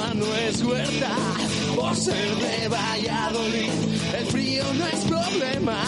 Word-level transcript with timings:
Balonmano 0.00 0.34
es 0.36 0.62
huerta 0.62 1.10
por 1.76 1.94
ser 1.94 2.34
de 2.36 2.68
Valladolid. 2.68 3.70
El 4.18 4.26
frío 4.26 4.64
no 4.74 4.86
es 4.86 5.04
problema 5.04 5.82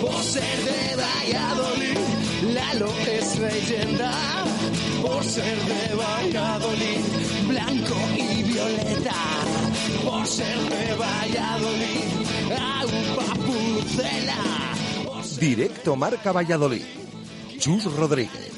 por 0.00 0.22
ser 0.22 0.64
de 0.64 0.96
Valladolid. 0.96 1.98
Lalo 2.54 2.90
es 3.06 3.38
leyenda 3.38 4.12
por 5.02 5.22
ser 5.24 5.58
de 5.58 5.94
Valladolid. 5.94 7.00
Blanco 7.48 7.96
y 8.16 8.42
violeta 8.44 9.14
por 10.04 10.26
ser 10.26 10.58
de 10.58 10.94
Valladolid. 10.94 12.08
Aupa 12.50 13.34
Pucela 13.44 14.74
Directo 15.38 15.96
Marca 15.96 16.32
Valladolid. 16.32 16.84
Chus 17.58 17.84
Rodríguez. 17.84 18.57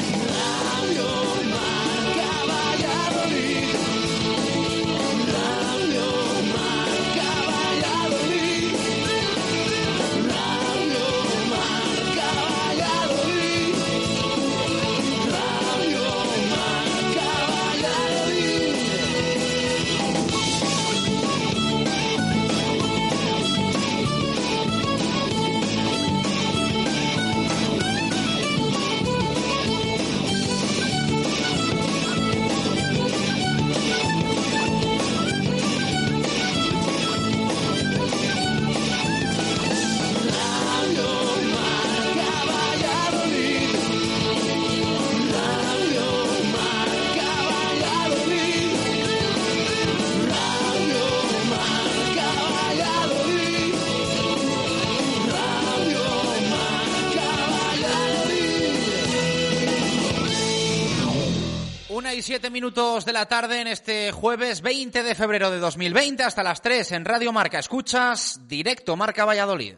Y 62.21 62.23
siete 62.23 62.51
minutos 62.51 63.03
de 63.03 63.13
la 63.13 63.25
tarde 63.25 63.61
en 63.61 63.67
este 63.67 64.11
jueves 64.11 64.61
20 64.61 65.01
de 65.01 65.15
febrero 65.15 65.49
de 65.49 65.57
2020 65.57 66.21
hasta 66.21 66.43
las 66.43 66.61
3 66.61 66.91
en 66.91 67.05
Radio 67.05 67.33
Marca. 67.33 67.57
Escuchas 67.57 68.47
directo 68.47 68.95
Marca 68.95 69.25
Valladolid. 69.25 69.73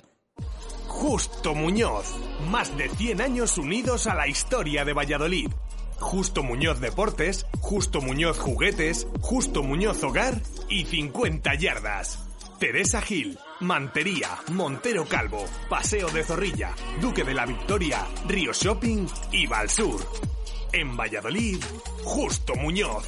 Justo 0.88 1.56
Muñoz. 1.56 2.14
Más 2.50 2.76
de 2.76 2.90
100 2.90 3.22
años 3.22 3.58
unidos 3.58 4.08
a 4.08 4.16
la 4.16 4.28
historia 4.28 4.84
de 4.84 4.92
Valladolid. 4.92 5.52
Justo 6.02 6.44
Muñoz 6.44 6.82
Deportes, 6.82 7.46
Justo 7.62 8.02
Muñoz 8.02 8.38
Juguetes, 8.40 9.08
Justo 9.22 9.64
Muñoz 9.64 10.04
Hogar 10.04 10.42
y 10.68 10.84
50 10.84 11.56
Yardas. 11.56 12.20
Teresa 12.60 13.02
Gil, 13.02 13.40
Mantería, 13.62 14.38
Montero 14.52 15.06
Calvo, 15.06 15.46
Paseo 15.70 16.10
de 16.10 16.26
Zorrilla, 16.26 16.76
Duque 17.00 17.24
de 17.24 17.36
la 17.36 17.46
Victoria, 17.46 18.06
Río 18.28 18.52
Shopping 18.52 19.08
y 19.32 19.48
Valsur. 19.48 20.33
En 20.74 20.98
Valladolid, 20.98 21.64
Justo 22.04 22.56
Muñoz. 22.56 23.06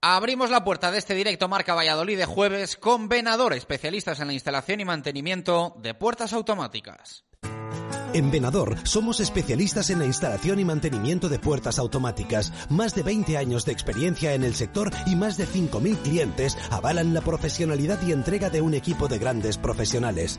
Abrimos 0.00 0.48
la 0.48 0.64
puerta 0.64 0.90
de 0.90 0.96
este 0.96 1.14
directo 1.14 1.46
Marca 1.46 1.74
Valladolid 1.74 2.16
de 2.16 2.24
jueves 2.24 2.76
con 2.76 3.10
Venador, 3.10 3.52
especialistas 3.52 4.18
en 4.20 4.28
la 4.28 4.32
instalación 4.32 4.80
y 4.80 4.86
mantenimiento 4.86 5.74
de 5.78 5.92
puertas 5.92 6.32
automáticas. 6.32 7.26
En 8.14 8.30
Venador 8.30 8.78
somos 8.84 9.20
especialistas 9.20 9.90
en 9.90 9.98
la 9.98 10.06
instalación 10.06 10.58
y 10.58 10.64
mantenimiento 10.64 11.28
de 11.28 11.38
puertas 11.38 11.78
automáticas. 11.78 12.50
Más 12.70 12.94
de 12.94 13.02
20 13.02 13.36
años 13.36 13.66
de 13.66 13.72
experiencia 13.72 14.32
en 14.32 14.42
el 14.42 14.54
sector 14.54 14.90
y 15.04 15.16
más 15.16 15.36
de 15.36 15.46
5.000 15.46 15.98
clientes 15.98 16.56
avalan 16.70 17.12
la 17.12 17.20
profesionalidad 17.20 18.00
y 18.06 18.12
entrega 18.12 18.48
de 18.48 18.62
un 18.62 18.72
equipo 18.72 19.06
de 19.06 19.18
grandes 19.18 19.58
profesionales. 19.58 20.38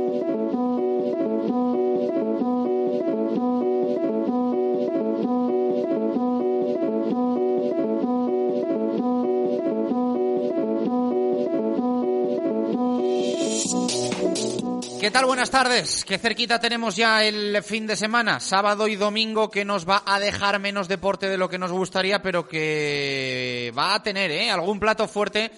¿Qué 15.01 15.09
tal? 15.09 15.25
Buenas 15.25 15.49
tardes. 15.49 16.05
Qué 16.05 16.19
cerquita 16.19 16.59
tenemos 16.59 16.95
ya 16.95 17.23
el 17.23 17.63
fin 17.63 17.87
de 17.87 17.95
semana, 17.95 18.39
sábado 18.39 18.87
y 18.87 18.95
domingo, 18.95 19.49
que 19.49 19.65
nos 19.65 19.89
va 19.89 20.03
a 20.05 20.19
dejar 20.19 20.59
menos 20.59 20.87
deporte 20.87 21.27
de 21.27 21.39
lo 21.39 21.49
que 21.49 21.57
nos 21.57 21.71
gustaría, 21.71 22.21
pero 22.21 22.47
que 22.47 23.73
va 23.75 23.95
a 23.95 24.03
tener 24.03 24.29
¿eh? 24.29 24.51
algún 24.51 24.79
plato 24.79 25.07
fuerte 25.07 25.49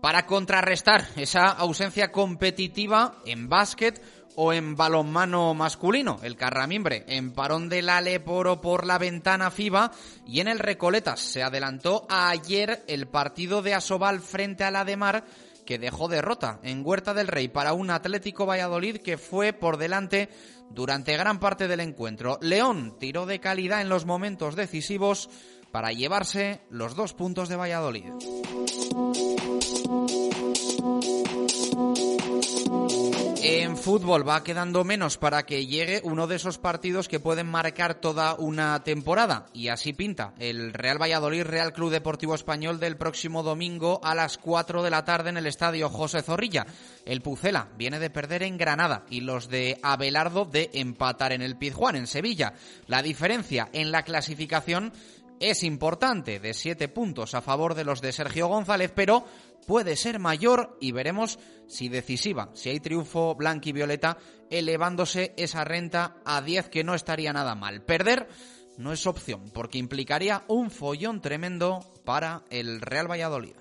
para 0.00 0.24
contrarrestar 0.24 1.04
esa 1.16 1.46
ausencia 1.48 2.12
competitiva 2.12 3.16
en 3.26 3.48
básquet 3.48 4.00
o 4.36 4.52
en 4.52 4.76
balonmano 4.76 5.52
masculino. 5.52 6.20
El 6.22 6.36
Carramimbre 6.36 7.04
en 7.08 7.32
parón 7.32 7.68
del 7.68 7.88
Aleporo 7.88 8.60
por 8.60 8.86
la 8.86 8.98
ventana 8.98 9.50
FIBA 9.50 9.90
y 10.28 10.38
en 10.38 10.46
el 10.46 10.60
Recoletas 10.60 11.18
se 11.18 11.42
adelantó 11.42 12.06
ayer 12.08 12.84
el 12.86 13.08
partido 13.08 13.62
de 13.62 13.74
Asobal 13.74 14.20
frente 14.20 14.62
a 14.62 14.70
la 14.70 14.84
de 14.84 14.96
Mar 14.96 15.24
que 15.64 15.78
dejó 15.78 16.08
derrota 16.08 16.60
en 16.62 16.82
Huerta 16.84 17.14
del 17.14 17.28
Rey 17.28 17.48
para 17.48 17.72
un 17.72 17.90
Atlético 17.90 18.46
Valladolid 18.46 18.98
que 18.98 19.18
fue 19.18 19.52
por 19.52 19.76
delante 19.76 20.28
durante 20.70 21.16
gran 21.16 21.38
parte 21.38 21.68
del 21.68 21.80
encuentro. 21.80 22.38
León 22.40 22.96
tiró 22.98 23.26
de 23.26 23.40
calidad 23.40 23.80
en 23.80 23.88
los 23.88 24.06
momentos 24.06 24.56
decisivos 24.56 25.28
para 25.70 25.92
llevarse 25.92 26.60
los 26.70 26.94
dos 26.94 27.14
puntos 27.14 27.48
de 27.48 27.56
Valladolid. 27.56 28.10
En 33.44 33.76
fútbol 33.76 34.26
va 34.26 34.44
quedando 34.44 34.84
menos 34.84 35.18
para 35.18 35.42
que 35.42 35.66
llegue 35.66 36.00
uno 36.04 36.28
de 36.28 36.36
esos 36.36 36.58
partidos 36.58 37.08
que 37.08 37.18
pueden 37.18 37.48
marcar 37.48 37.96
toda 37.96 38.36
una 38.36 38.84
temporada. 38.84 39.46
Y 39.52 39.66
así 39.66 39.92
pinta 39.92 40.32
el 40.38 40.72
Real 40.72 41.02
Valladolid 41.02 41.42
Real 41.42 41.72
Club 41.72 41.90
Deportivo 41.90 42.36
Español 42.36 42.78
del 42.78 42.96
próximo 42.96 43.42
domingo 43.42 44.00
a 44.04 44.14
las 44.14 44.38
4 44.38 44.84
de 44.84 44.90
la 44.90 45.04
tarde 45.04 45.30
en 45.30 45.38
el 45.38 45.48
estadio 45.48 45.88
José 45.88 46.22
Zorrilla. 46.22 46.66
El 47.04 47.20
Pucela 47.20 47.66
viene 47.76 47.98
de 47.98 48.10
perder 48.10 48.44
en 48.44 48.58
Granada 48.58 49.06
y 49.10 49.22
los 49.22 49.48
de 49.48 49.76
Abelardo 49.82 50.44
de 50.44 50.70
empatar 50.74 51.32
en 51.32 51.42
el 51.42 51.56
Pizjuán 51.56 51.96
en 51.96 52.06
Sevilla. 52.06 52.54
La 52.86 53.02
diferencia 53.02 53.68
en 53.72 53.90
la 53.90 54.04
clasificación 54.04 54.92
es 55.42 55.64
importante, 55.64 56.38
de 56.38 56.54
siete 56.54 56.88
puntos 56.88 57.34
a 57.34 57.42
favor 57.42 57.74
de 57.74 57.84
los 57.84 58.00
de 58.00 58.12
Sergio 58.12 58.46
González, 58.46 58.92
pero 58.94 59.24
puede 59.66 59.96
ser 59.96 60.20
mayor 60.20 60.78
y 60.80 60.92
veremos 60.92 61.40
si 61.66 61.88
decisiva, 61.88 62.50
si 62.54 62.70
hay 62.70 62.78
triunfo 62.78 63.34
blanco 63.34 63.68
y 63.68 63.72
violeta, 63.72 64.18
elevándose 64.50 65.34
esa 65.36 65.64
renta 65.64 66.16
a 66.24 66.42
10 66.42 66.68
que 66.68 66.84
no 66.84 66.94
estaría 66.94 67.32
nada 67.32 67.56
mal. 67.56 67.82
Perder 67.82 68.28
no 68.78 68.92
es 68.92 69.04
opción 69.06 69.50
porque 69.52 69.78
implicaría 69.78 70.44
un 70.46 70.70
follón 70.70 71.20
tremendo 71.20 71.80
para 72.04 72.44
el 72.50 72.80
Real 72.80 73.10
Valladolid. 73.10 73.56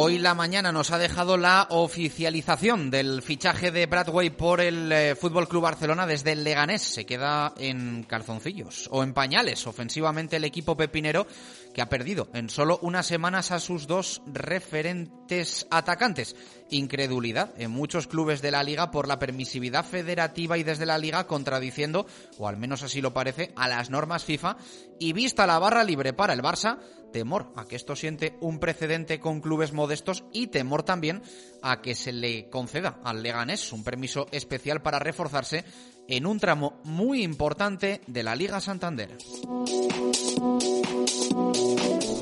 Hoy 0.00 0.18
la 0.18 0.32
mañana 0.32 0.70
nos 0.70 0.92
ha 0.92 0.98
dejado 0.98 1.36
la 1.36 1.66
oficialización 1.70 2.88
del 2.88 3.20
fichaje 3.20 3.72
de 3.72 3.86
Bradway 3.86 4.30
por 4.30 4.60
el 4.60 4.92
eh, 4.92 5.16
Fútbol 5.16 5.48
Club 5.48 5.64
Barcelona 5.64 6.06
desde 6.06 6.30
el 6.30 6.44
Leganés. 6.44 6.82
Se 6.82 7.04
queda 7.04 7.52
en 7.58 8.04
calzoncillos 8.04 8.88
o 8.92 9.02
en 9.02 9.12
pañales 9.12 9.66
ofensivamente 9.66 10.36
el 10.36 10.44
equipo 10.44 10.76
pepinero 10.76 11.26
que 11.78 11.82
ha 11.82 11.88
perdido 11.88 12.26
en 12.34 12.50
solo 12.50 12.80
unas 12.82 13.06
semanas 13.06 13.52
a 13.52 13.60
sus 13.60 13.86
dos 13.86 14.20
referentes 14.26 15.68
atacantes. 15.70 16.34
Incredulidad 16.70 17.54
en 17.56 17.70
muchos 17.70 18.08
clubes 18.08 18.42
de 18.42 18.50
la 18.50 18.64
liga 18.64 18.90
por 18.90 19.06
la 19.06 19.20
permisividad 19.20 19.84
federativa 19.84 20.58
y 20.58 20.64
desde 20.64 20.86
la 20.86 20.98
liga 20.98 21.28
contradiciendo, 21.28 22.04
o 22.36 22.48
al 22.48 22.56
menos 22.56 22.82
así 22.82 23.00
lo 23.00 23.14
parece, 23.14 23.52
a 23.54 23.68
las 23.68 23.90
normas 23.90 24.24
FIFA 24.24 24.56
y 24.98 25.12
vista 25.12 25.46
la 25.46 25.60
barra 25.60 25.84
libre 25.84 26.12
para 26.12 26.32
el 26.32 26.42
Barça, 26.42 26.80
temor 27.12 27.52
a 27.54 27.64
que 27.66 27.76
esto 27.76 27.94
siente 27.94 28.36
un 28.40 28.58
precedente 28.58 29.20
con 29.20 29.40
clubes 29.40 29.72
modestos 29.72 30.24
y 30.32 30.48
temor 30.48 30.82
también 30.82 31.22
a 31.62 31.80
que 31.80 31.94
se 31.94 32.10
le 32.10 32.50
conceda 32.50 32.98
al 33.04 33.22
Leganés 33.22 33.72
un 33.72 33.84
permiso 33.84 34.26
especial 34.32 34.82
para 34.82 34.98
reforzarse 34.98 35.64
en 36.08 36.26
un 36.26 36.40
tramo 36.40 36.80
muy 36.82 37.22
importante 37.22 38.00
de 38.08 38.22
la 38.24 38.34
Liga 38.34 38.60
Santander. 38.60 39.16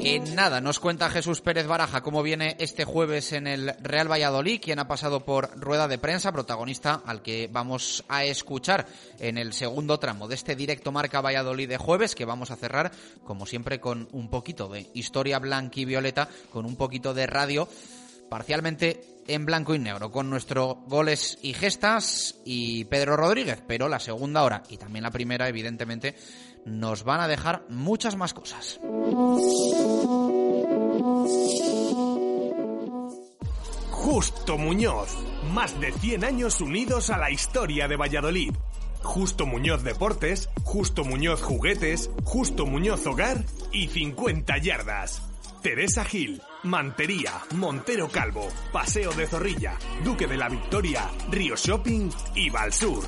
En 0.09 0.37
nada, 0.37 0.61
nos 0.61 0.79
cuenta 0.79 1.11
Jesús 1.11 1.41
Pérez 1.41 1.67
Baraja 1.67 2.01
cómo 2.01 2.23
viene 2.23 2.57
este 2.61 2.85
jueves 2.85 3.33
en 3.33 3.49
el 3.49 3.75
Real 3.83 4.09
Valladolid, 4.09 4.61
quien 4.63 4.79
ha 4.79 4.87
pasado 4.87 5.25
por 5.25 5.51
rueda 5.59 5.89
de 5.89 5.99
prensa, 5.99 6.31
protagonista 6.31 7.03
al 7.05 7.23
que 7.23 7.51
vamos 7.53 8.05
a 8.09 8.25
escuchar 8.25 8.87
en 9.19 9.37
el 9.37 9.53
segundo 9.53 9.99
tramo 9.99 10.29
de 10.29 10.37
este 10.37 10.55
directo 10.55 10.93
Marca 10.93 11.21
Valladolid 11.21 11.69
de 11.69 11.77
jueves, 11.77 12.15
que 12.15 12.25
vamos 12.25 12.53
a 12.53 12.57
cerrar, 12.57 12.93
como 13.25 13.47
siempre, 13.47 13.81
con 13.81 14.09
un 14.13 14.31
poquito 14.31 14.69
de 14.69 14.87
historia 14.95 15.41
blanca 15.41 15.81
y 15.81 15.85
violeta, 15.85 16.29
con 16.53 16.67
un 16.67 16.77
poquito 16.77 17.13
de 17.13 17.27
radio, 17.27 17.69
parcialmente 18.31 19.16
en 19.29 19.47
blanco 19.47 19.75
y 19.75 19.79
negro, 19.79 20.11
con 20.11 20.31
nuestro 20.31 20.83
goles 20.87 21.39
y 21.43 21.53
gestas 21.53 22.37
y 22.45 22.85
Pedro 22.85 23.17
Rodríguez, 23.17 23.63
pero 23.67 23.89
la 23.89 24.01
segunda 24.01 24.43
hora 24.43 24.63
y 24.69 24.77
también 24.77 25.03
la 25.03 25.11
primera, 25.11 25.49
evidentemente, 25.49 26.17
nos 26.65 27.05
van 27.05 27.21
a 27.21 27.29
dejar 27.29 27.65
muchas 27.69 28.17
más 28.17 28.35
cosas. 28.35 28.81
Justo 33.91 34.57
Muñoz, 34.57 35.17
más 35.53 35.79
de 35.81 35.93
100 35.93 36.25
años 36.25 36.61
unidos 36.61 37.11
a 37.11 37.19
la 37.19 37.31
historia 37.31 37.89
de 37.89 37.97
Valladolid. 37.97 38.55
Justo 39.03 39.47
Muñoz 39.47 39.83
Deportes, 39.83 40.49
Justo 40.65 41.05
Muñoz 41.05 41.43
Juguetes, 41.43 42.11
Justo 42.25 42.67
Muñoz 42.67 43.07
Hogar 43.07 43.45
y 43.73 43.89
50 43.89 44.59
Yardas. 44.59 45.23
Teresa 45.67 46.05
Gil, 46.05 46.41
Mantería, 46.63 47.33
Montero 47.57 48.09
Calvo, 48.09 48.47
Paseo 48.73 49.13
de 49.15 49.27
Zorrilla, 49.27 49.77
Duque 50.05 50.29
de 50.29 50.37
la 50.37 50.49
Victoria, 50.49 51.11
Río 51.29 51.57
Shopping 51.57 52.09
y 52.37 52.51
Valsur. 52.51 53.03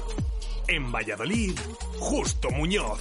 En 0.67 0.91
Valladolid, 0.91 1.57
Justo 2.01 2.51
Muñoz. 2.51 3.01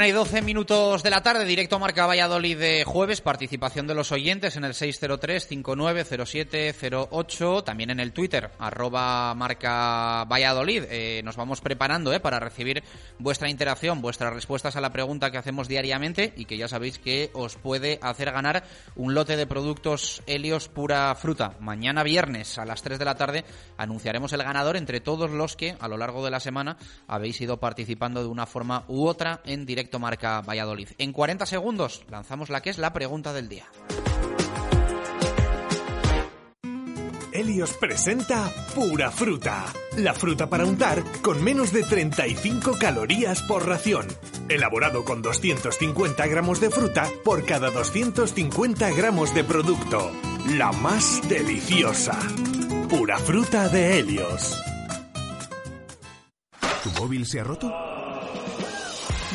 Una 0.00 0.08
y 0.08 0.12
doce 0.12 0.40
minutos 0.40 1.02
de 1.02 1.10
la 1.10 1.22
tarde, 1.22 1.44
directo 1.44 1.78
Marca 1.78 2.06
Valladolid 2.06 2.56
de 2.56 2.84
jueves, 2.84 3.20
participación 3.20 3.86
de 3.86 3.94
los 3.94 4.12
oyentes 4.12 4.56
en 4.56 4.64
el 4.64 4.72
603-590708, 4.72 7.64
también 7.64 7.90
en 7.90 8.00
el 8.00 8.14
Twitter, 8.14 8.50
arroba 8.58 9.34
Marca 9.34 10.24
Valladolid. 10.24 10.84
Eh, 10.88 11.20
nos 11.22 11.36
vamos 11.36 11.60
preparando 11.60 12.14
eh, 12.14 12.20
para 12.20 12.40
recibir 12.40 12.82
vuestra 13.18 13.50
interacción, 13.50 14.00
vuestras 14.00 14.32
respuestas 14.32 14.74
a 14.74 14.80
la 14.80 14.90
pregunta 14.90 15.30
que 15.30 15.36
hacemos 15.36 15.68
diariamente 15.68 16.32
y 16.34 16.46
que 16.46 16.56
ya 16.56 16.66
sabéis 16.66 16.98
que 16.98 17.28
os 17.34 17.56
puede 17.56 17.98
hacer 18.00 18.32
ganar 18.32 18.64
un 18.96 19.12
lote 19.12 19.36
de 19.36 19.46
productos 19.46 20.22
Helios 20.26 20.70
Pura 20.70 21.14
Fruta. 21.14 21.58
Mañana 21.60 22.04
viernes 22.04 22.56
a 22.56 22.64
las 22.64 22.80
3 22.80 22.98
de 22.98 23.04
la 23.04 23.16
tarde 23.16 23.44
anunciaremos 23.76 24.32
el 24.32 24.44
ganador 24.44 24.78
entre 24.78 25.00
todos 25.00 25.30
los 25.30 25.56
que 25.56 25.76
a 25.78 25.88
lo 25.88 25.98
largo 25.98 26.24
de 26.24 26.30
la 26.30 26.40
semana 26.40 26.78
habéis 27.06 27.38
ido 27.42 27.60
participando 27.60 28.22
de 28.22 28.28
una 28.28 28.46
forma 28.46 28.86
u 28.88 29.06
otra 29.06 29.42
en 29.44 29.66
directo 29.66 29.89
directo 29.90 29.98
Marca 29.98 30.40
Valladolid. 30.42 30.88
En 30.98 31.12
40 31.12 31.46
segundos 31.46 32.04
lanzamos 32.08 32.48
la 32.48 32.60
que 32.60 32.70
es 32.70 32.78
la 32.78 32.92
pregunta 32.92 33.32
del 33.32 33.48
día. 33.48 33.64
Helios 37.32 37.72
presenta 37.74 38.52
Pura 38.74 39.10
Fruta, 39.10 39.66
la 39.96 40.14
fruta 40.14 40.48
para 40.50 40.64
untar 40.64 41.02
con 41.22 41.42
menos 41.42 41.72
de 41.72 41.84
35 41.84 42.76
calorías 42.78 43.42
por 43.42 43.66
ración. 43.66 44.06
Elaborado 44.48 45.04
con 45.04 45.22
250 45.22 46.26
gramos 46.26 46.60
de 46.60 46.70
fruta 46.70 47.08
por 47.24 47.44
cada 47.44 47.70
250 47.70 48.90
gramos 48.90 49.34
de 49.34 49.44
producto. 49.44 50.10
La 50.58 50.72
más 50.72 51.22
deliciosa. 51.28 52.18
Pura 52.88 53.18
Fruta 53.18 53.68
de 53.68 53.98
Helios. 53.98 54.60
¿Tu 56.82 56.90
móvil 57.00 57.26
se 57.26 57.40
ha 57.40 57.44
roto? 57.44 57.99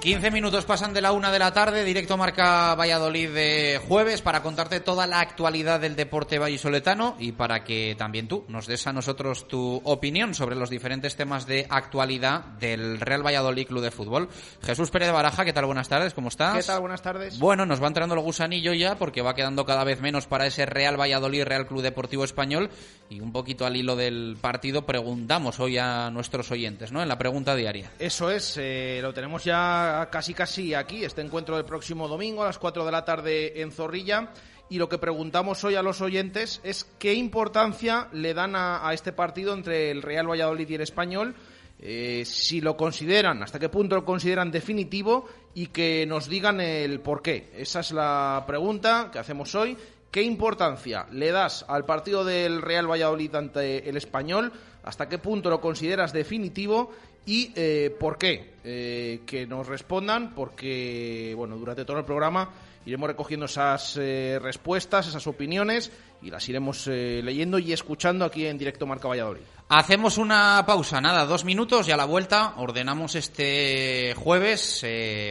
15 0.00 0.30
minutos 0.30 0.64
pasan 0.64 0.94
de 0.94 1.02
la 1.02 1.12
una 1.12 1.30
de 1.30 1.38
la 1.38 1.52
tarde, 1.52 1.84
directo 1.84 2.16
marca 2.16 2.74
Valladolid 2.74 3.28
de 3.34 3.80
jueves 3.86 4.22
para 4.22 4.42
contarte 4.42 4.80
toda 4.80 5.06
la 5.06 5.20
actualidad 5.20 5.78
del 5.78 5.94
deporte 5.94 6.38
vallisoletano 6.38 7.16
y 7.18 7.32
para 7.32 7.64
que 7.64 7.94
también 7.98 8.26
tú 8.26 8.46
nos 8.48 8.66
des 8.66 8.86
a 8.86 8.94
nosotros 8.94 9.46
tu 9.46 9.78
opinión 9.84 10.34
sobre 10.34 10.56
los 10.56 10.70
diferentes 10.70 11.16
temas 11.16 11.46
de 11.46 11.66
actualidad 11.68 12.44
del 12.58 12.98
Real 12.98 13.24
Valladolid 13.24 13.66
Club 13.66 13.82
de 13.82 13.90
Fútbol. 13.90 14.30
Jesús 14.62 14.90
Pérez 14.90 15.08
de 15.08 15.12
Baraja, 15.12 15.44
¿qué 15.44 15.52
tal? 15.52 15.66
Buenas 15.66 15.90
tardes, 15.90 16.14
¿cómo 16.14 16.28
estás? 16.28 16.56
¿Qué 16.56 16.62
tal? 16.62 16.80
Buenas 16.80 17.02
tardes. 17.02 17.38
Bueno, 17.38 17.66
nos 17.66 17.82
va 17.82 17.88
entrando 17.88 18.14
el 18.14 18.22
gusanillo 18.22 18.72
ya 18.72 18.96
porque 18.96 19.20
va 19.20 19.34
quedando 19.34 19.66
cada 19.66 19.84
vez 19.84 20.00
menos 20.00 20.26
para 20.26 20.46
ese 20.46 20.64
Real 20.64 20.98
Valladolid 20.98 21.44
Real 21.44 21.66
Club 21.66 21.82
Deportivo 21.82 22.24
Español 22.24 22.70
y 23.10 23.20
un 23.20 23.32
poquito 23.32 23.66
al 23.66 23.76
hilo 23.76 23.96
del 23.96 24.38
partido 24.40 24.86
preguntamos 24.86 25.60
hoy 25.60 25.76
a 25.76 26.08
nuestros 26.10 26.50
oyentes, 26.50 26.90
¿no? 26.90 27.02
En 27.02 27.08
la 27.08 27.18
pregunta 27.18 27.54
diaria. 27.54 27.90
Eso 27.98 28.30
es, 28.30 28.56
eh, 28.56 29.00
lo 29.02 29.12
tenemos 29.12 29.44
ya 29.44 29.99
casi 30.08 30.32
casi 30.32 30.72
aquí, 30.72 31.04
este 31.04 31.20
encuentro 31.20 31.56
del 31.56 31.64
próximo 31.64 32.08
domingo 32.08 32.42
a 32.42 32.46
las 32.46 32.58
4 32.58 32.84
de 32.84 32.92
la 32.92 33.04
tarde 33.04 33.60
en 33.60 33.72
Zorrilla. 33.72 34.32
Y 34.70 34.78
lo 34.78 34.88
que 34.88 34.98
preguntamos 34.98 35.64
hoy 35.64 35.74
a 35.74 35.82
los 35.82 36.00
oyentes 36.00 36.60
es 36.62 36.84
qué 36.98 37.12
importancia 37.12 38.08
le 38.12 38.34
dan 38.34 38.54
a, 38.54 38.88
este 38.94 39.12
partido 39.12 39.52
entre 39.52 39.90
el 39.90 40.00
Real 40.00 40.30
Valladolid 40.30 40.68
y 40.68 40.74
el 40.76 40.80
Español, 40.80 41.34
eh, 41.80 42.22
si 42.24 42.60
lo 42.60 42.76
consideran, 42.76 43.42
hasta 43.42 43.58
qué 43.58 43.68
punto 43.68 43.96
lo 43.96 44.04
consideran 44.04 44.52
definitivo 44.52 45.26
y 45.54 45.66
que 45.66 46.06
nos 46.06 46.28
digan 46.28 46.60
el 46.60 47.00
por 47.00 47.20
qué. 47.20 47.50
Esa 47.56 47.80
es 47.80 47.90
la 47.90 48.44
pregunta 48.46 49.10
que 49.12 49.18
hacemos 49.18 49.54
hoy. 49.56 49.76
¿Qué 50.10 50.22
importancia 50.22 51.06
le 51.12 51.30
das 51.30 51.64
al 51.68 51.84
partido 51.84 52.24
del 52.24 52.62
Real 52.62 52.90
Valladolid 52.90 53.34
ante 53.34 53.88
el 53.88 53.96
Español? 53.96 54.52
¿Hasta 54.82 55.08
qué 55.08 55.18
punto 55.18 55.50
lo 55.50 55.60
consideras 55.60 56.12
definitivo? 56.12 56.90
¿Y 57.26 57.52
eh, 57.54 57.94
por 57.98 58.18
qué? 58.18 58.54
Eh, 58.64 59.22
que 59.26 59.46
nos 59.46 59.66
respondan, 59.66 60.34
porque 60.34 61.32
bueno, 61.36 61.56
durante 61.56 61.84
todo 61.84 61.98
el 61.98 62.04
programa 62.04 62.50
iremos 62.84 63.08
recogiendo 63.08 63.46
esas 63.46 63.96
eh, 63.98 64.38
respuestas, 64.40 65.06
esas 65.06 65.26
opiniones 65.26 65.90
y 66.22 66.30
las 66.30 66.46
iremos 66.48 66.86
leyendo 66.86 67.58
y 67.58 67.72
escuchando 67.72 68.24
aquí 68.26 68.46
en 68.46 68.58
directo 68.58 68.86
Marca 68.86 69.08
Valladolid. 69.08 69.40
Hacemos 69.68 70.18
una 70.18 70.62
pausa, 70.66 71.00
nada, 71.00 71.24
dos 71.24 71.44
minutos 71.44 71.88
y 71.88 71.92
a 71.92 71.96
la 71.96 72.04
vuelta 72.04 72.54
ordenamos 72.58 73.14
este 73.14 74.14
jueves 74.16 74.84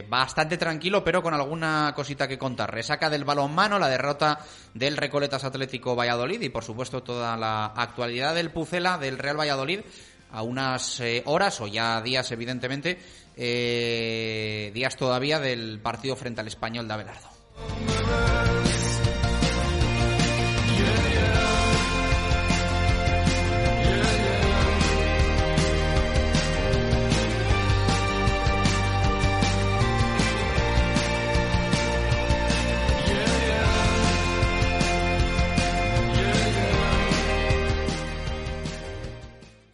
bastante 0.07 0.57
tranquilo, 0.57 1.03
pero 1.03 1.21
con 1.21 1.35
alguna 1.35 1.93
cosita 1.95 2.27
que 2.27 2.39
contar. 2.39 2.73
Resaca 2.73 3.09
del 3.09 3.25
balonmano, 3.25 3.77
la 3.77 3.89
derrota 3.89 4.39
del 4.73 4.97
Recoletas 4.97 5.43
Atlético 5.43 5.95
Valladolid 5.95 6.41
y 6.41 6.49
por 6.49 6.63
supuesto 6.63 7.03
toda 7.03 7.37
la 7.37 7.65
actualidad 7.65 8.33
del 8.33 8.49
Pucela 8.49 8.97
del 8.97 9.19
Real 9.19 9.39
Valladolid 9.39 9.81
a 10.31 10.43
unas 10.43 10.99
eh, 10.99 11.23
horas 11.25 11.59
o 11.61 11.67
ya 11.67 12.01
días 12.01 12.31
evidentemente, 12.31 12.99
eh, 13.35 14.71
días 14.73 14.95
todavía 14.95 15.39
del 15.39 15.79
partido 15.79 16.15
frente 16.15 16.41
al 16.41 16.47
Español 16.47 16.87
de 16.87 16.93
Abelardo. 16.93 17.29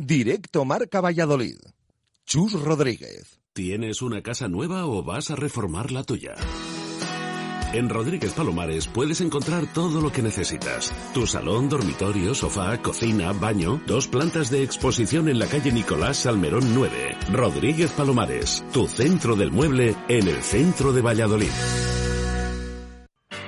Directo 0.08 0.66
Marca 0.66 1.02
Valladolid. 1.02 1.58
Chus 2.28 2.54
Rodríguez. 2.54 3.40
¿Tienes 3.54 4.04
una 4.04 4.22
casa 4.22 4.48
nueva 4.48 4.86
o 4.86 5.02
vas 5.02 5.32
a 5.32 5.36
reformar 5.36 5.92
la 5.92 6.04
tuya? 6.04 6.36
En 7.74 7.90
Rodríguez 7.90 8.34
Palomares 8.34 8.86
puedes 8.86 9.20
encontrar 9.22 9.66
todo 9.74 10.02
lo 10.02 10.12
que 10.12 10.22
necesitas. 10.22 10.94
Tu 11.16 11.26
salón, 11.26 11.70
dormitorio, 11.70 12.36
sofá, 12.36 12.80
cocina, 12.84 13.34
baño, 13.34 13.82
dos 13.88 14.08
plantas 14.08 14.52
de 14.52 14.62
exposición 14.62 15.28
en 15.28 15.40
la 15.40 15.48
calle 15.48 15.72
Nicolás 15.72 16.18
Salmerón 16.18 16.76
9. 16.76 17.18
Rodríguez 17.32 17.90
Palomares, 17.90 18.64
tu 18.72 18.86
centro 18.86 19.36
del 19.36 19.50
mueble 19.50 19.96
en 20.08 20.28
el 20.28 20.44
centro 20.44 20.94
de 20.94 21.02
Valladolid. 21.02 21.50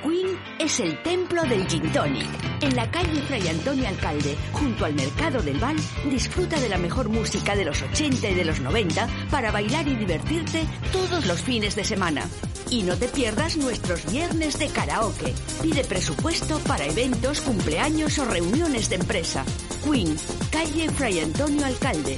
Queen 0.02 0.40
es 0.58 0.80
el 0.80 1.04
del 1.44 1.67
gin 1.67 1.91
tonic. 1.91 2.27
En 2.62 2.75
la 2.75 2.89
calle 2.89 3.22
Fray 3.22 3.48
Antonio 3.48 3.88
Alcalde, 3.88 4.36
junto 4.51 4.86
al 4.86 4.94
Mercado 4.94 5.41
del 5.41 5.60
Val, 5.60 5.75
disfruta 6.10 6.60
de 6.60 6.70
la 6.70 6.77
mejor 6.77 7.10
música 7.10 7.56
de 7.56 7.65
los 7.65 7.82
80 7.82 8.29
y 8.29 8.34
de 8.34 8.46
los 8.46 8.60
90 8.60 9.08
para 9.29 9.51
bailar 9.51 9.88
y 9.88 9.96
divertirte 9.96 10.65
todos 10.91 11.25
los 11.27 11.41
fines 11.41 11.75
de 11.75 11.84
semana. 11.84 12.27
Y 12.70 12.82
no 12.82 12.98
te 12.98 13.08
pierdas 13.08 13.58
nuestros 13.58 14.12
viernes 14.12 14.58
de 14.58 14.67
karaoke. 14.70 15.34
Pide 15.62 15.84
presupuesto 15.84 16.60
para 16.60 16.86
eventos, 16.86 17.41
cumpleaños 17.41 18.17
o 18.17 18.25
reuniones 18.25 18.89
de 18.89 18.96
empresa. 18.96 19.46
Queen, 19.84 20.15
calle 20.51 20.89
Fray 20.89 21.20
Antonio 21.20 21.65
Alcalde. 21.65 22.17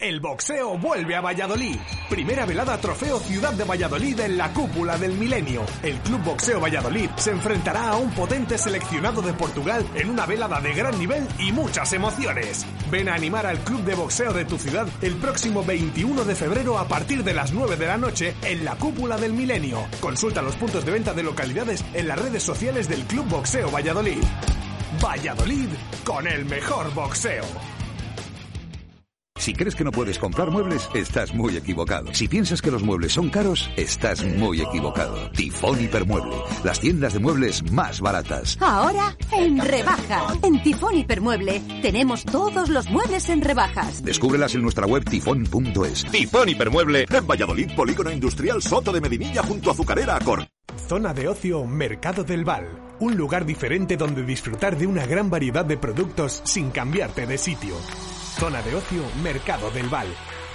El 0.00 0.18
boxeo 0.18 0.76
vuelve 0.76 1.14
a 1.14 1.20
Valladolid. 1.20 1.76
Primera 2.10 2.44
velada 2.44 2.78
Trofeo 2.78 3.20
Ciudad 3.20 3.52
de 3.52 3.62
Valladolid 3.62 4.18
en 4.20 4.36
la 4.36 4.52
cúpula 4.52 4.98
del 4.98 5.12
milenio. 5.12 5.64
El 5.84 6.00
Club 6.00 6.20
Boxeo 6.24 6.60
Valladolid 6.60 7.08
se 7.16 7.30
enfrentará 7.30 7.90
a 7.90 7.96
un 7.96 8.10
potente 8.10 8.58
seleccionado 8.58 9.22
de 9.22 9.32
Portugal 9.34 9.86
en 9.94 10.10
una 10.10 10.26
velada 10.26 10.60
de 10.60 10.74
gran 10.74 10.98
nivel 10.98 11.26
y 11.38 11.52
muchas 11.52 11.92
emociones. 11.92 12.66
Ven 12.90 13.08
a 13.08 13.14
animar 13.14 13.46
al 13.46 13.60
Club 13.60 13.84
de 13.84 13.94
Boxeo 13.94 14.32
de 14.32 14.44
tu 14.44 14.58
ciudad 14.58 14.88
el 15.00 15.14
próximo 15.14 15.64
21 15.64 16.24
de 16.24 16.34
febrero 16.34 16.76
a 16.76 16.88
partir 16.88 17.22
de 17.22 17.32
las 17.32 17.52
9 17.52 17.76
de 17.76 17.86
la 17.86 17.96
noche 17.96 18.34
en 18.42 18.64
la 18.64 18.74
cúpula 18.74 19.16
del 19.16 19.32
milenio. 19.32 19.86
Consulta 20.00 20.42
los 20.42 20.56
puntos 20.56 20.84
de 20.84 20.90
venta 20.90 21.14
de 21.14 21.22
localidades 21.22 21.84
en 21.94 22.08
las 22.08 22.18
redes 22.18 22.42
sociales 22.42 22.88
del 22.88 23.04
Club 23.04 23.28
Boxeo 23.28 23.70
Valladolid. 23.70 24.22
Valladolid 25.00 25.68
con 26.04 26.26
el 26.26 26.44
mejor 26.46 26.92
boxeo. 26.94 27.44
Si 29.36 29.52
crees 29.52 29.74
que 29.74 29.82
no 29.82 29.90
puedes 29.90 30.18
comprar 30.18 30.50
muebles, 30.50 30.88
estás 30.94 31.34
muy 31.34 31.56
equivocado. 31.56 32.14
Si 32.14 32.28
piensas 32.28 32.62
que 32.62 32.70
los 32.70 32.84
muebles 32.84 33.12
son 33.12 33.30
caros, 33.30 33.68
estás 33.76 34.24
muy 34.24 34.60
equivocado. 34.60 35.28
Tifón 35.32 35.82
Hipermueble, 35.82 36.36
las 36.62 36.78
tiendas 36.78 37.14
de 37.14 37.18
muebles 37.18 37.68
más 37.72 38.00
baratas. 38.00 38.56
Ahora 38.60 39.16
en 39.32 39.58
rebaja. 39.58 40.38
En 40.42 40.62
Tifón 40.62 40.96
Hipermueble 40.96 41.60
tenemos 41.82 42.24
todos 42.24 42.68
los 42.68 42.88
muebles 42.88 43.28
en 43.28 43.42
rebajas. 43.42 44.04
Descúbrelas 44.04 44.54
en 44.54 44.62
nuestra 44.62 44.86
web 44.86 45.04
tifón.es. 45.04 46.04
Tifón 46.12 46.48
Hipermueble 46.48 47.06
en 47.10 47.26
Valladolid, 47.26 47.74
Polígono 47.74 48.12
Industrial 48.12 48.62
Soto 48.62 48.92
de 48.92 49.00
Medinilla 49.00 49.42
junto 49.42 49.68
a 49.68 49.72
Azucarera 49.72 50.16
Acor. 50.16 50.46
Zona 50.88 51.12
de 51.12 51.28
ocio 51.28 51.64
Mercado 51.64 52.22
del 52.22 52.44
Val. 52.44 52.68
Un 53.00 53.16
lugar 53.16 53.44
diferente 53.44 53.96
donde 53.96 54.22
disfrutar 54.22 54.78
de 54.78 54.86
una 54.86 55.04
gran 55.06 55.28
variedad 55.28 55.64
de 55.64 55.76
productos 55.76 56.40
sin 56.44 56.70
cambiarte 56.70 57.26
de 57.26 57.36
sitio. 57.36 57.74
Zona 58.38 58.62
de 58.62 58.74
ocio 58.74 59.02
Mercado 59.22 59.70
del 59.70 59.88
Val. 59.88 60.08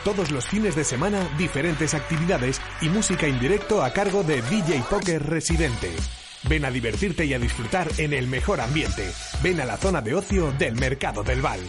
Todos 0.04 0.32
los 0.32 0.46
fines 0.46 0.76
de 0.76 0.84
semana, 0.84 1.28
diferentes 1.38 1.94
actividades 1.94 2.62
y 2.82 2.90
música 2.90 3.26
en 3.26 3.40
directo 3.40 3.84
a 3.84 3.92
cargo 3.92 4.24
de 4.24 4.42
DJ 4.42 4.84
Poker 4.90 5.26
Residente. 5.26 5.96
Ven 6.44 6.66
a 6.66 6.72
divertirte 6.72 7.26
y 7.26 7.34
a 7.34 7.40
disfrutar 7.40 7.88
en 7.98 8.14
el 8.14 8.28
mejor 8.28 8.62
ambiente. 8.62 9.12
Ven 9.42 9.60
a 9.62 9.66
la 9.66 9.78
zona 9.78 10.02
de 10.02 10.16
ocio 10.16 10.52
del 10.54 10.76
Mercado 10.76 11.24
del 11.24 11.42
Val. 11.42 11.60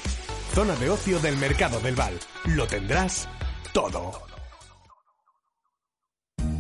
Zona 0.54 0.74
de 0.76 0.90
ocio 0.90 1.18
del 1.20 1.36
Mercado 1.36 1.80
del 1.80 1.94
Val. 1.94 2.18
Lo 2.44 2.66
tendrás 2.66 3.28
todo. 3.72 4.29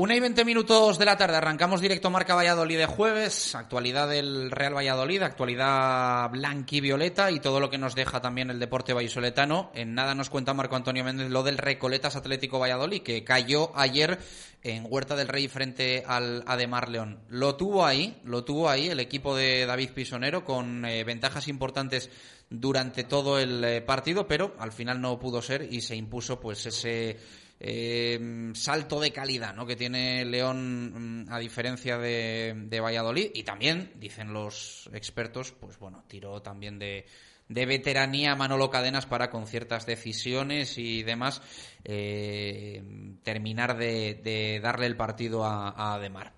Una 0.00 0.16
y 0.16 0.20
veinte 0.20 0.46
minutos 0.46 0.96
de 0.98 1.04
la 1.04 1.18
tarde, 1.18 1.36
arrancamos 1.36 1.82
directo 1.82 2.08
Marca 2.08 2.34
Valladolid 2.34 2.78
de 2.78 2.86
jueves, 2.86 3.54
actualidad 3.54 4.08
del 4.08 4.50
Real 4.50 4.74
Valladolid, 4.74 5.20
actualidad 5.20 6.30
blanquivioleta 6.30 7.30
y 7.30 7.38
todo 7.38 7.60
lo 7.60 7.68
que 7.68 7.76
nos 7.76 7.94
deja 7.94 8.18
también 8.22 8.48
el 8.48 8.58
deporte 8.58 8.94
vallisoletano. 8.94 9.70
En 9.74 9.94
nada 9.94 10.14
nos 10.14 10.30
cuenta 10.30 10.54
Marco 10.54 10.74
Antonio 10.74 11.04
Méndez 11.04 11.28
lo 11.28 11.42
del 11.42 11.58
Recoletas 11.58 12.16
Atlético 12.16 12.58
Valladolid, 12.58 13.02
que 13.02 13.24
cayó 13.24 13.76
ayer 13.76 14.18
en 14.62 14.86
Huerta 14.88 15.16
del 15.16 15.28
Rey 15.28 15.48
frente 15.48 16.02
al 16.06 16.44
Ademar 16.46 16.88
León. 16.88 17.20
Lo 17.28 17.56
tuvo 17.56 17.84
ahí, 17.84 18.22
lo 18.24 18.42
tuvo 18.42 18.70
ahí 18.70 18.88
el 18.88 19.00
equipo 19.00 19.36
de 19.36 19.66
David 19.66 19.90
Pisonero 19.90 20.46
con 20.46 20.86
eh, 20.86 21.04
ventajas 21.04 21.46
importantes 21.46 22.08
durante 22.48 23.04
todo 23.04 23.38
el 23.38 23.62
eh, 23.62 23.82
partido, 23.82 24.26
pero 24.26 24.54
al 24.60 24.72
final 24.72 24.98
no 24.98 25.18
pudo 25.18 25.42
ser 25.42 25.68
y 25.70 25.82
se 25.82 25.94
impuso 25.94 26.40
pues 26.40 26.64
ese 26.64 27.18
eh, 27.62 28.52
salto 28.54 29.00
de 29.00 29.12
calidad 29.12 29.54
¿no? 29.54 29.66
que 29.66 29.76
tiene 29.76 30.24
León 30.24 31.26
mm, 31.26 31.32
a 31.32 31.38
diferencia 31.38 31.98
de, 31.98 32.80
Valladolid 32.82 33.30
y 33.34 33.42
también, 33.42 33.92
dicen 33.96 34.32
los 34.32 34.88
expertos, 34.94 35.52
pues 35.52 35.78
bueno, 35.78 36.02
tiró 36.08 36.40
también 36.40 36.78
de, 36.78 37.04
de 37.48 37.66
veteranía 37.66 38.34
Manolo 38.34 38.70
Cadenas 38.70 39.04
para 39.04 39.28
con 39.28 39.46
ciertas 39.46 39.84
decisiones 39.84 40.78
y 40.78 41.02
demás 41.02 41.42
eh, 41.84 42.82
terminar 43.22 43.76
de, 43.76 44.58
darle 44.62 44.86
el 44.86 44.96
partido 44.96 45.44
a, 45.44 45.68
a 45.68 45.94
Ademar. 45.96 46.32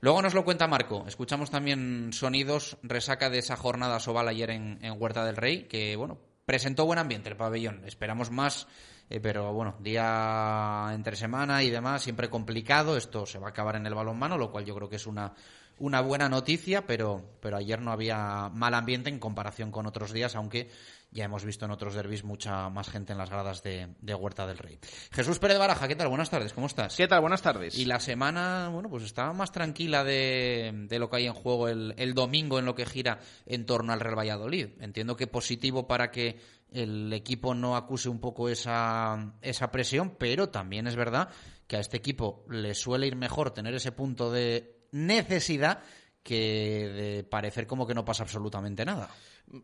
Luego 0.00 0.20
nos 0.20 0.34
lo 0.34 0.44
cuenta 0.44 0.66
Marco. 0.66 1.06
Escuchamos 1.08 1.50
también 1.50 2.12
sonidos, 2.12 2.76
resaca 2.82 3.30
de 3.30 3.38
esa 3.38 3.56
jornada 3.56 3.98
Sobal 3.98 4.28
ayer 4.28 4.50
en, 4.50 4.78
en 4.82 5.00
Huerta 5.00 5.24
del 5.24 5.36
Rey, 5.36 5.62
que 5.62 5.96
bueno, 5.96 6.18
presentó 6.44 6.84
buen 6.84 6.98
ambiente 6.98 7.30
el 7.30 7.36
pabellón. 7.36 7.82
Esperamos 7.86 8.30
más 8.30 8.68
eh, 9.08 9.20
pero 9.20 9.52
bueno, 9.52 9.76
día 9.80 10.90
entre 10.92 11.16
semana 11.16 11.62
y 11.62 11.70
demás, 11.70 12.02
siempre 12.02 12.28
complicado. 12.28 12.96
Esto 12.96 13.26
se 13.26 13.38
va 13.38 13.48
a 13.48 13.50
acabar 13.50 13.76
en 13.76 13.86
el 13.86 13.94
balonmano, 13.94 14.36
lo 14.36 14.50
cual 14.50 14.64
yo 14.64 14.74
creo 14.74 14.88
que 14.88 14.96
es 14.96 15.06
una, 15.06 15.34
una 15.78 16.00
buena 16.00 16.28
noticia, 16.28 16.86
pero, 16.86 17.22
pero 17.40 17.56
ayer 17.56 17.80
no 17.80 17.92
había 17.92 18.48
mal 18.52 18.74
ambiente 18.74 19.08
en 19.08 19.18
comparación 19.18 19.70
con 19.70 19.86
otros 19.86 20.12
días, 20.12 20.34
aunque 20.34 20.70
ya 21.12 21.24
hemos 21.24 21.44
visto 21.44 21.64
en 21.64 21.70
otros 21.70 21.94
derbis 21.94 22.24
mucha 22.24 22.68
más 22.68 22.90
gente 22.90 23.12
en 23.12 23.18
las 23.18 23.30
gradas 23.30 23.62
de, 23.62 23.88
de, 24.00 24.14
Huerta 24.14 24.46
del 24.46 24.58
Rey. 24.58 24.78
Jesús 25.12 25.38
Pérez 25.38 25.58
Baraja, 25.58 25.88
¿qué 25.88 25.96
tal? 25.96 26.08
Buenas 26.08 26.28
tardes, 26.28 26.52
¿cómo 26.52 26.66
estás? 26.66 26.94
¿Qué 26.96 27.08
tal? 27.08 27.20
Buenas 27.20 27.42
tardes. 27.42 27.78
Y 27.78 27.84
la 27.86 28.00
semana, 28.00 28.68
bueno, 28.70 28.90
pues 28.90 29.04
estaba 29.04 29.32
más 29.32 29.52
tranquila 29.52 30.04
de, 30.04 30.72
de 30.88 30.98
lo 30.98 31.08
que 31.08 31.16
hay 31.16 31.26
en 31.26 31.32
juego 31.32 31.68
el, 31.68 31.94
el 31.96 32.12
domingo 32.12 32.58
en 32.58 32.66
lo 32.66 32.74
que 32.74 32.84
gira 32.84 33.20
en 33.46 33.64
torno 33.64 33.92
al 33.92 34.00
Real 34.00 34.18
Valladolid. 34.18 34.68
Entiendo 34.80 35.16
que 35.16 35.26
positivo 35.26 35.86
para 35.86 36.10
que 36.10 36.38
el 36.72 37.12
equipo 37.12 37.54
no 37.54 37.76
acuse 37.76 38.08
un 38.08 38.20
poco 38.20 38.48
esa, 38.48 39.34
esa 39.42 39.70
presión, 39.70 40.16
pero 40.18 40.48
también 40.48 40.86
es 40.86 40.96
verdad 40.96 41.28
que 41.66 41.76
a 41.76 41.80
este 41.80 41.96
equipo 41.96 42.44
le 42.48 42.74
suele 42.74 43.06
ir 43.06 43.16
mejor 43.16 43.50
tener 43.50 43.74
ese 43.74 43.92
punto 43.92 44.30
de 44.30 44.86
necesidad 44.92 45.82
que 46.22 46.88
de 46.88 47.24
parecer 47.24 47.66
como 47.66 47.86
que 47.86 47.94
no 47.94 48.04
pasa 48.04 48.24
absolutamente 48.24 48.84
nada. 48.84 49.08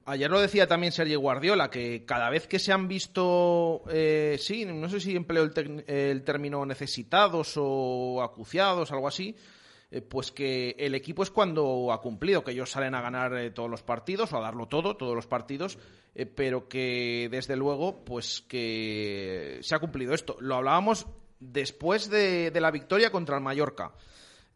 Ayer 0.04 0.30
lo 0.30 0.40
decía 0.40 0.68
también 0.68 0.92
Sergio 0.92 1.18
Guardiola, 1.18 1.70
que 1.70 2.04
cada 2.04 2.30
vez 2.30 2.46
que 2.46 2.60
se 2.60 2.72
han 2.72 2.86
visto, 2.86 3.82
eh, 3.90 4.36
sí, 4.38 4.64
no 4.64 4.88
sé 4.88 5.00
si 5.00 5.16
empleo 5.16 5.42
el, 5.42 5.84
el 5.88 6.22
término 6.22 6.64
necesitados 6.64 7.54
o 7.56 8.22
acuciados, 8.22 8.92
algo 8.92 9.08
así, 9.08 9.34
eh, 9.92 10.00
pues 10.00 10.32
que 10.32 10.74
el 10.78 10.94
equipo 10.94 11.22
es 11.22 11.30
cuando 11.30 11.92
ha 11.92 12.00
cumplido, 12.00 12.42
que 12.42 12.52
ellos 12.52 12.70
salen 12.70 12.94
a 12.94 13.02
ganar 13.02 13.36
eh, 13.36 13.50
todos 13.50 13.68
los 13.68 13.82
partidos 13.82 14.32
o 14.32 14.38
a 14.38 14.40
darlo 14.40 14.66
todo, 14.66 14.96
todos 14.96 15.14
los 15.14 15.26
partidos, 15.26 15.78
eh, 16.14 16.24
pero 16.24 16.66
que 16.66 17.28
desde 17.30 17.56
luego, 17.56 18.02
pues 18.02 18.40
que 18.40 19.58
se 19.60 19.74
ha 19.74 19.78
cumplido 19.80 20.14
esto. 20.14 20.36
Lo 20.40 20.54
hablábamos 20.54 21.06
después 21.38 22.08
de, 22.08 22.50
de 22.50 22.60
la 22.62 22.70
victoria 22.70 23.10
contra 23.10 23.36
el 23.36 23.42
Mallorca. 23.42 23.92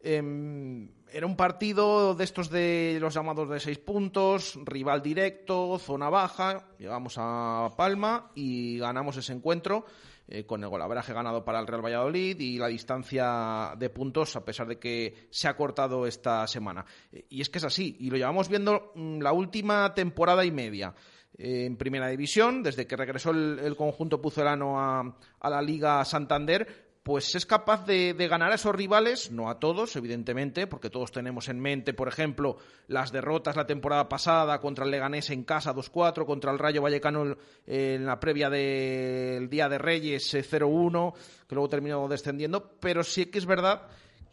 Eh, 0.00 0.88
era 1.12 1.26
un 1.26 1.36
partido 1.36 2.14
de 2.14 2.24
estos 2.24 2.50
de 2.50 2.98
los 3.00 3.14
llamados 3.14 3.48
de 3.48 3.60
seis 3.60 3.78
puntos, 3.78 4.58
rival 4.64 5.02
directo, 5.02 5.78
zona 5.78 6.08
baja, 6.10 6.68
llegamos 6.78 7.16
a 7.18 7.70
Palma 7.76 8.30
y 8.34 8.78
ganamos 8.78 9.16
ese 9.16 9.32
encuentro 9.32 9.84
eh, 10.28 10.44
con 10.44 10.62
el 10.62 10.68
golabraje 10.68 11.12
ganado 11.12 11.44
para 11.44 11.60
el 11.60 11.66
Real 11.66 11.84
Valladolid 11.84 12.38
y 12.40 12.58
la 12.58 12.66
distancia 12.66 13.74
de 13.78 13.90
puntos, 13.90 14.34
a 14.34 14.44
pesar 14.44 14.66
de 14.66 14.78
que 14.78 15.28
se 15.30 15.46
ha 15.46 15.56
cortado 15.56 16.06
esta 16.06 16.46
semana. 16.46 16.84
Eh, 17.12 17.26
y 17.30 17.40
es 17.40 17.48
que 17.48 17.58
es 17.58 17.64
así, 17.64 17.96
y 18.00 18.10
lo 18.10 18.16
llevamos 18.16 18.48
viendo 18.48 18.92
mm, 18.94 19.20
la 19.20 19.32
última 19.32 19.94
temporada 19.94 20.44
y 20.44 20.50
media. 20.50 20.94
Eh, 21.38 21.66
en 21.66 21.76
primera 21.76 22.08
división, 22.08 22.62
desde 22.62 22.86
que 22.86 22.96
regresó 22.96 23.30
el, 23.30 23.76
conjunto 23.76 24.20
pucelano 24.20 24.80
a, 24.80 25.16
a 25.38 25.50
la 25.50 25.62
Liga 25.62 26.04
Santander, 26.04 26.85
pues 27.06 27.36
es 27.36 27.46
capaz 27.46 27.86
de, 27.86 28.14
ganar 28.28 28.50
a 28.50 28.56
esos 28.56 28.74
rivales, 28.74 29.30
no 29.30 29.48
a 29.48 29.60
todos, 29.60 29.94
evidentemente, 29.94 30.66
porque 30.66 30.90
todos 30.90 31.12
tenemos 31.12 31.48
en 31.48 31.60
mente, 31.60 31.94
por 31.94 32.08
ejemplo, 32.08 32.56
las 32.88 33.12
derrotas 33.12 33.54
la 33.54 33.64
temporada 33.64 34.08
pasada 34.08 34.60
contra 34.60 34.84
el 34.84 34.90
Leganés 34.90 35.30
en 35.30 35.44
casa 35.44 35.72
2-4, 35.72 36.26
contra 36.26 36.50
el 36.50 36.58
Rayo 36.58 36.82
Vallecano 36.82 37.36
en 37.64 38.06
la 38.06 38.18
previa 38.18 38.50
del 38.50 39.48
Día 39.48 39.68
de 39.68 39.78
Reyes 39.78 40.34
0-1, 40.34 41.14
que 41.46 41.54
luego 41.54 41.68
terminó 41.68 42.08
descendiendo, 42.08 42.72
pero 42.80 43.04
sí 43.04 43.26
que 43.26 43.38
es 43.38 43.46
verdad 43.46 43.82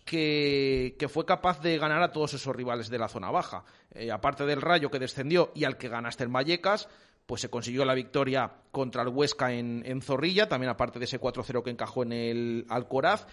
que, 0.03 1.07
fue 1.09 1.27
capaz 1.27 1.61
de 1.61 1.77
ganar 1.77 2.01
a 2.01 2.11
todos 2.11 2.33
esos 2.33 2.55
rivales 2.55 2.89
de 2.89 2.97
la 2.97 3.07
zona 3.07 3.29
baja. 3.29 3.65
Eh, 3.91 4.11
aparte 4.11 4.47
del 4.47 4.63
Rayo 4.63 4.89
que 4.89 4.97
descendió 4.97 5.51
y 5.53 5.65
al 5.65 5.77
que 5.77 5.89
ganaste 5.89 6.23
en 6.23 6.33
Vallecas, 6.33 6.89
pues 7.25 7.41
se 7.41 7.49
consiguió 7.49 7.85
la 7.85 7.93
victoria 7.93 8.51
contra 8.71 9.01
el 9.03 9.09
Huesca 9.09 9.53
en, 9.53 9.83
en 9.85 10.01
Zorrilla, 10.01 10.49
también 10.49 10.69
aparte 10.69 10.99
de 10.99 11.05
ese 11.05 11.19
4-0 11.19 11.63
que 11.63 11.69
encajó 11.69 12.03
en 12.03 12.13
el 12.13 12.65
Alcoraz. 12.69 13.25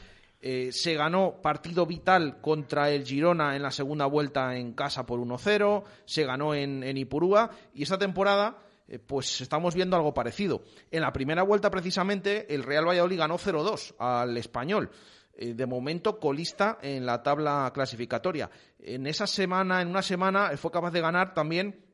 Eh, 0.42 0.70
se 0.72 0.94
ganó 0.94 1.42
partido 1.42 1.85
vital 1.85 2.40
contra 2.40 2.90
el 2.90 3.05
Girona 3.05 3.57
en 3.57 3.62
la 3.62 3.70
segunda 3.70 4.07
vuelta 4.07 4.57
en 4.57 4.72
casa 4.72 5.05
por 5.05 5.20
1-0, 5.20 5.85
se 6.07 6.24
ganó 6.24 6.55
en, 6.55 6.83
en, 6.83 6.96
Ipurúa 6.96 7.50
y 7.74 7.83
esta 7.83 7.98
temporada 7.98 8.57
eh, 8.88 8.98
pues 8.98 9.42
estamos 9.42 9.74
viendo 9.74 9.96
algo 9.96 10.14
parecido. 10.14 10.62
En 10.90 11.03
la 11.03 11.12
primera 11.12 11.42
vuelta 11.42 11.70
precisamente 11.70 12.55
el 12.55 12.62
Real 12.62 12.88
Valladolid 12.88 13.18
ganó 13.18 13.37
0-2 13.37 13.96
al 13.98 14.35
español 14.38 14.90
eh, 15.35 15.53
de 15.53 15.66
momento 15.66 16.18
colista 16.18 16.79
en 16.81 17.05
la 17.05 17.22
tabla 17.22 17.70
clasificatoria. 17.74 18.50
En 18.79 19.07
esa 19.07 19.26
semana, 19.26 19.83
en 19.83 19.88
una 19.88 20.03
semana, 20.03 20.57
fue 20.57 20.70
capaz 20.70 20.90
de 20.90 21.03
ganar 21.03 21.35
también 21.35 21.85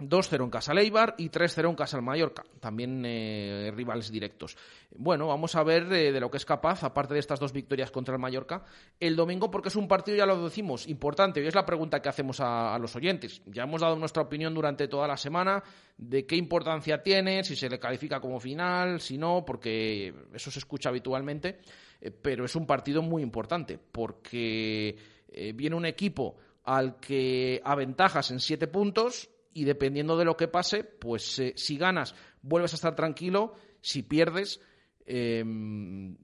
2-0 0.00 0.44
en 0.44 0.50
casa 0.50 0.74
Leibar 0.74 1.14
y 1.18 1.28
3-0 1.28 1.68
en 1.68 1.74
casa 1.74 1.96
al 1.96 2.02
Mallorca, 2.02 2.44
también 2.60 3.02
eh, 3.04 3.72
rivales 3.74 4.10
directos. 4.10 4.56
Bueno, 4.96 5.28
vamos 5.28 5.54
a 5.54 5.62
ver 5.62 5.92
eh, 5.92 6.12
de 6.12 6.20
lo 6.20 6.30
que 6.30 6.38
es 6.38 6.44
capaz, 6.44 6.82
aparte 6.84 7.14
de 7.14 7.20
estas 7.20 7.40
dos 7.40 7.52
victorias 7.52 7.90
contra 7.90 8.14
el 8.14 8.20
Mallorca, 8.20 8.64
el 8.98 9.16
domingo, 9.16 9.50
porque 9.50 9.68
es 9.68 9.76
un 9.76 9.88
partido, 9.88 10.16
ya 10.16 10.26
lo 10.26 10.44
decimos, 10.44 10.88
importante, 10.88 11.42
y 11.42 11.46
es 11.46 11.54
la 11.54 11.66
pregunta 11.66 12.00
que 12.00 12.08
hacemos 12.08 12.40
a, 12.40 12.74
a, 12.74 12.78
los 12.78 12.94
oyentes. 12.96 13.42
Ya 13.46 13.64
hemos 13.64 13.80
dado 13.80 13.96
nuestra 13.96 14.22
opinión 14.22 14.54
durante 14.54 14.88
toda 14.88 15.06
la 15.06 15.16
semana 15.16 15.62
de 15.96 16.26
qué 16.26 16.36
importancia 16.36 17.02
tiene, 17.02 17.44
si 17.44 17.56
se 17.56 17.68
le 17.68 17.78
califica 17.78 18.20
como 18.20 18.40
final, 18.40 19.00
si 19.00 19.18
no, 19.18 19.44
porque 19.44 20.14
eso 20.32 20.50
se 20.50 20.58
escucha 20.58 20.88
habitualmente, 20.88 21.60
eh, 22.00 22.10
pero 22.10 22.44
es 22.44 22.56
un 22.56 22.66
partido 22.66 23.02
muy 23.02 23.22
importante, 23.22 23.78
porque 23.92 24.96
eh, 25.28 25.52
viene 25.54 25.76
un 25.76 25.86
equipo 25.86 26.36
al 26.64 26.98
que 26.98 27.60
aventajas 27.64 28.30
en 28.30 28.40
siete 28.40 28.66
puntos, 28.66 29.30
y 29.52 29.64
dependiendo 29.64 30.16
de 30.16 30.24
lo 30.24 30.36
que 30.36 30.48
pase, 30.48 30.84
pues 30.84 31.38
eh, 31.38 31.52
si 31.56 31.76
ganas 31.76 32.14
vuelves 32.42 32.72
a 32.72 32.76
estar 32.76 32.94
tranquilo, 32.94 33.54
si 33.80 34.02
pierdes 34.02 34.60
eh, 35.12 35.44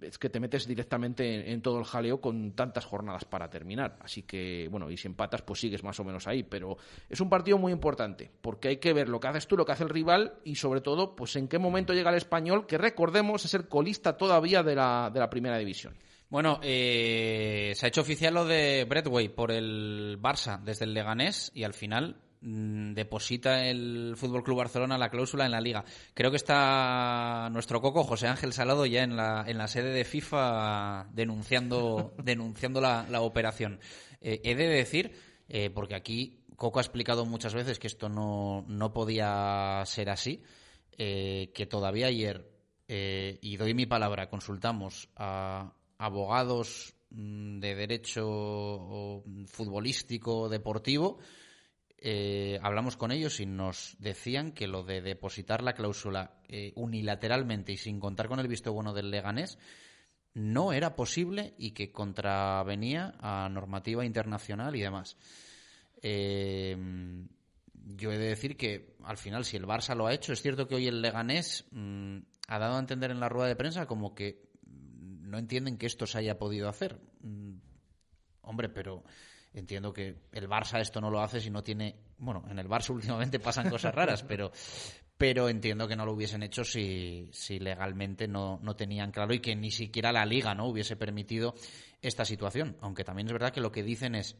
es 0.02 0.16
que 0.16 0.30
te 0.30 0.38
metes 0.38 0.66
directamente 0.68 1.34
en, 1.34 1.54
en, 1.54 1.60
todo 1.60 1.80
el 1.80 1.84
jaleo 1.84 2.20
con 2.20 2.52
tantas 2.52 2.84
jornadas 2.84 3.24
para 3.24 3.50
terminar. 3.50 3.98
Así 4.00 4.22
que, 4.22 4.68
bueno, 4.70 4.88
y 4.90 4.96
si 4.96 5.08
empatas, 5.08 5.42
pues 5.42 5.58
sigues 5.58 5.82
más 5.82 5.98
o 5.98 6.04
menos 6.04 6.28
ahí. 6.28 6.44
Pero 6.44 6.76
es 7.08 7.20
un 7.20 7.28
partido 7.28 7.58
muy 7.58 7.72
importante, 7.72 8.30
porque 8.40 8.68
hay 8.68 8.76
que 8.76 8.92
ver 8.92 9.08
lo 9.08 9.18
que 9.18 9.26
haces 9.26 9.48
tú, 9.48 9.56
lo 9.56 9.64
que 9.64 9.72
hace 9.72 9.82
el 9.82 9.90
rival 9.90 10.34
y 10.44 10.54
sobre 10.54 10.82
todo, 10.82 11.16
pues 11.16 11.34
en 11.34 11.48
qué 11.48 11.58
momento 11.58 11.94
llega 11.94 12.10
el 12.10 12.16
español, 12.16 12.66
que 12.66 12.78
recordemos 12.78 13.44
es 13.44 13.54
el 13.54 13.66
colista 13.66 14.16
todavía 14.16 14.62
de 14.62 14.76
la, 14.76 15.10
de 15.12 15.18
la 15.18 15.30
primera 15.30 15.58
división. 15.58 15.96
Bueno, 16.28 16.60
eh, 16.62 17.72
se 17.74 17.86
ha 17.86 17.88
hecho 17.88 18.02
oficial 18.02 18.34
lo 18.34 18.44
de 18.44 18.84
Bradway 18.88 19.28
por 19.28 19.50
el 19.50 20.18
Barça 20.20 20.60
desde 20.60 20.84
el 20.84 20.94
Leganés 20.94 21.50
y 21.54 21.64
al 21.64 21.72
final 21.72 22.20
deposita 22.46 23.66
el 23.66 24.14
Fútbol 24.16 24.44
Club 24.44 24.58
Barcelona 24.58 24.98
la 24.98 25.10
cláusula 25.10 25.46
en 25.46 25.52
la 25.52 25.60
liga. 25.60 25.84
Creo 26.14 26.30
que 26.30 26.36
está 26.36 27.48
nuestro 27.50 27.80
coco 27.80 28.04
José 28.04 28.28
Ángel 28.28 28.52
Salado 28.52 28.86
ya 28.86 29.02
en 29.02 29.16
la, 29.16 29.44
en 29.46 29.58
la 29.58 29.66
sede 29.66 29.92
de 29.92 30.04
FIFA 30.04 31.08
denunciando, 31.12 32.14
denunciando 32.22 32.80
la, 32.80 33.06
la 33.10 33.22
operación. 33.22 33.80
Eh, 34.20 34.40
he 34.44 34.54
de 34.54 34.68
decir, 34.68 35.12
eh, 35.48 35.70
porque 35.70 35.96
aquí 35.96 36.44
Coco 36.56 36.78
ha 36.78 36.82
explicado 36.82 37.26
muchas 37.26 37.52
veces 37.52 37.78
que 37.78 37.88
esto 37.88 38.08
no, 38.08 38.64
no 38.68 38.92
podía 38.92 39.82
ser 39.84 40.08
así, 40.08 40.42
eh, 40.96 41.50
que 41.52 41.66
todavía 41.66 42.06
ayer, 42.06 42.52
y 42.88 43.56
doy 43.56 43.74
mi 43.74 43.86
palabra, 43.86 44.30
consultamos 44.30 45.08
a 45.16 45.72
abogados 45.98 46.94
mm, 47.10 47.58
de 47.58 47.74
derecho 47.74 49.24
futbolístico 49.46 50.48
deportivo, 50.48 51.18
hablamos 52.62 52.96
con 52.96 53.10
ellos 53.10 53.40
y 53.40 53.46
nos 53.46 53.96
decían 53.98 54.52
que 54.52 54.68
lo 54.68 54.84
de 54.84 55.00
depositar 55.00 55.62
la 55.62 55.74
cláusula 55.74 56.40
unilateralmente 56.74 57.72
y 57.72 57.76
sin 57.76 57.98
contar 57.98 58.28
con 58.28 58.38
el 58.38 58.48
visto 58.48 58.72
bueno 58.72 58.94
del 58.94 59.10
Leganés 59.10 59.58
no 60.36 60.74
era 60.74 60.94
posible 60.94 61.54
y 61.56 61.70
que 61.70 61.90
contravenía 61.90 63.14
a 63.20 63.48
normativa 63.48 64.04
internacional 64.04 64.76
y 64.76 64.82
demás. 64.82 65.16
Eh, 66.02 66.76
yo 67.72 68.12
he 68.12 68.18
de 68.18 68.28
decir 68.28 68.58
que 68.58 68.96
al 69.02 69.16
final, 69.16 69.46
si 69.46 69.56
el 69.56 69.64
Barça 69.64 69.96
lo 69.96 70.06
ha 70.06 70.12
hecho, 70.12 70.34
es 70.34 70.42
cierto 70.42 70.68
que 70.68 70.74
hoy 70.74 70.88
el 70.88 71.00
Leganés 71.00 71.64
mm, 71.70 72.18
ha 72.48 72.58
dado 72.58 72.76
a 72.76 72.80
entender 72.80 73.10
en 73.10 73.20
la 73.20 73.30
rueda 73.30 73.48
de 73.48 73.56
prensa 73.56 73.86
como 73.86 74.14
que 74.14 74.50
no 74.66 75.38
entienden 75.38 75.78
que 75.78 75.86
esto 75.86 76.06
se 76.06 76.18
haya 76.18 76.38
podido 76.38 76.68
hacer. 76.68 77.00
Mm, 77.20 77.56
hombre, 78.42 78.68
pero 78.68 79.04
entiendo 79.60 79.92
que 79.92 80.16
el 80.32 80.48
Barça 80.48 80.80
esto 80.80 81.00
no 81.00 81.10
lo 81.10 81.20
hace 81.20 81.40
si 81.40 81.50
no 81.50 81.62
tiene. 81.62 81.96
Bueno, 82.18 82.44
en 82.48 82.58
el 82.58 82.68
Barça 82.68 82.90
últimamente 82.94 83.40
pasan 83.40 83.70
cosas 83.70 83.94
raras, 83.94 84.22
pero, 84.22 84.52
pero 85.16 85.48
entiendo 85.48 85.88
que 85.88 85.96
no 85.96 86.04
lo 86.04 86.12
hubiesen 86.12 86.42
hecho 86.42 86.64
si, 86.64 87.28
si 87.32 87.58
legalmente 87.58 88.28
no, 88.28 88.58
no, 88.62 88.76
tenían 88.76 89.12
claro 89.12 89.34
y 89.34 89.40
que 89.40 89.56
ni 89.56 89.70
siquiera 89.70 90.12
la 90.12 90.26
liga 90.26 90.54
no 90.54 90.66
hubiese 90.66 90.96
permitido 90.96 91.54
esta 92.02 92.24
situación. 92.24 92.76
Aunque 92.80 93.04
también 93.04 93.26
es 93.26 93.32
verdad 93.32 93.52
que 93.52 93.60
lo 93.60 93.72
que 93.72 93.82
dicen 93.82 94.14
es 94.14 94.36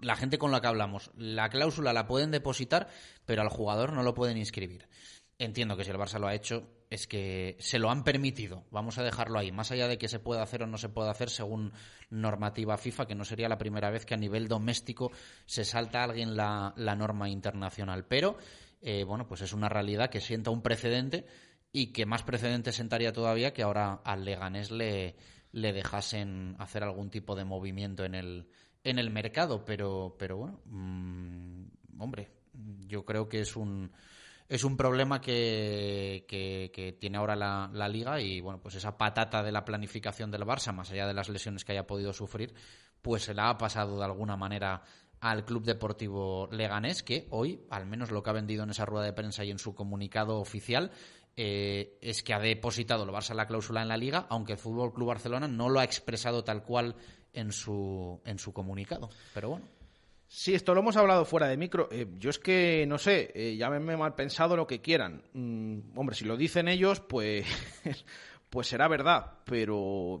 la 0.00 0.16
gente 0.16 0.38
con 0.38 0.50
la 0.50 0.60
que 0.60 0.66
hablamos, 0.66 1.10
la 1.16 1.48
cláusula 1.48 1.92
la 1.92 2.06
pueden 2.06 2.30
depositar, 2.30 2.88
pero 3.24 3.42
al 3.42 3.48
jugador 3.48 3.92
no 3.92 4.02
lo 4.02 4.14
pueden 4.14 4.36
inscribir. 4.36 4.88
Entiendo 5.38 5.76
que 5.76 5.84
si 5.84 5.90
el 5.90 5.96
Barça 5.96 6.18
lo 6.18 6.26
ha 6.26 6.34
hecho, 6.34 6.68
es 6.94 7.08
que 7.08 7.56
se 7.58 7.80
lo 7.80 7.90
han 7.90 8.04
permitido. 8.04 8.64
Vamos 8.70 8.98
a 8.98 9.02
dejarlo 9.02 9.38
ahí. 9.38 9.50
Más 9.50 9.72
allá 9.72 9.88
de 9.88 9.98
que 9.98 10.06
se 10.06 10.20
pueda 10.20 10.42
hacer 10.42 10.62
o 10.62 10.66
no 10.68 10.78
se 10.78 10.88
pueda 10.88 11.10
hacer 11.10 11.28
según 11.28 11.72
normativa 12.08 12.78
FIFA, 12.78 13.06
que 13.06 13.16
no 13.16 13.24
sería 13.24 13.48
la 13.48 13.58
primera 13.58 13.90
vez 13.90 14.06
que 14.06 14.14
a 14.14 14.16
nivel 14.16 14.46
doméstico 14.46 15.10
se 15.44 15.64
salta 15.64 16.00
a 16.00 16.04
alguien 16.04 16.36
la, 16.36 16.72
la 16.76 16.94
norma 16.94 17.28
internacional. 17.28 18.06
Pero 18.06 18.38
eh, 18.80 19.02
bueno, 19.02 19.26
pues 19.26 19.40
es 19.40 19.52
una 19.52 19.68
realidad 19.68 20.08
que 20.08 20.20
sienta 20.20 20.50
un 20.50 20.62
precedente 20.62 21.26
y 21.72 21.92
que 21.92 22.06
más 22.06 22.22
precedente 22.22 22.70
sentaría 22.70 23.12
todavía 23.12 23.52
que 23.52 23.64
ahora 23.64 23.94
al 24.04 24.24
Leganés 24.24 24.70
le, 24.70 25.16
le 25.50 25.72
dejasen 25.72 26.54
hacer 26.60 26.84
algún 26.84 27.10
tipo 27.10 27.34
de 27.34 27.44
movimiento 27.44 28.04
en 28.04 28.14
el, 28.14 28.48
en 28.84 29.00
el 29.00 29.10
mercado. 29.10 29.64
Pero, 29.64 30.14
pero 30.16 30.36
bueno, 30.36 30.60
mm, 30.66 31.64
hombre, 31.98 32.30
yo 32.86 33.04
creo 33.04 33.28
que 33.28 33.40
es 33.40 33.56
un 33.56 33.90
es 34.48 34.64
un 34.64 34.76
problema 34.76 35.20
que, 35.20 36.24
que, 36.28 36.96
tiene 37.00 37.18
ahora 37.18 37.36
la, 37.36 37.88
liga 37.88 38.20
y 38.20 38.40
bueno 38.40 38.60
pues 38.60 38.74
esa 38.74 38.96
patata 38.98 39.42
de 39.42 39.52
la 39.52 39.64
planificación 39.64 40.30
del 40.30 40.42
Barça 40.42 40.72
más 40.72 40.90
allá 40.90 41.06
de 41.06 41.14
las 41.14 41.28
lesiones 41.28 41.64
que 41.64 41.72
haya 41.72 41.86
podido 41.86 42.12
sufrir 42.12 42.54
pues 43.00 43.24
se 43.24 43.34
la 43.34 43.50
ha 43.50 43.58
pasado 43.58 43.98
de 43.98 44.04
alguna 44.04 44.36
manera 44.36 44.82
al 45.20 45.44
Club 45.46 45.64
Deportivo 45.64 46.48
Leganés, 46.52 47.02
que 47.02 47.26
hoy, 47.30 47.64
al 47.70 47.86
menos 47.86 48.10
lo 48.10 48.22
que 48.22 48.28
ha 48.28 48.34
vendido 48.34 48.62
en 48.62 48.70
esa 48.70 48.84
rueda 48.84 49.06
de 49.06 49.14
prensa 49.14 49.42
y 49.42 49.50
en 49.50 49.58
su 49.58 49.74
comunicado 49.74 50.38
oficial, 50.38 50.90
eh, 51.36 51.98
es 52.02 52.22
que 52.22 52.34
ha 52.34 52.38
depositado 52.38 53.04
el 53.04 53.10
Barça 53.10 53.34
la 53.34 53.46
cláusula 53.46 53.80
en 53.80 53.88
la 53.88 53.96
liga, 53.96 54.26
aunque 54.28 54.52
el 54.52 54.58
Fútbol 54.58 54.92
Club 54.92 55.08
Barcelona 55.08 55.48
no 55.48 55.70
lo 55.70 55.80
ha 55.80 55.84
expresado 55.84 56.44
tal 56.44 56.62
cual 56.62 56.94
en 57.32 57.52
su, 57.52 58.20
en 58.24 58.38
su 58.38 58.52
comunicado. 58.52 59.08
Pero 59.32 59.50
bueno. 59.50 59.66
Sí, 60.36 60.52
esto 60.52 60.74
lo 60.74 60.80
hemos 60.80 60.96
hablado 60.96 61.24
fuera 61.24 61.46
de 61.46 61.56
micro. 61.56 61.88
Eh, 61.92 62.08
yo 62.18 62.28
es 62.28 62.40
que, 62.40 62.86
no 62.88 62.98
sé, 62.98 63.30
eh, 63.36 63.56
llámenme 63.56 63.96
mal 63.96 64.16
pensado 64.16 64.56
lo 64.56 64.66
que 64.66 64.80
quieran. 64.80 65.22
Mm, 65.32 65.96
hombre, 65.96 66.16
si 66.16 66.24
lo 66.24 66.36
dicen 66.36 66.66
ellos, 66.66 66.98
pues, 66.98 67.46
pues 68.50 68.66
será 68.66 68.88
verdad. 68.88 69.38
Pero 69.44 70.20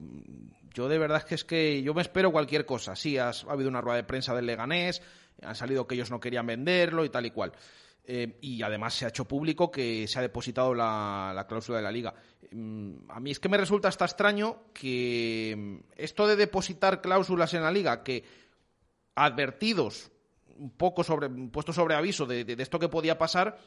yo 0.72 0.86
de 0.86 0.98
verdad 0.98 1.18
es 1.18 1.24
que 1.24 1.34
es 1.34 1.44
que 1.44 1.82
yo 1.82 1.94
me 1.94 2.02
espero 2.02 2.30
cualquier 2.30 2.64
cosa. 2.64 2.94
Sí, 2.94 3.18
ha 3.18 3.32
habido 3.48 3.68
una 3.68 3.80
rueda 3.80 3.96
de 3.96 4.04
prensa 4.04 4.36
del 4.36 4.46
Leganés, 4.46 5.02
han 5.42 5.56
salido 5.56 5.88
que 5.88 5.96
ellos 5.96 6.12
no 6.12 6.20
querían 6.20 6.46
venderlo 6.46 7.04
y 7.04 7.08
tal 7.08 7.26
y 7.26 7.32
cual. 7.32 7.50
Eh, 8.06 8.38
y 8.42 8.62
además 8.62 8.94
se 8.94 9.06
ha 9.06 9.08
hecho 9.08 9.26
público 9.26 9.70
que 9.70 10.06
se 10.06 10.18
ha 10.18 10.22
depositado 10.22 10.74
la, 10.74 11.44
cláusula 11.48 11.78
de 11.78 11.84
la 11.84 11.90
liga. 11.90 12.14
Mm, 12.52 13.10
a 13.10 13.18
mí 13.18 13.32
es 13.32 13.40
que 13.40 13.48
me 13.48 13.56
resulta 13.56 13.88
hasta 13.88 14.04
extraño 14.04 14.66
que 14.72 15.54
mm, 15.56 15.76
esto 15.96 16.28
de 16.28 16.36
depositar 16.36 17.00
cláusulas 17.00 17.52
en 17.54 17.62
la 17.62 17.72
liga, 17.72 18.04
que 18.04 18.43
advertidos, 19.14 20.10
un 20.56 20.70
poco 20.70 21.04
sobre, 21.04 21.28
puestos 21.28 21.74
sobre 21.74 21.94
aviso 21.94 22.26
de 22.26 22.56
esto 22.58 22.78
que 22.78 22.88
podía 22.88 23.18
pasar, 23.18 23.58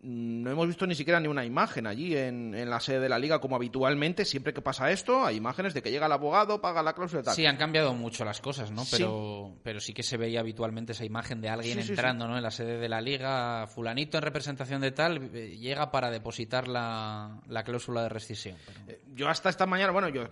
no 0.00 0.50
hemos 0.50 0.68
visto 0.68 0.86
ni 0.86 0.94
siquiera 0.94 1.18
ni 1.18 1.26
una 1.26 1.44
imagen 1.44 1.86
allí 1.86 2.16
en, 2.16 2.52
la 2.70 2.78
sede 2.78 3.00
de 3.00 3.08
la 3.08 3.18
liga 3.18 3.40
como 3.40 3.56
habitualmente 3.56 4.24
siempre 4.24 4.54
que 4.54 4.60
pasa 4.60 4.92
esto 4.92 5.24
hay 5.24 5.36
imágenes 5.36 5.74
de 5.74 5.82
que 5.82 5.90
llega 5.90 6.06
el 6.06 6.12
abogado 6.12 6.60
paga 6.60 6.84
la 6.84 6.92
cláusula 6.92 7.22
y 7.22 7.24
tal. 7.24 7.34
Sí 7.34 7.46
han 7.46 7.56
cambiado 7.56 7.94
mucho 7.94 8.24
las 8.24 8.40
cosas 8.40 8.70
no 8.70 8.84
pero 8.90 9.48
sí. 9.48 9.60
pero 9.64 9.80
sí 9.80 9.92
que 9.92 10.04
se 10.04 10.16
veía 10.16 10.40
habitualmente 10.40 10.92
esa 10.92 11.04
imagen 11.04 11.40
de 11.40 11.48
alguien 11.48 11.80
entrando 11.80 12.28
no 12.28 12.36
en 12.36 12.44
la 12.44 12.52
sede 12.52 12.78
de 12.78 12.88
la 12.88 13.00
liga 13.00 13.66
fulanito 13.66 14.18
en 14.18 14.22
representación 14.22 14.80
de 14.80 14.92
tal 14.92 15.30
eh, 15.34 15.56
llega 15.58 15.90
para 15.90 16.10
depositar 16.10 16.68
la, 16.68 17.40
cláusula 17.64 18.02
de 18.02 18.08
rescisión 18.08 18.56
eh, 18.86 19.00
yo 19.14 19.28
hasta 19.28 19.48
esta 19.48 19.66
mañana 19.66 19.90
bueno 19.90 20.08
yo 20.10 20.28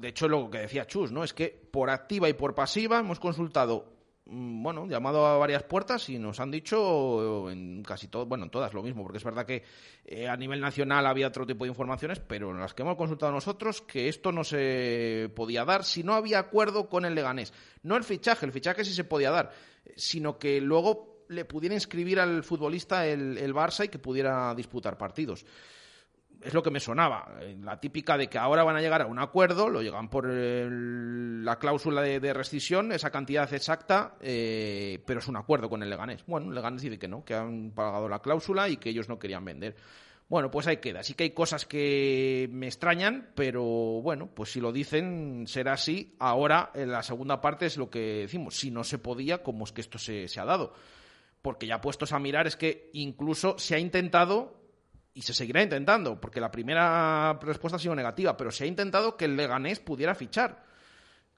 de 0.00 0.08
hecho 0.08 0.28
lo 0.28 0.50
que 0.50 0.58
decía 0.58 0.86
Chus 0.86 1.12
no 1.12 1.22
es 1.22 1.32
que 1.32 1.48
por 1.48 1.90
activa 1.90 2.28
y 2.28 2.32
por 2.32 2.54
pasiva 2.54 2.98
hemos 2.98 3.20
consultado 3.20 4.00
Mm, 4.32 4.62
bueno, 4.62 4.86
llamado 4.86 5.26
a 5.26 5.36
varias 5.38 5.64
puertas 5.64 6.08
y 6.08 6.16
nos 6.16 6.38
han 6.38 6.52
dicho 6.52 7.50
en 7.50 7.82
casi 7.82 8.06
todo, 8.06 8.26
bueno, 8.26 8.44
en 8.44 8.50
todas 8.50 8.72
lo 8.72 8.80
mismo, 8.80 9.02
porque 9.02 9.18
es 9.18 9.24
verdad 9.24 9.44
que 9.44 9.64
eh, 10.04 10.28
a 10.28 10.36
nivel 10.36 10.60
nacional 10.60 11.04
había 11.06 11.26
otro 11.26 11.44
tipo 11.44 11.64
de 11.64 11.70
informaciones, 11.70 12.20
pero 12.20 12.52
en 12.52 12.60
las 12.60 12.72
que 12.72 12.82
hemos 12.82 12.96
consultado 12.96 13.32
nosotros 13.32 13.82
que 13.82 14.08
esto 14.08 14.30
no 14.30 14.44
se 14.44 15.32
podía 15.34 15.64
dar 15.64 15.84
si 15.84 16.04
no 16.04 16.14
había 16.14 16.38
acuerdo 16.38 16.88
con 16.88 17.04
el 17.04 17.16
Leganés. 17.16 17.52
No 17.82 17.96
el 17.96 18.04
fichaje, 18.04 18.46
el 18.46 18.52
fichaje 18.52 18.84
sí 18.84 18.94
se 18.94 19.02
podía 19.02 19.32
dar, 19.32 19.50
sino 19.96 20.38
que 20.38 20.60
luego 20.60 21.24
le 21.28 21.44
pudiera 21.44 21.74
inscribir 21.74 22.20
al 22.20 22.44
futbolista 22.44 23.08
el, 23.08 23.36
el 23.36 23.52
Barça 23.52 23.86
y 23.86 23.88
que 23.88 23.98
pudiera 23.98 24.54
disputar 24.54 24.96
partidos 24.96 25.44
es 26.42 26.54
lo 26.54 26.62
que 26.62 26.70
me 26.70 26.80
sonaba. 26.80 27.28
La 27.62 27.78
típica 27.78 28.16
de 28.16 28.28
que 28.28 28.38
ahora 28.38 28.64
van 28.64 28.76
a 28.76 28.80
llegar 28.80 29.02
a 29.02 29.06
un 29.06 29.18
acuerdo, 29.18 29.68
lo 29.68 29.82
llegan 29.82 30.08
por 30.08 30.26
la 30.28 31.58
cláusula 31.58 32.02
de, 32.02 32.32
rescisión, 32.32 32.92
esa 32.92 33.10
cantidad 33.10 33.52
exacta, 33.52 34.16
eh, 34.20 35.02
pero 35.06 35.20
es 35.20 35.28
un 35.28 35.36
acuerdo 35.36 35.68
con 35.68 35.82
el 35.82 35.90
Leganés. 35.90 36.24
Bueno, 36.26 36.48
el 36.48 36.54
Leganés 36.54 36.82
dice 36.82 36.98
que 36.98 37.08
no, 37.08 37.24
que 37.24 37.34
han 37.34 37.72
pagado 37.72 38.08
la 38.08 38.20
cláusula 38.20 38.68
y 38.68 38.76
que 38.76 38.90
ellos 38.90 39.08
no 39.08 39.18
querían 39.18 39.44
vender. 39.44 39.76
Bueno, 40.28 40.48
pues 40.50 40.68
ahí 40.68 40.76
queda. 40.76 41.02
Sí 41.02 41.14
que 41.14 41.24
hay 41.24 41.30
cosas 41.30 41.66
que 41.66 42.48
me 42.52 42.68
extrañan, 42.68 43.30
pero 43.34 43.64
bueno, 43.64 44.30
pues 44.32 44.52
si 44.52 44.60
lo 44.60 44.70
dicen, 44.70 45.44
será 45.48 45.72
así. 45.72 46.14
Ahora, 46.20 46.70
en 46.74 46.92
la 46.92 47.02
segunda 47.02 47.40
parte 47.40 47.66
es 47.66 47.76
lo 47.76 47.90
que 47.90 48.20
decimos. 48.20 48.54
Si 48.54 48.70
no 48.70 48.84
se 48.84 48.98
podía, 48.98 49.42
¿cómo 49.42 49.64
es 49.64 49.72
que 49.72 49.80
esto 49.80 49.98
se, 49.98 50.28
se 50.28 50.38
ha 50.38 50.44
dado? 50.44 50.72
Porque 51.42 51.66
ya 51.66 51.80
puestos 51.80 52.12
a 52.12 52.20
mirar, 52.20 52.46
es 52.46 52.54
que 52.54 52.90
incluso 52.92 53.58
se 53.58 53.74
ha 53.74 53.80
intentado 53.80 54.59
y 55.14 55.22
se 55.22 55.34
seguirá 55.34 55.62
intentando, 55.62 56.20
porque 56.20 56.40
la 56.40 56.50
primera 56.50 57.38
respuesta 57.42 57.76
ha 57.76 57.80
sido 57.80 57.94
negativa, 57.94 58.36
pero 58.36 58.50
se 58.50 58.64
ha 58.64 58.66
intentado 58.66 59.16
que 59.16 59.24
el 59.24 59.36
Leganés 59.36 59.80
pudiera 59.80 60.14
fichar. 60.14 60.64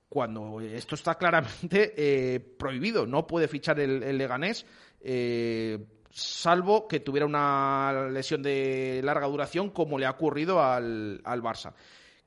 Cuando 0.08 0.60
esto 0.60 0.94
está 0.94 1.14
claramente 1.16 1.94
eh, 1.96 2.38
prohibido, 2.38 3.06
no 3.06 3.26
puede 3.26 3.48
fichar 3.48 3.80
el, 3.80 4.18
Leganés, 4.18 4.66
eh, 5.00 5.78
salvo 6.10 6.86
que 6.86 7.00
tuviera 7.00 7.24
una 7.24 8.08
lesión 8.10 8.42
de 8.42 9.00
larga 9.02 9.26
duración, 9.26 9.70
como 9.70 9.98
le 9.98 10.06
ha 10.06 10.10
ocurrido 10.10 10.62
al, 10.62 11.20
al 11.24 11.42
Barça. 11.42 11.72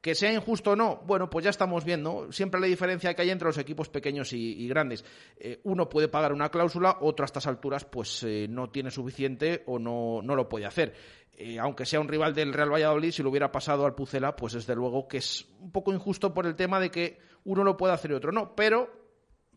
Que 0.06 0.14
sea 0.14 0.32
injusto 0.32 0.74
o 0.74 0.76
no, 0.76 1.02
bueno, 1.08 1.32
pues 1.32 1.46
ya 1.46 1.50
estamos 1.50 1.84
viendo. 1.84 2.32
Siempre 2.32 2.62
la 2.62 2.68
diferencia 2.68 3.16
que 3.16 3.24
hay 3.24 3.32
entre 3.32 3.48
los 3.48 3.58
equipos 3.58 3.90
pequeños 3.90 4.34
y, 4.34 4.68
grandes. 4.68 5.04
Eh, 5.36 5.62
uno 5.64 5.90
puede 5.90 6.10
pagar 6.10 6.32
una 6.32 6.50
cláusula, 6.50 7.00
otro 7.02 7.24
a 7.24 7.26
estas 7.26 7.48
alturas 7.48 7.86
pues 7.86 8.22
eh, 8.22 8.46
no 8.48 8.70
tiene 8.70 8.92
suficiente 8.92 9.64
o 9.66 9.80
no, 9.80 10.22
no 10.22 10.36
lo 10.36 10.48
puede 10.48 10.68
hacer. 10.68 10.94
Eh, 11.38 11.60
aunque 11.60 11.86
sea 11.86 12.00
un 12.00 12.08
rival 12.08 12.34
del 12.34 12.54
Real 12.54 12.71
Valladolid, 12.71 13.12
si 13.12 13.21
lo 13.21 13.30
hubiera 13.30 13.52
pasado 13.52 13.86
al 13.86 13.93
Pucela, 13.93 14.36
pues 14.36 14.54
desde 14.54 14.74
luego 14.74 15.08
que 15.08 15.17
es 15.17 15.45
un 15.60 15.71
poco 15.71 15.93
injusto 15.93 16.34
por 16.34 16.45
el 16.45 16.56
tema 16.56 16.80
de 16.80 16.89
que 16.89 17.19
uno 17.43 17.63
lo 17.63 17.76
puede 17.76 17.93
hacer 17.93 18.12
y 18.12 18.13
otro 18.13 18.32
no. 18.32 18.56
Pero 18.56 18.89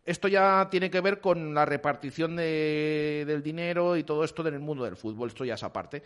esto 0.03 0.27
ya 0.27 0.67
tiene 0.69 0.89
que 0.89 0.99
ver 0.99 1.21
con 1.21 1.53
la 1.53 1.65
repartición 1.65 2.35
de, 2.35 3.23
del 3.25 3.41
dinero 3.41 3.95
y 3.95 4.03
todo 4.03 4.23
esto 4.23 4.45
en 4.45 4.55
el 4.55 4.59
mundo 4.59 4.83
del 4.83 4.97
fútbol. 4.97 5.29
Esto 5.29 5.45
ya 5.45 5.53
es 5.53 5.63
aparte. 5.63 6.03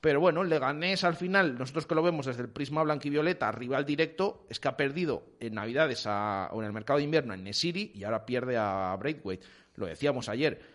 Pero 0.00 0.18
bueno, 0.18 0.42
Leganés 0.42 1.04
al 1.04 1.14
final, 1.14 1.56
nosotros 1.56 1.86
que 1.86 1.94
lo 1.94 2.02
vemos 2.02 2.26
desde 2.26 2.42
el 2.42 2.48
prisma 2.48 2.82
blanquivioleta, 2.82 3.52
rival 3.52 3.86
directo, 3.86 4.44
es 4.50 4.58
que 4.58 4.66
ha 4.66 4.76
perdido 4.76 5.22
en 5.38 5.54
Navidades 5.54 6.04
o 6.06 6.58
en 6.58 6.64
el 6.64 6.72
mercado 6.72 6.98
de 6.98 7.04
invierno 7.04 7.34
en 7.34 7.44
Nesiri 7.44 7.92
y 7.94 8.02
ahora 8.02 8.26
pierde 8.26 8.56
a 8.56 8.96
Braithwaite. 8.98 9.46
Lo 9.76 9.86
decíamos 9.86 10.28
ayer. 10.28 10.71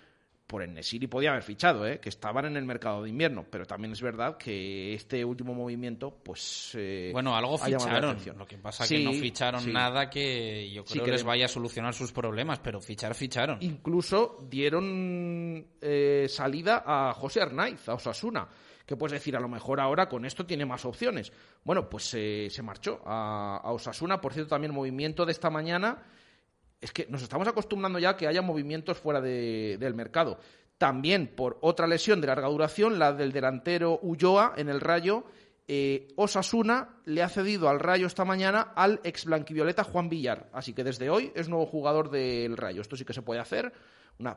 Por 0.47 0.63
el 0.63 0.73
Nesiri 0.73 1.07
podía 1.07 1.31
haber 1.31 1.43
fichado, 1.43 1.85
¿eh? 1.85 1.99
que 1.99 2.07
estaban 2.07 2.45
en 2.45 2.55
el 2.55 2.65
mercado 2.65 3.03
de 3.03 3.09
invierno, 3.09 3.45
pero 3.49 3.65
también 3.65 3.91
es 3.91 4.01
verdad 4.01 4.37
que 4.37 4.93
este 4.93 5.23
último 5.25 5.53
movimiento, 5.53 6.19
pues... 6.23 6.71
Eh, 6.75 7.09
bueno, 7.11 7.35
algo 7.35 7.57
ficharon, 7.57 8.17
lo 8.37 8.47
que 8.47 8.57
pasa 8.57 8.85
es 8.85 8.89
que 8.89 9.03
no 9.03 9.11
ficharon 9.11 9.71
nada 9.73 10.09
que 10.09 10.71
yo 10.71 10.85
creo 10.85 11.03
que 11.03 11.11
les 11.11 11.25
vaya 11.25 11.45
a 11.45 11.49
solucionar 11.49 11.93
sus 11.93 12.13
problemas, 12.13 12.59
pero 12.59 12.79
fichar, 12.79 13.13
ficharon. 13.13 13.57
Incluso 13.59 14.37
dieron 14.49 15.67
eh, 15.81 16.27
salida 16.29 16.81
a 16.85 17.13
José 17.13 17.41
Arnaiz, 17.41 17.89
a 17.89 17.95
Osasuna, 17.95 18.47
que 18.85 18.95
puedes 18.95 19.19
decir, 19.19 19.35
a 19.35 19.41
lo 19.41 19.49
mejor 19.49 19.81
ahora 19.81 20.07
con 20.07 20.23
esto 20.23 20.45
tiene 20.45 20.65
más 20.65 20.85
opciones. 20.85 21.33
Bueno, 21.65 21.89
pues 21.89 22.05
se 22.05 22.61
marchó 22.63 23.01
a, 23.05 23.57
a 23.57 23.71
Osasuna, 23.73 24.21
por 24.21 24.33
cierto, 24.33 24.51
también 24.51 24.73
movimiento 24.73 25.25
de 25.25 25.33
esta 25.33 25.49
mañana 25.49 26.05
es 26.81 26.91
que 26.91 27.07
nos 27.09 27.21
estamos 27.21 27.47
acostumbrando 27.47 27.99
ya 27.99 28.09
a 28.09 28.17
que 28.17 28.27
haya 28.27 28.41
movimientos 28.41 28.97
fuera 28.97 29.21
del 29.21 29.93
mercado. 29.95 30.39
También 30.77 31.27
por 31.27 31.57
otra 31.61 31.87
lesión 31.87 32.21
de 32.21 32.27
larga 32.27 32.47
duración, 32.47 32.99
la 32.99 33.13
del 33.13 33.31
delantero 33.31 33.99
Ulloa 34.01 34.53
en 34.57 34.69
el 34.69 34.79
Rayo. 34.79 35.23
Eh, 35.67 36.07
Osasuna 36.15 37.01
le 37.05 37.23
ha 37.23 37.29
cedido 37.29 37.67
al 37.67 37.79
Rayo 37.79 38.07
esta 38.07 38.23
mañana 38.23 38.73
al 38.75 39.01
ex 39.03 39.25
blanquivioleta 39.25 39.83
Juan 39.83 40.07
Villar. 40.07 40.49
Así 40.53 40.73
que 40.73 40.83
desde 40.83 41.09
hoy 41.09 41.31
es 41.35 41.49
nuevo 41.49 41.65
jugador 41.65 42.09
del 42.09 42.55
Rayo. 42.55 42.81
Esto 42.81 42.95
sí 42.95 43.05
que 43.05 43.13
se 43.13 43.23
puede 43.23 43.41
hacer 43.41 43.73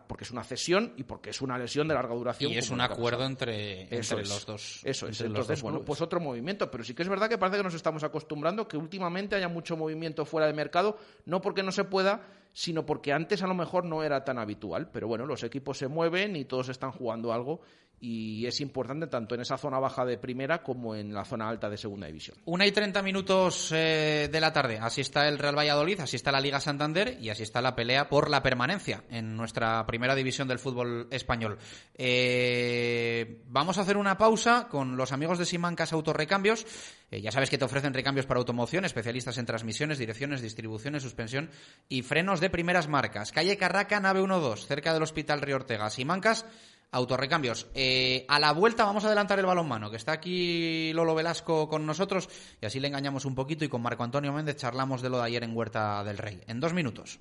porque 0.07 0.25
es 0.25 0.31
una 0.31 0.45
cesión 0.45 0.93
y 0.97 1.05
porque 1.05 1.31
es 1.31 1.41
una 1.41 1.57
lesión 1.57 1.89
de 1.89 1.95
larga 1.95 2.15
duración. 2.15 2.53
Y 2.53 2.59
es 2.59 2.71
un 2.71 2.81
acuerdo 2.81 3.25
entre, 3.25 3.89
los 3.91 4.45
dos. 4.45 4.81
Eso 4.85 5.09
es. 5.09 5.21
Entonces, 5.21 5.63
bueno, 5.63 5.83
pues 5.83 6.01
otro 6.01 6.21
movimiento. 6.21 6.71
Pero 6.71 6.85
sí 6.85 6.95
que 6.95 7.03
es 7.03 7.09
verdad 7.09 7.29
que 7.29 7.39
parece 7.39 7.57
que 7.57 7.65
nos 7.65 7.75
estamos 7.75 8.05
acostumbrando 8.05 8.69
que 8.69 8.77
últimamente 8.77 9.37
haya 9.37 9.49
mucho 9.49 9.77
movimiento 9.77 10.25
fuera 10.25 10.47
de 10.47 10.53
mercado, 10.53 10.99
no 11.25 11.41
porque 11.41 11.63
no 11.63 11.73
se 11.73 11.85
pueda, 11.85 12.27
sino 12.53 12.85
porque 12.85 13.13
antes 13.13 13.43
a 13.43 13.47
lo 13.47 13.55
mejor 13.55 13.85
no 13.85 14.03
era 14.03 14.23
tan 14.25 14.39
habitual. 14.39 14.91
Pero 14.91 15.09
bueno, 15.09 15.25
los 15.25 15.43
equipos 15.45 15.79
se 15.79 15.89
mueven 15.89 16.37
y 16.37 16.45
todos 16.45 16.69
están 16.69 16.93
jugando 16.93 17.33
algo 17.33 17.61
y 18.01 18.47
es 18.47 18.61
importante 18.63 19.07
tanto 19.09 19.35
en 19.35 19.43
esa 19.43 19.59
zona 19.59 19.79
baja 19.79 20.07
de 20.07 20.17
primera 20.17 20.63
como 20.63 20.95
en 20.95 21.13
la 21.13 21.25
zona 21.25 21.49
alta 21.49 21.69
de 21.69 21.77
segunda 21.77 22.07
división. 22.07 22.39
Una 22.47 22.67
y 22.67 22.73
treinta 22.73 23.03
minutos 23.03 23.71
eh, 23.73 24.29
de 24.33 24.41
la 24.41 24.53
tarde. 24.53 24.79
Así 24.81 25.03
está 25.03 25.29
el 25.29 25.39
Real 25.39 25.57
Valladolid, 25.57 26.01
así 26.01 26.17
está 26.17 26.33
la 26.33 26.41
Liga 26.41 26.61
Santander 26.61 27.19
y 27.21 27.29
así 27.29 27.43
está 27.43 27.61
la 27.61 27.77
pelea 27.77 28.09
por 28.09 28.31
la 28.31 28.43
permanencia 28.43 29.05
en 29.11 29.37
nuestra 29.37 29.87
primera 29.87 30.15
división 30.15 30.49
del 30.49 30.59
fútbol 30.59 31.09
español. 31.11 31.59
Eh, 31.95 33.43
vamos 33.49 33.77
a 33.77 33.83
hacer 33.83 33.99
una 33.99 34.17
pausa 34.17 34.69
con 34.71 34.97
los 34.97 35.13
amigos 35.13 35.39
de 35.39 35.45
Simancas 35.45 35.93
Autorrecambios. 35.93 36.67
Eh, 37.11 37.21
ya 37.21 37.33
sabes 37.33 37.51
que 37.51 37.59
te 37.59 37.67
ofrecen 37.67 37.93
recambios 37.93 38.25
para 38.25 38.39
automoción, 38.39 38.87
especialistas 38.87 39.37
en 39.37 39.45
transmisiones, 39.45 39.99
direcciones, 39.99 40.41
distribuciones, 40.41 41.03
suspensión 41.03 41.51
y 41.91 42.01
frenos 42.01 42.41
de 42.41 42.49
primeras 42.49 42.89
marcas. 42.89 43.31
Calle 43.31 43.59
Carraca, 43.59 44.01
nave 44.01 44.21
12, 44.21 44.67
cerca 44.67 44.95
del 44.95 45.03
Hospital 45.03 45.43
Río 45.43 45.57
Ortega. 45.57 45.91
Simancas 45.91 46.47
Autorrecambios. 46.93 47.69
Eh, 47.75 48.25
a 48.29 48.41
la 48.41 48.53
vuelta 48.53 48.85
vamos 48.85 49.05
a 49.05 49.07
adelantar 49.07 49.39
el 49.39 49.47
balonmano, 49.47 49.91
que 49.91 49.97
está 49.97 50.13
aquí 50.13 50.93
Lolo 50.93 51.15
Velasco 51.15 51.69
con 51.69 51.87
nosotros 51.87 52.29
y 52.61 52.67
así 52.67 52.81
le 52.81 52.89
engañamos 52.89 53.25
un 53.25 53.35
poquito 53.35 53.65
y 53.65 53.69
con 53.69 53.83
Marco 53.83 54.03
Antonio 54.03 54.33
Méndez 54.33 54.57
charlamos 54.57 55.01
de 55.03 55.11
lo 55.11 55.19
de 55.19 55.25
ayer 55.25 55.45
en 55.45 55.57
Huerta 55.57 56.03
del 56.05 56.19
Rey. 56.19 56.41
En 56.47 56.59
dos 56.61 56.73
minutos. 56.73 57.21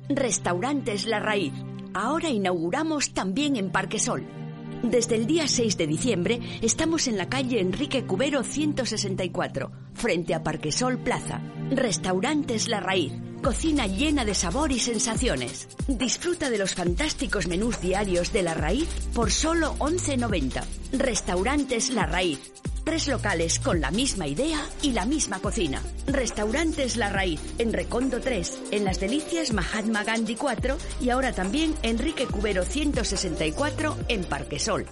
Restaurantes 0.08 1.06
La 1.06 1.20
Raíz. 1.20 1.54
Ahora 1.94 2.28
inauguramos 2.28 3.14
también 3.14 3.56
en 3.56 3.70
Parquesol 3.70 4.43
desde 4.90 5.16
el 5.16 5.26
día 5.26 5.48
6 5.48 5.76
de 5.76 5.86
diciembre 5.86 6.40
estamos 6.62 7.08
en 7.08 7.16
la 7.16 7.28
calle 7.28 7.60
Enrique 7.60 8.04
Cubero 8.04 8.42
164, 8.42 9.83
frente 9.94 10.34
a 10.34 10.42
Parquesol 10.42 10.98
Plaza. 10.98 11.40
Restaurantes 11.70 12.68
La 12.68 12.80
Raíz. 12.80 13.12
Cocina 13.42 13.86
llena 13.86 14.24
de 14.24 14.34
sabor 14.34 14.72
y 14.72 14.78
sensaciones. 14.78 15.68
Disfruta 15.86 16.50
de 16.50 16.58
los 16.58 16.74
fantásticos 16.74 17.46
menús 17.46 17.80
diarios 17.80 18.32
de 18.32 18.42
La 18.42 18.54
Raíz 18.54 18.88
por 19.14 19.30
solo 19.30 19.74
11.90. 19.78 20.62
Restaurantes 20.92 21.90
La 21.90 22.06
Raíz 22.06 22.54
Tres 22.84 23.08
locales 23.08 23.58
con 23.60 23.80
la 23.80 23.90
misma 23.90 24.26
idea 24.26 24.60
y 24.82 24.92
la 24.92 25.06
misma 25.06 25.40
cocina. 25.40 25.80
Restaurantes 26.06 26.98
La 26.98 27.08
Raíz, 27.08 27.40
en 27.58 27.72
Recondo 27.72 28.20
3, 28.20 28.58
en 28.72 28.84
Las 28.84 29.00
Delicias 29.00 29.54
Mahatma 29.54 30.04
Gandhi 30.04 30.36
4 30.36 30.76
y 31.00 31.08
ahora 31.08 31.32
también 31.32 31.74
Enrique 31.82 32.26
Cubero 32.26 32.62
164 32.64 33.96
en 34.08 34.24
Parquesol. 34.24 34.86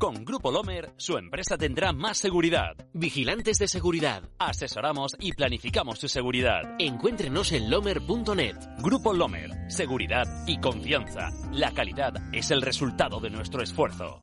Con 0.00 0.24
Grupo 0.24 0.50
Lomer, 0.50 0.94
su 0.96 1.18
empresa 1.18 1.58
tendrá 1.58 1.92
más 1.92 2.16
seguridad. 2.16 2.74
Vigilantes 2.94 3.58
de 3.58 3.68
seguridad. 3.68 4.22
Asesoramos 4.38 5.14
y 5.20 5.34
planificamos 5.34 5.98
su 5.98 6.08
seguridad. 6.08 6.62
Encuéntrenos 6.78 7.52
en 7.52 7.68
lomer.net. 7.68 8.56
Grupo 8.78 9.12
Lomer. 9.12 9.50
Seguridad 9.70 10.24
y 10.46 10.58
confianza. 10.58 11.28
La 11.52 11.72
calidad 11.72 12.14
es 12.32 12.50
el 12.50 12.62
resultado 12.62 13.20
de 13.20 13.28
nuestro 13.28 13.62
esfuerzo. 13.62 14.22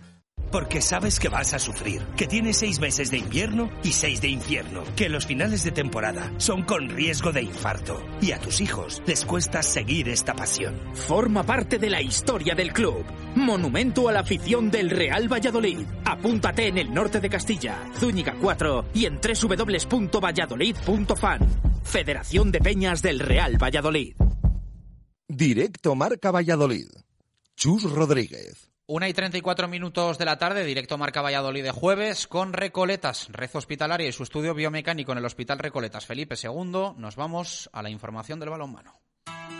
Porque 0.51 0.81
sabes 0.81 1.19
que 1.19 1.29
vas 1.29 1.53
a 1.53 1.59
sufrir, 1.59 2.01
que 2.17 2.27
tienes 2.27 2.57
seis 2.57 2.79
meses 2.79 3.09
de 3.09 3.17
invierno 3.17 3.71
y 3.83 3.93
seis 3.93 4.21
de 4.21 4.27
infierno, 4.27 4.83
que 4.95 5.09
los 5.09 5.25
finales 5.25 5.63
de 5.63 5.71
temporada 5.71 6.31
son 6.37 6.61
con 6.63 6.89
riesgo 6.89 7.31
de 7.31 7.41
infarto 7.43 8.03
y 8.21 8.31
a 8.31 8.39
tus 8.39 8.61
hijos 8.61 9.01
les 9.05 9.25
cuesta 9.25 9.61
seguir 9.63 10.09
esta 10.09 10.33
pasión. 10.33 10.75
Forma 10.93 11.43
parte 11.43 11.79
de 11.79 11.89
la 11.89 12.01
historia 12.01 12.53
del 12.55 12.73
club. 12.73 13.05
Monumento 13.35 14.09
a 14.09 14.11
la 14.11 14.19
afición 14.21 14.71
del 14.71 14.89
Real 14.89 15.31
Valladolid. 15.31 15.85
Apúntate 16.05 16.67
en 16.67 16.77
el 16.77 16.93
norte 16.93 17.19
de 17.19 17.29
Castilla, 17.29 17.89
Zúñiga 17.97 18.35
4 18.39 18.85
y 18.93 19.05
en 19.05 19.19
www.valladolid.fan. 19.21 21.39
Federación 21.83 22.51
de 22.51 22.59
Peñas 22.59 23.01
del 23.01 23.19
Real 23.19 23.57
Valladolid. 23.61 24.15
Directo 25.27 25.95
Marca 25.95 26.31
Valladolid. 26.31 26.87
Chus 27.55 27.83
Rodríguez. 27.83 28.70
Una 28.93 29.07
y 29.07 29.13
34 29.13 29.69
minutos 29.69 30.17
de 30.17 30.25
la 30.25 30.37
tarde, 30.37 30.65
directo 30.65 30.97
Marca 30.97 31.21
Valladolid 31.21 31.63
de 31.63 31.71
jueves, 31.71 32.27
con 32.27 32.51
Recoletas, 32.51 33.29
Red 33.31 33.51
Hospitalaria 33.53 34.09
y 34.09 34.11
su 34.11 34.23
estudio 34.23 34.53
biomecánico 34.53 35.13
en 35.13 35.19
el 35.19 35.25
Hospital 35.25 35.59
Recoletas 35.59 36.05
Felipe 36.05 36.35
II. 36.35 36.95
Nos 36.97 37.15
vamos 37.15 37.69
a 37.71 37.83
la 37.83 37.89
información 37.89 38.41
del 38.41 38.49
balonmano. 38.49 38.99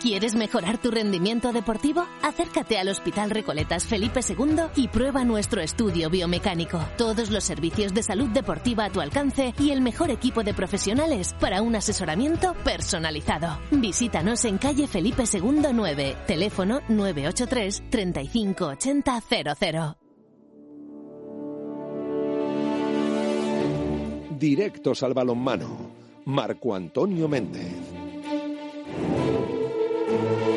¿Quieres 0.02 0.34
mejorar 0.34 0.80
tu 0.82 0.90
rendimiento 0.90 1.54
deportivo? 1.54 2.08
Acércate 2.24 2.80
al 2.80 2.88
Hospital 2.88 3.30
Recoletas 3.30 3.86
Felipe 3.86 4.22
II 4.28 4.64
y 4.76 4.88
prueba 4.88 5.24
nuestro 5.24 5.62
estudio 5.62 6.10
biomecánico. 6.10 6.80
Todos 6.98 7.30
los 7.30 7.44
servicios 7.44 7.94
de 7.94 8.02
salud 8.02 8.30
deportiva 8.30 8.86
a 8.86 8.90
tu 8.90 9.00
alcance 9.00 9.54
y 9.60 9.70
el 9.70 9.82
mejor 9.82 10.10
equipo 10.10 10.42
de 10.44 10.56
profesionales 10.56 11.36
para 11.40 11.62
un 11.62 11.76
asesoramiento 11.76 12.56
personalizado. 12.64 13.60
Visítanos 13.70 14.44
en 14.46 14.58
calle 14.58 14.88
Felipe 14.88 15.26
II 15.32 15.68
9, 15.72 16.18
teléfono 16.26 16.82
983 16.90 17.84
3580 17.92 19.22
00. 19.22 19.98
Directos 24.32 25.04
al 25.04 25.14
balonmano. 25.14 25.92
Marco 26.26 26.74
Antonio 26.74 27.28
Méndez. 27.28 28.02
Thank 30.12 30.46
you. 30.46 30.51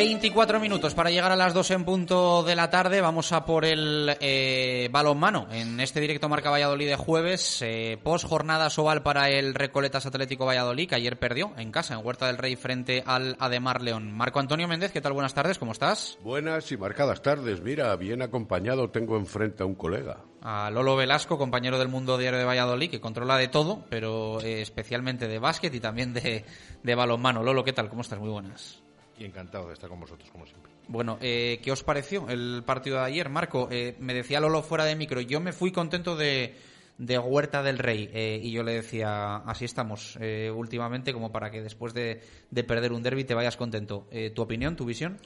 24 0.00 0.60
minutos 0.60 0.94
para 0.94 1.10
llegar 1.10 1.30
a 1.30 1.36
las 1.36 1.52
2 1.52 1.72
en 1.72 1.84
punto 1.84 2.42
de 2.42 2.56
la 2.56 2.70
tarde. 2.70 3.02
Vamos 3.02 3.32
a 3.32 3.44
por 3.44 3.66
el 3.66 4.16
eh, 4.20 4.88
balonmano 4.90 5.46
en 5.52 5.78
este 5.78 6.00
directo 6.00 6.26
Marca 6.26 6.48
Valladolid 6.48 6.88
de 6.88 6.96
jueves. 6.96 7.60
Eh, 7.60 7.98
post 8.02 8.26
jornada 8.26 8.70
Sobal 8.70 9.02
para 9.02 9.28
el 9.28 9.52
Recoletas 9.52 10.06
Atlético 10.06 10.46
Valladolid, 10.46 10.88
que 10.88 10.94
ayer 10.94 11.18
perdió 11.18 11.52
en 11.58 11.70
casa, 11.70 11.92
en 11.92 12.06
Huerta 12.06 12.28
del 12.28 12.38
Rey, 12.38 12.56
frente 12.56 13.02
al 13.04 13.36
Ademar 13.40 13.82
León. 13.82 14.10
Marco 14.10 14.40
Antonio 14.40 14.66
Méndez, 14.66 14.90
¿qué 14.90 15.02
tal? 15.02 15.12
Buenas 15.12 15.34
tardes, 15.34 15.58
¿cómo 15.58 15.72
estás? 15.72 16.16
Buenas 16.22 16.72
y 16.72 16.78
marcadas 16.78 17.20
tardes. 17.20 17.60
Mira, 17.60 17.94
bien 17.96 18.22
acompañado 18.22 18.88
tengo 18.88 19.18
enfrente 19.18 19.64
a 19.64 19.66
un 19.66 19.74
colega. 19.74 20.24
A 20.40 20.70
Lolo 20.70 20.96
Velasco, 20.96 21.36
compañero 21.36 21.78
del 21.78 21.88
Mundo 21.88 22.16
Diario 22.16 22.38
de 22.38 22.46
Valladolid, 22.46 22.90
que 22.90 23.02
controla 23.02 23.36
de 23.36 23.48
todo, 23.48 23.84
pero 23.90 24.40
eh, 24.40 24.62
especialmente 24.62 25.28
de 25.28 25.38
básquet 25.38 25.74
y 25.74 25.80
también 25.80 26.14
de, 26.14 26.46
de 26.82 26.94
balonmano. 26.94 27.42
Lolo, 27.42 27.62
¿qué 27.64 27.74
tal? 27.74 27.90
¿Cómo 27.90 28.00
estás? 28.00 28.18
Muy 28.18 28.30
buenas 28.30 28.80
y 29.20 29.24
encantado 29.24 29.68
de 29.68 29.74
estar 29.74 29.88
con 29.88 30.00
vosotros, 30.00 30.30
como 30.30 30.46
siempre. 30.46 30.72
Bueno, 30.88 31.18
eh, 31.20 31.60
¿qué 31.62 31.70
os 31.70 31.84
pareció 31.84 32.28
el 32.28 32.62
partido 32.64 32.96
de 32.96 33.04
ayer, 33.04 33.28
Marco? 33.28 33.68
Eh, 33.70 33.94
me 34.00 34.14
decía 34.14 34.40
Lolo 34.40 34.62
fuera 34.62 34.84
de 34.84 34.96
micro, 34.96 35.20
yo 35.20 35.40
me 35.40 35.52
fui 35.52 35.70
contento 35.70 36.16
de, 36.16 36.56
de 36.98 37.18
Huerta 37.18 37.62
del 37.62 37.78
Rey 37.78 38.10
eh, 38.12 38.40
y 38.42 38.50
yo 38.50 38.62
le 38.62 38.72
decía, 38.72 39.36
así 39.36 39.66
estamos 39.66 40.18
últimamente, 40.54 41.12
como 41.12 41.30
para 41.30 41.50
que 41.50 41.62
después 41.62 41.94
de, 41.94 42.22
de 42.50 42.64
perder 42.64 42.92
un 42.92 43.02
derby 43.02 43.24
te 43.24 43.34
vayas 43.34 43.56
contento. 43.56 44.08
¿Tu 44.34 44.42
opinión, 44.42 44.74
tu 44.74 44.84
visión? 44.84 45.18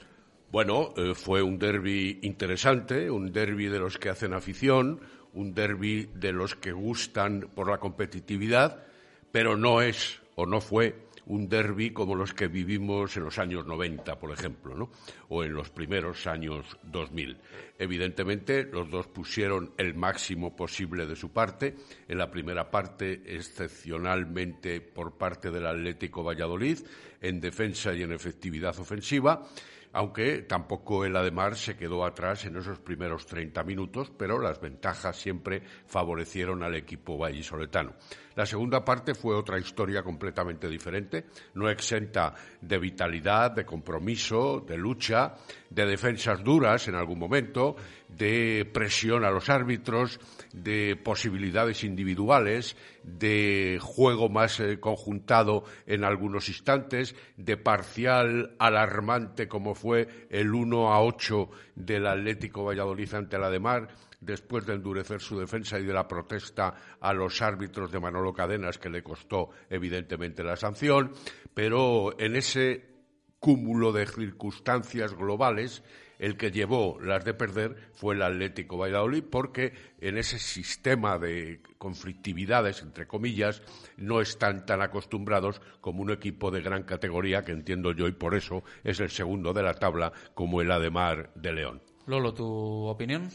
Bueno, 0.51 0.93
fue 1.15 1.41
un 1.41 1.57
derby 1.57 2.19
interesante, 2.21 3.09
un 3.09 3.31
derby 3.31 3.67
de 3.67 3.79
los 3.79 3.97
que 3.97 4.09
hacen 4.09 4.33
afición, 4.33 5.01
un 5.33 5.53
derby 5.53 6.09
de 6.13 6.31
los 6.31 6.55
que 6.55 6.71
gustan 6.71 7.49
por 7.55 7.69
la 7.69 7.79
competitividad, 7.79 8.83
pero 9.31 9.57
no 9.57 9.81
es 9.81 10.21
o 10.35 10.45
no 10.45 10.61
fue 10.61 11.04
un 11.27 11.49
derby 11.49 11.91
como 11.91 12.15
los 12.15 12.33
que 12.33 12.47
vivimos 12.47 13.17
en 13.17 13.23
los 13.23 13.39
años 13.39 13.65
90, 13.65 14.19
por 14.19 14.31
ejemplo, 14.31 14.75
¿no? 14.75 14.91
o 15.29 15.43
en 15.43 15.53
los 15.53 15.69
primeros 15.69 16.27
años 16.27 16.77
2000. 16.83 17.37
Evidentemente, 17.77 18.63
los 18.63 18.89
dos 18.89 19.07
pusieron 19.07 19.73
el 19.77 19.95
máximo 19.95 20.55
posible 20.55 21.05
de 21.05 21.15
su 21.15 21.31
parte. 21.31 21.75
En 22.07 22.17
la 22.17 22.31
primera 22.31 22.69
parte, 22.69 23.23
excepcionalmente 23.25 24.81
por 24.81 25.17
parte 25.17 25.51
del 25.51 25.65
Atlético 25.65 26.23
Valladolid, 26.23 26.79
en 27.21 27.41
defensa 27.41 27.93
y 27.93 28.03
en 28.03 28.11
efectividad 28.11 28.79
ofensiva 28.79 29.45
aunque 29.95 30.41
tampoco 30.41 31.05
el 31.05 31.15
Ademar 31.15 31.55
se 31.55 31.77
quedó 31.77 32.03
atrás 32.03 32.43
en 32.43 32.57
esos 32.57 32.79
primeros 32.79 33.25
30 33.25 33.63
minutos, 33.63 34.11
pero 34.17 34.41
las 34.41 34.59
ventajas 34.59 35.15
siempre 35.15 35.61
favorecieron 35.87 36.63
al 36.63 36.75
equipo 36.75 37.17
vallisoletano. 37.17 37.93
La 38.35 38.45
segunda 38.45 38.83
parte 38.83 39.15
fue 39.15 39.33
otra 39.35 39.57
historia 39.57 40.03
completamente 40.03 40.67
diferente, 40.67 41.27
no 41.53 41.69
exenta 41.69 42.33
de 42.59 42.77
vitalidad, 42.77 43.51
de 43.51 43.65
compromiso, 43.65 44.59
de 44.67 44.77
lucha, 44.77 45.35
de 45.69 45.85
defensas 45.85 46.43
duras 46.43 46.89
en 46.89 46.95
algún 46.95 47.17
momento, 47.17 47.77
de 48.09 48.69
presión 48.73 49.23
a 49.23 49.31
los 49.31 49.49
árbitros, 49.49 50.19
de 50.51 50.97
posibilidades 50.97 51.85
individuales, 51.85 52.75
de 53.05 53.79
juego 53.81 54.29
más 54.29 54.59
eh, 54.59 54.79
conjuntado 54.79 55.63
en 55.85 56.03
algunos 56.03 56.49
instantes, 56.49 57.15
de 57.37 57.57
parcial 57.57 58.55
alarmante 58.59 59.47
como 59.47 59.75
fue 59.75 60.27
el 60.29 60.53
1 60.53 60.93
a 60.93 61.01
8 61.01 61.49
del 61.75 62.07
Atlético 62.07 62.65
Valladolid 62.65 63.13
ante 63.13 63.37
la 63.37 63.49
de 63.49 63.59
Mar 63.59 63.87
después 64.21 64.65
de 64.65 64.73
endurecer 64.73 65.21
su 65.21 65.39
defensa 65.39 65.79
y 65.79 65.85
de 65.85 65.93
la 65.93 66.07
protesta 66.07 66.73
a 66.99 67.13
los 67.13 67.41
árbitros 67.41 67.91
de 67.91 67.99
Manolo 67.99 68.33
Cadenas, 68.33 68.79
que 68.79 68.89
le 68.89 69.03
costó 69.03 69.51
evidentemente 69.69 70.43
la 70.43 70.55
sanción, 70.55 71.11
pero 71.53 72.19
en 72.19 72.35
ese 72.35 72.95
cúmulo 73.39 73.91
de 73.91 74.07
circunstancias 74.07 75.13
globales, 75.13 75.83
el 76.19 76.37
que 76.37 76.51
llevó 76.51 76.99
las 77.01 77.25
de 77.25 77.33
perder 77.33 77.75
fue 77.93 78.15
el 78.15 78.21
Atlético 78.21 78.77
Valladolid, 78.77 79.23
porque 79.23 79.73
en 79.99 80.17
ese 80.17 80.39
sistema 80.39 81.17
de 81.17 81.61
conflictividades, 81.77 82.81
entre 82.81 83.07
comillas, 83.07 83.61
no 83.97 84.21
están 84.21 84.65
tan 84.65 84.81
acostumbrados 84.81 85.61
como 85.81 86.01
un 86.01 86.11
equipo 86.11 86.51
de 86.51 86.61
gran 86.61 86.83
categoría, 86.83 87.43
que 87.43 87.51
entiendo 87.51 87.91
yo, 87.91 88.07
y 88.07 88.13
por 88.13 88.35
eso 88.35 88.63
es 88.83 88.99
el 88.99 89.09
segundo 89.09 89.53
de 89.53 89.63
la 89.63 89.73
tabla, 89.73 90.11
como 90.33 90.61
el 90.61 90.71
Ademar 90.71 91.31
de 91.35 91.53
León. 91.53 91.81
Lolo, 92.07 92.33
¿tu 92.33 92.45
opinión? 92.45 93.29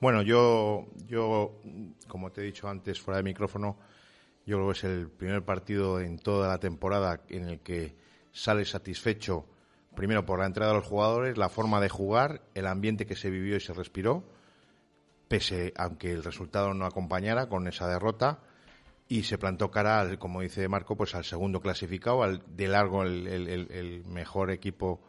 Bueno, 0.00 0.22
yo, 0.22 0.86
yo, 1.06 1.60
como 2.06 2.30
te 2.30 2.40
he 2.40 2.44
dicho 2.44 2.68
antes, 2.68 3.00
fuera 3.00 3.18
de 3.18 3.24
micrófono, 3.24 3.78
yo 4.46 4.56
creo 4.56 4.66
que 4.68 4.78
es 4.78 4.84
el 4.84 5.10
primer 5.10 5.44
partido 5.44 6.00
en 6.00 6.18
toda 6.18 6.48
la 6.48 6.58
temporada 6.58 7.22
en 7.28 7.48
el 7.48 7.60
que 7.60 7.96
sale 8.32 8.64
satisfecho, 8.64 9.46
primero 9.98 10.24
por 10.24 10.38
la 10.38 10.46
entrada 10.46 10.72
de 10.72 10.78
los 10.78 10.86
jugadores, 10.86 11.36
la 11.36 11.50
forma 11.50 11.82
de 11.82 11.90
jugar, 11.90 12.40
el 12.54 12.66
ambiente 12.66 13.04
que 13.04 13.16
se 13.16 13.28
vivió 13.28 13.56
y 13.56 13.60
se 13.60 13.74
respiró, 13.74 14.24
pese 15.28 15.74
aunque 15.76 16.10
el 16.12 16.24
resultado 16.24 16.72
no 16.72 16.86
acompañara 16.86 17.50
con 17.50 17.68
esa 17.68 17.86
derrota, 17.86 18.38
y 19.08 19.24
se 19.24 19.36
plantó 19.36 19.70
cara, 19.70 20.00
al, 20.00 20.18
como 20.18 20.40
dice 20.40 20.68
Marco, 20.68 20.96
pues 20.96 21.14
al 21.14 21.24
segundo 21.24 21.60
clasificado, 21.60 22.22
al 22.22 22.42
de 22.56 22.68
largo 22.68 23.02
el 23.02 24.04
mejor 24.06 24.50
equipo 24.50 25.00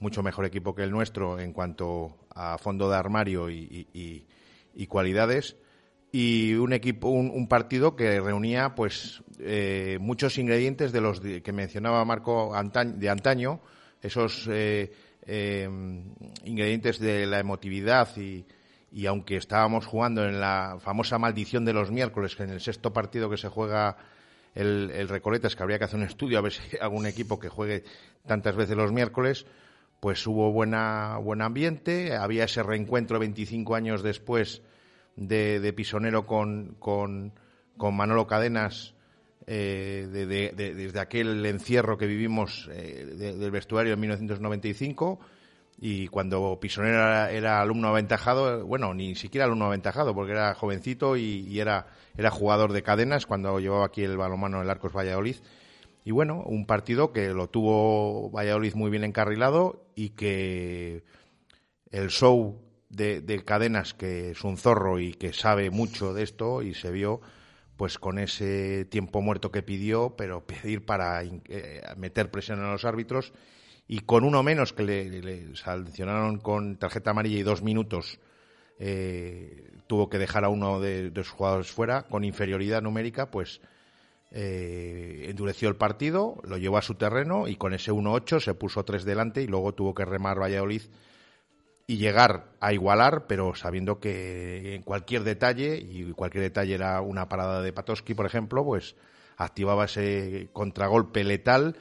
mucho 0.00 0.22
mejor 0.22 0.46
equipo 0.46 0.74
que 0.74 0.82
el 0.82 0.90
nuestro 0.90 1.38
en 1.38 1.52
cuanto 1.52 2.16
a 2.34 2.58
fondo 2.58 2.90
de 2.90 2.96
armario 2.96 3.50
y, 3.50 4.26
cualidades 4.88 5.56
y 6.10 6.54
un 6.54 6.72
equipo 6.72 7.08
un, 7.10 7.46
partido 7.46 7.94
que 7.94 8.18
reunía 8.18 8.74
pues 8.74 9.22
eh, 9.38 9.98
muchos 10.00 10.38
ingredientes 10.38 10.90
de 10.90 11.00
los 11.02 11.20
que 11.20 11.52
mencionaba 11.52 12.04
Marco 12.04 12.52
de 12.84 13.08
antaño 13.10 13.60
esos 14.02 14.48
eh, 14.50 14.92
em, 15.26 16.14
ingredientes 16.44 16.98
de 16.98 17.26
la 17.26 17.38
emotividad 17.38 18.08
y, 18.16 18.46
aunque 19.06 19.36
estábamos 19.36 19.86
jugando 19.86 20.24
en 20.24 20.40
la 20.40 20.78
famosa 20.80 21.18
maldición 21.18 21.64
de 21.64 21.72
los 21.72 21.90
miércoles 21.90 22.34
que 22.34 22.42
en 22.42 22.50
el 22.50 22.60
sexto 22.60 22.92
partido 22.92 23.30
que 23.30 23.36
se 23.36 23.48
juega 23.48 23.96
el, 24.54 24.90
el 24.90 25.08
es 25.42 25.56
que 25.56 25.62
habría 25.62 25.78
que 25.78 25.84
hacer 25.84 25.98
un 25.98 26.06
estudio 26.06 26.38
a 26.38 26.42
ver 26.42 26.52
si 26.52 26.76
algún 26.80 27.06
equipo 27.06 27.38
que 27.38 27.48
juegue 27.48 27.84
tantas 28.26 28.56
veces 28.56 28.76
los 28.76 28.92
miércoles 28.92 29.46
pues 30.00 30.26
hubo 30.26 30.50
buena, 30.50 31.18
buen 31.18 31.42
ambiente, 31.42 32.16
había 32.16 32.44
ese 32.44 32.62
reencuentro 32.62 33.18
25 33.18 33.74
años 33.74 34.02
después 34.02 34.62
de, 35.16 35.60
de 35.60 35.72
Pisonero 35.74 36.26
con, 36.26 36.74
con, 36.78 37.34
con, 37.76 37.94
Manolo 37.94 38.26
Cadenas 38.26 38.94
eh, 39.52 40.06
desde 40.54 41.00
aquel 41.00 41.44
encierro 41.44 41.98
que 41.98 42.06
vivimos 42.06 42.70
eh, 42.72 43.34
del 43.36 43.50
vestuario 43.50 43.94
en 43.94 44.00
1995 44.00 45.18
y 45.76 46.06
cuando 46.06 46.60
Pisonero 46.60 47.26
era, 47.26 47.60
alumno 47.60 47.88
aventajado, 47.88 48.64
bueno, 48.64 48.94
ni 48.94 49.16
siquiera 49.16 49.46
alumno 49.46 49.64
aventajado, 49.64 50.14
porque 50.14 50.32
era 50.32 50.54
jovencito 50.54 51.16
y, 51.16 51.58
era, 51.58 51.88
era 52.16 52.30
jugador 52.30 52.72
de 52.72 52.84
cadenas 52.84 53.26
cuando 53.26 53.58
llevaba 53.58 53.86
aquí 53.86 54.04
el 54.04 54.16
balonmano 54.16 54.62
el 54.62 54.70
Arcos 54.70 54.92
Valladolid. 54.92 55.36
Y 56.04 56.12
bueno, 56.12 56.44
un 56.46 56.64
partido 56.64 57.12
que 57.12 57.30
lo 57.30 57.48
tuvo 57.48 58.30
Valladolid 58.30 58.74
muy 58.74 58.88
bien 58.88 59.02
encarrilado 59.02 59.84
y 59.96 60.10
que 60.10 61.02
el 61.90 62.10
show 62.10 62.62
de, 62.88 63.20
de 63.20 63.44
cadenas, 63.44 63.94
que 63.94 64.30
es 64.30 64.44
un 64.44 64.58
zorro 64.58 65.00
y 65.00 65.14
que 65.14 65.32
sabe 65.32 65.70
mucho 65.70 66.14
de 66.14 66.22
esto, 66.22 66.62
y 66.62 66.74
se 66.74 66.92
vio 66.92 67.20
pues 67.80 67.96
con 67.96 68.18
ese 68.18 68.84
tiempo 68.84 69.22
muerto 69.22 69.50
que 69.50 69.62
pidió, 69.62 70.14
pero 70.14 70.44
pedir 70.46 70.84
para 70.84 71.22
eh, 71.24 71.80
meter 71.96 72.30
presión 72.30 72.60
a 72.60 72.70
los 72.70 72.84
árbitros 72.84 73.32
y 73.88 74.00
con 74.00 74.24
uno 74.24 74.42
menos 74.42 74.74
que 74.74 74.82
le, 74.82 75.56
sancionaron 75.56 76.40
con 76.40 76.76
tarjeta 76.76 77.12
amarilla 77.12 77.38
y 77.38 77.42
dos 77.42 77.62
minutos 77.62 78.20
eh, 78.78 79.72
tuvo 79.86 80.10
que 80.10 80.18
dejar 80.18 80.44
a 80.44 80.50
uno 80.50 80.78
de, 80.78 81.08
de 81.08 81.24
sus 81.24 81.32
jugadores 81.32 81.70
fuera. 81.70 82.02
Con 82.02 82.22
inferioridad 82.22 82.82
numérica, 82.82 83.30
pues 83.30 83.62
eh, 84.30 85.24
endureció 85.30 85.70
el 85.70 85.76
partido, 85.76 86.36
lo 86.44 86.58
llevó 86.58 86.76
a 86.76 86.82
su 86.82 86.96
terreno 86.96 87.48
y 87.48 87.56
con 87.56 87.72
ese 87.72 87.92
1-8 87.92 88.40
se 88.40 88.52
puso 88.52 88.84
tres 88.84 89.04
delante 89.06 89.40
y 89.40 89.46
luego 89.46 89.72
tuvo 89.72 89.94
que 89.94 90.04
remar 90.04 90.38
Valladolid 90.38 90.82
y 91.90 91.96
llegar 91.96 92.44
a 92.60 92.72
igualar, 92.72 93.26
pero 93.26 93.56
sabiendo 93.56 93.98
que 93.98 94.76
en 94.76 94.82
cualquier 94.82 95.24
detalle, 95.24 95.76
y 95.76 96.12
cualquier 96.12 96.44
detalle 96.44 96.74
era 96.74 97.00
una 97.00 97.28
parada 97.28 97.62
de 97.62 97.72
Patoski, 97.72 98.14
por 98.14 98.26
ejemplo, 98.26 98.64
pues 98.64 98.94
activaba 99.36 99.86
ese 99.86 100.50
contragolpe 100.52 101.24
letal 101.24 101.74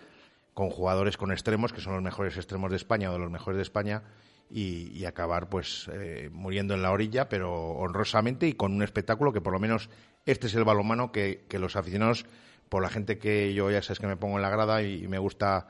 con 0.55 0.71
jugadores 0.71 1.15
con 1.15 1.31
extremos, 1.31 1.73
que 1.73 1.81
son 1.81 1.93
los 1.93 2.01
mejores 2.01 2.37
extremos 2.37 2.71
de 2.71 2.77
España 2.77 3.11
o 3.11 3.13
de 3.13 3.19
los 3.19 3.29
mejores 3.29 3.57
de 3.57 3.61
España, 3.61 4.01
y, 4.49 5.05
acabar 5.05 5.47
pues 5.47 5.87
eh, 5.93 6.31
muriendo 6.33 6.73
en 6.73 6.81
la 6.81 6.89
orilla, 6.89 7.29
pero 7.29 7.53
honrosamente 7.53 8.47
y 8.47 8.53
con 8.53 8.73
un 8.73 8.81
espectáculo 8.81 9.31
que 9.31 9.41
por 9.41 9.53
lo 9.53 9.59
menos 9.59 9.91
este 10.25 10.47
es 10.47 10.55
el 10.55 10.63
balonmano 10.63 11.11
que, 11.11 11.45
que 11.47 11.59
los 11.59 11.75
aficionados, 11.75 12.25
por 12.67 12.81
la 12.81 12.89
gente 12.89 13.19
que 13.19 13.53
yo 13.53 13.69
ya 13.69 13.83
sabes 13.83 13.99
que 13.99 14.07
me 14.07 14.17
pongo 14.17 14.37
en 14.37 14.41
la 14.41 14.49
grada 14.49 14.81
y 14.81 15.07
me 15.07 15.19
gusta 15.19 15.67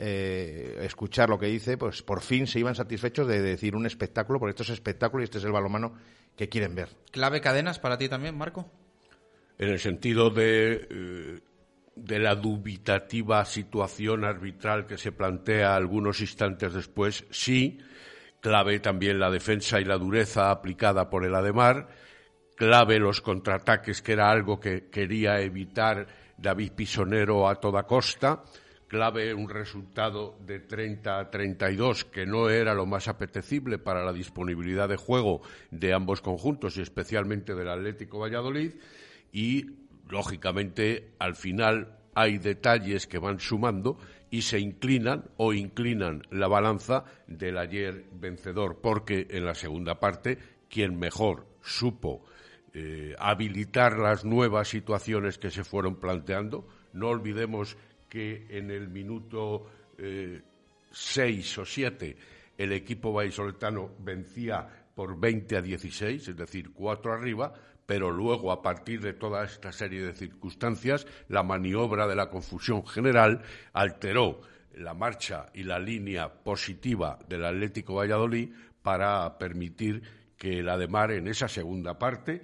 eh, 0.00 0.78
escuchar 0.82 1.28
lo 1.28 1.40
que 1.40 1.46
dice, 1.46 1.76
pues 1.76 2.02
por 2.02 2.20
fin 2.20 2.46
se 2.46 2.60
iban 2.60 2.76
satisfechos 2.76 3.26
de 3.26 3.42
decir 3.42 3.74
un 3.74 3.84
espectáculo, 3.84 4.38
porque 4.38 4.50
esto 4.50 4.62
es 4.62 4.70
espectáculo 4.70 5.22
y 5.22 5.24
este 5.24 5.38
es 5.38 5.44
el 5.44 5.50
balonmano 5.50 5.92
que 6.36 6.48
quieren 6.48 6.76
ver. 6.76 6.90
¿Clave 7.10 7.40
cadenas 7.40 7.80
para 7.80 7.98
ti 7.98 8.08
también, 8.08 8.38
Marco? 8.38 8.70
En 9.58 9.70
el 9.70 9.80
sentido 9.80 10.30
de, 10.30 10.86
eh, 10.88 11.40
de 11.96 12.18
la 12.20 12.36
dubitativa 12.36 13.44
situación 13.44 14.24
arbitral 14.24 14.86
que 14.86 14.98
se 14.98 15.10
plantea 15.10 15.74
algunos 15.74 16.20
instantes 16.20 16.74
después, 16.74 17.24
sí. 17.30 17.78
Clave 18.40 18.78
también 18.78 19.18
la 19.18 19.32
defensa 19.32 19.80
y 19.80 19.84
la 19.84 19.98
dureza 19.98 20.52
aplicada 20.52 21.10
por 21.10 21.24
el 21.24 21.34
Ademar. 21.34 21.88
Clave 22.54 23.00
los 23.00 23.20
contraataques, 23.20 24.00
que 24.00 24.12
era 24.12 24.30
algo 24.30 24.60
que 24.60 24.88
quería 24.90 25.40
evitar 25.40 26.06
David 26.36 26.70
Pisonero 26.76 27.48
a 27.48 27.56
toda 27.56 27.82
costa 27.82 28.44
clave 28.88 29.34
un 29.34 29.48
resultado 29.48 30.36
de 30.44 30.60
30 30.60 31.20
a 31.20 31.30
32 31.30 32.06
que 32.06 32.26
no 32.26 32.50
era 32.50 32.74
lo 32.74 32.86
más 32.86 33.06
apetecible 33.06 33.78
para 33.78 34.04
la 34.04 34.12
disponibilidad 34.12 34.88
de 34.88 34.96
juego 34.96 35.42
de 35.70 35.92
ambos 35.92 36.22
conjuntos 36.22 36.76
y 36.76 36.82
especialmente 36.82 37.54
del 37.54 37.68
Atlético 37.68 38.18
Valladolid 38.18 38.72
y 39.30 39.66
lógicamente 40.08 41.10
al 41.18 41.36
final 41.36 41.98
hay 42.14 42.38
detalles 42.38 43.06
que 43.06 43.18
van 43.18 43.38
sumando 43.38 43.98
y 44.30 44.42
se 44.42 44.58
inclinan 44.58 45.24
o 45.36 45.52
inclinan 45.52 46.22
la 46.30 46.48
balanza 46.48 47.04
del 47.26 47.58
ayer 47.58 48.06
vencedor 48.12 48.80
porque 48.80 49.26
en 49.30 49.44
la 49.44 49.54
segunda 49.54 50.00
parte 50.00 50.38
quien 50.68 50.98
mejor 50.98 51.46
supo 51.62 52.24
eh, 52.72 53.14
habilitar 53.18 53.98
las 53.98 54.24
nuevas 54.24 54.68
situaciones 54.68 55.38
que 55.38 55.50
se 55.50 55.64
fueron 55.64 55.96
planteando 55.96 56.66
no 56.92 57.08
olvidemos 57.08 57.76
que 58.08 58.46
en 58.50 58.70
el 58.70 58.88
minuto 58.88 59.66
eh, 59.98 60.40
seis 60.90 61.58
o 61.58 61.64
siete 61.64 62.16
el 62.56 62.72
equipo 62.72 63.12
vallisoletano 63.12 63.92
vencía 64.00 64.66
por 64.94 65.18
20 65.18 65.56
a 65.56 65.62
16, 65.62 66.28
es 66.28 66.36
decir, 66.36 66.72
cuatro 66.72 67.12
arriba, 67.12 67.54
pero 67.86 68.10
luego, 68.10 68.50
a 68.50 68.60
partir 68.60 69.00
de 69.00 69.14
toda 69.14 69.44
esta 69.44 69.72
serie 69.72 70.02
de 70.02 70.12
circunstancias, 70.12 71.06
la 71.28 71.42
maniobra 71.42 72.06
de 72.06 72.16
la 72.16 72.28
confusión 72.28 72.84
general 72.84 73.42
alteró 73.72 74.40
la 74.74 74.94
marcha 74.94 75.46
y 75.54 75.62
la 75.62 75.78
línea 75.78 76.28
positiva 76.42 77.18
del 77.28 77.44
Atlético 77.44 77.94
Valladolid 77.94 78.50
para 78.82 79.38
permitir 79.38 80.02
que 80.36 80.58
el 80.58 80.68
Ademar 80.68 81.12
en 81.12 81.28
esa 81.28 81.48
segunda 81.48 81.98
parte 81.98 82.42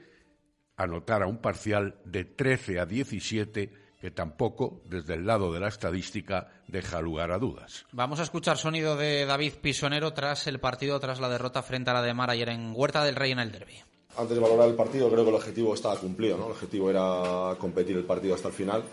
anotara 0.76 1.26
un 1.26 1.38
parcial 1.38 1.96
de 2.04 2.24
13 2.24 2.80
a 2.80 2.86
17 2.86 3.83
que 4.04 4.10
tampoco, 4.10 4.82
desde 4.84 5.14
el 5.14 5.24
lado 5.24 5.50
de 5.50 5.60
la 5.60 5.68
estadística, 5.68 6.50
deja 6.68 7.00
lugar 7.00 7.32
a 7.32 7.38
dudas. 7.38 7.86
Vamos 7.90 8.20
a 8.20 8.24
escuchar 8.24 8.58
sonido 8.58 8.98
de 8.98 9.24
David 9.24 9.54
Pisonero 9.62 10.12
tras 10.12 10.46
el 10.46 10.60
partido, 10.60 11.00
tras 11.00 11.20
la 11.20 11.30
derrota 11.30 11.62
frente 11.62 11.88
a 11.88 11.94
la 11.94 12.02
de 12.02 12.12
Mar 12.12 12.28
ayer 12.28 12.50
en 12.50 12.74
Huerta 12.76 13.02
del 13.02 13.16
Rey 13.16 13.30
en 13.32 13.38
el 13.38 13.50
derby. 13.50 13.78
Antes 14.18 14.36
de 14.36 14.42
valorar 14.42 14.68
el 14.68 14.74
partido, 14.74 15.10
creo 15.10 15.24
que 15.24 15.30
el 15.30 15.36
objetivo 15.36 15.72
estaba 15.72 15.96
cumplido. 15.96 16.36
¿no? 16.36 16.44
El 16.44 16.52
objetivo 16.52 16.90
era 16.90 17.56
competir 17.58 17.96
el 17.96 18.04
partido 18.04 18.34
hasta 18.34 18.48
el 18.48 18.54
final. 18.54 18.84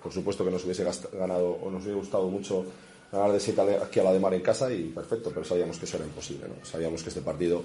Por 0.00 0.12
supuesto 0.12 0.44
que 0.44 0.52
nos 0.52 0.64
hubiese 0.64 0.84
ganado 1.14 1.48
o 1.50 1.68
nos 1.68 1.82
hubiese 1.82 1.98
gustado 1.98 2.28
mucho 2.28 2.64
ganar 3.10 3.32
de 3.32 3.40
7 3.40 3.80
aquí 3.82 3.98
a 3.98 4.04
la 4.04 4.12
de 4.12 4.20
Mar 4.20 4.34
en 4.34 4.40
casa 4.40 4.72
y 4.72 4.84
perfecto, 4.84 5.32
pero 5.34 5.44
sabíamos 5.44 5.80
que 5.80 5.86
eso 5.86 5.96
era 5.96 6.06
imposible. 6.06 6.46
¿no? 6.46 6.64
Sabíamos 6.64 7.02
que 7.02 7.08
este 7.08 7.22
partido, 7.22 7.60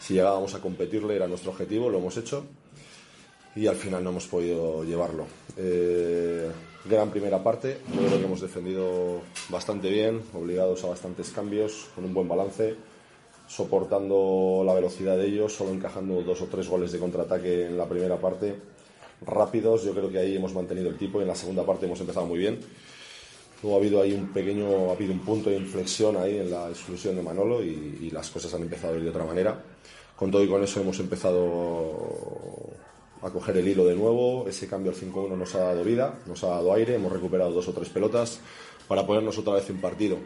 si 0.00 0.14
llegábamos 0.14 0.56
a 0.56 0.60
competirle, 0.60 1.14
era 1.14 1.28
nuestro 1.28 1.52
objetivo, 1.52 1.88
lo 1.88 1.98
hemos 1.98 2.16
hecho 2.16 2.46
y 3.58 3.66
al 3.66 3.74
final 3.74 4.04
no 4.04 4.10
hemos 4.10 4.28
podido 4.28 4.84
llevarlo. 4.84 5.26
Eh, 5.56 6.48
gran 6.84 7.10
primera 7.10 7.42
parte, 7.42 7.78
yo 7.92 8.06
creo 8.06 8.18
que 8.20 8.24
hemos 8.24 8.40
defendido 8.40 9.20
bastante 9.48 9.90
bien, 9.90 10.22
obligados 10.32 10.84
a 10.84 10.88
bastantes 10.88 11.30
cambios, 11.30 11.88
con 11.94 12.04
un 12.04 12.14
buen 12.14 12.28
balance, 12.28 12.76
soportando 13.48 14.62
la 14.64 14.74
velocidad 14.74 15.16
de 15.16 15.26
ellos, 15.26 15.54
solo 15.54 15.72
encajando 15.72 16.22
dos 16.22 16.40
o 16.40 16.46
tres 16.46 16.68
goles 16.68 16.92
de 16.92 17.00
contraataque 17.00 17.66
en 17.66 17.76
la 17.76 17.88
primera 17.88 18.16
parte, 18.16 18.54
rápidos, 19.26 19.84
yo 19.84 19.92
creo 19.92 20.08
que 20.08 20.18
ahí 20.18 20.36
hemos 20.36 20.54
mantenido 20.54 20.88
el 20.88 20.96
tipo 20.96 21.18
y 21.18 21.22
en 21.22 21.28
la 21.28 21.34
segunda 21.34 21.66
parte 21.66 21.86
hemos 21.86 22.00
empezado 22.00 22.26
muy 22.26 22.38
bien. 22.38 22.60
Luego 23.60 23.76
ha 23.76 23.80
habido 23.80 24.00
ahí 24.00 24.12
un 24.12 24.32
pequeño, 24.32 24.90
ha 24.90 24.92
habido 24.92 25.12
un 25.12 25.20
punto 25.24 25.50
de 25.50 25.56
inflexión 25.56 26.16
ahí 26.16 26.38
en 26.38 26.52
la 26.52 26.68
exclusión 26.68 27.16
de 27.16 27.22
Manolo 27.22 27.64
y, 27.64 27.98
y 28.02 28.10
las 28.10 28.30
cosas 28.30 28.54
han 28.54 28.62
empezado 28.62 28.94
a 28.94 28.96
ir 28.98 29.02
de 29.02 29.10
otra 29.10 29.24
manera. 29.24 29.60
Con 30.14 30.30
todo 30.30 30.44
y 30.44 30.48
con 30.48 30.62
eso 30.62 30.80
hemos 30.80 31.00
empezado 31.00 32.78
a 33.22 33.30
coger 33.30 33.56
el 33.56 33.68
hilo 33.68 33.84
de 33.84 33.94
nuevo. 33.94 34.46
Ese 34.48 34.68
cambio 34.68 34.92
al 34.92 34.98
5-1 34.98 35.36
nos 35.36 35.54
ha 35.54 35.60
dado 35.60 35.84
vida, 35.84 36.18
nos 36.26 36.42
ha 36.44 36.48
dado 36.48 36.72
aire, 36.72 36.94
hemos 36.94 37.12
recuperado 37.12 37.52
dos 37.52 37.68
o 37.68 37.72
tres 37.72 37.88
pelotas 37.88 38.40
para 38.86 39.06
ponernos 39.06 39.38
otra 39.38 39.54
vez 39.54 39.68
en 39.70 39.80
partido. 39.80 40.18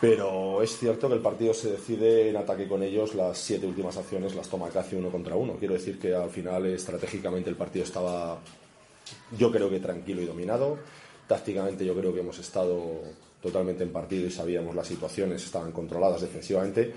Pero 0.00 0.62
es 0.62 0.78
cierto 0.78 1.08
que 1.08 1.14
el 1.14 1.20
partido 1.20 1.52
se 1.52 1.72
decide 1.72 2.30
en 2.30 2.36
ataque 2.36 2.66
con 2.66 2.82
ellos, 2.82 3.14
las 3.14 3.36
siete 3.36 3.66
últimas 3.66 3.98
acciones 3.98 4.34
las 4.34 4.48
toma 4.48 4.70
casi 4.70 4.96
uno 4.96 5.10
contra 5.10 5.36
uno. 5.36 5.56
Quiero 5.58 5.74
decir 5.74 5.98
que 5.98 6.14
al 6.14 6.30
final 6.30 6.64
estratégicamente 6.66 7.50
el 7.50 7.56
partido 7.56 7.84
estaba, 7.84 8.38
yo 9.36 9.52
creo 9.52 9.68
que 9.68 9.78
tranquilo 9.78 10.22
y 10.22 10.26
dominado. 10.26 10.78
Tácticamente 11.26 11.84
yo 11.84 11.94
creo 11.94 12.14
que 12.14 12.20
hemos 12.20 12.38
estado 12.38 13.02
totalmente 13.42 13.82
en 13.82 13.92
partido 13.92 14.26
y 14.26 14.30
sabíamos 14.30 14.74
las 14.74 14.86
situaciones, 14.86 15.44
estaban 15.44 15.72
controladas 15.72 16.22
defensivamente 16.22 16.94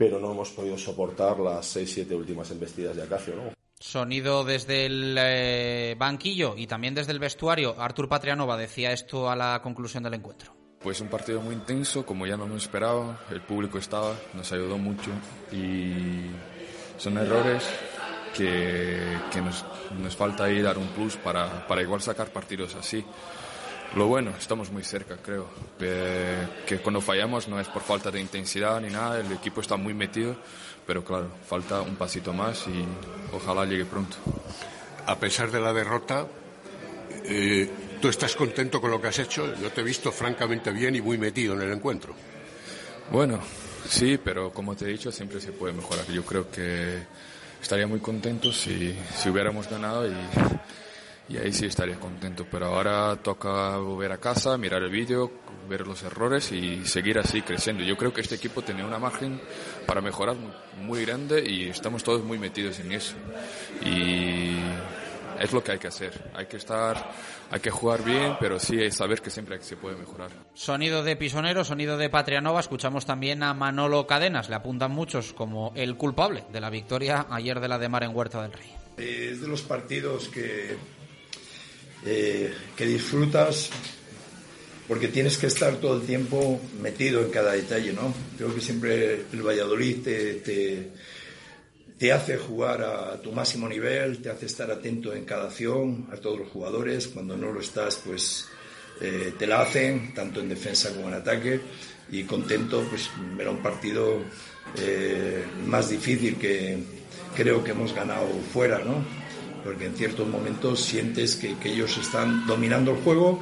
pero 0.00 0.18
no 0.18 0.32
hemos 0.32 0.48
podido 0.48 0.78
soportar 0.78 1.38
las 1.40 1.76
6-7 1.76 2.16
últimas 2.16 2.50
embestidas 2.50 2.96
de 2.96 3.02
Acacio. 3.02 3.36
¿no? 3.36 3.42
Sonido 3.78 4.44
desde 4.44 4.86
el 4.86 5.14
eh, 5.20 5.94
banquillo 5.98 6.54
y 6.56 6.66
también 6.66 6.94
desde 6.94 7.12
el 7.12 7.18
vestuario. 7.18 7.78
Artur 7.78 8.08
Patrianova 8.08 8.56
decía 8.56 8.92
esto 8.92 9.28
a 9.28 9.36
la 9.36 9.60
conclusión 9.62 10.02
del 10.02 10.14
encuentro. 10.14 10.56
Pues 10.78 11.02
un 11.02 11.08
partido 11.08 11.42
muy 11.42 11.54
intenso, 11.54 12.06
como 12.06 12.26
ya 12.26 12.38
no 12.38 12.46
me 12.46 12.56
esperaba. 12.56 13.20
El 13.30 13.42
público 13.42 13.76
estaba, 13.76 14.14
nos 14.32 14.50
ayudó 14.52 14.78
mucho 14.78 15.10
y 15.52 16.30
son 16.96 17.18
errores 17.18 17.68
que, 18.34 19.02
que 19.30 19.42
nos, 19.42 19.66
nos, 20.00 20.16
falta 20.16 20.44
ahí 20.44 20.62
dar 20.62 20.78
un 20.78 20.86
plus 20.88 21.16
para, 21.16 21.66
para 21.66 21.82
igual 21.82 22.00
sacar 22.00 22.32
partidos 22.32 22.74
así. 22.74 23.04
Lo 23.96 24.06
bueno, 24.06 24.32
estamos 24.38 24.70
muy 24.70 24.84
cerca, 24.84 25.16
creo. 25.16 25.48
Eh, 25.80 26.46
que 26.64 26.78
cuando 26.78 27.00
fallamos 27.00 27.48
no 27.48 27.58
es 27.58 27.66
por 27.66 27.82
falta 27.82 28.10
de 28.10 28.20
intensidad 28.20 28.80
ni 28.80 28.88
nada, 28.88 29.18
el 29.18 29.32
equipo 29.32 29.60
está 29.60 29.76
muy 29.76 29.94
metido, 29.94 30.36
pero 30.86 31.04
claro, 31.04 31.28
falta 31.48 31.80
un 31.80 31.96
pasito 31.96 32.32
más 32.32 32.66
y 32.68 32.84
ojalá 33.34 33.64
llegue 33.64 33.84
pronto. 33.84 34.16
A 35.06 35.18
pesar 35.18 35.50
de 35.50 35.60
la 35.60 35.72
derrota, 35.72 36.26
eh, 37.24 37.68
¿tú 38.00 38.08
estás 38.08 38.36
contento 38.36 38.80
con 38.80 38.92
lo 38.92 39.00
que 39.00 39.08
has 39.08 39.18
hecho? 39.18 39.52
Yo 39.56 39.72
te 39.72 39.80
he 39.80 39.84
visto 39.84 40.12
francamente 40.12 40.70
bien 40.70 40.94
y 40.94 41.00
muy 41.00 41.18
metido 41.18 41.54
en 41.54 41.62
el 41.62 41.72
encuentro. 41.72 42.14
Bueno, 43.10 43.40
sí, 43.88 44.20
pero 44.22 44.52
como 44.52 44.76
te 44.76 44.84
he 44.84 44.88
dicho, 44.88 45.10
siempre 45.10 45.40
se 45.40 45.50
puede 45.50 45.72
mejorar. 45.72 46.06
Yo 46.06 46.24
creo 46.24 46.48
que 46.48 47.02
estaría 47.60 47.88
muy 47.88 47.98
contento 47.98 48.52
si, 48.52 48.96
si 49.16 49.28
hubiéramos 49.28 49.68
ganado 49.68 50.06
y 50.06 50.14
y 51.30 51.38
ahí 51.38 51.52
sí 51.52 51.66
estaría 51.66 51.98
contento. 51.98 52.44
Pero 52.50 52.66
ahora 52.66 53.16
toca 53.16 53.78
volver 53.78 54.12
a 54.12 54.18
casa, 54.18 54.58
mirar 54.58 54.82
el 54.82 54.90
vídeo, 54.90 55.30
ver 55.68 55.86
los 55.86 56.02
errores 56.02 56.50
y 56.50 56.84
seguir 56.84 57.18
así 57.18 57.42
creciendo. 57.42 57.84
Yo 57.84 57.96
creo 57.96 58.12
que 58.12 58.20
este 58.20 58.34
equipo 58.34 58.62
tiene 58.62 58.84
una 58.84 58.98
margen 58.98 59.40
para 59.86 60.00
mejorar 60.00 60.36
muy 60.76 61.04
grande 61.04 61.44
y 61.46 61.68
estamos 61.68 62.02
todos 62.02 62.24
muy 62.24 62.38
metidos 62.38 62.80
en 62.80 62.92
eso. 62.92 63.14
Y 63.84 64.56
es 65.38 65.52
lo 65.52 65.62
que 65.62 65.72
hay 65.72 65.78
que 65.78 65.86
hacer. 65.86 66.30
Hay 66.34 66.46
que 66.46 66.56
estar, 66.56 67.12
hay 67.50 67.60
que 67.60 67.70
jugar 67.70 68.04
bien, 68.04 68.36
pero 68.40 68.58
sí 68.58 68.80
hay 68.80 68.90
saber 68.90 69.22
que 69.22 69.30
siempre 69.30 69.62
se 69.62 69.76
puede 69.76 69.96
mejorar. 69.96 70.30
Sonido 70.52 71.04
de 71.04 71.14
Pisonero, 71.14 71.64
sonido 71.64 71.96
de 71.96 72.10
Patria 72.10 72.40
Nova. 72.40 72.58
Escuchamos 72.58 73.06
también 73.06 73.44
a 73.44 73.54
Manolo 73.54 74.04
Cadenas. 74.08 74.48
Le 74.48 74.56
apuntan 74.56 74.90
muchos 74.90 75.32
como 75.32 75.72
el 75.76 75.96
culpable 75.96 76.44
de 76.52 76.60
la 76.60 76.70
victoria 76.70 77.26
ayer 77.30 77.60
de 77.60 77.68
la 77.68 77.78
de 77.78 77.88
Mar 77.88 78.02
en 78.02 78.16
Huerta 78.16 78.42
del 78.42 78.52
Rey. 78.52 78.74
Es 78.96 79.40
de 79.40 79.48
los 79.48 79.62
partidos 79.62 80.28
que, 80.28 80.76
eh, 82.04 82.52
que 82.76 82.86
disfrutas 82.86 83.70
porque 84.90 85.06
tienes 85.06 85.38
que 85.38 85.46
estar 85.46 85.76
todo 85.76 86.00
el 86.00 86.02
tiempo 86.04 86.60
metido 86.82 87.22
en 87.24 87.30
cada 87.30 87.52
detalle, 87.52 87.92
¿no? 87.92 88.12
Creo 88.36 88.52
que 88.52 88.60
siempre 88.60 89.22
el 89.32 89.40
Valladolid 89.40 90.02
te, 90.02 90.90
te, 91.96 92.12
hace 92.12 92.36
jugar 92.38 92.82
a 92.82 93.22
tu 93.22 93.30
máximo 93.30 93.68
nivel, 93.68 94.20
te 94.20 94.30
hace 94.30 94.46
estar 94.46 94.68
atento 94.68 95.14
en 95.14 95.24
cada 95.24 95.44
acción, 95.44 96.08
a 96.12 96.16
todos 96.16 96.40
los 96.40 96.48
jugadores. 96.48 97.06
Cuando 97.06 97.36
no 97.36 97.52
lo 97.52 97.60
estás, 97.60 98.02
pues 98.04 98.46
eh, 99.00 99.32
te 99.38 99.46
la 99.46 99.60
hacen, 99.60 100.12
tanto 100.12 100.40
en 100.40 100.48
defensa 100.48 100.92
como 100.92 101.06
en 101.06 101.14
ataque. 101.14 101.60
Y 102.10 102.24
contento, 102.24 102.84
pues 102.90 103.08
era 103.38 103.52
un 103.52 103.62
partido 103.62 104.18
eh, 104.76 105.44
más 105.68 105.88
difícil 105.88 106.36
que 106.36 106.78
creo 107.36 107.62
que 107.62 107.70
hemos 107.70 107.94
ganado 107.94 108.26
fuera, 108.52 108.80
¿no? 108.80 109.19
Porque 109.64 109.86
en 109.86 109.94
ciertos 109.94 110.28
momentos 110.28 110.80
sientes 110.80 111.36
que, 111.36 111.56
ellos 111.64 111.96
están 111.98 112.46
dominando 112.46 112.92
el 112.92 112.98
juego 112.98 113.40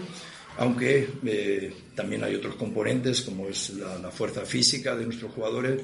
aunque 0.58 1.08
eh, 1.24 1.72
también 1.94 2.24
hay 2.24 2.34
otros 2.34 2.56
componentes 2.56 3.22
como 3.22 3.48
es 3.48 3.70
la, 3.70 4.10
fuerza 4.10 4.40
física 4.42 4.96
de 4.96 5.04
nuestros 5.04 5.32
jugadores, 5.32 5.82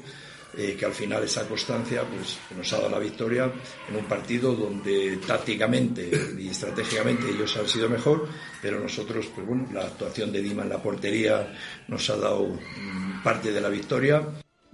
eh, 0.57 0.75
que 0.77 0.85
al 0.85 0.93
final 0.93 1.23
esa 1.23 1.47
constancia 1.47 2.03
pues, 2.03 2.37
nos 2.55 2.71
ha 2.73 2.77
dado 2.77 2.89
la 2.89 2.99
victoria 2.99 3.51
en 3.89 3.95
un 3.95 4.05
partido 4.05 4.53
donde 4.53 5.17
tácticamente 5.25 6.09
y 6.37 6.49
estratégicamente 6.49 7.29
ellos 7.29 7.55
han 7.57 7.67
sido 7.67 7.89
mejor, 7.89 8.27
pero 8.61 8.79
nosotros, 8.79 9.27
pues 9.33 9.47
bueno, 9.47 9.67
la 9.73 9.81
actuación 9.81 10.31
de 10.31 10.41
Dima 10.41 10.63
en 10.63 10.69
la 10.69 10.81
portería 10.81 11.53
nos 11.87 12.09
ha 12.09 12.17
dado 12.17 12.47
mm, 12.47 13.23
parte 13.23 13.51
de 13.51 13.61
la 13.61 13.69
victoria. 13.69 14.25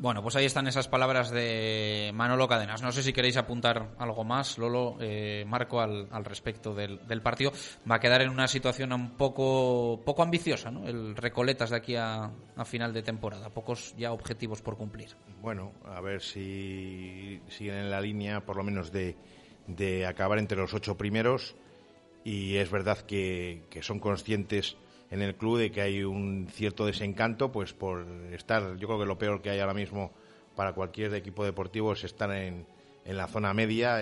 Bueno, 0.02 0.24
pues 0.24 0.36
ahí 0.36 0.46
están 0.46 0.66
esas 0.66 0.88
palabras 0.88 1.30
de 1.30 2.10
Manolo 2.16 2.48
Cadenas. 2.48 2.82
No 2.82 2.92
sé 2.92 3.04
si 3.04 3.14
queréis 3.14 3.38
apuntar 3.38 3.90
algo 4.00 4.24
más, 4.24 4.58
Lolo, 4.58 4.98
eh, 5.00 5.46
Marco, 5.48 5.80
al, 5.80 6.26
respecto 6.26 6.74
del, 6.74 7.22
partido. 7.22 7.52
Va 7.90 7.98
a 7.98 8.00
quedar 8.00 8.24
en 8.24 8.30
una 8.30 8.48
situación 8.48 8.94
un 8.94 9.12
poco, 9.12 10.02
poco 10.04 10.24
ambiciosa, 10.24 10.72
¿no? 10.72 10.88
El 10.88 11.16
Recoletas 11.16 11.70
de 11.70 11.76
aquí 11.76 11.96
a, 11.96 12.32
final 12.66 12.94
de 12.94 13.04
temporada. 13.04 13.52
Pocos 13.52 13.94
ya 13.96 14.12
objetivos 14.12 14.64
por 14.64 14.76
cumplir. 14.76 15.10
Bueno, 15.40 15.74
a 15.86 16.02
ver 16.02 16.24
si 16.24 17.40
siguen 17.50 17.76
en 17.76 17.92
la 17.92 18.02
línea, 18.02 18.44
por 18.44 18.58
lo 18.58 18.64
menos, 18.64 18.92
de, 18.92 19.16
de 19.68 20.08
acabar 20.08 20.40
entre 20.40 20.58
los 20.58 20.74
ocho 20.74 20.98
primeros. 20.98 21.56
Y 22.24 22.56
es 22.56 22.72
verdad 22.72 22.98
que, 23.02 23.68
que 23.70 23.84
son 23.84 24.00
conscientes 24.00 24.78
en 25.12 25.22
el 25.22 25.36
club 25.36 25.60
de 25.60 25.72
que 25.72 25.82
hay 25.82 26.04
un 26.04 26.48
cierto 26.50 26.86
desencanto, 26.86 27.52
pues 27.52 27.74
por 27.74 28.06
estar, 28.32 28.78
yo 28.78 28.88
creo 28.88 29.00
que 29.00 29.06
lo 29.06 29.18
peor 29.18 29.42
que 29.42 29.50
hay 29.50 29.60
ahora 29.60 29.74
mismo 29.74 30.12
para 30.56 30.74
cualquier 30.74 31.14
equipo 31.14 31.44
deportivo 31.44 31.94
es 31.94 32.04
estar 32.06 32.32
en, 32.32 32.66
en 33.06 33.18
la 33.18 33.28
zona 33.28 33.54
media, 33.54 34.00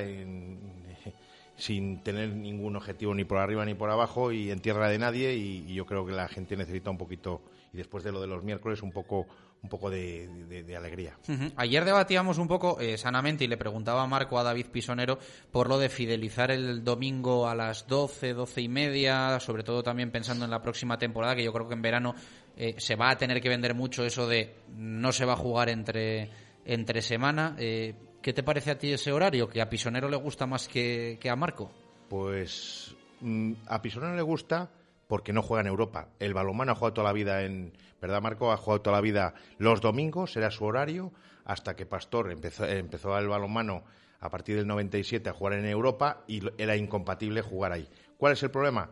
sin 1.58 2.04
tener 2.04 2.30
ningún 2.30 2.76
objetivo 2.76 3.14
ni 3.14 3.26
por 3.26 3.40
arriba 3.40 3.66
ni 3.66 3.74
por 3.74 3.90
abajo 3.90 4.32
y 4.32 4.52
en 4.52 4.60
tierra 4.60 4.88
de 4.88 5.00
nadie 5.00 5.34
y 5.34 5.74
yo 5.74 5.86
creo 5.86 6.06
que 6.06 6.14
la 6.14 6.28
gente 6.30 6.56
necesita 6.56 6.90
un 6.90 6.98
poquito, 6.98 7.42
y 7.74 7.78
después 7.78 8.04
de 8.04 8.12
lo 8.12 8.22
de 8.22 8.28
los 8.28 8.44
miércoles, 8.44 8.82
un 8.82 8.92
poco 8.92 9.28
un 9.62 9.70
poco 9.70 9.90
de, 9.90 10.76
alegría. 10.78 11.18
Ayer 11.58 11.84
debatíamos 11.84 12.38
un 12.38 12.48
poco 12.48 12.80
eh, 12.80 12.98
sanamente 12.98 13.44
y 13.44 13.48
le 13.48 13.58
preguntaba 13.58 14.04
a 14.04 14.08
Marco 14.08 14.40
a 14.40 14.44
David 14.44 14.68
Pisonero 14.68 15.20
por 15.52 15.68
lo 15.68 15.78
de 15.78 15.90
fidelizar 15.90 16.52
el 16.52 16.84
domingo 16.84 17.48
a 17.48 17.56
las 17.56 17.86
12, 17.88 18.34
12 18.34 18.62
y 18.62 18.70
media, 18.70 19.40
sobre 19.40 19.64
todo 19.64 19.84
también 19.84 20.12
pensando 20.12 20.46
en 20.46 20.52
la 20.52 20.62
próxima 20.62 20.98
temporada, 20.98 21.36
que 21.36 21.44
yo 21.44 21.52
creo 21.52 21.68
que 21.68 21.74
en 21.74 21.82
verano 21.82 22.16
eh, 22.56 22.76
se 22.78 22.96
va 22.96 23.10
a 23.10 23.18
tener 23.18 23.42
que 23.42 23.50
vender 23.50 23.76
mucho 23.76 24.06
eso 24.06 24.28
de 24.28 24.56
no 24.76 25.12
se 25.12 25.26
va 25.26 25.34
a 25.34 25.38
jugar 25.38 25.70
entre, 25.70 26.30
entre 26.66 27.02
semana. 27.02 27.56
Eh, 27.60 27.96
¿Qué 28.22 28.34
te 28.34 28.44
parece 28.44 28.72
a 28.72 28.78
ti 28.78 28.92
ese 28.92 29.12
horario? 29.12 29.50
¿Que 29.50 29.62
a 29.62 29.70
Pisonero 29.70 30.10
le 30.10 30.18
gusta 30.18 30.46
más 30.46 30.68
que, 30.68 31.18
que 31.20 31.30
a 31.30 31.36
Marco? 31.36 31.72
Pues 32.10 32.96
mm, 33.22 33.54
a 33.68 33.82
Pisonero 33.82 34.16
le 34.16 34.22
gusta 34.22 34.70
porque 35.10 35.34
no 35.34 35.42
juega 35.42 35.62
en 35.62 35.68
Europa. 35.68 36.10
El 36.20 36.36
balonmano 36.36 36.72
ha 36.72 36.76
jugado 36.76 36.94
toda 36.94 37.08
la 37.08 37.14
vida 37.14 37.42
en, 37.42 37.74
¿verdad, 38.00 38.22
Marco? 38.22 38.52
Ha 38.52 38.58
jugado 38.58 38.82
toda 38.82 38.98
la 38.98 39.02
vida 39.02 39.34
los 39.58 39.82
domingos, 39.82 40.38
era 40.38 40.52
su 40.52 40.66
horario, 40.66 41.12
hasta 41.46 41.76
que 41.76 41.88
Pastor 41.88 42.32
empezó, 42.32 42.64
empezó 42.68 43.18
el 43.18 43.28
balonmano 43.28 43.84
a 44.20 44.30
partir 44.30 44.56
del 44.56 44.68
97 44.68 45.28
a 45.28 45.34
jugar 45.34 45.54
en 45.54 45.66
Europa 45.66 46.24
y 46.28 46.42
era 46.62 46.78
incompatible 46.78 47.42
jugar 47.42 47.72
ahí. 47.72 47.90
¿Cuál 48.18 48.34
es 48.34 48.44
el 48.44 48.52
problema? 48.52 48.92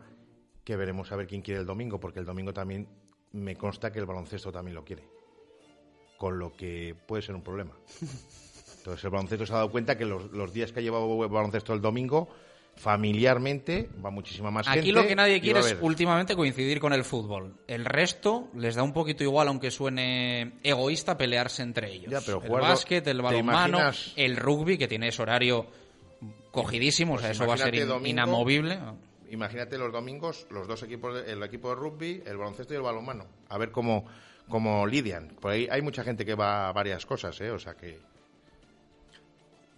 Que 0.64 0.74
veremos 0.74 1.12
a 1.12 1.16
ver 1.16 1.28
quién 1.28 1.40
quiere 1.40 1.60
el 1.60 1.66
domingo, 1.66 2.00
porque 2.00 2.18
el 2.18 2.26
domingo 2.26 2.52
también 2.52 2.88
me 3.30 3.54
consta 3.54 3.92
que 3.92 4.00
el 4.00 4.06
baloncesto 4.06 4.50
también 4.50 4.74
lo 4.74 4.84
quiere. 4.84 5.08
Con 6.18 6.40
lo 6.40 6.52
que 6.52 6.96
puede 7.06 7.22
ser 7.22 7.36
un 7.36 7.44
problema. 7.44 7.74
Entonces 8.78 9.04
el 9.04 9.10
baloncesto 9.10 9.46
se 9.46 9.52
ha 9.52 9.56
dado 9.58 9.70
cuenta 9.70 9.96
que 9.96 10.04
los, 10.04 10.32
los 10.32 10.52
días 10.52 10.72
que 10.72 10.80
ha 10.80 10.82
llevado 10.82 11.22
el 11.22 11.30
baloncesto 11.30 11.74
el 11.74 11.80
domingo 11.80 12.28
familiarmente 12.78 13.90
va 14.04 14.10
muchísima 14.10 14.50
más 14.50 14.66
gente. 14.66 14.80
Aquí 14.80 14.92
lo 14.92 15.06
que 15.06 15.16
nadie 15.16 15.40
quiere 15.40 15.60
es 15.60 15.76
últimamente 15.80 16.36
coincidir 16.36 16.80
con 16.80 16.92
el 16.92 17.04
fútbol. 17.04 17.54
El 17.66 17.84
resto 17.84 18.48
les 18.54 18.76
da 18.76 18.82
un 18.82 18.92
poquito 18.92 19.24
igual, 19.24 19.48
aunque 19.48 19.70
suene 19.70 20.54
egoísta, 20.62 21.18
pelearse 21.18 21.62
entre 21.62 21.92
ellos. 21.92 22.26
el 22.28 22.50
básquet, 22.50 23.06
el 23.08 23.20
balonmano, 23.20 23.90
el 24.16 24.36
rugby, 24.36 24.78
que 24.78 24.86
tiene 24.86 25.08
ese 25.08 25.22
horario 25.22 25.66
cogidísimo, 26.52 27.14
o 27.14 27.18
sea, 27.18 27.28
pues 27.28 27.36
eso 27.36 27.46
va 27.46 27.54
a 27.54 27.58
ser 27.58 27.74
inamovible. 27.74 28.78
Imagínate 29.30 29.76
los 29.76 29.92
domingos, 29.92 30.46
los 30.50 30.66
dos 30.66 30.82
equipos, 30.84 31.22
el 31.26 31.42
equipo 31.42 31.70
de 31.70 31.74
rugby, 31.74 32.22
el 32.24 32.38
baloncesto 32.38 32.72
y 32.72 32.76
el 32.76 32.82
balonmano. 32.82 33.26
A 33.48 33.58
ver 33.58 33.70
cómo, 33.72 34.06
cómo 34.48 34.86
lidian. 34.86 35.28
Por 35.40 35.50
ahí 35.50 35.68
hay 35.70 35.82
mucha 35.82 36.02
gente 36.04 36.24
que 36.24 36.34
va 36.34 36.68
a 36.68 36.72
varias 36.72 37.04
cosas, 37.04 37.38
¿eh? 37.40 37.50
O 37.50 37.58
sea 37.58 37.74
que... 37.74 37.98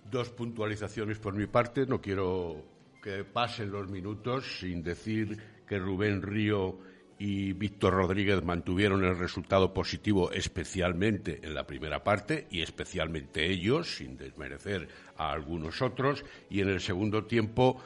Dos 0.08 0.30
puntualizaciones 0.30 1.18
por 1.18 1.34
mi 1.34 1.46
parte. 1.46 1.86
No 1.86 2.00
quiero 2.00 2.64
que 3.02 3.24
pasen 3.24 3.70
los 3.70 3.88
minutos 3.88 4.58
sin 4.60 4.82
decir 4.82 5.38
que 5.66 5.78
Rubén 5.78 6.22
Río 6.22 6.78
y 7.18 7.52
Víctor 7.52 7.94
Rodríguez 7.94 8.42
mantuvieron 8.42 9.04
el 9.04 9.18
resultado 9.18 9.74
positivo 9.74 10.32
especialmente 10.32 11.40
en 11.42 11.54
la 11.54 11.66
primera 11.66 12.02
parte 12.02 12.46
y 12.50 12.62
especialmente 12.62 13.46
ellos, 13.50 13.96
sin 13.96 14.16
desmerecer 14.16 14.88
a 15.16 15.30
algunos 15.30 15.82
otros, 15.82 16.24
y 16.48 16.60
en 16.60 16.70
el 16.70 16.80
segundo 16.80 17.26
tiempo 17.26 17.82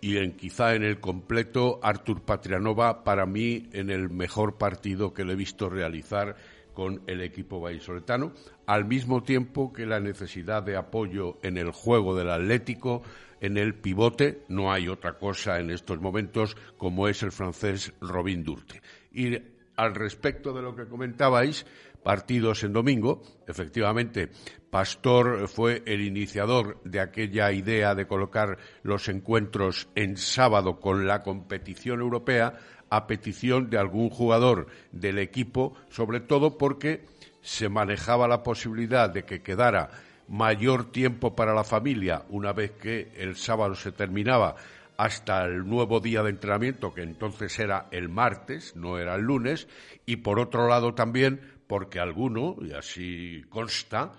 y 0.00 0.16
en 0.16 0.32
quizá 0.36 0.74
en 0.74 0.84
el 0.84 1.00
completo 1.00 1.80
Artur 1.82 2.22
Patrianova 2.22 3.04
para 3.04 3.26
mí 3.26 3.68
en 3.72 3.90
el 3.90 4.10
mejor 4.10 4.56
partido 4.56 5.12
que 5.12 5.24
le 5.24 5.34
he 5.34 5.36
visto 5.36 5.68
realizar 5.68 6.36
con 6.78 7.02
el 7.08 7.22
equipo 7.22 7.58
vallisoletano, 7.58 8.30
al 8.66 8.84
mismo 8.84 9.24
tiempo 9.24 9.72
que 9.72 9.84
la 9.84 9.98
necesidad 9.98 10.62
de 10.62 10.76
apoyo 10.76 11.36
en 11.42 11.58
el 11.58 11.72
juego 11.72 12.14
del 12.14 12.30
Atlético 12.30 13.02
en 13.40 13.56
el 13.56 13.74
pivote, 13.74 14.44
no 14.46 14.70
hay 14.70 14.86
otra 14.86 15.18
cosa 15.18 15.58
en 15.58 15.70
estos 15.70 16.00
momentos 16.00 16.56
como 16.76 17.08
es 17.08 17.24
el 17.24 17.32
francés 17.32 17.92
Robin 18.00 18.44
Durte. 18.44 18.80
Y 19.10 19.36
al 19.74 19.96
respecto 19.96 20.52
de 20.52 20.62
lo 20.62 20.76
que 20.76 20.86
comentabais, 20.86 21.66
partidos 22.04 22.62
en 22.62 22.72
domingo, 22.72 23.22
efectivamente, 23.48 24.28
Pastor 24.70 25.48
fue 25.48 25.82
el 25.84 26.00
iniciador 26.02 26.80
de 26.84 27.00
aquella 27.00 27.50
idea 27.50 27.96
de 27.96 28.06
colocar 28.06 28.56
los 28.84 29.08
encuentros 29.08 29.88
en 29.96 30.16
sábado 30.16 30.78
con 30.78 31.08
la 31.08 31.24
competición 31.24 32.00
europea 32.00 32.54
a 32.90 33.06
petición 33.06 33.70
de 33.70 33.78
algún 33.78 34.10
jugador 34.10 34.66
del 34.92 35.18
equipo, 35.18 35.74
sobre 35.88 36.20
todo 36.20 36.58
porque 36.58 37.04
se 37.40 37.68
manejaba 37.68 38.28
la 38.28 38.42
posibilidad 38.42 39.10
de 39.10 39.24
que 39.24 39.42
quedara 39.42 39.90
mayor 40.28 40.92
tiempo 40.92 41.34
para 41.34 41.54
la 41.54 41.64
familia 41.64 42.24
una 42.28 42.52
vez 42.52 42.72
que 42.72 43.12
el 43.16 43.36
sábado 43.36 43.74
se 43.74 43.92
terminaba 43.92 44.56
hasta 44.98 45.44
el 45.44 45.66
nuevo 45.66 46.00
día 46.00 46.22
de 46.22 46.30
entrenamiento, 46.30 46.92
que 46.92 47.02
entonces 47.02 47.56
era 47.58 47.86
el 47.92 48.08
martes, 48.08 48.74
no 48.74 48.98
era 48.98 49.14
el 49.14 49.22
lunes, 49.22 49.68
y 50.04 50.16
por 50.16 50.40
otro 50.40 50.68
lado 50.68 50.92
también 50.92 51.40
porque 51.68 52.00
alguno, 52.00 52.56
y 52.60 52.72
así 52.72 53.44
consta, 53.48 54.12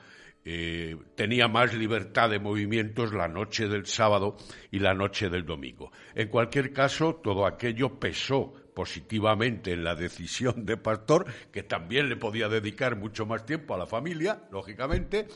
eh, 0.45 0.95
tenía 1.15 1.49
más 1.49 1.74
libertad 1.74 2.30
de 2.30 2.39
movimientos 2.39 3.13
la 3.13 3.28
noche 3.28 3.67
del 3.67 3.86
sábado 3.88 4.38
y 4.72 4.80
la 4.80 4.93
noche 4.93 5.30
del 5.30 5.45
domingo. 5.45 5.91
En 6.15 6.30
cualquier 6.30 6.72
caso, 6.72 7.15
todo 7.15 7.45
aquello 7.45 7.99
pesó 7.99 8.53
positivamente 8.80 9.74
en 9.74 9.84
la 9.84 9.94
decisión 9.94 10.66
de 10.66 10.78
Pastor, 10.78 11.26
que 11.52 11.64
también 11.64 12.08
le 12.08 12.16
podía 12.16 12.48
dedicar 12.48 12.96
mucho 12.96 13.26
más 13.26 13.46
tiempo 13.46 13.76
a 13.76 13.78
la 13.78 13.86
familia, 13.86 14.44
lógicamente, 14.54 15.28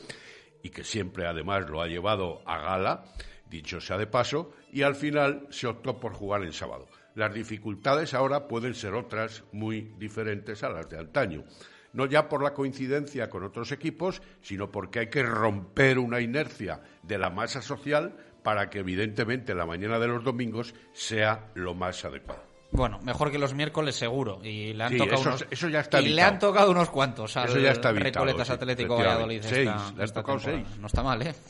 y 0.62 0.70
que 0.70 0.82
siempre 0.82 1.26
además 1.26 1.68
lo 1.68 1.82
ha 1.82 1.86
llevado 1.86 2.40
a 2.46 2.56
gala 2.56 3.04
dicho 3.50 3.82
sea 3.82 3.98
de 3.98 4.06
paso, 4.06 4.52
y 4.72 4.80
al 4.80 4.94
final 4.94 5.46
se 5.50 5.66
optó 5.66 6.00
por 6.00 6.14
jugar 6.14 6.42
el 6.42 6.54
sábado. 6.54 6.88
Las 7.16 7.34
dificultades 7.34 8.14
ahora 8.14 8.48
pueden 8.48 8.74
ser 8.74 8.94
otras 8.94 9.44
muy 9.52 9.92
diferentes 9.98 10.62
a 10.62 10.70
las 10.70 10.88
de 10.88 11.00
antaño. 11.00 11.44
No 11.92 12.06
ya 12.06 12.30
por 12.30 12.42
la 12.42 12.54
coincidencia 12.54 13.28
con 13.28 13.44
otros 13.44 13.72
equipos, 13.72 14.22
sino 14.40 14.72
porque 14.72 15.00
hay 15.00 15.10
que 15.10 15.22
romper 15.22 15.98
una 15.98 16.22
inercia 16.22 16.80
de 17.02 17.18
la 17.18 17.28
masa 17.28 17.60
social 17.60 18.16
para 18.42 18.70
que 18.70 18.78
evidentemente 18.78 19.54
la 19.54 19.66
mañana 19.66 19.98
de 19.98 20.08
los 20.08 20.24
domingos 20.24 20.74
sea 20.94 21.50
lo 21.54 21.74
más 21.74 22.06
adecuado. 22.06 22.53
Bueno, 22.74 22.98
mejor 23.02 23.30
que 23.30 23.38
los 23.38 23.54
miércoles 23.54 23.94
seguro. 23.94 24.40
Y 24.42 24.72
le 24.72 24.84
han 24.84 24.90
Sí, 24.92 24.98
tocado 24.98 25.20
eso- 25.20 25.28
unos, 25.30 25.46
eso 25.50 25.68
ya 25.68 25.80
está 25.80 26.00
y 26.02 26.08
le 26.08 26.22
han 26.22 26.38
tocado 26.40 26.70
unos 26.72 26.90
cuantos 26.90 27.36
al 27.36 27.48
Eso 27.48 27.58
ya 27.60 27.70
está 27.70 27.90
evitado, 27.90 28.24
Recoletas 28.24 28.48
sí, 28.48 28.52
Atlético. 28.52 28.96
Valladolid. 28.96 29.40
Seis, 29.42 29.68
esta- 29.70 29.92
le 29.96 30.02
han 30.02 30.08
tocado 30.12 30.38
temporada. 30.38 30.64
seis. 30.68 30.78
No 30.80 30.86
está 30.88 31.02
mal, 31.04 31.22
¿eh? 31.22 31.34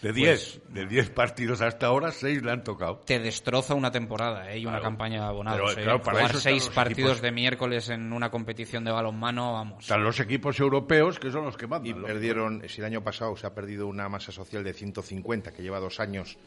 De 0.00 0.10
Pues- 0.10 0.14
10, 0.14 0.60
de 0.68 0.86
10 0.86 1.10
partidos 1.10 1.60
hasta 1.60 1.86
ahora, 1.88 2.12
6 2.12 2.40
le 2.44 2.52
han 2.52 2.62
tocado. 2.62 2.98
Te 3.04 3.18
destroza 3.18 3.74
una 3.74 3.90
temporada 3.90 4.48
¿eh? 4.52 4.60
y 4.60 4.62
una 4.62 4.74
Claro. 4.74 4.84
campaña 4.84 5.22
de 5.22 5.26
abonados. 5.26 5.60
Pero, 5.74 5.80
¿eh? 5.80 5.82
claro, 5.84 6.02
para 6.02 6.18
Jugar 6.28 6.72
partidos 6.72 7.10
equipos. 7.10 7.20
de 7.20 7.32
miércoles 7.32 7.88
en 7.88 8.12
una 8.12 8.30
competición 8.30 8.84
de 8.84 8.92
balonmano, 8.92 9.54
vamos. 9.54 9.82
Están 9.82 10.04
los 10.04 10.20
equipos 10.20 10.60
europeos 10.60 11.18
que 11.18 11.32
son 11.32 11.44
los 11.46 11.56
que 11.56 11.66
mandan. 11.66 11.90
Y 11.90 11.94
perdieron, 11.94 12.62
si 12.68 12.80
el 12.80 12.84
año 12.86 13.02
pasado 13.02 13.36
se 13.36 13.48
ha 13.48 13.54
perdido 13.54 13.88
una 13.88 14.08
masa 14.08 14.30
social 14.30 14.62
de 14.62 14.72
150, 14.72 15.52
que 15.52 15.62
lleva 15.62 15.80
dos 15.80 15.98
años 15.98 16.38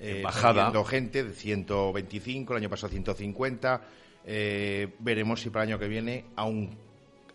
eh, 0.00 0.16
En 0.18 0.22
bajada. 0.22 0.54
perdiendo 0.54 0.84
gente, 0.84 1.24
de 1.24 1.32
125, 1.32 2.52
el 2.54 2.58
año 2.62 2.70
pasado 2.70 2.90
150. 2.90 3.82
Eh, 4.26 4.88
veremos 4.98 5.40
si 5.40 5.50
para 5.50 5.64
el 5.64 5.70
año 5.70 5.78
que 5.78 5.88
viene, 5.88 6.24
aun- 6.36 6.76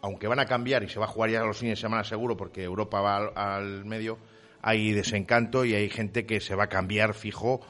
aunque 0.01 0.27
van 0.27 0.39
a 0.39 0.45
cambiar 0.45 0.83
y 0.83 0.89
se 0.89 0.99
va 0.99 1.05
a 1.05 1.07
jugar 1.07 1.29
ya 1.31 1.41
los 1.43 1.57
fines 1.57 1.77
de 1.79 1.81
semana 1.81 2.03
seguro, 2.03 2.35
porque 2.37 2.63
Europa 2.63 3.01
va 3.01 3.17
al, 3.17 3.31
al 3.35 3.85
medio, 3.85 4.17
hay 4.61 4.91
desencanto 4.91 5.65
y 5.65 5.73
hay 5.73 5.89
gente 5.89 6.25
que 6.25 6.39
se 6.41 6.53
va 6.55 6.65
a 6.65 6.69
cambiar 6.69 7.13
fijo. 7.13 7.61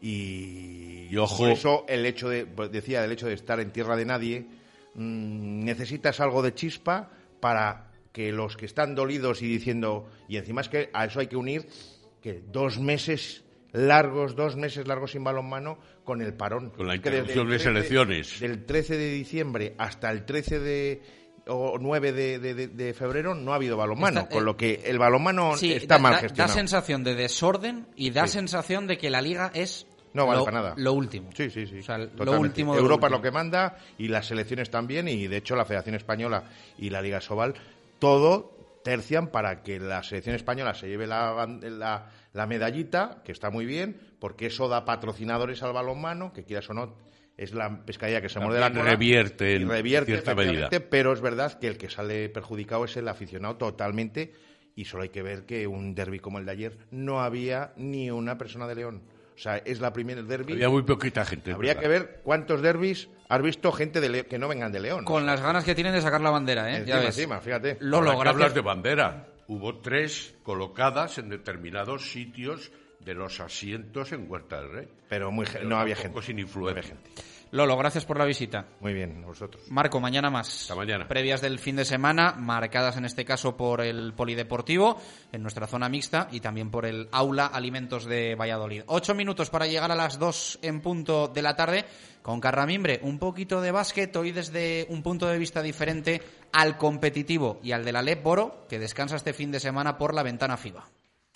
Y, 0.00 1.08
Y 1.10 1.16
ojo. 1.16 1.38
por 1.38 1.50
eso 1.50 1.84
el 1.88 2.04
hecho 2.06 2.28
de, 2.28 2.44
pues 2.46 2.70
decía, 2.72 3.04
el 3.04 3.12
hecho 3.12 3.26
de 3.28 3.34
estar 3.34 3.60
en 3.60 3.72
tierra 3.72 3.96
de 3.96 4.04
nadie, 4.04 4.46
mm, 4.94 5.64
necesitas 5.64 6.20
algo 6.20 6.42
de 6.42 6.54
chispa 6.54 7.10
para 7.40 7.90
que 8.12 8.30
los 8.32 8.56
que 8.56 8.66
están 8.66 8.94
dolidos 8.94 9.42
y 9.42 9.46
diciendo, 9.48 10.08
y 10.28 10.36
encima 10.36 10.60
es 10.60 10.68
que 10.68 10.90
a 10.92 11.04
eso 11.06 11.20
hay 11.20 11.28
que 11.28 11.36
unir 11.36 11.66
que 12.20 12.42
dos 12.52 12.78
meses 12.78 13.42
largos, 13.72 14.36
dos 14.36 14.56
meses 14.56 14.86
largos 14.86 15.12
sin 15.12 15.24
balonmano 15.24 15.78
con 16.04 16.20
el 16.22 16.34
parón. 16.34 16.70
Con 16.70 16.86
la 16.86 16.96
interrupción 16.96 17.48
de 17.48 17.58
selecciones. 17.58 18.40
Del 18.40 18.64
13 18.64 18.96
de 18.96 19.10
diciembre 19.12 19.74
hasta 19.78 20.10
el 20.10 20.24
13 20.24 20.58
de 20.60 21.02
o 21.48 21.76
9 21.80 22.12
de, 22.12 22.38
de- 22.38 22.94
febrero 22.94 23.34
no 23.34 23.52
ha 23.52 23.56
habido 23.56 23.76
balonmano, 23.76 24.20
Está- 24.20 24.32
con 24.32 24.42
eh, 24.42 24.46
lo 24.46 24.56
que 24.56 24.82
el 24.84 24.98
balonmano 24.98 25.56
Sí, 25.56 25.72
está 25.72 25.96
da, 25.96 26.00
mal 26.00 26.14
gestionado. 26.16 26.48
Da 26.48 26.54
sensación 26.54 27.02
de 27.02 27.14
desorden 27.16 27.88
y 27.96 28.10
da 28.10 28.26
Sí. 28.28 28.34
sensación 28.34 28.86
de 28.86 28.96
que 28.96 29.10
la 29.10 29.20
liga 29.20 29.50
es 29.52 29.88
No 30.14 30.26
vale 30.26 30.38
lo, 30.38 30.44
para 30.44 30.58
nada. 30.58 30.74
lo 30.76 30.92
último. 30.92 31.30
Sí, 31.34 31.50
sí, 31.50 31.66
sí. 31.66 31.80
O 31.80 31.82
sea, 31.82 31.98
lo 31.98 32.38
último 32.38 32.74
lo 32.74 32.80
Europa 32.80 33.08
es 33.08 33.12
lo 33.12 33.20
que 33.22 33.32
manda 33.32 33.76
y 33.98 34.06
las 34.06 34.26
selecciones 34.28 34.70
también 34.70 35.08
y 35.08 35.26
de 35.26 35.38
hecho 35.38 35.56
la 35.56 35.64
Federación 35.64 35.96
Española 35.96 36.44
y 36.78 36.90
la 36.90 37.02
Liga 37.02 37.20
Sobal 37.20 37.54
todo 37.98 38.52
tercian 38.84 39.28
para 39.28 39.62
que 39.62 39.80
la 39.80 40.02
selección 40.04 40.36
española 40.36 40.74
se 40.74 40.88
lleve 40.88 41.06
la, 41.08 41.46
la, 41.62 42.10
la 42.32 42.46
medallita, 42.46 43.22
que 43.24 43.32
está 43.32 43.50
muy 43.50 43.66
bien, 43.66 44.00
porque 44.18 44.46
eso 44.46 44.68
da 44.68 44.84
patrocinadores 44.84 45.62
al 45.62 45.72
balonmano, 45.72 46.32
que 46.32 46.44
quieras 46.44 46.68
o 46.70 46.74
no, 46.74 46.96
es 47.36 47.52
la 47.54 47.84
pescadilla 47.84 48.20
que 48.20 48.28
se 48.28 48.40
muerde 48.40 48.60
la 48.60 48.70
cola. 48.70 48.84
revierte 48.84 49.56
en 49.56 49.62
y 49.62 49.64
revierte 49.66 50.12
cierta 50.12 50.32
efectivamente, 50.32 50.76
medida. 50.78 50.90
pero 50.90 51.12
es 51.12 51.20
verdad 51.20 51.58
que 51.58 51.66
el 51.68 51.76
que 51.78 51.90
sale 51.90 52.28
perjudicado 52.28 52.84
es 52.84 52.96
el 52.96 53.08
aficionado 53.08 53.56
totalmente 53.56 54.32
y 54.74 54.84
solo 54.86 55.02
hay 55.02 55.08
que 55.10 55.22
ver 55.22 55.44
que 55.44 55.66
un 55.66 55.94
derby 55.94 56.18
como 56.20 56.38
el 56.38 56.46
de 56.46 56.52
ayer 56.52 56.78
no 56.90 57.20
había 57.20 57.72
ni 57.76 58.10
una 58.10 58.38
persona 58.38 58.66
de 58.66 58.74
León. 58.76 59.02
O 59.34 59.38
sea, 59.38 59.56
es 59.56 59.80
la 59.80 59.92
primera 59.94 60.22
derby. 60.22 60.52
Había 60.52 60.68
muy 60.68 60.82
poquita 60.82 61.24
gente. 61.24 61.52
Habría 61.52 61.70
verdad. 61.74 61.82
que 61.82 61.88
ver 61.88 62.20
cuántos 62.22 62.60
derbis 62.60 63.08
has 63.28 63.42
visto 63.42 63.72
gente 63.72 64.00
de 64.00 64.08
Le- 64.10 64.26
que 64.26 64.38
no 64.38 64.46
vengan 64.46 64.70
de 64.70 64.80
León. 64.80 65.04
Con 65.06 65.24
las 65.26 65.40
ganas 65.40 65.64
que 65.64 65.74
tienen 65.74 65.94
de 65.94 66.02
sacar 66.02 66.20
la 66.20 66.30
bandera, 66.30 66.70
¿eh? 66.70 66.76
Encima, 66.76 66.96
ya 66.96 67.00
ves. 67.06 67.16
encima, 67.18 67.40
fíjate. 67.40 67.78
Lolo, 67.80 68.10
gracias. 68.10 68.28
hablas 68.28 68.54
de 68.54 68.60
bandera, 68.60 69.26
hubo 69.52 69.78
tres 69.78 70.34
colocadas 70.42 71.18
en 71.18 71.28
determinados 71.28 72.10
sitios 72.10 72.72
de 73.00 73.14
los 73.14 73.40
asientos 73.40 74.12
en 74.12 74.30
Huerta 74.30 74.60
del 74.62 74.70
Rey. 74.72 74.88
Pero 75.08 75.30
muy 75.30 75.46
Pero 75.52 75.68
no 75.68 75.76
había 75.76 75.96
gente. 75.96 76.22
sin 76.22 76.38
influencia. 76.38 76.96
Lolo, 77.52 77.76
gracias 77.76 78.06
por 78.06 78.18
la 78.18 78.24
visita. 78.24 78.64
Muy 78.80 78.94
bien, 78.94 79.22
vosotros. 79.26 79.70
Marco, 79.70 80.00
mañana 80.00 80.30
más. 80.30 80.62
Hasta 80.62 80.74
mañana. 80.74 81.06
Previas 81.06 81.42
del 81.42 81.58
fin 81.58 81.76
de 81.76 81.84
semana, 81.84 82.32
marcadas 82.32 82.96
en 82.96 83.04
este 83.04 83.26
caso 83.26 83.58
por 83.58 83.82
el 83.82 84.14
Polideportivo, 84.14 84.98
en 85.32 85.42
nuestra 85.42 85.66
zona 85.66 85.90
mixta, 85.90 86.28
y 86.32 86.40
también 86.40 86.70
por 86.70 86.86
el 86.86 87.10
Aula 87.12 87.44
Alimentos 87.44 88.06
de 88.06 88.36
Valladolid. 88.36 88.84
Ocho 88.86 89.14
minutos 89.14 89.50
para 89.50 89.66
llegar 89.66 89.92
a 89.92 89.94
las 89.94 90.18
dos 90.18 90.58
en 90.62 90.80
punto 90.80 91.28
de 91.28 91.42
la 91.42 91.54
tarde, 91.54 91.84
con 92.22 92.40
Carramimbre. 92.40 93.00
Un 93.02 93.18
poquito 93.18 93.60
de 93.60 93.70
básquet, 93.70 94.16
hoy 94.16 94.32
desde 94.32 94.86
un 94.88 95.02
punto 95.02 95.26
de 95.26 95.36
vista 95.36 95.60
diferente 95.60 96.22
al 96.54 96.78
competitivo 96.78 97.60
y 97.62 97.72
al 97.72 97.84
de 97.84 97.92
la 97.92 98.00
LEP 98.00 98.22
Boro, 98.22 98.66
que 98.66 98.78
descansa 98.78 99.16
este 99.16 99.34
fin 99.34 99.50
de 99.50 99.60
semana 99.60 99.98
por 99.98 100.14
la 100.14 100.22
ventana 100.22 100.56
FIBA. 100.56 100.88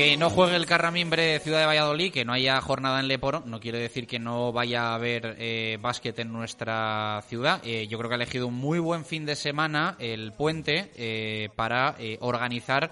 Que 0.00 0.16
no 0.16 0.30
juegue 0.30 0.56
el 0.56 0.64
Carramimbre 0.64 1.38
Ciudad 1.40 1.60
de 1.60 1.66
Valladolid, 1.66 2.10
que 2.10 2.24
no 2.24 2.32
haya 2.32 2.58
jornada 2.62 3.00
en 3.00 3.06
Leporo, 3.06 3.42
no 3.44 3.60
quiere 3.60 3.78
decir 3.78 4.06
que 4.06 4.18
no 4.18 4.50
vaya 4.50 4.84
a 4.84 4.94
haber 4.94 5.36
eh, 5.38 5.76
básquet 5.78 6.18
en 6.20 6.32
nuestra 6.32 7.22
ciudad. 7.28 7.60
Eh, 7.66 7.86
yo 7.86 7.98
creo 7.98 8.08
que 8.08 8.14
ha 8.14 8.16
elegido 8.16 8.46
un 8.46 8.54
muy 8.54 8.78
buen 8.78 9.04
fin 9.04 9.26
de 9.26 9.36
semana 9.36 9.96
el 9.98 10.32
puente 10.32 10.90
eh, 10.96 11.50
para 11.54 11.96
organizar 12.20 12.90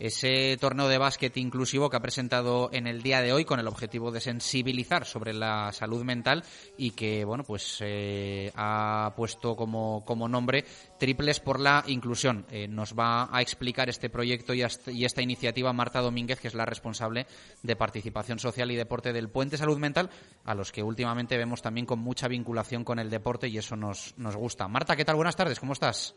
ese 0.00 0.56
torneo 0.58 0.88
de 0.88 0.98
básquet 0.98 1.36
inclusivo 1.36 1.90
que 1.90 1.96
ha 1.96 2.00
presentado 2.00 2.70
en 2.72 2.86
el 2.86 3.02
día 3.02 3.20
de 3.20 3.32
hoy 3.32 3.44
con 3.44 3.60
el 3.60 3.68
objetivo 3.68 4.10
de 4.10 4.20
sensibilizar 4.20 5.04
sobre 5.04 5.34
la 5.34 5.70
salud 5.72 6.02
mental 6.04 6.42
y 6.78 6.92
que 6.92 7.24
bueno 7.24 7.44
pues 7.44 7.78
eh, 7.80 8.50
ha 8.56 9.12
puesto 9.14 9.54
como, 9.54 10.02
como 10.06 10.26
nombre 10.26 10.64
triples 10.98 11.38
por 11.40 11.60
la 11.60 11.84
inclusión 11.86 12.46
Eh, 12.50 12.66
nos 12.66 12.94
va 12.94 13.28
a 13.30 13.42
explicar 13.42 13.88
este 13.88 14.08
proyecto 14.08 14.54
y, 14.54 14.64
y 14.86 15.04
esta 15.04 15.22
iniciativa 15.22 15.72
Marta 15.72 16.00
Domínguez 16.00 16.40
que 16.40 16.48
es 16.48 16.54
la 16.54 16.64
responsable 16.64 17.26
de 17.62 17.76
participación 17.76 18.38
social 18.38 18.70
y 18.70 18.76
deporte 18.76 19.12
del 19.12 19.28
Puente 19.28 19.58
Salud 19.58 19.78
Mental 19.78 20.08
a 20.44 20.54
los 20.54 20.72
que 20.72 20.82
últimamente 20.82 21.36
vemos 21.36 21.60
también 21.60 21.86
con 21.86 21.98
mucha 21.98 22.26
vinculación 22.26 22.84
con 22.84 22.98
el 22.98 23.10
deporte 23.10 23.48
y 23.48 23.58
eso 23.58 23.76
nos, 23.76 24.14
nos 24.16 24.34
gusta 24.34 24.66
Marta 24.66 24.96
¿qué 24.96 25.04
tal? 25.04 25.16
buenas 25.16 25.36
tardes 25.36 25.60
¿cómo 25.60 25.74
estás? 25.74 26.14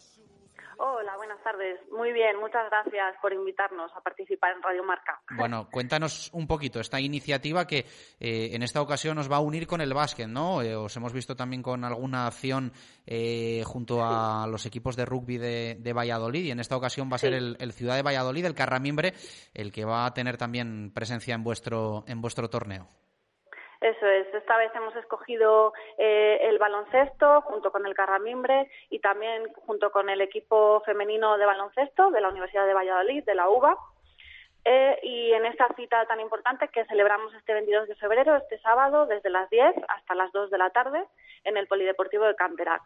Tardes. 1.44 1.80
Muy 1.91 2.12
bien, 2.14 2.38
muchas 2.39 2.70
gracias 2.70 3.16
por 3.22 3.34
invitarnos 3.34 3.91
a 3.96 4.02
participar 4.02 4.54
en 4.56 4.62
Radio 4.64 4.84
Marca. 4.84 5.22
Bueno, 5.38 5.68
cuéntanos 5.72 6.30
un 6.34 6.48
poquito 6.48 6.80
esta 6.80 7.00
iniciativa 7.00 7.68
que 7.68 7.86
eh, 8.20 8.50
en 8.54 8.64
esta 8.64 8.82
ocasión 8.82 9.16
nos 9.16 9.32
va 9.32 9.38
a 9.38 9.41
unir 9.41 9.68
con 9.68 9.82
el 9.82 9.94
básquet, 9.94 10.28
¿no? 10.28 10.62
Eh, 10.62 10.76
os 10.76 10.96
hemos 10.96 11.12
visto 11.14 11.36
también 11.36 11.62
con 11.62 11.84
alguna 11.84 12.28
acción 12.28 12.72
eh, 13.06 13.62
junto 13.66 14.04
a 14.04 14.48
los 14.48 14.66
equipos 14.66 14.96
de 14.96 15.06
rugby 15.06 15.38
de, 15.38 15.78
de 15.80 15.94
Valladolid 15.94 16.46
y 16.46 16.52
en 16.52 16.60
esta 16.60 16.78
ocasión 16.78 17.10
va 17.12 17.16
a 17.16 17.20
ser 17.20 17.32
Sí. 17.34 17.38
el, 17.38 17.58
el 17.60 17.74
Ciudad 17.74 17.96
de 17.96 18.04
Valladolid, 18.04 18.46
el 18.46 18.56
Carramimbre, 18.56 19.14
el 19.54 19.72
que 19.72 19.86
va 19.86 20.06
a 20.06 20.14
tener 20.14 20.38
también 20.38 20.91
presencia 20.94 21.36
en 21.36 21.44
vuestro 21.44 22.04
en 22.08 22.22
vuestro 22.22 22.50
torneo. 22.50 22.88
Eso 23.84 24.07
es, 24.07 24.34
esta 24.34 24.55
vez 24.55 24.73
hemos 24.75 24.95
escogido 24.95 25.73
eh, 25.97 26.38
el 26.43 26.57
baloncesto 26.57 27.41
junto 27.41 27.69
con 27.69 27.86
el 27.86 27.93
Carramimbre 27.93 28.71
y 28.89 28.99
también 28.99 29.51
junto 29.65 29.91
con 29.91 30.09
el 30.09 30.21
equipo 30.21 30.81
femenino 30.86 31.38
de 31.38 31.45
baloncesto 31.45 32.09
de 32.09 32.21
la 32.21 32.29
Universidad 32.29 32.65
de 32.65 32.73
Valladolid, 32.73 33.25
de 33.25 33.36
la 33.36 33.49
UBA. 33.49 33.77
Eh, 34.63 34.99
y 35.03 35.34
en 35.34 35.45
esta 35.45 35.67
cita 35.75 36.05
tan 36.05 36.21
importante 36.21 36.69
que 36.69 36.86
celebramos 36.86 37.34
este 37.34 37.53
22 37.53 37.89
de 37.89 37.95
febrero, 37.95 38.38
este 38.38 38.57
sábado, 38.59 39.05
desde 39.05 39.29
las 39.29 39.49
10 39.49 39.75
hasta 39.89 40.15
las 40.15 40.31
2 40.31 40.49
de 40.49 40.57
la 40.59 40.69
tarde, 40.69 41.03
en 41.43 41.57
el 41.57 41.67
Polideportivo 41.67 42.23
de 42.23 42.38
Canterac. 42.38 42.81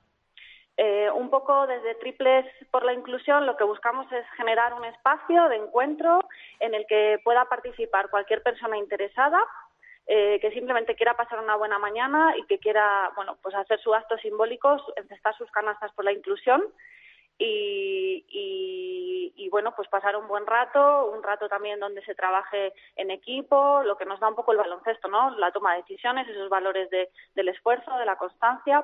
Eh, 0.77 1.11
un 1.11 1.29
poco 1.29 1.67
desde 1.67 1.93
Triples 1.95 2.45
por 2.71 2.83
la 2.83 2.93
Inclusión 2.93 3.45
lo 3.45 3.55
que 3.55 3.63
buscamos 3.63 4.11
es 4.11 4.25
generar 4.35 4.73
un 4.73 4.85
espacio 4.85 5.47
de 5.49 5.57
encuentro 5.57 6.21
en 6.59 6.73
el 6.73 6.87
que 6.87 7.19
pueda 7.23 7.45
participar 7.45 8.09
cualquier 8.09 8.41
persona 8.41 8.77
interesada 8.77 9.39
eh, 10.08 10.39
que 10.39 10.51
simplemente 10.51 10.95
quiera 10.95 11.16
pasar 11.16 11.39
una 11.39 11.55
buena 11.55 11.80
mañana 11.80 12.34
y 12.38 12.43
que 12.45 12.60
quiera, 12.60 13.12
bueno, 13.16 13.38
pues 13.41 13.53
hacer 13.55 13.80
su 13.82 13.93
acto 13.93 14.18
simbólico, 14.18 14.78
encestar 14.95 15.36
sus 15.38 15.51
canastas 15.51 15.91
por 15.93 16.05
la 16.05 16.14
inclusión 16.14 16.64
y, 17.39 18.26
y, 19.36 19.49
bueno, 19.49 19.74
pues 19.76 19.88
pasar 19.89 20.16
un 20.16 20.28
buen 20.28 20.45
rato, 20.45 21.12
un 21.12 21.24
rato 21.24 21.47
también 21.47 21.80
donde 21.80 22.03
se 22.03 22.16
trabaje 22.16 22.74
en 22.95 23.12
equipo, 23.12 23.82
lo 23.84 23.97
que 23.97 24.05
nos 24.05 24.20
da 24.20 24.28
un 24.28 24.36
poco 24.36 24.51
el 24.51 24.58
baloncesto, 24.58 25.08
¿no? 25.08 25.32
La 25.38 25.51
toma 25.51 25.74
de 25.74 25.82
decisiones, 25.82 26.28
esos 26.28 26.49
valores 26.49 26.89
de, 26.89 27.10
del 27.36 27.49
esfuerzo, 27.49 27.97
de 27.97 28.05
la 28.05 28.18
constancia. 28.18 28.84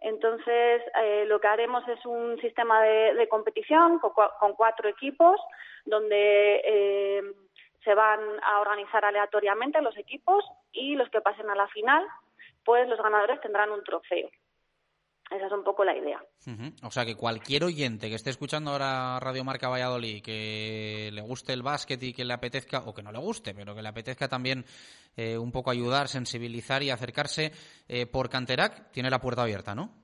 Entonces, 0.00 0.82
eh, 1.00 1.24
lo 1.26 1.40
que 1.40 1.46
haremos 1.46 1.86
es 1.88 2.04
un 2.04 2.38
sistema 2.40 2.82
de, 2.82 3.28
competición 3.28 3.98
con, 4.00 4.54
cuatro 4.54 4.88
equipos, 4.88 5.40
donde 5.84 6.62
eh, 6.64 7.22
se 7.84 7.94
van 7.94 8.20
a 8.42 8.60
organizar 8.60 9.04
aleatoriamente 9.04 9.82
los 9.82 9.96
equipos 9.96 10.44
y 10.72 10.94
los 10.94 11.08
que 11.10 11.20
pasen 11.20 11.50
a 11.50 11.54
la 11.54 11.68
final, 11.68 12.04
pues 12.64 12.88
los 12.88 13.00
ganadores 13.00 13.40
tendrán 13.40 13.70
un 13.70 13.82
trofeo. 13.82 14.30
Esa 15.30 15.46
es 15.46 15.52
un 15.52 15.64
poco 15.64 15.82
la 15.82 15.96
idea. 15.96 16.22
O 16.82 16.90
sea 16.90 17.06
que 17.06 17.16
cualquier 17.16 17.64
oyente 17.64 18.10
que 18.10 18.16
esté 18.16 18.28
escuchando 18.28 18.70
ahora 18.70 19.18
Radio 19.18 19.44
Marca 19.44 19.68
Valladolid, 19.68 20.22
que 20.22 21.08
le 21.10 21.22
guste 21.22 21.54
el 21.54 21.62
básquet 21.62 22.02
y 22.02 22.12
que 22.12 22.24
le 22.24 22.34
apetezca, 22.34 22.80
o 22.80 22.92
que 22.92 23.02
no 23.02 23.12
le 23.12 23.18
guste, 23.18 23.54
pero 23.54 23.74
que 23.74 23.80
le 23.80 23.88
apetezca 23.88 24.28
también 24.28 24.64
eh, 25.16 25.38
un 25.38 25.50
poco 25.50 25.70
ayudar, 25.70 26.08
sensibilizar 26.08 26.82
y 26.82 26.90
acercarse 26.90 27.52
eh, 27.88 28.04
por 28.04 28.28
Canterac, 28.28 28.90
tiene 28.90 29.08
la 29.08 29.20
puerta 29.20 29.42
abierta, 29.42 29.74
¿no? 29.74 30.01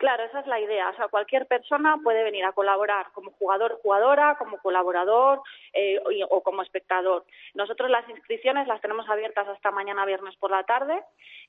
Claro, 0.00 0.24
esa 0.24 0.40
es 0.40 0.46
la 0.46 0.58
idea. 0.58 0.88
O 0.88 0.96
sea, 0.96 1.08
cualquier 1.08 1.46
persona 1.46 1.98
puede 2.02 2.24
venir 2.24 2.42
a 2.46 2.52
colaborar 2.52 3.12
como 3.12 3.32
jugador, 3.32 3.78
jugadora, 3.82 4.34
como 4.38 4.56
colaborador 4.56 5.42
eh, 5.74 6.00
o 6.30 6.42
como 6.42 6.62
espectador. 6.62 7.26
Nosotros 7.52 7.90
las 7.90 8.08
inscripciones 8.08 8.66
las 8.66 8.80
tenemos 8.80 9.06
abiertas 9.10 9.46
hasta 9.46 9.70
mañana 9.70 10.06
viernes 10.06 10.34
por 10.36 10.52
la 10.52 10.62
tarde 10.62 10.98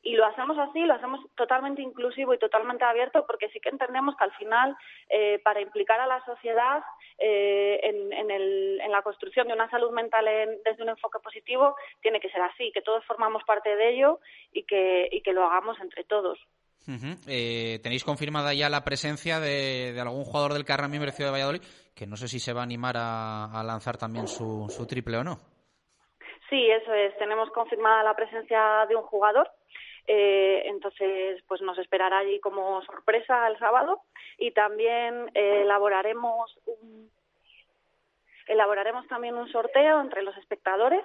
y 0.01 0.17
lo 0.17 0.25
hacemos 0.25 0.57
así, 0.57 0.81
lo 0.81 0.95
hacemos 0.95 1.21
totalmente 1.35 1.81
inclusivo 1.81 2.33
y 2.33 2.39
totalmente 2.39 2.83
abierto 2.83 3.25
porque 3.25 3.47
sí 3.51 3.61
que 3.61 3.69
entendemos 3.69 4.17
que 4.17 4.25
al 4.25 4.33
final 4.33 4.75
eh, 5.07 5.39
para 5.45 5.61
implicar 5.61 6.01
a 6.01 6.07
la 6.07 6.21
sociedad 6.25 6.83
eh, 7.19 7.79
en, 7.83 8.11
en, 8.11 8.91
la 8.91 9.01
construcción 9.01 9.47
de 9.47 9.53
una 9.53 9.69
salud 9.69 9.91
mental 9.91 10.25
desde 10.65 10.83
un 10.83 10.89
enfoque 10.89 11.19
positivo 11.19 11.77
tiene 12.01 12.19
que 12.19 12.29
ser 12.29 12.41
así, 12.41 12.73
que 12.73 12.81
todos 12.81 13.05
formamos 13.05 13.45
parte 13.45 13.73
de 13.77 13.91
ello 13.91 14.19
y 14.51 14.63
que, 14.63 15.07
y 15.09 15.21
que 15.21 15.31
lo 15.31 15.45
hagamos 15.45 15.79
entre 15.79 16.03
todos. 16.03 16.37
Eh, 17.27 17.79
¿Tenéis 17.83 18.03
confirmada 18.03 18.53
ya 18.53 18.69
la 18.69 18.83
presencia 18.83 19.39
de, 19.39 19.95
algún 20.01 20.23
jugador 20.23 20.53
del 20.53 20.65
Carra 20.65 20.87
Miembro 20.87 21.11
Ciudad 21.11 21.29
de 21.29 21.33
Valladolid? 21.33 21.61
Que 21.95 22.07
no 22.07 22.15
sé 22.15 22.27
si 22.27 22.39
se 22.39 22.53
va 22.53 22.61
a 22.61 22.63
animar 22.63 22.95
a, 22.97 23.61
lanzar 23.63 23.97
también 23.97 24.27
su, 24.27 24.67
triple 24.89 25.17
o 25.17 25.23
no. 25.23 25.37
Sí, 26.49 26.69
eso 26.69 26.93
es. 26.93 27.17
Tenemos 27.17 27.49
confirmada 27.51 28.03
la 28.03 28.15
presencia 28.15 28.85
de 28.89 28.95
un 28.95 29.03
jugador. 29.03 29.49
Eh, 30.07 30.63
entonces, 30.65 31.41
pues 31.47 31.61
nos 31.61 31.77
esperará 31.77 32.19
allí 32.19 32.39
como 32.39 32.81
sorpresa 32.83 33.47
el 33.47 33.57
sábado. 33.59 34.01
Y 34.37 34.51
también 34.51 35.29
eh, 35.33 35.61
elaboraremos 35.61 36.57
elaboraremos 38.47 39.07
también 39.07 39.35
un 39.35 39.49
sorteo 39.49 40.01
entre 40.01 40.23
los 40.23 40.35
espectadores 40.37 41.01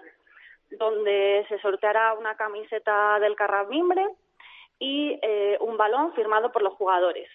donde 0.71 1.45
se 1.49 1.61
sorteará 1.61 2.15
una 2.15 2.35
camiseta 2.35 3.21
del 3.21 3.37
Carramimbre 3.37 4.05
y 4.79 5.19
eh, 5.23 5.59
un 5.61 5.77
balón 5.77 6.13
firmado 6.15 6.53
por 6.53 6.63
los 6.63 6.75
jugadores 6.75 7.29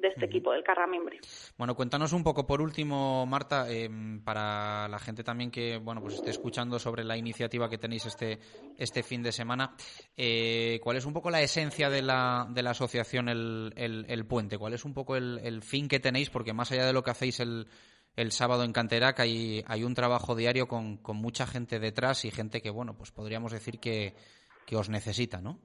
de 0.00 0.08
este 0.08 0.26
equipo 0.26 0.52
del 0.52 0.62
Carramimbre. 0.62 1.20
Bueno, 1.56 1.74
cuéntanos 1.74 2.12
un 2.12 2.22
poco 2.22 2.46
por 2.46 2.60
último, 2.60 3.24
Marta, 3.26 3.70
em, 3.70 4.22
para 4.22 4.88
la 4.88 4.98
gente 4.98 5.24
también 5.24 5.50
que 5.50 5.78
bueno 5.78 6.00
pues 6.02 6.14
esté 6.14 6.30
escuchando 6.30 6.78
sobre 6.78 7.04
la 7.04 7.16
iniciativa 7.16 7.68
que 7.68 7.78
tenéis 7.78 8.06
este 8.06 8.38
este 8.78 9.02
fin 9.02 9.22
de 9.22 9.32
semana, 9.32 9.74
eh, 10.16 10.78
¿cuál 10.82 10.96
es 10.96 11.06
un 11.06 11.12
poco 11.12 11.30
la 11.30 11.40
esencia 11.40 11.88
de 11.88 12.02
la, 12.02 12.46
de 12.50 12.62
la 12.62 12.70
asociación 12.70 13.28
el, 13.28 13.72
el, 13.76 14.26
Puente? 14.26 14.58
¿Cuál 14.58 14.74
es 14.74 14.84
un 14.84 14.92
poco 14.92 15.16
el, 15.16 15.40
el, 15.42 15.62
fin 15.62 15.88
que 15.88 16.00
tenéis? 16.00 16.30
Porque 16.30 16.52
más 16.52 16.72
allá 16.72 16.84
de 16.84 16.92
lo 16.92 17.02
que 17.02 17.12
hacéis 17.12 17.40
el, 17.40 17.66
el 18.16 18.32
sábado 18.32 18.64
en 18.64 18.72
Canterac 18.72 19.20
hay, 19.20 19.62
hay 19.66 19.84
un 19.84 19.94
trabajo 19.94 20.34
diario 20.34 20.66
con, 20.66 20.96
con 20.98 21.16
mucha 21.16 21.46
gente 21.46 21.78
detrás 21.78 22.24
y 22.24 22.30
gente 22.30 22.60
que, 22.60 22.70
bueno, 22.70 22.96
pues 22.96 23.12
podríamos 23.12 23.52
decir 23.52 23.78
que, 23.78 24.14
que 24.66 24.76
os 24.76 24.88
necesita, 24.88 25.40
¿no? 25.40 25.60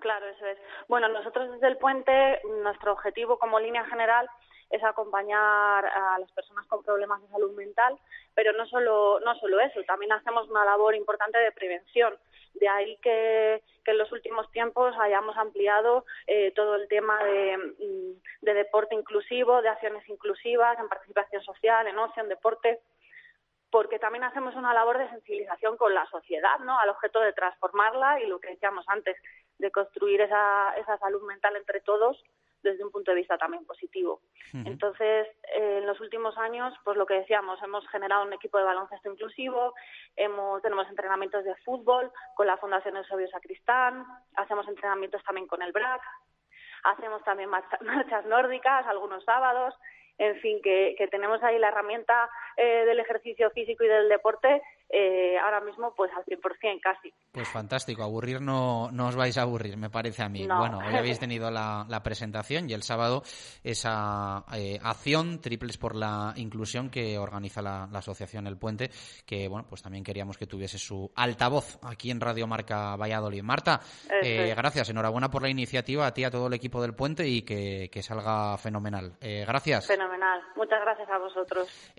Claro, 0.00 0.26
eso 0.28 0.46
es. 0.46 0.58
Bueno, 0.86 1.08
nosotros 1.08 1.50
desde 1.50 1.66
el 1.66 1.76
puente, 1.76 2.40
nuestro 2.62 2.92
objetivo 2.92 3.38
como 3.38 3.58
línea 3.58 3.84
general 3.84 4.28
es 4.70 4.84
acompañar 4.84 5.86
a 5.86 6.18
las 6.18 6.30
personas 6.32 6.66
con 6.66 6.82
problemas 6.82 7.20
de 7.22 7.28
salud 7.28 7.52
mental, 7.56 7.98
pero 8.34 8.52
no 8.52 8.66
solo, 8.66 9.18
no 9.20 9.34
solo 9.36 9.60
eso, 9.60 9.82
también 9.84 10.12
hacemos 10.12 10.48
una 10.50 10.64
labor 10.64 10.94
importante 10.94 11.38
de 11.38 11.52
prevención. 11.52 12.14
De 12.54 12.68
ahí 12.68 12.96
que, 13.02 13.62
en 13.86 13.98
los 13.98 14.12
últimos 14.12 14.50
tiempos 14.50 14.94
hayamos 15.00 15.34
ampliado 15.38 16.04
eh, 16.26 16.52
todo 16.54 16.74
el 16.74 16.88
tema 16.88 17.24
de, 17.24 17.56
mm, 17.56 18.44
de 18.44 18.54
deporte 18.54 18.94
inclusivo, 18.94 19.62
de 19.62 19.70
acciones 19.70 20.06
inclusivas, 20.10 20.78
en 20.78 20.90
participación 20.90 21.42
social, 21.42 21.86
en 21.86 21.98
ocio, 21.98 22.22
en 22.22 22.28
deporte 22.28 22.80
porque 23.70 23.98
también 23.98 24.24
hacemos 24.24 24.54
una 24.56 24.72
labor 24.72 24.98
de 24.98 25.08
sensibilización 25.10 25.76
con 25.76 25.92
la 25.94 26.06
sociedad, 26.06 26.58
¿no? 26.60 26.78
Al 26.78 26.88
objeto 26.88 27.20
de 27.20 27.32
transformarla 27.32 28.20
y 28.20 28.26
lo 28.26 28.40
que 28.40 28.48
decíamos 28.48 28.84
antes, 28.88 29.16
de 29.58 29.70
construir 29.70 30.20
esa, 30.20 30.74
esa 30.76 30.98
salud 30.98 31.22
mental 31.22 31.56
entre 31.56 31.80
todos 31.80 32.22
desde 32.62 32.84
un 32.84 32.90
punto 32.90 33.10
de 33.10 33.18
vista 33.18 33.38
también 33.38 33.64
positivo. 33.64 34.20
Entonces, 34.52 35.28
en 35.54 35.86
los 35.86 36.00
últimos 36.00 36.36
años, 36.38 36.74
pues 36.84 36.96
lo 36.96 37.06
que 37.06 37.14
decíamos, 37.14 37.62
hemos 37.62 37.86
generado 37.88 38.24
un 38.24 38.32
equipo 38.32 38.58
de 38.58 38.64
baloncesto 38.64 39.10
inclusivo, 39.10 39.74
hemos, 40.16 40.62
tenemos 40.62 40.88
entrenamientos 40.88 41.44
de 41.44 41.54
fútbol 41.56 42.10
con 42.34 42.46
la 42.46 42.56
Fundación 42.56 42.96
Eusebio 42.96 43.28
Sacristán, 43.28 44.04
hacemos 44.34 44.66
entrenamientos 44.66 45.22
también 45.24 45.46
con 45.46 45.62
el 45.62 45.72
BRAC, 45.72 46.02
hacemos 46.84 47.22
también 47.24 47.50
marchas 47.82 48.26
nórdicas 48.26 48.86
algunos 48.86 49.24
sábados, 49.24 49.74
en 50.16 50.36
fin, 50.40 50.60
que, 50.62 50.96
que 50.98 51.06
tenemos 51.06 51.42
ahí 51.44 51.58
la 51.58 51.68
herramienta 51.68 52.28
eh, 52.56 52.84
del 52.86 52.98
ejercicio 52.98 53.50
físico 53.50 53.84
y 53.84 53.88
del 53.88 54.08
deporte 54.08 54.62
eh, 54.90 55.36
ahora 55.38 55.60
mismo 55.60 55.92
pues 55.94 56.10
al 56.16 56.24
100% 56.24 56.80
casi. 56.80 57.12
Pues 57.30 57.46
fantástico, 57.48 58.02
aburrir 58.02 58.40
no, 58.40 58.90
no 58.90 59.08
os 59.08 59.16
vais 59.16 59.36
a 59.36 59.42
aburrir, 59.42 59.76
me 59.76 59.90
parece 59.90 60.22
a 60.22 60.30
mí. 60.30 60.46
Bueno, 60.46 60.78
hoy 60.78 60.94
habéis 60.94 61.18
tenido 61.20 61.50
la, 61.50 62.00
presentación 62.02 62.70
y 62.70 62.72
el 62.72 62.82
sábado 62.82 63.22
esa 63.62 64.44
eh, 64.54 64.78
acción 64.82 65.40
Triples 65.40 65.76
por 65.76 65.94
la 65.94 66.32
Inclusión 66.36 66.88
que 66.88 67.18
organiza 67.18 67.60
la, 67.60 67.88
Asociación 67.98 68.46
El 68.46 68.56
Puente, 68.56 68.90
que 69.26 69.48
bueno, 69.48 69.66
pues 69.68 69.82
también 69.82 70.04
queríamos 70.04 70.38
que 70.38 70.46
tuviese 70.46 70.78
su 70.78 71.10
altavoz 71.16 71.78
aquí 71.82 72.10
en 72.10 72.20
Radio 72.20 72.46
Marca 72.46 72.96
Valladolid. 72.96 73.42
Marta, 73.42 73.80
eh, 74.22 74.54
gracias, 74.56 74.88
enhorabuena 74.88 75.28
por 75.28 75.42
la 75.42 75.48
iniciativa, 75.48 76.06
a 76.06 76.14
ti, 76.14 76.24
a 76.24 76.30
todo 76.30 76.46
el 76.46 76.54
equipo 76.54 76.80
del 76.80 76.94
Puente 76.94 77.26
y 77.26 77.42
que, 77.42 77.90
que 77.92 78.02
salga 78.02 78.56
fenomenal. 78.56 79.16
gracias. 79.20 79.88
Fenomenal, 79.88 80.40
muchas 80.56 80.80
gracias 80.80 81.10
a 81.10 81.18
vosotros. 81.18 81.92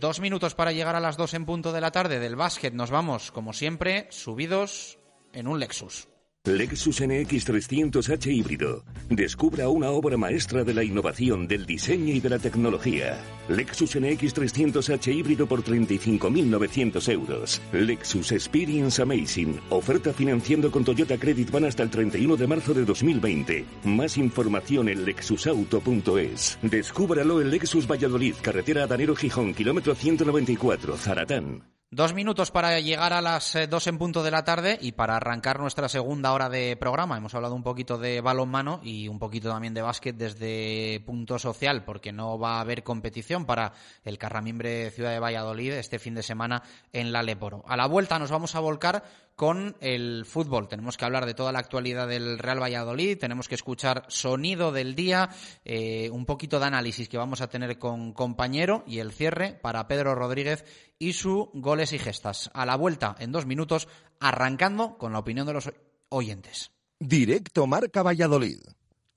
dos 0.00 0.20
minutos 0.20 0.54
para 0.54 0.72
llegar 0.72 0.96
a 0.96 1.00
las 1.00 1.16
dos 1.16 1.34
en 1.34 1.44
punto 1.44 1.70
de 1.70 1.80
la 1.80 1.92
tarde 1.92 2.23
del 2.24 2.36
básquet 2.36 2.72
nos 2.72 2.90
vamos, 2.90 3.30
como 3.30 3.52
siempre, 3.52 4.06
subidos 4.10 4.98
en 5.34 5.46
un 5.46 5.60
Lexus. 5.60 6.08
Lexus 6.46 7.00
NX 7.00 7.48
300H 7.48 8.26
híbrido. 8.30 8.84
Descubra 9.10 9.68
una 9.68 9.90
obra 9.90 10.16
maestra 10.16 10.64
de 10.64 10.72
la 10.72 10.82
innovación, 10.82 11.46
del 11.46 11.66
diseño 11.66 12.14
y 12.14 12.20
de 12.20 12.30
la 12.30 12.38
tecnología. 12.38 13.18
Lexus 13.48 13.98
NX 13.98 14.34
300H 14.34 15.14
híbrido 15.14 15.46
por 15.46 15.62
35.900 15.62 17.12
euros. 17.12 17.60
Lexus 17.72 18.32
Experience 18.32 19.02
Amazing. 19.02 19.60
Oferta 19.68 20.14
financiando 20.14 20.70
con 20.70 20.84
Toyota 20.84 21.18
Credit 21.18 21.50
Van 21.50 21.66
hasta 21.66 21.82
el 21.82 21.90
31 21.90 22.36
de 22.36 22.46
marzo 22.46 22.72
de 22.72 22.86
2020. 22.86 23.64
Más 23.84 24.16
información 24.16 24.88
en 24.88 25.04
lexusauto.es. 25.04 26.58
Descúbralo 26.62 27.42
en 27.42 27.50
Lexus 27.50 27.86
Valladolid, 27.86 28.34
carretera 28.40 28.84
Adanero 28.84 29.14
Gijón, 29.14 29.52
kilómetro 29.52 29.94
194, 29.94 30.96
Zaratán. 30.96 31.73
Dos 31.94 32.12
minutos 32.12 32.50
para 32.50 32.80
llegar 32.80 33.12
a 33.12 33.20
las 33.20 33.54
eh, 33.54 33.68
dos 33.68 33.86
en 33.86 33.98
punto 33.98 34.24
de 34.24 34.32
la 34.32 34.42
tarde 34.42 34.76
y 34.80 34.90
para 34.90 35.14
arrancar 35.14 35.60
nuestra 35.60 35.88
segunda 35.88 36.32
hora 36.32 36.48
de 36.48 36.76
programa. 36.76 37.16
Hemos 37.16 37.36
hablado 37.36 37.54
un 37.54 37.62
poquito 37.62 37.98
de 37.98 38.20
balonmano 38.20 38.80
y 38.82 39.06
un 39.06 39.20
poquito 39.20 39.48
también 39.48 39.74
de 39.74 39.82
básquet 39.82 40.16
desde 40.16 41.00
punto 41.06 41.38
social, 41.38 41.84
porque 41.84 42.10
no 42.10 42.36
va 42.36 42.56
a 42.56 42.62
haber 42.62 42.82
competición 42.82 43.46
para 43.46 43.74
el 44.04 44.18
Carramimbre 44.18 44.90
Ciudad 44.90 45.12
de 45.12 45.20
Valladolid 45.20 45.70
este 45.74 46.00
fin 46.00 46.16
de 46.16 46.24
semana 46.24 46.64
en 46.92 47.12
la 47.12 47.22
Leporo. 47.22 47.62
A 47.68 47.76
la 47.76 47.86
vuelta 47.86 48.18
nos 48.18 48.32
vamos 48.32 48.56
a 48.56 48.60
volcar 48.60 49.04
con 49.36 49.76
el 49.80 50.24
fútbol. 50.26 50.68
Tenemos 50.68 50.96
que 50.96 51.04
hablar 51.04 51.26
de 51.26 51.34
toda 51.34 51.52
la 51.52 51.58
actualidad 51.58 52.08
del 52.08 52.38
Real 52.38 52.62
Valladolid, 52.62 53.18
tenemos 53.18 53.48
que 53.48 53.54
escuchar 53.54 54.04
sonido 54.08 54.72
del 54.72 54.94
día, 54.94 55.30
eh, 55.64 56.10
un 56.10 56.26
poquito 56.26 56.60
de 56.60 56.66
análisis 56.66 57.08
que 57.08 57.18
vamos 57.18 57.40
a 57.40 57.48
tener 57.48 57.78
con 57.78 58.12
compañero 58.12 58.84
y 58.86 58.98
el 58.98 59.12
cierre 59.12 59.58
para 59.60 59.88
Pedro 59.88 60.14
Rodríguez 60.14 60.64
y 60.98 61.14
su 61.14 61.50
goles 61.54 61.92
y 61.92 61.98
gestas. 61.98 62.50
A 62.54 62.66
la 62.66 62.76
vuelta 62.76 63.16
en 63.18 63.32
dos 63.32 63.46
minutos, 63.46 63.88
arrancando 64.20 64.96
con 64.98 65.12
la 65.12 65.18
opinión 65.18 65.46
de 65.46 65.54
los 65.54 65.70
oyentes. 66.08 66.70
Directo 66.98 67.66
Marca 67.66 68.02
Valladolid. 68.02 68.60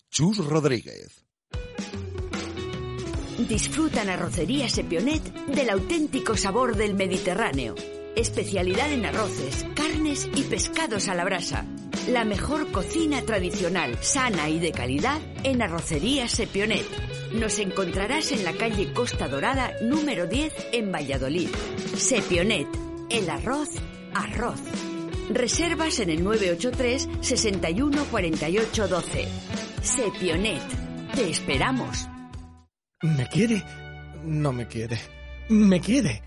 Chus 0.10 0.38
Rodríguez. 0.38 1.26
Disfrutan 3.38 4.10
arrocería 4.10 4.68
Sepionet 4.68 5.24
del 5.46 5.70
auténtico 5.70 6.36
sabor 6.36 6.76
del 6.76 6.96
Mediterráneo. 6.96 7.76
Especialidad 8.16 8.92
en 8.92 9.06
arroces, 9.06 9.64
y 10.08 10.44
pescados 10.44 11.10
a 11.10 11.16
la 11.16 11.26
brasa. 11.26 11.66
La 12.08 12.24
mejor 12.24 12.72
cocina 12.72 13.22
tradicional, 13.24 13.98
sana 14.00 14.50
y 14.50 14.58
de 14.58 14.72
calidad 14.72 15.20
en 15.44 15.62
Arrocería 15.62 16.30
Sepionet. 16.30 16.86
Nos 17.34 17.60
encontrarás 17.60 18.32
en 18.32 18.46
la 18.46 18.54
calle 18.54 18.94
Costa 18.94 19.28
Dorada 19.28 19.74
número 19.82 20.26
10 20.26 20.54
en 20.72 20.94
Valladolid. 20.94 21.50
Sepionet, 21.98 22.68
el 23.10 23.30
arroz, 23.30 23.70
arroz. 24.14 24.62
Reservas 25.30 26.00
en 26.00 26.10
el 26.10 26.24
983 26.24 27.10
61 27.20 28.06
48 28.06 28.88
12. 28.88 29.28
Sepionet, 29.82 30.62
te 31.16 31.30
esperamos. 31.30 32.08
¿Me 33.02 33.28
quiere? 33.28 33.62
No 34.24 34.54
me 34.54 34.68
quiere. 34.68 34.98
¿Me 35.50 35.82
quiere? 35.82 36.22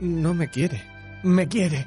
No 0.00 0.32
me 0.32 0.48
quiere. 0.48 0.82
¿Me 1.22 1.46
quiere? 1.46 1.86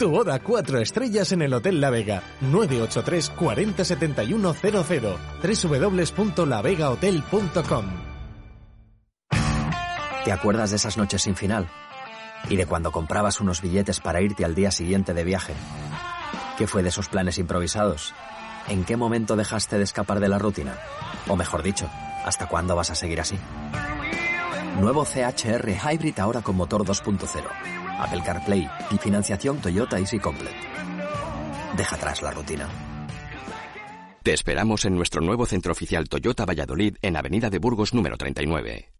Tu 0.00 0.08
boda 0.08 0.38
cuatro 0.38 0.80
estrellas 0.80 1.30
en 1.32 1.42
el 1.42 1.52
Hotel 1.52 1.78
La 1.78 1.90
Vega. 1.90 2.22
983 2.40 3.28
40 3.36 3.84
71 3.84 4.54
00. 4.54 5.18
www.lavegahotel.com. 5.42 7.84
¿Te 10.24 10.32
acuerdas 10.32 10.70
de 10.70 10.76
esas 10.76 10.96
noches 10.96 11.20
sin 11.20 11.36
final? 11.36 11.68
¿Y 12.48 12.56
de 12.56 12.64
cuando 12.64 12.92
comprabas 12.92 13.42
unos 13.42 13.60
billetes 13.60 14.00
para 14.00 14.22
irte 14.22 14.46
al 14.46 14.54
día 14.54 14.70
siguiente 14.70 15.12
de 15.12 15.22
viaje? 15.22 15.52
¿Qué 16.56 16.66
fue 16.66 16.82
de 16.82 16.88
esos 16.88 17.10
planes 17.10 17.36
improvisados? 17.36 18.14
¿En 18.68 18.86
qué 18.86 18.96
momento 18.96 19.36
dejaste 19.36 19.76
de 19.76 19.84
escapar 19.84 20.18
de 20.18 20.28
la 20.28 20.38
rutina? 20.38 20.78
O 21.28 21.36
mejor 21.36 21.62
dicho, 21.62 21.90
¿hasta 22.24 22.48
cuándo 22.48 22.74
vas 22.74 22.90
a 22.90 22.94
seguir 22.94 23.20
así? 23.20 23.36
Nuevo 24.80 25.04
CHR 25.04 25.68
Hybrid 25.68 26.18
ahora 26.20 26.40
con 26.40 26.56
motor 26.56 26.86
2.0 26.86 27.79
Apple 28.02 28.22
CarPlay 28.24 28.68
y 28.90 28.98
financiación 28.98 29.58
Toyota 29.58 29.98
Easy 29.98 30.18
Complete. 30.18 30.56
Deja 31.76 31.96
atrás 31.96 32.22
la 32.22 32.30
rutina. 32.30 32.68
Te 34.22 34.34
esperamos 34.34 34.84
en 34.84 34.96
nuestro 34.96 35.22
nuevo 35.22 35.46
centro 35.46 35.72
oficial 35.72 36.08
Toyota 36.08 36.44
Valladolid 36.44 36.96
en 37.00 37.16
Avenida 37.16 37.48
de 37.48 37.58
Burgos 37.58 37.94
número 37.94 38.16
39. 38.18 38.99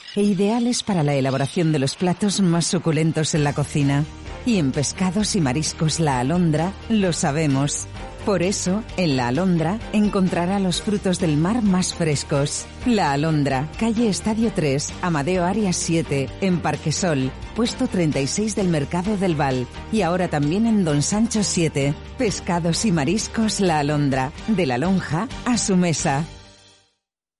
e 0.15 0.21
ideales 0.21 0.83
para 0.83 1.03
la 1.03 1.15
elaboración 1.15 1.71
de 1.71 1.79
los 1.79 1.95
platos 1.95 2.41
más 2.41 2.65
suculentos 2.65 3.33
en 3.35 3.43
la 3.43 3.53
cocina. 3.53 4.03
Y 4.45 4.57
en 4.57 4.71
pescados 4.71 5.35
y 5.35 5.41
mariscos 5.41 5.99
La 5.99 6.19
Alondra 6.19 6.73
lo 6.89 7.13
sabemos. 7.13 7.87
Por 8.25 8.43
eso, 8.43 8.83
en 8.97 9.17
La 9.17 9.29
Alondra 9.29 9.79
encontrará 9.93 10.59
los 10.59 10.81
frutos 10.81 11.19
del 11.19 11.37
mar 11.37 11.63
más 11.63 11.93
frescos. 11.93 12.65
La 12.85 13.13
Alondra, 13.13 13.67
calle 13.79 14.09
Estadio 14.09 14.51
3, 14.53 14.93
Amadeo 15.01 15.43
Arias 15.43 15.75
7, 15.77 16.29
en 16.41 16.59
Parquesol, 16.59 17.31
puesto 17.55 17.87
36 17.87 18.55
del 18.55 18.67
Mercado 18.67 19.17
del 19.17 19.35
Val. 19.35 19.65
Y 19.91 20.03
ahora 20.03 20.27
también 20.27 20.67
en 20.67 20.83
Don 20.83 21.01
Sancho 21.01 21.43
7. 21.43 21.95
Pescados 22.17 22.85
y 22.85 22.91
mariscos 22.91 23.59
La 23.59 23.79
Alondra, 23.79 24.31
de 24.47 24.65
la 24.67 24.77
lonja 24.77 25.27
a 25.45 25.57
su 25.57 25.75
mesa. 25.75 26.23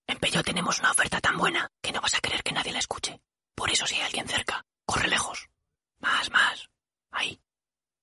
En 0.06 0.18
Peyo 0.18 0.42
tenemos 0.42 0.78
una 0.80 0.90
oferta 0.90 1.20
tan 1.20 1.36
buena 1.36 1.70
que 1.80 1.92
no 1.92 2.00
vas 2.00 2.14
a 2.14 2.20
querer 2.20 2.42
que 2.42 2.52
nadie 2.52 2.72
la 2.72 2.78
escuche. 2.78 3.20
Por 3.54 3.70
eso 3.70 3.86
si 3.86 3.96
hay 3.96 4.02
alguien 4.02 4.28
cerca, 4.28 4.64
corre 4.84 5.08
lejos. 5.08 5.48
Más, 6.00 6.30
más. 6.30 6.68
Ahí. 7.10 7.40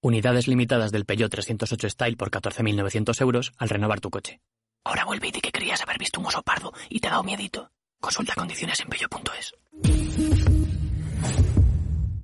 Unidades 0.02 0.48
limitadas 0.48 0.92
del 0.92 1.06
Peugeot 1.06 1.32
308 1.32 1.90
Style 1.90 2.18
por 2.18 2.32
14.900 2.32 3.22
euros 3.22 3.52
al 3.58 3.70
renovar 3.70 4.00
tu 4.00 4.10
coche. 4.10 4.40
Ahora 4.86 5.06
vuelve 5.06 5.28
y 5.28 5.32
di 5.32 5.42
que 5.42 5.52
querías 5.52 5.82
haber 5.82 6.00
visto 6.00 6.20
un 6.20 6.28
oso 6.28 6.42
pardo 6.42 6.74
y 6.90 7.00
te 7.00 7.08
ha 7.08 7.12
dado 7.12 7.24
miedito. 7.24 7.72
Consulta 8.00 8.34
condiciones 8.34 8.80
en 8.80 8.88
pello.es. 8.88 9.54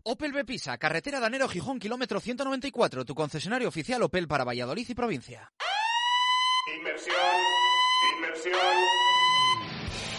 Opel 0.08 0.32
Bepisa, 0.32 0.78
carretera 0.78 1.20
Danero 1.20 1.50
Gijón, 1.50 1.80
kilómetro 1.80 2.20
194, 2.20 3.06
tu 3.06 3.16
concesionario 3.16 3.68
oficial 3.68 4.04
Opel 4.04 4.28
para 4.28 4.44
Valladolid 4.44 4.88
y 4.88 4.94
provincia. 4.94 5.52
Inversión, 6.78 7.16
inversión. 8.16 8.62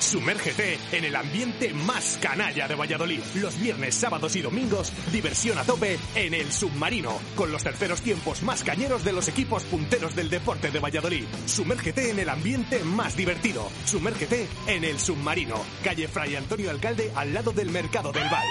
Sumérgete 0.00 0.78
en 0.92 1.04
el 1.04 1.16
ambiente 1.16 1.72
más 1.72 2.18
canalla 2.20 2.68
de 2.68 2.74
Valladolid. 2.74 3.20
Los 3.36 3.58
viernes, 3.60 3.94
sábados 3.94 4.36
y 4.36 4.42
domingos, 4.42 4.92
diversión 5.12 5.58
a 5.58 5.64
tope 5.64 5.98
en 6.14 6.34
el 6.34 6.50
submarino, 6.52 7.18
con 7.34 7.50
los 7.50 7.62
terceros 7.62 8.02
tiempos 8.02 8.42
más 8.42 8.62
cañeros 8.62 9.04
de 9.04 9.12
los 9.12 9.28
equipos 9.28 9.64
punteros 9.64 10.14
del 10.14 10.30
deporte 10.30 10.70
de 10.70 10.80
Valladolid. 10.80 11.24
Sumérgete 11.46 12.10
en 12.10 12.18
el 12.18 12.28
ambiente 12.28 12.80
más 12.84 13.16
divertido. 13.16 13.68
Sumérgete 13.84 14.48
en 14.66 14.84
el 14.84 14.98
submarino, 14.98 15.56
calle 15.82 16.08
Fray 16.08 16.36
Antonio 16.36 16.70
Alcalde, 16.70 17.12
al 17.14 17.32
lado 17.32 17.52
del 17.52 17.70
Mercado 17.70 18.12
del 18.12 18.28
Val. 18.28 18.46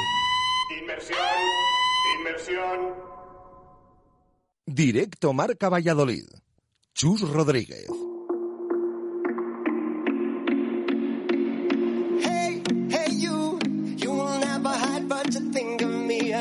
Inversión, 0.79 1.17
inversión. 2.17 2.93
Directo 4.65 5.33
Marca 5.33 5.69
Valladolid. 5.69 6.25
Chus 6.93 7.21
Rodríguez. 7.21 8.04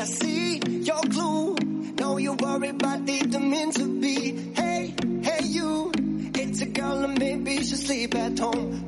See 0.05 0.59
your 0.59 1.01
clue. 1.01 1.55
Know 1.99 2.17
you 2.17 2.33
worry, 2.33 2.71
but 2.73 3.05
didn't 3.05 3.49
mean 3.49 3.71
to 3.71 3.99
be. 3.99 4.53
Hey, 4.53 4.93
hey, 5.23 5.39
you, 5.45 5.91
it's 6.35 6.61
a 6.61 6.67
girl 6.67 7.03
and 7.05 7.17
maybe 7.17 7.63
she'll 7.63 7.77
sleep 7.77 8.13
at 8.13 8.37
home, 8.37 8.84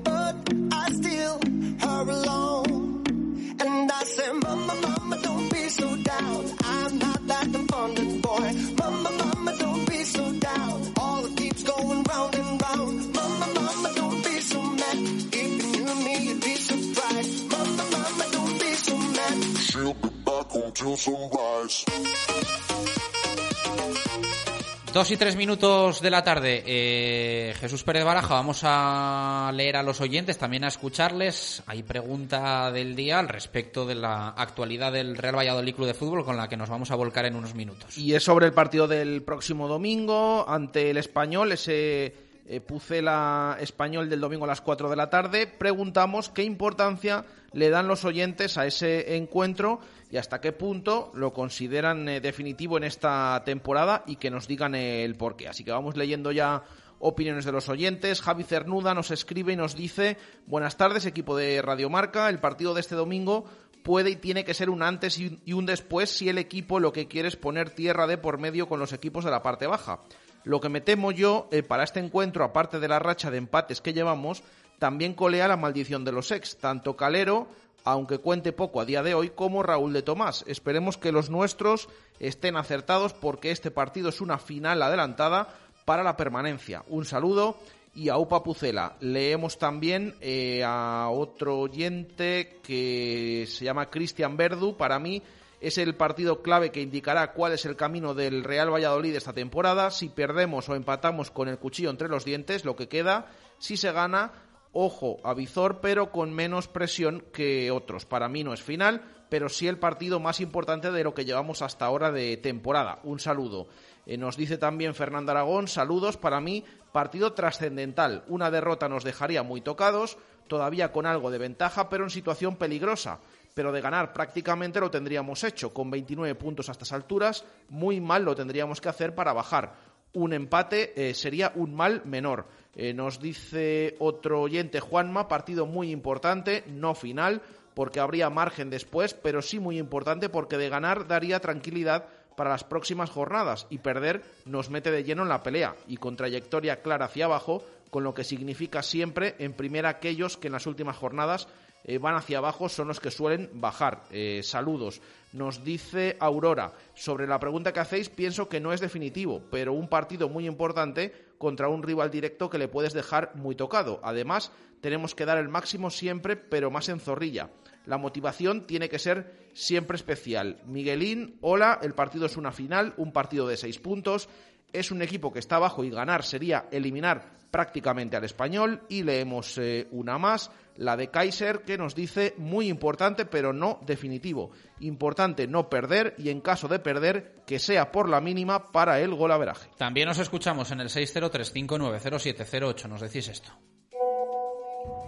Dos 24.93 25.11
y 25.11 25.17
tres 25.17 25.35
minutos 25.35 26.01
de 26.01 26.09
la 26.09 26.23
tarde. 26.23 26.63
Eh, 26.65 27.53
Jesús 27.59 27.83
Pérez 27.83 28.03
Baraja, 28.03 28.33
vamos 28.33 28.61
a 28.63 29.51
leer 29.53 29.75
a 29.75 29.83
los 29.83 30.01
oyentes, 30.01 30.39
también 30.39 30.63
a 30.63 30.69
escucharles. 30.69 31.61
Hay 31.67 31.83
pregunta 31.83 32.71
del 32.71 32.95
día 32.95 33.19
al 33.19 33.29
respecto 33.29 33.85
de 33.85 33.93
la 33.93 34.29
actualidad 34.29 34.91
del 34.91 35.15
Real 35.15 35.37
Valladolid 35.37 35.75
Club 35.75 35.85
de 35.85 35.93
Fútbol 35.93 36.25
con 36.25 36.35
la 36.35 36.49
que 36.49 36.57
nos 36.57 36.69
vamos 36.69 36.89
a 36.89 36.95
volcar 36.95 37.25
en 37.25 37.35
unos 37.35 37.53
minutos. 37.53 37.95
Y 37.95 38.15
es 38.15 38.23
sobre 38.23 38.47
el 38.47 38.53
partido 38.53 38.87
del 38.87 39.21
próximo 39.21 39.67
domingo 39.67 40.49
ante 40.49 40.89
el 40.89 40.97
Español, 40.97 41.51
ese 41.51 42.15
eh, 42.47 42.59
Pucela 42.61 43.57
Español 43.59 44.09
del 44.09 44.21
domingo 44.21 44.45
a 44.45 44.47
las 44.47 44.61
4 44.61 44.89
de 44.89 44.95
la 44.95 45.11
tarde. 45.11 45.45
Preguntamos 45.45 46.29
qué 46.29 46.41
importancia 46.41 47.23
le 47.53 47.69
dan 47.69 47.87
los 47.87 48.03
oyentes 48.03 48.57
a 48.57 48.65
ese 48.65 49.15
encuentro 49.15 49.79
y 50.09 50.17
hasta 50.17 50.39
qué 50.39 50.51
punto 50.51 51.11
lo 51.13 51.33
consideran 51.33 52.07
eh, 52.07 52.21
definitivo 52.21 52.77
en 52.77 52.83
esta 52.83 53.41
temporada 53.45 54.03
y 54.07 54.15
que 54.17 54.29
nos 54.29 54.47
digan 54.47 54.75
el 54.75 55.15
porqué. 55.15 55.47
Así 55.47 55.63
que 55.63 55.71
vamos 55.71 55.97
leyendo 55.97 56.31
ya 56.31 56.63
opiniones 56.99 57.45
de 57.45 57.51
los 57.51 57.69
oyentes. 57.69 58.21
Javi 58.21 58.43
Cernuda 58.43 58.93
nos 58.93 59.11
escribe 59.11 59.53
y 59.53 59.57
nos 59.57 59.75
dice, 59.75 60.17
buenas 60.45 60.77
tardes 60.77 61.05
equipo 61.05 61.35
de 61.35 61.61
Radio 61.61 61.89
Marca, 61.89 62.29
el 62.29 62.39
partido 62.39 62.73
de 62.73 62.81
este 62.81 62.95
domingo 62.95 63.45
puede 63.83 64.09
y 64.09 64.15
tiene 64.17 64.43
que 64.43 64.53
ser 64.53 64.69
un 64.69 64.83
antes 64.83 65.17
y 65.17 65.53
un 65.53 65.65
después 65.65 66.09
si 66.09 66.27
el 66.27 66.37
equipo 66.37 66.79
lo 66.79 66.91
que 66.91 67.07
quiere 67.07 67.29
es 67.29 67.37
poner 67.37 67.69
tierra 67.69 68.05
de 68.05 68.17
por 68.17 68.37
medio 68.37 68.67
con 68.67 68.79
los 68.79 68.91
equipos 68.91 69.23
de 69.23 69.31
la 69.31 69.41
parte 69.41 69.65
baja. 69.65 70.01
Lo 70.43 70.59
que 70.59 70.69
me 70.69 70.81
temo 70.81 71.11
yo 71.11 71.47
eh, 71.51 71.63
para 71.63 71.83
este 71.83 71.99
encuentro, 71.99 72.43
aparte 72.43 72.79
de 72.79 72.87
la 72.87 72.99
racha 72.99 73.31
de 73.31 73.37
empates 73.37 73.81
que 73.81 73.93
llevamos, 73.93 74.43
también 74.79 75.13
colea 75.13 75.47
la 75.47 75.57
maldición 75.57 76.05
de 76.05 76.11
los 76.11 76.31
ex, 76.31 76.57
tanto 76.57 76.95
Calero, 76.95 77.47
aunque 77.87 78.17
cuente 78.17 78.51
poco 78.51 78.81
a 78.81 78.85
día 78.85 79.01
de 79.01 79.13
hoy, 79.13 79.29
como 79.29 79.63
Raúl 79.63 79.93
de 79.93 80.01
Tomás. 80.01 80.43
Esperemos 80.45 80.97
que 80.97 81.13
los 81.13 81.29
nuestros 81.29 81.87
estén 82.19 82.57
acertados 82.57 83.13
porque 83.13 83.49
este 83.49 83.71
partido 83.71 84.09
es 84.09 84.19
una 84.19 84.39
final 84.39 84.81
adelantada 84.81 85.55
para 85.85 86.03
la 86.03 86.17
permanencia. 86.17 86.83
Un 86.89 87.05
saludo 87.05 87.57
y 87.95 88.09
a 88.09 88.17
Upa 88.17 88.43
Pucela. 88.43 88.97
Leemos 88.99 89.57
también 89.57 90.15
eh, 90.19 90.63
a 90.65 91.07
otro 91.09 91.59
oyente 91.59 92.59
que 92.61 93.45
se 93.47 93.63
llama 93.63 93.89
Cristian 93.89 94.35
Verdu. 94.35 94.75
Para 94.75 94.99
mí 94.99 95.23
es 95.61 95.77
el 95.77 95.95
partido 95.95 96.41
clave 96.41 96.71
que 96.71 96.81
indicará 96.81 97.31
cuál 97.31 97.53
es 97.53 97.65
el 97.65 97.77
camino 97.77 98.13
del 98.13 98.43
Real 98.43 98.69
Valladolid 98.69 99.15
esta 99.15 99.31
temporada. 99.31 99.91
Si 99.91 100.09
perdemos 100.09 100.67
o 100.67 100.75
empatamos 100.75 101.31
con 101.31 101.47
el 101.47 101.57
cuchillo 101.57 101.89
entre 101.89 102.09
los 102.09 102.25
dientes, 102.25 102.65
lo 102.65 102.75
que 102.75 102.89
queda, 102.89 103.31
si 103.59 103.77
se 103.77 103.93
gana, 103.93 104.33
ojo 104.79 105.17
a 105.23 105.35
pero 105.81 106.11
con 106.11 106.31
menos 106.31 106.67
presión 106.67 107.23
que 107.33 107.71
otros. 107.71 108.05
Para 108.05 108.29
mí 108.29 108.43
no 108.43 108.53
es 108.53 108.61
final, 108.61 109.01
pero 109.27 109.49
sí 109.49 109.67
el 109.67 109.79
partido 109.79 110.19
más 110.19 110.39
importante 110.39 110.91
de 110.91 111.03
lo 111.03 111.15
que 111.15 111.25
llevamos 111.25 111.63
hasta 111.63 111.85
ahora 111.85 112.11
de 112.11 112.37
temporada. 112.37 112.99
Un 113.03 113.19
saludo. 113.19 113.67
Eh, 114.05 114.17
nos 114.17 114.37
dice 114.37 114.59
también 114.59 114.93
Fernando 114.93 115.31
Aragón, 115.31 115.67
saludos, 115.67 116.15
para 116.17 116.39
mí 116.39 116.63
partido 116.91 117.33
trascendental. 117.33 118.23
Una 118.27 118.51
derrota 118.51 118.87
nos 118.87 119.03
dejaría 119.03 119.41
muy 119.41 119.61
tocados, 119.61 120.17
todavía 120.47 120.91
con 120.91 121.07
algo 121.07 121.31
de 121.31 121.39
ventaja, 121.39 121.89
pero 121.89 122.03
en 122.03 122.11
situación 122.11 122.55
peligrosa. 122.55 123.19
Pero 123.55 123.71
de 123.71 123.81
ganar 123.81 124.13
prácticamente 124.13 124.79
lo 124.79 124.91
tendríamos 124.91 125.43
hecho, 125.43 125.73
con 125.73 125.89
29 125.89 126.35
puntos 126.35 126.69
a 126.69 126.73
estas 126.73 126.93
alturas, 126.93 127.43
muy 127.69 127.99
mal 127.99 128.23
lo 128.23 128.35
tendríamos 128.35 128.79
que 128.79 128.89
hacer 128.89 129.15
para 129.15 129.33
bajar. 129.33 129.86
Un 130.17 130.33
empate 130.33 130.93
eh, 130.95 131.13
sería 131.13 131.51
un 131.53 131.75
mal 131.75 132.01
menor. 132.03 132.47
Eh, 132.73 132.91
nos 132.91 133.19
dice 133.19 133.95
otro 133.99 134.41
oyente, 134.41 134.79
Juanma, 134.79 135.27
partido 135.27 135.67
muy 135.67 135.91
importante, 135.91 136.63
no 136.65 136.95
final, 136.95 137.43
porque 137.75 137.99
habría 137.99 138.31
margen 138.31 138.71
después, 138.71 139.13
pero 139.13 139.43
sí 139.43 139.59
muy 139.59 139.77
importante 139.77 140.27
porque 140.27 140.57
de 140.57 140.69
ganar 140.69 141.07
daría 141.07 141.39
tranquilidad 141.39 142.07
para 142.35 142.49
las 142.49 142.63
próximas 142.63 143.11
jornadas 143.11 143.67
y 143.69 143.77
perder 143.77 144.23
nos 144.45 144.71
mete 144.71 144.89
de 144.89 145.03
lleno 145.03 145.21
en 145.21 145.29
la 145.29 145.43
pelea 145.43 145.75
y 145.87 145.97
con 145.97 146.15
trayectoria 146.15 146.81
clara 146.81 147.05
hacia 147.05 147.25
abajo, 147.25 147.63
con 147.91 148.03
lo 148.03 148.15
que 148.15 148.23
significa 148.23 148.81
siempre 148.81 149.35
en 149.37 149.53
primera 149.53 149.89
aquellos 149.89 150.35
que 150.35 150.47
en 150.47 150.53
las 150.53 150.65
últimas 150.65 150.97
jornadas 150.97 151.47
eh, 151.87 151.97
van 151.97 152.15
hacia 152.15 152.37
abajo 152.37 152.69
son 152.69 152.89
los 152.89 152.99
que 152.99 153.11
suelen 153.11 153.49
bajar. 153.53 154.03
Eh, 154.11 154.41
saludos. 154.43 155.01
Nos 155.33 155.63
dice 155.63 156.17
Aurora, 156.19 156.73
sobre 156.93 157.27
la 157.27 157.39
pregunta 157.39 157.73
que 157.73 157.79
hacéis, 157.79 158.09
pienso 158.09 158.47
que 158.47 158.59
no 158.59 158.73
es 158.73 158.81
definitivo, 158.81 159.41
pero 159.49 159.73
un 159.73 159.87
partido 159.87 160.29
muy 160.29 160.47
importante 160.47 161.13
contra 161.37 161.69
un 161.69 161.83
rival 161.83 162.11
directo 162.11 162.49
que 162.49 162.57
le 162.57 162.67
puedes 162.67 162.93
dejar 162.93 163.35
muy 163.35 163.55
tocado. 163.55 163.99
Además, 164.03 164.51
tenemos 164.81 165.15
que 165.15 165.25
dar 165.25 165.37
el 165.37 165.49
máximo 165.49 165.89
siempre, 165.89 166.35
pero 166.35 166.71
más 166.71 166.89
en 166.89 166.99
zorrilla. 166.99 167.49
La 167.85 167.97
motivación 167.97 168.67
tiene 168.67 168.89
que 168.89 168.99
ser 168.99 169.49
siempre 169.53 169.95
especial. 169.95 170.61
Miguelín, 170.65 171.37
hola, 171.41 171.79
el 171.81 171.93
partido 171.93 172.25
es 172.25 172.35
una 172.35 172.51
final, 172.51 172.93
un 172.97 173.13
partido 173.13 173.47
de 173.47 173.55
seis 173.57 173.79
puntos. 173.79 174.27
Es 174.73 174.91
un 174.91 175.01
equipo 175.01 175.31
que 175.31 175.39
está 175.39 175.55
abajo 175.55 175.85
y 175.85 175.89
ganar 175.89 176.23
sería 176.23 176.67
eliminar 176.69 177.37
prácticamente 177.49 178.17
al 178.17 178.25
español. 178.25 178.81
Y 178.89 179.03
leemos 179.03 179.57
eh, 179.57 179.87
una 179.91 180.17
más, 180.17 180.51
la 180.77 180.95
de 180.95 181.09
Kaiser, 181.09 181.63
que 181.63 181.77
nos 181.77 181.93
dice 181.95 182.33
muy 182.37 182.67
importante, 182.69 183.25
pero 183.25 183.51
no 183.53 183.79
definitivo. 183.85 184.51
Importante 184.79 185.47
no 185.47 185.69
perder 185.69 186.15
y 186.17 186.29
en 186.29 186.41
caso 186.41 186.67
de 186.67 186.79
perder, 186.79 187.43
que 187.45 187.59
sea 187.59 187.91
por 187.91 188.09
la 188.09 188.21
mínima 188.21 188.71
para 188.71 188.99
el 188.99 189.13
golaveraje. 189.15 189.69
También 189.77 190.07
nos 190.07 190.19
escuchamos 190.19 190.71
en 190.71 190.81
el 190.81 190.89
603590708. 190.89 192.87
Nos 192.87 193.01
decís 193.01 193.27
esto. 193.27 193.51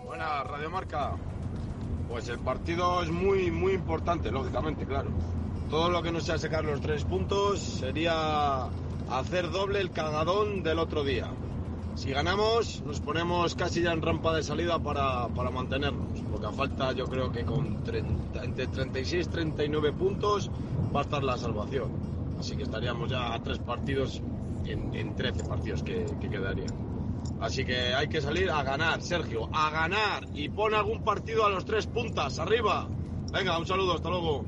Buena, 0.06 0.44
Radio 0.44 0.70
Marca. 0.70 1.16
Pues 2.08 2.28
el 2.30 2.40
partido 2.40 3.04
es 3.04 3.12
muy, 3.12 3.52
muy 3.52 3.74
importante, 3.74 4.32
lógicamente, 4.32 4.86
claro. 4.86 5.12
Todo 5.70 5.92
lo 5.92 6.02
que 6.02 6.12
no 6.12 6.20
sea 6.20 6.40
sacar 6.40 6.66
los 6.66 6.82
tres 6.82 7.04
puntos 7.04 7.60
sería 7.60 8.64
hacer 9.12 9.52
doble 9.52 9.80
el 9.80 9.92
cagadón 9.92 10.64
del 10.64 10.80
otro 10.80 11.04
día. 11.04 11.32
Si 12.00 12.12
ganamos, 12.12 12.82
nos 12.86 13.02
ponemos 13.02 13.56
casi 13.56 13.82
ya 13.82 13.92
en 13.92 14.02
rampa 14.02 14.34
de 14.34 14.42
salida 14.42 14.80
para, 14.80 15.28
para 15.28 15.50
mantenernos. 15.50 16.22
Porque 16.32 16.48
a 16.48 16.52
falta, 16.54 16.94
yo 16.94 17.06
creo 17.08 17.30
que 17.30 17.44
con 17.44 17.84
30, 17.84 18.42
entre 18.42 18.68
36 18.68 19.28
y 19.28 19.30
39 19.30 19.92
puntos 19.92 20.50
va 20.96 21.02
a 21.02 21.04
estar 21.04 21.22
la 21.22 21.38
salvación. 21.38 21.92
Así 22.40 22.56
que 22.56 22.64
estaríamos 22.64 23.10
ya 23.10 23.34
a 23.34 23.44
tres 23.44 23.60
partidos 23.60 24.22
en, 24.64 24.96
en 24.96 25.14
13 25.14 25.44
partidos 25.44 25.84
que, 25.84 26.06
que 26.22 26.30
quedarían. 26.30 26.74
Así 27.42 27.66
que 27.66 27.94
hay 27.94 28.08
que 28.08 28.22
salir 28.22 28.50
a 28.50 28.64
ganar, 28.64 29.02
Sergio, 29.02 29.50
a 29.52 29.70
ganar 29.70 30.26
y 30.34 30.48
pon 30.48 30.74
algún 30.74 31.04
partido 31.04 31.46
a 31.46 31.50
los 31.50 31.66
tres 31.66 31.86
puntas, 31.86 32.40
arriba. 32.40 32.88
Venga, 33.34 33.60
un 33.60 33.68
saludo, 33.68 33.96
hasta 33.96 34.08
luego. 34.08 34.46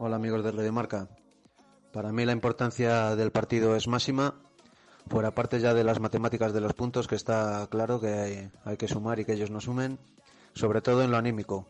Hola 0.00 0.16
amigos 0.16 0.44
de 0.44 0.52
Radio 0.52 0.70
Marca. 0.70 1.08
Para 1.94 2.12
mí 2.12 2.26
la 2.26 2.32
importancia 2.32 3.16
del 3.16 3.32
partido 3.32 3.74
es 3.74 3.88
máxima, 3.88 4.34
fuera 5.08 5.32
parte 5.32 5.60
ya 5.60 5.74
de 5.74 5.84
las 5.84 6.00
matemáticas 6.00 6.52
de 6.52 6.60
los 6.60 6.74
puntos, 6.74 7.08
que 7.08 7.16
está 7.16 7.66
claro 7.70 8.00
que 8.00 8.12
hay, 8.12 8.50
hay 8.64 8.76
que 8.76 8.88
sumar 8.88 9.18
y 9.18 9.24
que 9.24 9.32
ellos 9.32 9.50
no 9.50 9.60
sumen, 9.60 9.98
sobre 10.54 10.80
todo 10.80 11.02
en 11.02 11.10
lo 11.10 11.16
anímico. 11.16 11.66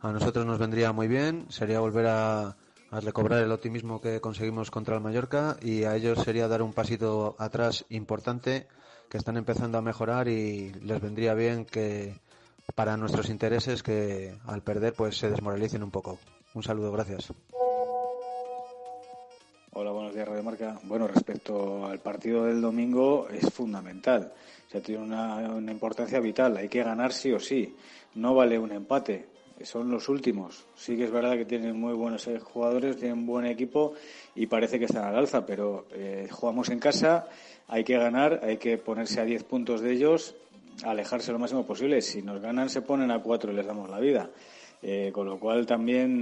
A 0.00 0.12
nosotros 0.12 0.46
nos 0.46 0.58
vendría 0.58 0.92
muy 0.92 1.08
bien, 1.08 1.46
sería 1.48 1.80
volver 1.80 2.06
a, 2.06 2.56
a 2.90 3.00
recobrar 3.00 3.42
el 3.42 3.52
optimismo 3.52 4.00
que 4.00 4.20
conseguimos 4.20 4.70
contra 4.70 4.94
el 4.94 5.02
Mallorca 5.02 5.56
y 5.60 5.84
a 5.84 5.96
ellos 5.96 6.22
sería 6.22 6.48
dar 6.48 6.62
un 6.62 6.72
pasito 6.72 7.34
atrás 7.38 7.84
importante 7.88 8.68
que 9.08 9.18
están 9.18 9.36
empezando 9.36 9.78
a 9.78 9.82
mejorar 9.82 10.28
y 10.28 10.72
les 10.72 11.00
vendría 11.00 11.34
bien 11.34 11.64
que 11.64 12.14
para 12.74 12.96
nuestros 12.96 13.30
intereses 13.30 13.82
que 13.82 14.36
al 14.46 14.62
perder 14.62 14.94
pues 14.94 15.18
se 15.18 15.30
desmoralicen 15.30 15.82
un 15.82 15.90
poco. 15.90 16.18
Un 16.54 16.62
saludo, 16.62 16.92
gracias. 16.92 17.32
Hola, 19.78 19.90
buenos 19.90 20.14
días, 20.14 20.26
Radio 20.26 20.42
Marca. 20.42 20.80
Bueno, 20.84 21.06
respecto 21.06 21.84
al 21.84 21.98
partido 21.98 22.46
del 22.46 22.62
domingo, 22.62 23.28
es 23.28 23.52
fundamental. 23.52 24.32
O 24.66 24.70
sea, 24.70 24.80
tiene 24.80 25.02
una, 25.02 25.70
importancia 25.70 26.18
vital. 26.18 26.56
Hay 26.56 26.70
que 26.70 26.82
ganar 26.82 27.12
sí 27.12 27.30
o 27.30 27.38
sí. 27.38 27.76
No 28.14 28.34
vale 28.34 28.58
un 28.58 28.72
empate 28.72 29.26
son 29.64 29.90
los 29.90 30.08
últimos. 30.08 30.64
Sí 30.76 30.96
que 30.96 31.04
es 31.04 31.10
verdad 31.10 31.36
que 31.36 31.44
tienen 31.44 31.78
muy 31.78 31.92
buenos 31.92 32.26
eh, 32.26 32.38
jugadores, 32.38 32.96
tienen 32.96 33.26
buen 33.26 33.44
equipo 33.44 33.92
y 34.34 34.46
parece 34.46 34.78
que 34.78 34.86
están 34.86 35.04
al 35.04 35.16
alza, 35.16 35.44
pero 35.44 35.84
eh, 35.92 36.26
jugamos 36.30 36.70
en 36.70 36.78
casa, 36.78 37.28
hay 37.68 37.84
que 37.84 37.98
ganar, 37.98 38.40
hay 38.44 38.56
que 38.56 38.78
ponerse 38.78 39.20
a 39.20 39.24
10 39.26 39.44
puntos 39.44 39.82
de 39.82 39.92
ellos, 39.92 40.36
alejarse 40.84 41.32
lo 41.32 41.38
máximo 41.38 41.66
posible. 41.66 42.00
Si 42.00 42.22
nos 42.22 42.40
ganan, 42.40 42.70
se 42.70 42.80
ponen 42.80 43.10
a 43.10 43.22
4 43.22 43.52
y 43.52 43.54
les 43.54 43.66
damos 43.66 43.90
la 43.90 44.00
vida. 44.00 44.30
Eh, 44.82 45.10
con 45.12 45.26
lo 45.26 45.38
cual 45.38 45.66
también 45.66 46.20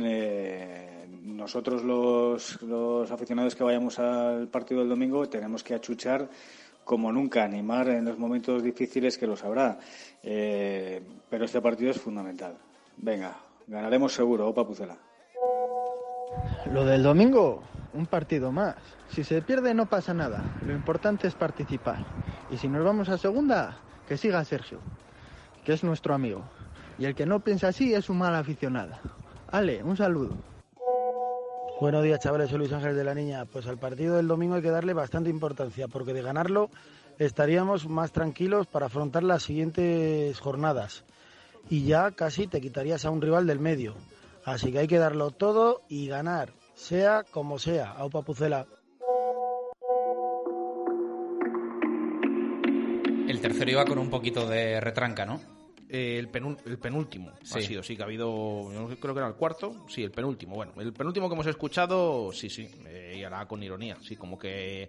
nosotros 1.36 1.82
los, 1.82 2.62
los 2.62 3.10
aficionados 3.10 3.54
que 3.54 3.64
vayamos 3.64 3.98
al 3.98 4.48
partido 4.48 4.80
del 4.80 4.88
domingo 4.88 5.28
tenemos 5.28 5.62
que 5.62 5.74
achuchar 5.74 6.28
como 6.84 7.10
nunca, 7.10 7.44
animar 7.44 7.88
en 7.88 8.04
los 8.04 8.18
momentos 8.18 8.62
difíciles 8.62 9.18
que 9.18 9.26
los 9.26 9.42
habrá. 9.42 9.78
pero 10.22 11.44
este 11.44 11.60
partido 11.60 11.90
es 11.90 12.00
fundamental. 12.00 12.56
Venga, 12.96 13.36
ganaremos 13.66 14.12
seguro, 14.12 14.48
Opa 14.48 14.66
Pucela. 14.66 14.96
Lo 16.72 16.84
del 16.84 17.02
domingo, 17.02 17.62
un 17.92 18.06
partido 18.06 18.52
más. 18.52 18.76
Si 19.08 19.24
se 19.24 19.42
pierde 19.42 19.74
no 19.74 19.86
pasa 19.86 20.12
nada. 20.12 20.42
Lo 20.66 20.72
importante 20.72 21.28
es 21.28 21.34
participar. 21.34 22.04
Y 22.50 22.56
si 22.56 22.68
nos 22.68 22.84
vamos 22.84 23.08
a 23.08 23.18
segunda, 23.18 23.76
que 24.08 24.16
siga 24.16 24.44
Sergio, 24.44 24.80
que 25.64 25.72
es 25.72 25.84
nuestro 25.84 26.14
amigo. 26.14 26.42
Y 26.98 27.04
el 27.04 27.14
que 27.14 27.26
no 27.26 27.40
piensa 27.40 27.68
así 27.68 27.94
es 27.94 28.08
un 28.08 28.18
mal 28.18 28.34
aficionado. 28.34 28.94
Ale, 29.48 29.82
un 29.82 29.96
saludo. 29.96 30.36
Buenos 31.80 32.04
días, 32.04 32.20
chavales. 32.20 32.50
Soy 32.50 32.58
Luis 32.58 32.72
Ángel 32.72 32.94
de 32.94 33.04
la 33.04 33.14
Niña. 33.14 33.44
Pues 33.46 33.66
al 33.66 33.78
partido 33.78 34.16
del 34.16 34.28
domingo 34.28 34.54
hay 34.54 34.62
que 34.62 34.70
darle 34.70 34.92
bastante 34.92 35.28
importancia, 35.28 35.88
porque 35.88 36.12
de 36.12 36.22
ganarlo 36.22 36.70
estaríamos 37.18 37.88
más 37.88 38.12
tranquilos 38.12 38.66
para 38.66 38.86
afrontar 38.86 39.22
las 39.22 39.42
siguientes 39.42 40.38
jornadas 40.40 41.04
y 41.68 41.84
ya 41.84 42.10
casi 42.12 42.46
te 42.46 42.60
quitarías 42.60 43.04
a 43.04 43.10
un 43.10 43.20
rival 43.20 43.46
del 43.46 43.58
medio. 43.58 43.94
Así 44.44 44.72
que 44.72 44.80
hay 44.80 44.86
que 44.86 44.98
darlo 44.98 45.30
todo 45.30 45.82
y 45.88 46.06
ganar, 46.06 46.52
sea 46.74 47.24
como 47.30 47.58
sea. 47.58 47.90
Aupa 47.92 48.22
Pucela. 48.22 48.66
El 53.26 53.40
tercero 53.40 53.70
iba 53.70 53.84
con 53.84 53.98
un 53.98 54.10
poquito 54.10 54.46
de 54.48 54.80
retranca, 54.80 55.24
¿no? 55.24 55.40
Eh, 55.96 56.18
el, 56.18 56.28
el, 56.64 56.78
penúltimo 56.78 57.30
ha 57.30 57.60
sido, 57.60 57.80
sí, 57.80 57.96
que 57.96 58.02
ha 58.02 58.06
habido, 58.06 58.72
yo 58.72 58.98
creo 58.98 59.14
que 59.14 59.20
era 59.20 59.28
el 59.28 59.36
cuarto, 59.36 59.86
sí, 59.86 60.02
el 60.02 60.10
penúltimo. 60.10 60.56
Bueno, 60.56 60.72
el 60.78 60.92
penúltimo 60.92 61.28
que 61.28 61.34
hemos 61.34 61.46
escuchado, 61.46 62.32
sí, 62.32 62.50
sí, 62.50 62.68
eh, 62.84 63.14
y 63.16 63.22
hará 63.22 63.46
con 63.46 63.62
ironía, 63.62 63.96
sí, 64.02 64.16
como 64.16 64.36
que 64.36 64.88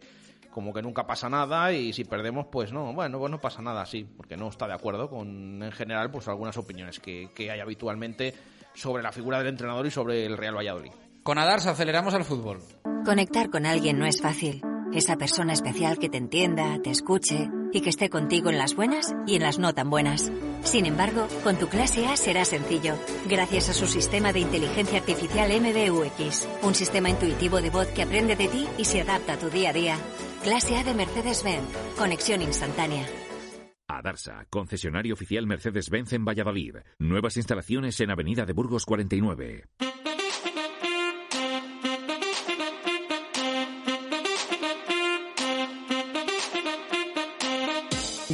como 0.50 0.74
que 0.74 0.82
nunca 0.82 1.06
pasa 1.06 1.30
nada 1.30 1.72
y 1.72 1.94
si 1.94 2.06
perdemos, 2.06 2.48
pues 2.52 2.74
no, 2.74 2.92
bueno, 2.92 3.20
pues 3.20 3.30
no 3.30 3.40
pasa 3.40 3.62
nada, 3.62 3.86
sí, 3.86 4.04
porque 4.18 4.36
no 4.36 4.48
está 4.48 4.66
de 4.66 4.74
acuerdo 4.74 5.08
con, 5.08 5.62
en 5.62 5.72
general, 5.74 6.10
pues 6.10 6.28
algunas 6.28 6.58
opiniones 6.58 7.00
que, 7.00 7.30
hay 7.38 7.60
habitualmente 7.60 8.34
sobre 8.74 9.04
la 9.04 9.12
figura 9.12 9.38
del 9.38 9.50
entrenador 9.50 9.86
y 9.86 9.92
sobre 9.92 10.26
el 10.26 10.38
Real 10.38 10.58
Valladolid. 10.58 10.92
Con 11.22 11.38
Adars 11.38 11.68
aceleramos 11.68 12.16
al 12.16 12.24
fútbol. 12.24 12.62
Conectar 13.06 13.52
con 13.52 13.68
alguien 13.68 14.00
no 14.00 14.08
es 14.08 14.20
fácil. 14.20 14.64
Esa 14.96 15.18
persona 15.18 15.52
especial 15.52 16.00
que 16.00 16.08
te 16.08 16.18
entienda, 16.18 16.82
te 16.82 16.90
escuche 16.90 17.50
y 17.74 17.82
que 17.82 17.90
esté 17.90 18.10
contigo 18.10 18.50
en 18.50 18.58
las 18.58 18.76
buenas 18.76 19.14
y 19.28 19.36
en 19.36 19.42
las 19.42 19.60
no 19.60 19.74
tan 19.74 19.90
buenas. 19.90 20.32
Sin 20.64 20.86
embargo, 20.86 21.28
con 21.44 21.58
tu 21.58 21.68
clase 21.68 22.08
A 22.08 22.16
será 22.16 22.46
sencillo, 22.46 22.96
gracias 23.28 23.68
a 23.68 23.74
su 23.74 23.88
sistema 23.88 24.32
de 24.32 24.40
inteligencia 24.40 25.00
artificial 25.00 25.52
MBUX, 25.52 26.48
un 26.64 26.74
sistema 26.74 27.10
intuitivo 27.10 27.62
de 27.62 27.72
voz 27.72 27.88
que 27.88 28.04
aprende 28.04 28.38
de 28.38 28.48
ti 28.48 28.66
y 28.78 28.86
se 28.86 29.02
adapta 29.02 29.34
a 29.34 29.38
tu 29.38 29.50
día 29.50 29.72
a 29.72 29.74
día. 29.74 29.98
Clase 30.44 30.78
A 30.78 30.86
de 30.86 30.94
Mercedes-Benz, 30.94 31.68
conexión 31.98 32.42
instantánea. 32.42 33.06
Adarsa, 33.90 34.46
concesionario 34.50 35.14
oficial 35.14 35.46
Mercedes-Benz 35.46 36.14
en 36.14 36.24
Valladolid. 36.24 36.76
Nuevas 37.00 37.36
instalaciones 37.36 38.00
en 38.00 38.12
Avenida 38.12 38.46
de 38.46 38.54
Burgos 38.54 38.86
49. 38.86 39.66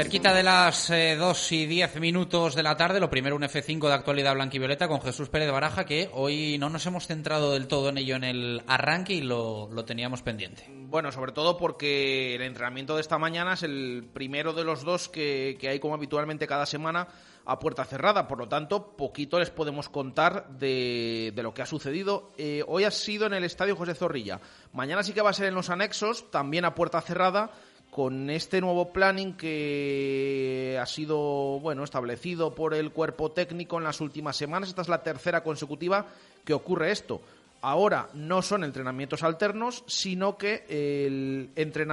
Cerquita 0.00 0.32
de 0.32 0.42
las 0.42 0.88
2 0.88 1.52
y 1.52 1.66
10 1.66 2.00
minutos 2.00 2.54
de 2.54 2.62
la 2.62 2.74
tarde, 2.74 3.00
lo 3.00 3.10
primero 3.10 3.36
un 3.36 3.42
F5 3.42 3.86
de 3.86 3.92
actualidad 3.92 4.32
blanquivioleta 4.32 4.88
con 4.88 5.02
Jesús 5.02 5.28
Pérez 5.28 5.52
Baraja, 5.52 5.84
que 5.84 6.08
hoy 6.14 6.56
no 6.56 6.70
nos 6.70 6.86
hemos 6.86 7.06
centrado 7.06 7.52
del 7.52 7.68
todo 7.68 7.90
en 7.90 7.98
ello 7.98 8.16
en 8.16 8.24
el 8.24 8.62
arranque 8.66 9.12
y 9.12 9.20
lo, 9.20 9.68
lo 9.70 9.84
teníamos 9.84 10.22
pendiente. 10.22 10.64
Bueno, 10.70 11.12
sobre 11.12 11.32
todo 11.32 11.58
porque 11.58 12.34
el 12.34 12.40
entrenamiento 12.40 12.94
de 12.94 13.02
esta 13.02 13.18
mañana 13.18 13.52
es 13.52 13.62
el 13.62 14.08
primero 14.10 14.54
de 14.54 14.64
los 14.64 14.84
dos 14.84 15.10
que, 15.10 15.58
que 15.60 15.68
hay 15.68 15.78
como 15.78 15.96
habitualmente 15.96 16.46
cada 16.46 16.64
semana 16.64 17.06
a 17.44 17.58
puerta 17.58 17.84
cerrada. 17.84 18.26
Por 18.26 18.38
lo 18.38 18.48
tanto, 18.48 18.96
poquito 18.96 19.38
les 19.38 19.50
podemos 19.50 19.90
contar 19.90 20.48
de, 20.48 21.30
de 21.34 21.42
lo 21.42 21.52
que 21.52 21.60
ha 21.60 21.66
sucedido. 21.66 22.30
Eh, 22.38 22.64
hoy 22.66 22.84
ha 22.84 22.90
sido 22.90 23.26
en 23.26 23.34
el 23.34 23.44
Estadio 23.44 23.76
José 23.76 23.94
Zorrilla. 23.94 24.40
Mañana 24.72 25.02
sí 25.02 25.12
que 25.12 25.20
va 25.20 25.28
a 25.28 25.34
ser 25.34 25.46
en 25.46 25.54
los 25.54 25.68
anexos, 25.68 26.30
también 26.30 26.64
a 26.64 26.74
puerta 26.74 27.02
cerrada 27.02 27.50
con 28.00 28.30
este 28.30 28.62
nuevo 28.62 28.94
planning 28.94 29.34
que 29.34 30.78
ha 30.80 30.86
sido 30.86 31.60
bueno 31.60 31.84
establecido 31.84 32.54
por 32.54 32.72
el 32.72 32.92
cuerpo 32.92 33.30
técnico 33.32 33.76
en 33.76 33.84
las 33.84 34.00
últimas 34.00 34.38
semanas. 34.38 34.70
Esta 34.70 34.80
es 34.80 34.88
la 34.88 35.02
tercera 35.02 35.42
consecutiva 35.42 36.06
que 36.42 36.54
ocurre 36.54 36.92
esto. 36.92 37.20
Ahora 37.60 38.08
no 38.14 38.40
son 38.40 38.64
entrenamientos 38.64 39.22
alternos, 39.22 39.84
sino 39.86 40.38
que 40.38 40.64
el 40.66 41.50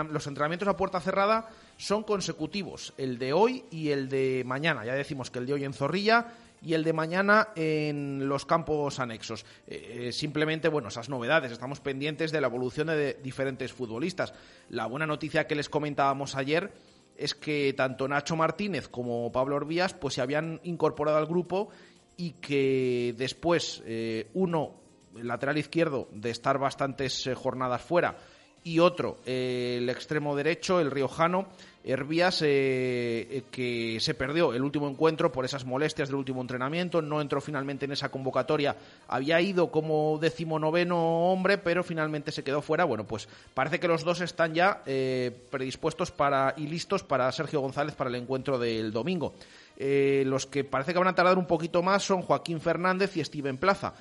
los 0.10 0.28
entrenamientos 0.28 0.70
a 0.70 0.78
puerta 0.78 1.02
cerrada 1.02 1.50
son 1.76 2.04
consecutivos, 2.04 2.94
el 2.98 3.18
de 3.18 3.34
hoy 3.34 3.66
y 3.70 3.90
el 3.90 4.08
de 4.08 4.44
mañana. 4.46 4.86
Ya 4.86 4.94
decimos 4.94 5.30
que 5.30 5.40
el 5.40 5.46
de 5.46 5.56
hoy 5.56 5.66
en 5.66 5.74
Zorrilla 5.74 6.28
y 6.62 6.74
el 6.74 6.84
de 6.84 6.94
mañana 6.94 7.50
en 7.56 8.28
los 8.28 8.46
campos 8.46 9.00
anexos. 9.00 9.46
Eh, 9.68 10.12
simplemente, 10.12 10.70
bueno, 10.70 10.90
esas 10.90 11.10
novedades. 11.10 11.52
Estamos 11.52 11.80
pendientes 11.80 12.32
de 12.32 12.42
la 12.42 12.48
evolución 12.48 12.88
de 12.88 13.20
diferentes 13.22 13.74
futbolistas. 13.74 14.34
La 14.70 14.88
buena 14.88 15.06
noticia 15.06 15.48
que 15.48 15.56
les 15.56 15.70
comentábamos 15.70 16.36
ayer 16.36 16.72
es 17.16 17.36
que 17.36 17.74
tanto 17.74 18.08
Nacho 18.08 18.36
Martínez 18.36 18.88
como 18.88 19.32
Pablo 19.32 19.56
Orbías 19.56 19.94
pues 19.94 20.16
se 20.16 20.22
habían 20.22 20.60
incorporado 20.64 21.18
al 21.18 21.26
grupo 21.26 21.70
y 22.16 22.32
que 22.34 23.16
después 23.18 23.84
eh, 23.86 24.30
uno, 24.34 24.76
el 25.16 25.28
lateral 25.28 25.58
izquierdo, 25.58 26.10
de 26.12 26.32
estar 26.32 26.58
bastantes 26.58 27.28
eh, 27.28 27.36
jornadas 27.36 27.82
fuera, 27.82 28.18
y 28.64 28.80
otro, 28.80 29.20
el 29.26 29.90
extremo 29.90 30.36
derecho, 30.36 30.82
el 30.82 30.92
riojano, 30.92 31.48
Hervías, 31.88 32.42
eh, 32.44 33.44
que 33.50 33.98
se 34.02 34.14
perdió 34.14 34.54
el 34.54 34.62
último 34.62 34.90
encuentro 34.90 35.32
por 35.32 35.46
esas 35.46 35.64
molestias 35.64 36.10
del 36.10 36.18
último 36.18 36.42
entrenamiento, 36.42 37.02
no 37.02 37.22
entró 37.22 37.40
finalmente 37.40 37.86
en 37.86 37.94
esa 37.94 38.10
convocatoria, 38.10 38.76
había 39.08 39.40
ido 39.40 39.72
como 39.72 40.20
decimonoveno 40.20 41.32
hombre, 41.32 41.58
pero 41.58 41.86
finalmente 41.86 42.34
se 42.34 42.44
quedó 42.44 42.62
fuera. 42.62 42.84
Bueno, 42.84 43.08
pues 43.08 43.30
parece 43.54 43.80
que 43.80 43.88
los 43.88 44.04
dos 44.04 44.20
están 44.20 44.54
ya 44.54 44.82
eh, 44.86 45.32
predispuestos 45.50 46.12
para 46.12 46.54
y 46.58 46.68
listos 46.68 47.04
para 47.04 47.32
Sergio 47.32 47.62
González 47.62 47.96
para 47.96 48.10
el 48.10 48.18
encuentro 48.18 48.60
del 48.60 48.92
domingo. 48.92 49.36
Eh, 49.78 50.24
los 50.26 50.46
que 50.46 50.66
parece 50.66 50.92
que 50.92 51.00
van 51.00 51.08
a 51.08 51.16
tardar 51.16 51.38
un 51.38 51.48
poquito 51.48 51.82
más 51.84 52.04
son 52.04 52.22
Joaquín 52.22 52.60
Fernández 52.60 53.16
y 53.16 53.24
Steven 53.24 53.58
Plaza. 53.58 53.94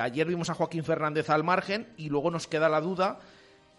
ayer 0.00 0.26
vimos 0.26 0.50
a 0.50 0.54
Joaquín 0.54 0.82
Fernández 0.82 1.30
al 1.30 1.44
margen 1.44 1.86
y 1.96 2.08
luego 2.08 2.32
nos 2.32 2.48
queda 2.48 2.68
la 2.68 2.80
duda 2.80 3.20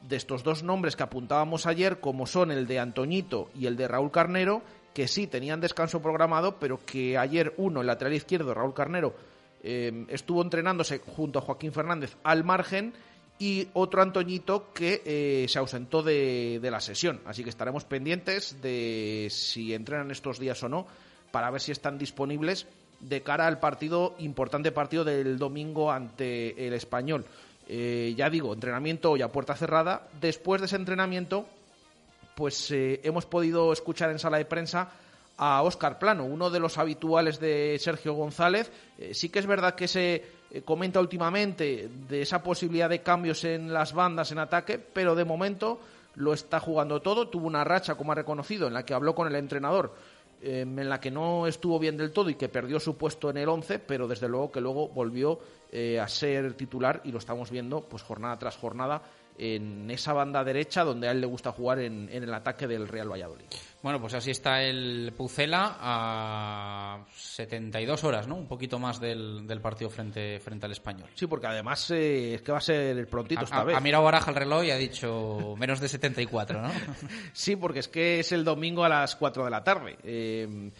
de 0.08 0.16
estos 0.16 0.44
dos 0.44 0.64
nombres 0.64 0.96
que 0.96 1.04
apuntábamos 1.04 1.66
ayer, 1.66 2.00
como 2.00 2.28
son 2.28 2.52
el 2.52 2.68
de 2.68 2.80
Antoñito 2.80 3.50
y 3.56 3.66
el 3.66 3.76
de 3.76 3.88
Raúl 3.88 4.12
Carnero, 4.12 4.62
que 4.94 5.08
sí 5.08 5.28
tenían 5.28 5.62
descanso 5.62 6.02
programado, 6.02 6.58
pero 6.60 6.80
que 6.86 7.18
ayer 7.18 7.54
uno, 7.58 7.82
el 7.82 7.88
lateral 7.88 8.14
izquierdo, 8.14 8.54
Raúl 8.54 8.74
Carnero, 8.74 9.16
eh, 9.64 10.06
estuvo 10.10 10.42
entrenándose 10.42 11.00
junto 11.00 11.40
a 11.40 11.42
Joaquín 11.42 11.74
Fernández 11.74 12.16
al 12.24 12.44
margen 12.44 12.94
y 13.40 13.68
otro 13.74 14.02
Antoñito 14.02 14.72
que 14.74 15.02
eh, 15.06 15.46
se 15.50 15.60
ausentó 15.60 16.02
de, 16.02 16.60
de, 16.62 16.72
la 16.72 16.80
sesión. 16.80 17.20
Así 17.26 17.44
que 17.44 17.50
estaremos 17.50 17.84
pendientes 17.84 18.62
de 18.62 19.28
si 19.30 19.74
entrenan 19.74 20.12
estos 20.12 20.40
días 20.40 20.62
o 20.64 20.70
no 20.70 20.88
para 21.32 21.52
ver 21.52 21.60
si 21.60 21.72
están 21.72 21.98
disponibles 21.98 22.68
de 23.02 23.22
cara 23.22 23.48
al 23.48 23.60
partido, 23.60 24.16
importante 24.20 24.72
partido 24.72 25.04
del 25.04 25.38
domingo 25.38 25.92
ante 25.92 26.68
el 26.68 26.74
español. 26.74 27.26
Eh, 27.68 28.14
ya 28.16 28.30
digo, 28.30 28.54
entrenamiento 28.54 29.12
hoy 29.12 29.22
a 29.22 29.32
puerta 29.32 29.56
cerrada. 29.56 30.08
Después 30.20 30.62
de 30.62 30.68
ese 30.68 30.76
entrenamiento, 30.76 31.46
pues 32.36 32.72
eh, 32.72 33.02
hemos 33.04 33.26
podido 33.26 33.74
escuchar 33.74 34.12
en 34.12 34.20
sala 34.20 34.38
de 34.38 34.46
prensa 34.46 34.90
a 35.38 35.62
Óscar 35.64 36.00
Plano, 36.00 36.24
uno 36.26 36.50
de 36.50 36.60
los 36.60 36.78
habituales 36.78 37.40
de 37.40 37.78
Sergio 37.80 38.14
González. 38.14 38.72
Eh, 38.98 39.14
sí 39.14 39.30
que 39.30 39.40
es 39.40 39.46
verdad 39.46 39.76
que 39.76 39.88
se 39.88 40.24
comenta 40.64 41.02
últimamente 41.02 41.90
de 42.08 42.22
esa 42.22 42.42
posibilidad 42.42 42.90
de 42.90 43.02
cambios 43.02 43.44
en 43.44 43.74
las 43.74 43.92
bandas 43.92 44.32
en 44.32 44.40
ataque, 44.40 44.80
pero 44.80 45.14
de 45.14 45.26
momento 45.26 45.82
lo 46.16 46.34
está 46.34 46.62
jugando 46.62 47.02
todo. 47.02 47.28
Tuvo 47.28 47.48
una 47.48 47.64
racha, 47.66 47.96
como 47.96 48.14
ha 48.14 48.16
reconocido, 48.16 48.68
en 48.68 48.74
la 48.74 48.86
que 48.86 48.94
habló 48.94 49.16
con 49.16 49.28
el 49.28 49.36
entrenador 49.36 49.94
Em, 50.42 50.78
en 50.78 50.90
la 50.90 51.00
que 51.00 51.10
no 51.10 51.48
estuvo 51.48 51.80
bien 51.80 51.98
del 51.98 52.12
todo 52.12 52.30
y 52.30 52.36
que 52.36 52.50
perdió 52.50 52.80
su 52.80 52.98
puesto 52.98 53.30
en 53.30 53.38
el 53.38 53.50
11, 53.50 53.80
pero 53.80 54.08
desde 54.08 54.28
luego 54.28 54.52
que 54.52 54.62
luego 54.62 54.90
volvió 54.90 55.40
eh, 55.72 56.00
a 56.00 56.08
ser 56.08 56.54
titular 56.54 57.02
y 57.04 57.12
lo 57.12 57.20
estamos 57.20 57.50
viendo 57.50 57.82
pues 57.82 58.04
jornada 58.04 58.38
tras 58.38 58.58
jornada 58.58 59.02
en 59.38 59.90
esa 59.92 60.14
banda 60.14 60.44
derecha 60.44 60.84
donde 60.84 61.08
a 61.08 61.12
él 61.12 61.22
le 61.22 61.28
gusta 61.28 61.52
jugar 61.52 61.80
en, 61.80 62.10
el 62.10 62.34
ataque 62.34 62.68
del 62.68 62.88
Real 62.88 63.12
Valladolid. 63.12 63.46
Bueno, 63.82 64.00
pues 64.00 64.14
así 64.14 64.32
está 64.32 64.64
el 64.64 65.14
Pucela 65.16 65.78
a 65.80 67.06
72 67.14 68.04
horas, 68.04 68.28
¿no? 68.28 68.36
Un 68.36 68.48
poquito 68.48 68.80
más 68.80 69.00
del, 69.00 69.46
partido 69.62 69.90
frente, 69.90 70.40
frente 70.40 70.66
al 70.66 70.72
Español. 70.72 71.10
Sí, 71.14 71.28
porque 71.28 71.48
además 71.48 71.92
eh, 71.92 72.36
es 72.36 72.42
que 72.42 72.52
va 72.52 72.60
a 72.60 72.62
ser 72.62 72.98
el 72.98 73.08
prontito 73.08 73.44
esta 73.44 73.64
vez. 73.64 73.76
Ha 73.76 73.82
mirado 73.82 74.04
Baraja 74.04 74.32
el 74.32 74.38
reloj 74.38 74.64
y 74.64 74.72
ha 74.72 74.78
dicho 74.78 75.56
menos 75.58 75.80
de 75.80 75.90
74, 75.90 76.62
¿no? 76.62 76.72
sí, 77.34 77.56
porque 77.56 77.80
es 77.80 77.88
que 77.88 78.22
es 78.22 78.32
el 78.32 78.44
domingo 78.44 78.84
a 78.84 78.90
las 78.90 79.16
4 79.16 79.44
de 79.44 79.52
la 79.52 79.64
tarde. 79.64 79.98
Eh, 80.04 80.72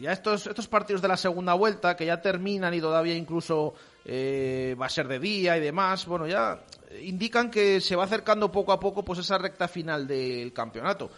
ya 0.00 0.12
estos, 0.12 0.46
estos 0.46 0.68
partidos 0.68 1.02
de 1.02 1.08
la 1.08 1.16
segunda 1.16 1.54
vuelta, 1.54 1.96
que 1.96 2.06
ya 2.06 2.20
terminan 2.20 2.74
y 2.74 2.80
todavía 2.80 3.14
incluso 3.14 3.74
eh, 4.04 4.76
va 4.80 4.86
a 4.86 4.90
ser 4.90 5.08
de 5.08 5.18
día 5.18 5.56
y 5.56 5.60
demás, 5.60 6.06
bueno, 6.06 6.26
ya 6.26 6.64
indican 7.02 7.50
que 7.50 7.80
se 7.80 7.96
va 7.96 8.04
acercando 8.04 8.50
poco 8.50 8.72
a 8.72 8.80
poco 8.80 9.04
pues 9.04 9.18
esa 9.18 9.38
recta 9.38 9.68
final 9.68 10.06
del 10.06 10.52
campeonato. 10.52 11.10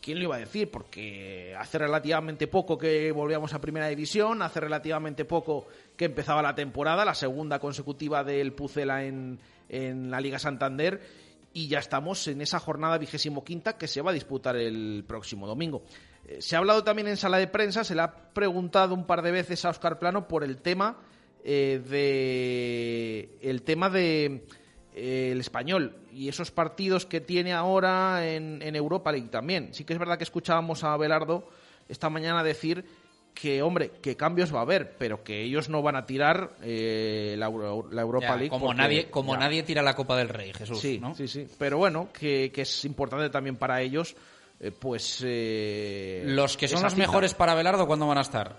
¿Quién 0.00 0.18
lo 0.18 0.24
iba 0.24 0.36
a 0.36 0.40
decir? 0.40 0.70
Porque 0.70 1.54
hace 1.58 1.78
relativamente 1.78 2.46
poco 2.46 2.78
que 2.78 3.10
volvíamos 3.10 3.52
a 3.54 3.60
Primera 3.60 3.88
División, 3.88 4.42
hace 4.42 4.60
relativamente 4.60 5.24
poco 5.24 5.66
que 5.96 6.04
empezaba 6.04 6.42
la 6.42 6.54
temporada, 6.54 7.04
la 7.04 7.14
segunda 7.14 7.58
consecutiva 7.58 8.22
del 8.22 8.52
Pucela 8.52 9.04
en, 9.04 9.40
en 9.68 10.10
la 10.10 10.20
Liga 10.20 10.38
Santander, 10.38 11.00
y 11.52 11.68
ya 11.68 11.78
estamos 11.78 12.28
en 12.28 12.40
esa 12.40 12.60
jornada 12.60 12.98
vigésimo 12.98 13.42
quinta 13.42 13.78
que 13.78 13.88
se 13.88 14.02
va 14.02 14.10
a 14.10 14.14
disputar 14.14 14.56
el 14.56 15.04
próximo 15.08 15.46
domingo. 15.46 15.82
Eh, 16.28 16.40
se 16.40 16.54
ha 16.54 16.58
hablado 16.58 16.84
también 16.84 17.08
en 17.08 17.16
sala 17.16 17.38
de 17.38 17.48
prensa, 17.48 17.82
se 17.82 17.94
le 17.94 18.02
ha 18.02 18.12
preguntado 18.12 18.94
un 18.94 19.06
par 19.06 19.22
de 19.22 19.32
veces 19.32 19.64
a 19.64 19.70
Oscar 19.70 19.98
Plano 19.98 20.28
por 20.28 20.44
el 20.44 20.58
tema 20.58 20.98
eh, 21.48 21.80
de 21.88 23.38
el 23.40 23.62
tema 23.62 23.88
de 23.88 24.44
eh, 24.94 25.28
el 25.32 25.38
español 25.40 25.96
y 26.12 26.28
esos 26.28 26.50
partidos 26.50 27.06
que 27.06 27.20
tiene 27.20 27.52
ahora 27.52 28.26
en, 28.28 28.60
en, 28.62 28.74
Europa 28.74 29.12
League 29.12 29.28
también. 29.28 29.72
Sí 29.72 29.84
que 29.84 29.92
es 29.92 29.98
verdad 29.98 30.18
que 30.18 30.24
escuchábamos 30.24 30.82
a 30.82 30.96
Belardo 30.96 31.48
esta 31.88 32.10
mañana 32.10 32.42
decir 32.42 32.84
que, 33.32 33.62
hombre, 33.62 33.90
que 34.02 34.16
cambios 34.16 34.52
va 34.52 34.60
a 34.60 34.62
haber, 34.62 34.96
pero 34.96 35.22
que 35.22 35.42
ellos 35.42 35.68
no 35.68 35.82
van 35.82 35.94
a 35.94 36.06
tirar 36.06 36.56
eh, 36.62 37.36
la, 37.38 37.46
Euro- 37.46 37.86
la 37.92 38.02
Europa 38.02 38.28
Ya, 38.28 38.36
League. 38.36 38.48
como 38.48 38.66
porque- 38.66 38.78
nadie, 38.82 39.10
como 39.10 39.34
ya. 39.34 39.40
nadie 39.40 39.62
tira 39.62 39.82
la 39.82 39.94
Copa 39.94 40.16
del 40.16 40.30
Rey, 40.30 40.52
Jesús. 40.52 40.80
Sí, 40.80 40.98
¿no? 40.98 41.14
sí, 41.14 41.28
sí. 41.28 41.46
Pero 41.58 41.78
bueno, 41.78 42.08
que, 42.18 42.50
que 42.50 42.62
es 42.62 42.84
importante 42.86 43.28
también 43.30 43.56
para 43.56 43.80
ellos, 43.82 44.16
eh, 44.58 44.72
pues... 44.72 45.22
eh, 45.24 46.22
Los 46.26 46.56
que 46.56 46.66
son 46.66 46.82
los 46.82 46.96
mejores 46.96 47.34
para 47.34 47.54
Belardo, 47.54 47.86
¿cuándo 47.86 48.06
van 48.08 48.18
a 48.18 48.22
estar? 48.22 48.56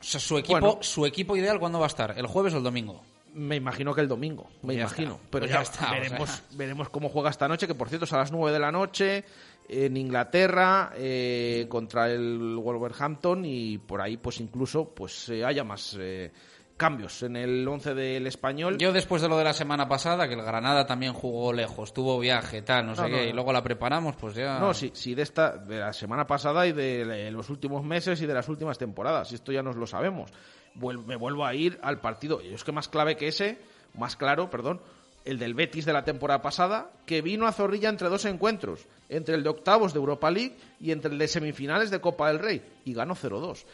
O 0.00 0.04
sea, 0.04 0.20
su 0.20 0.38
equipo, 0.38 0.60
Bueno. 0.60 0.78
su 0.82 1.06
equipo 1.06 1.36
ideal, 1.36 1.58
¿cuándo 1.58 1.78
va 1.78 1.86
a 1.86 1.88
estar? 1.88 2.14
¿El 2.18 2.26
jueves 2.26 2.54
o 2.54 2.58
el 2.58 2.62
domingo? 2.62 3.02
Me 3.34 3.56
imagino 3.56 3.94
que 3.94 4.00
el 4.00 4.08
domingo, 4.08 4.48
me 4.62 4.74
Ya 4.74 4.80
imagino. 4.82 5.14
está, 5.16 5.28
Pero 5.30 5.42
pues 5.42 5.50
ya, 5.50 5.56
ya 5.56 5.62
está, 5.62 5.88
o 5.88 5.90
veremos, 5.92 6.30
sea. 6.30 6.42
veremos 6.52 6.88
cómo 6.88 7.08
juega 7.10 7.30
esta 7.30 7.48
noche, 7.48 7.66
que 7.66 7.74
por 7.74 7.88
cierto 7.88 8.04
es 8.06 8.12
a 8.12 8.18
las 8.18 8.32
9 8.32 8.52
de 8.52 8.58
la 8.58 8.72
noche 8.72 9.24
en 9.68 9.96
Inglaterra 9.96 10.92
eh, 10.96 11.66
contra 11.68 12.10
el 12.10 12.56
Wolverhampton 12.56 13.44
y 13.44 13.78
por 13.78 14.00
ahí 14.00 14.16
pues 14.16 14.40
incluso 14.40 14.88
pues 14.94 15.28
eh, 15.28 15.44
haya 15.44 15.64
más 15.64 15.96
eh, 15.98 16.30
cambios 16.76 17.22
en 17.22 17.36
el 17.36 17.66
11 17.66 17.94
del 17.94 18.26
español. 18.26 18.76
Yo 18.78 18.92
después 18.92 19.22
de 19.22 19.28
lo 19.28 19.38
de 19.38 19.44
la 19.44 19.52
semana 19.54 19.88
pasada, 19.88 20.28
que 20.28 20.34
el 20.34 20.42
Granada 20.42 20.86
también 20.86 21.12
jugó 21.12 21.52
lejos, 21.52 21.92
tuvo 21.94 22.18
viaje, 22.18 22.62
tal, 22.62 22.86
no 22.86 22.94
sé 22.94 23.02
No, 23.02 23.08
qué, 23.08 23.16
no, 23.24 23.30
y 23.30 23.32
luego 23.32 23.52
la 23.52 23.62
preparamos, 23.62 24.16
pues 24.16 24.34
ya... 24.34 24.58
No, 24.58 24.74
sí, 24.74 24.90
sí, 24.94 25.14
de 25.14 25.22
esta, 25.22 25.56
de 25.56 25.78
la 25.78 25.92
semana 25.92 26.26
pasada 26.26 26.66
y 26.66 26.72
de 26.72 27.30
los 27.30 27.48
últimos 27.50 27.84
meses 27.84 28.20
y 28.20 28.26
de 28.26 28.34
las 28.34 28.48
últimas 28.48 28.76
temporadas. 28.78 29.32
Esto 29.32 29.52
ya 29.52 29.62
nos 29.62 29.76
lo 29.76 29.86
sabemos. 29.86 30.30
Vuel- 30.78 31.04
me 31.04 31.16
vuelvo 31.16 31.46
a 31.46 31.54
ir 31.54 31.78
al 31.82 32.00
partido. 32.00 32.40
Y 32.42 32.52
es 32.54 32.62
que 32.64 32.72
más 32.72 32.88
clave 32.88 33.16
que 33.16 33.28
ese, 33.28 33.58
más 33.94 34.16
claro, 34.16 34.50
perdón, 34.50 34.80
el 35.24 35.38
del 35.38 35.54
Betis 35.54 35.84
de 35.86 35.92
la 35.92 36.04
temporada 36.04 36.40
pasada, 36.42 36.90
que 37.06 37.22
vino 37.22 37.46
a 37.46 37.52
Zorrilla 37.52 37.88
entre 37.88 38.08
dos 38.08 38.24
encuentros, 38.26 38.86
entre 39.08 39.34
el 39.34 39.42
de 39.42 39.48
octavos 39.48 39.92
de 39.92 39.98
Europa 39.98 40.30
League 40.30 40.56
y 40.80 40.92
entre 40.92 41.10
el 41.10 41.18
de 41.18 41.26
semifinales 41.26 41.90
de 41.90 42.00
Copa 42.00 42.28
del 42.28 42.38
Rey, 42.38 42.62
y 42.84 42.92
ganó 42.94 43.14
0-2. 43.16 43.64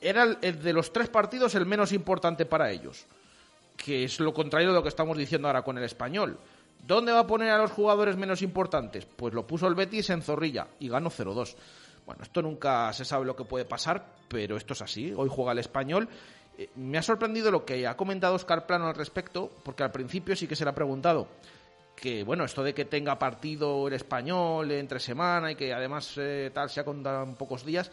Era 0.00 0.36
el, 0.40 0.62
de 0.62 0.72
los 0.72 0.92
tres 0.92 1.08
partidos 1.08 1.54
el 1.54 1.66
menos 1.66 1.92
importante 1.92 2.46
para 2.46 2.70
ellos 2.70 3.06
que 3.78 4.04
es 4.04 4.18
lo 4.20 4.34
contrario 4.34 4.68
de 4.68 4.74
lo 4.74 4.82
que 4.82 4.88
estamos 4.88 5.16
diciendo 5.16 5.46
ahora 5.46 5.62
con 5.62 5.78
el 5.78 5.84
español. 5.84 6.36
¿Dónde 6.84 7.12
va 7.12 7.20
a 7.20 7.26
poner 7.26 7.50
a 7.50 7.58
los 7.58 7.70
jugadores 7.70 8.16
menos 8.16 8.42
importantes? 8.42 9.06
Pues 9.06 9.32
lo 9.32 9.46
puso 9.46 9.66
el 9.68 9.74
Betis 9.74 10.10
en 10.10 10.20
Zorrilla 10.20 10.66
y 10.80 10.88
ganó 10.88 11.10
0-2. 11.10 11.54
Bueno, 12.04 12.22
esto 12.22 12.42
nunca 12.42 12.92
se 12.92 13.04
sabe 13.04 13.24
lo 13.24 13.36
que 13.36 13.44
puede 13.44 13.64
pasar, 13.64 14.04
pero 14.28 14.56
esto 14.56 14.72
es 14.72 14.82
así. 14.82 15.12
Hoy 15.16 15.28
juega 15.30 15.52
el 15.52 15.58
español. 15.58 16.08
Eh, 16.56 16.70
me 16.76 16.98
ha 16.98 17.02
sorprendido 17.02 17.50
lo 17.50 17.64
que 17.64 17.86
ha 17.86 17.96
comentado 17.96 18.34
Oscar 18.34 18.66
Plano 18.66 18.88
al 18.88 18.94
respecto, 18.94 19.50
porque 19.62 19.84
al 19.84 19.92
principio 19.92 20.34
sí 20.34 20.46
que 20.46 20.56
se 20.56 20.64
le 20.64 20.70
ha 20.70 20.74
preguntado 20.74 21.28
que, 21.94 22.22
bueno, 22.22 22.44
esto 22.44 22.62
de 22.62 22.74
que 22.74 22.84
tenga 22.84 23.18
partido 23.18 23.88
el 23.88 23.94
español 23.94 24.70
entre 24.70 25.00
semana 25.00 25.50
y 25.50 25.56
que 25.56 25.72
además 25.72 26.14
eh, 26.16 26.50
tal 26.54 26.70
se 26.70 26.80
ha 26.80 26.84
contado 26.84 27.24
en 27.24 27.34
pocos 27.34 27.64
días, 27.64 27.90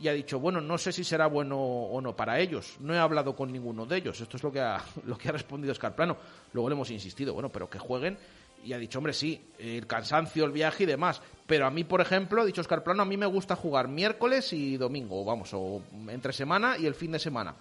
y 0.00 0.08
ha 0.08 0.12
dicho, 0.12 0.38
bueno, 0.38 0.60
no 0.60 0.78
sé 0.78 0.92
si 0.92 1.02
será 1.02 1.26
bueno 1.26 1.58
o 1.58 2.00
no 2.00 2.14
para 2.14 2.38
ellos. 2.38 2.76
No 2.80 2.94
he 2.94 2.98
hablado 2.98 3.34
con 3.34 3.50
ninguno 3.50 3.84
de 3.84 3.96
ellos. 3.96 4.20
Esto 4.20 4.36
es 4.36 4.42
lo 4.42 4.52
que 4.52 4.60
ha, 4.60 4.82
lo 5.04 5.18
que 5.18 5.28
ha 5.28 5.32
respondido 5.32 5.72
Oscar 5.72 5.94
Plano. 5.94 6.16
Luego 6.52 6.68
le 6.68 6.74
hemos 6.74 6.90
insistido, 6.90 7.34
bueno, 7.34 7.48
pero 7.48 7.68
que 7.68 7.78
jueguen. 7.78 8.16
Y 8.64 8.72
ha 8.72 8.78
dicho, 8.78 8.98
hombre, 8.98 9.12
sí, 9.12 9.40
el 9.58 9.86
cansancio, 9.86 10.44
el 10.44 10.52
viaje 10.52 10.82
y 10.82 10.86
demás. 10.86 11.20
Pero 11.46 11.66
a 11.66 11.70
mí, 11.70 11.84
por 11.84 12.00
ejemplo, 12.00 12.42
ha 12.42 12.44
dicho 12.44 12.60
Oscar 12.60 12.82
Plano, 12.82 13.02
a 13.02 13.06
mí 13.06 13.16
me 13.16 13.26
gusta 13.26 13.56
jugar 13.56 13.88
miércoles 13.88 14.52
y 14.52 14.76
domingo, 14.76 15.24
vamos, 15.24 15.50
o 15.54 15.80
entre 16.08 16.32
semana 16.32 16.76
y 16.76 16.86
el 16.86 16.94
fin 16.94 17.12
de 17.12 17.18
semana. 17.18 17.54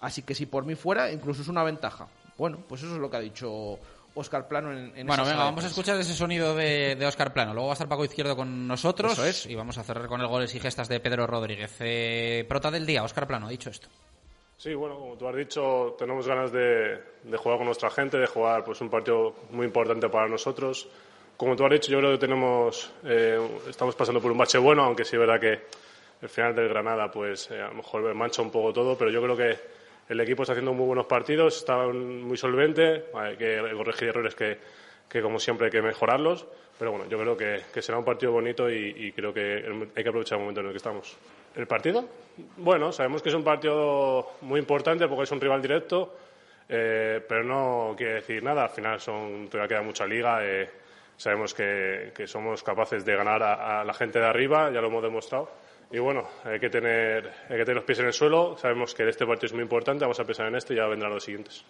Así 0.00 0.22
que 0.22 0.34
si 0.34 0.46
por 0.46 0.64
mí 0.64 0.74
fuera, 0.74 1.10
incluso 1.10 1.42
es 1.42 1.48
una 1.48 1.64
ventaja. 1.64 2.08
Bueno, 2.38 2.58
pues 2.68 2.82
eso 2.82 2.94
es 2.94 3.00
lo 3.00 3.10
que 3.10 3.16
ha 3.16 3.20
dicho 3.20 3.78
Oscar 4.14 4.46
Plano 4.48 4.72
en, 4.72 4.92
en 4.96 5.06
Bueno, 5.06 5.24
venga, 5.24 5.44
vamos 5.44 5.64
a 5.64 5.66
escuchar 5.68 5.98
ese 5.98 6.14
sonido 6.14 6.54
de, 6.54 6.96
de 6.96 7.06
Oscar 7.06 7.32
Plano. 7.32 7.52
Luego 7.52 7.66
va 7.68 7.72
a 7.72 7.74
estar 7.74 7.88
Paco 7.88 8.04
Izquierdo 8.04 8.36
con 8.36 8.66
nosotros 8.68 9.12
Eso 9.12 9.24
es. 9.26 9.46
y 9.46 9.54
vamos 9.54 9.76
a 9.78 9.82
cerrar 9.82 10.06
con 10.06 10.20
el 10.20 10.26
goles 10.28 10.54
y 10.54 10.60
gestas 10.60 10.88
de 10.88 11.00
Pedro 11.00 11.26
Rodríguez. 11.26 11.76
Eh, 11.80 12.44
prota 12.48 12.70
del 12.70 12.86
día, 12.86 13.02
Oscar 13.02 13.26
Plano, 13.26 13.46
ha 13.46 13.50
dicho 13.50 13.70
esto. 13.70 13.88
Sí, 14.56 14.72
bueno, 14.74 14.96
como 14.98 15.16
tú 15.16 15.28
has 15.28 15.34
dicho, 15.36 15.96
tenemos 15.98 16.26
ganas 16.26 16.52
de, 16.52 17.00
de 17.24 17.36
jugar 17.36 17.58
con 17.58 17.66
nuestra 17.66 17.90
gente, 17.90 18.16
de 18.18 18.26
jugar 18.26 18.64
pues 18.64 18.80
un 18.80 18.88
partido 18.88 19.34
muy 19.50 19.66
importante 19.66 20.08
para 20.08 20.28
nosotros. 20.28 20.88
Como 21.36 21.56
tú 21.56 21.64
has 21.64 21.72
dicho, 21.72 21.90
yo 21.90 21.98
creo 21.98 22.12
que 22.12 22.18
tenemos, 22.18 22.92
eh, 23.04 23.38
estamos 23.68 23.96
pasando 23.96 24.20
por 24.20 24.30
un 24.30 24.38
bache 24.38 24.56
bueno, 24.58 24.84
aunque 24.84 25.04
sí 25.04 25.16
es 25.16 25.20
verdad 25.20 25.40
que 25.40 25.60
el 26.22 26.28
final 26.28 26.54
del 26.54 26.68
Granada, 26.68 27.10
pues 27.10 27.50
eh, 27.50 27.60
a 27.60 27.68
lo 27.68 27.74
mejor 27.74 28.14
mancha 28.14 28.40
un 28.40 28.50
poco 28.52 28.72
todo, 28.72 28.96
pero 28.96 29.10
yo 29.10 29.20
creo 29.20 29.36
que 29.36 29.58
el 30.08 30.20
equipo 30.20 30.42
está 30.42 30.52
haciendo 30.52 30.72
muy 30.72 30.86
buenos 30.86 31.06
partidos, 31.06 31.56
está 31.56 31.86
muy 31.86 32.36
solvente, 32.36 33.06
hay 33.14 33.36
que 33.36 33.60
corregir 33.76 34.08
errores 34.08 34.34
que, 34.34 34.58
que 35.08 35.22
como 35.22 35.38
siempre 35.38 35.66
hay 35.66 35.70
que 35.70 35.82
mejorarlos, 35.82 36.46
pero 36.78 36.90
bueno, 36.90 37.06
yo 37.08 37.18
creo 37.18 37.36
que, 37.36 37.82
será 37.82 37.98
un 37.98 38.04
partido 38.04 38.32
bonito 38.32 38.68
y, 38.70 39.12
creo 39.12 39.32
que 39.32 39.64
hay 39.94 40.02
que 40.02 40.08
aprovechar 40.08 40.38
el 40.38 40.42
momento 40.42 40.60
en 40.60 40.66
el 40.66 40.72
que 40.72 40.78
estamos. 40.78 41.16
¿El 41.54 41.66
partido? 41.66 42.04
Bueno, 42.56 42.90
sabemos 42.90 43.22
que 43.22 43.28
es 43.28 43.34
un 43.34 43.44
partido 43.44 44.32
muy 44.40 44.58
importante 44.58 45.06
porque 45.06 45.22
es 45.22 45.30
un 45.30 45.40
rival 45.40 45.62
directo, 45.62 46.16
eh, 46.68 47.24
pero 47.28 47.44
no 47.44 47.94
quiere 47.96 48.14
decir 48.14 48.42
nada. 48.42 48.64
Al 48.64 48.70
final 48.70 49.00
son, 49.00 49.48
todavía 49.48 49.68
queda 49.68 49.82
mucha 49.82 50.04
liga. 50.04 50.44
eh, 50.44 50.68
sabemos 51.16 51.54
que, 51.54 52.12
somos 52.26 52.64
capaces 52.64 53.04
de 53.04 53.14
ganar 53.14 53.40
a 53.40 53.84
la 53.84 53.94
gente 53.94 54.18
de 54.18 54.26
arriba, 54.26 54.70
ya 54.72 54.80
lo 54.80 54.88
hemos 54.88 55.02
demostrado. 55.02 55.48
Y 55.94 56.00
bueno, 56.00 56.28
hay 56.42 56.58
que, 56.58 56.70
tener, 56.70 57.24
hay 57.48 57.56
que 57.56 57.64
tener 57.64 57.76
los 57.76 57.84
pies 57.84 58.00
en 58.00 58.06
el 58.06 58.12
suelo. 58.12 58.56
Sabemos 58.58 58.92
que 58.92 59.08
este 59.08 59.24
partido 59.24 59.46
es 59.46 59.52
muy 59.52 59.62
importante, 59.62 60.02
vamos 60.02 60.18
a 60.18 60.24
pensar 60.24 60.48
en 60.48 60.56
esto 60.56 60.72
y 60.72 60.76
ya 60.76 60.86
vendrán 60.86 61.12
los 61.12 61.22
siguientes. 61.22 61.64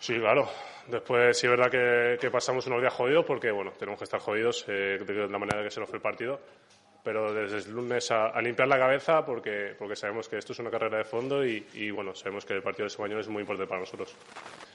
Sí, 0.00 0.18
claro. 0.18 0.48
Después 0.88 1.38
sí 1.38 1.46
es 1.46 1.50
verdad 1.52 1.70
que, 2.18 2.28
pasamos 2.28 2.66
unos 2.66 2.80
días 2.80 2.92
jodidos 2.92 3.24
porque, 3.24 3.52
bueno, 3.52 3.70
tenemos 3.78 4.00
que 4.00 4.04
estar 4.04 4.18
jodidos 4.18 4.64
eh, 4.66 4.98
de 4.98 5.28
la 5.28 5.38
manera 5.38 5.62
que 5.62 5.70
se 5.70 5.78
nos 5.78 5.88
fue 5.88 5.98
el 5.98 6.02
partido. 6.02 6.40
Pero 7.04 7.32
desde 7.32 7.58
el 7.58 7.72
lunes 7.72 8.10
a, 8.10 8.32
limpiar 8.42 8.66
la 8.66 8.80
cabeza 8.80 9.24
porque, 9.24 9.76
porque 9.78 9.94
sabemos 9.94 10.28
que 10.28 10.36
esto 10.36 10.52
es 10.52 10.58
una 10.58 10.70
carrera 10.72 10.98
de 10.98 11.04
fondo 11.04 11.46
y, 11.46 11.68
y, 11.74 11.92
bueno, 11.92 12.16
sabemos 12.16 12.44
que 12.44 12.54
el 12.54 12.64
partido 12.64 12.86
de 12.86 12.88
Español 12.88 13.20
es 13.20 13.28
muy 13.28 13.42
importante 13.42 13.68
para 13.68 13.82
nosotros. 13.82 14.12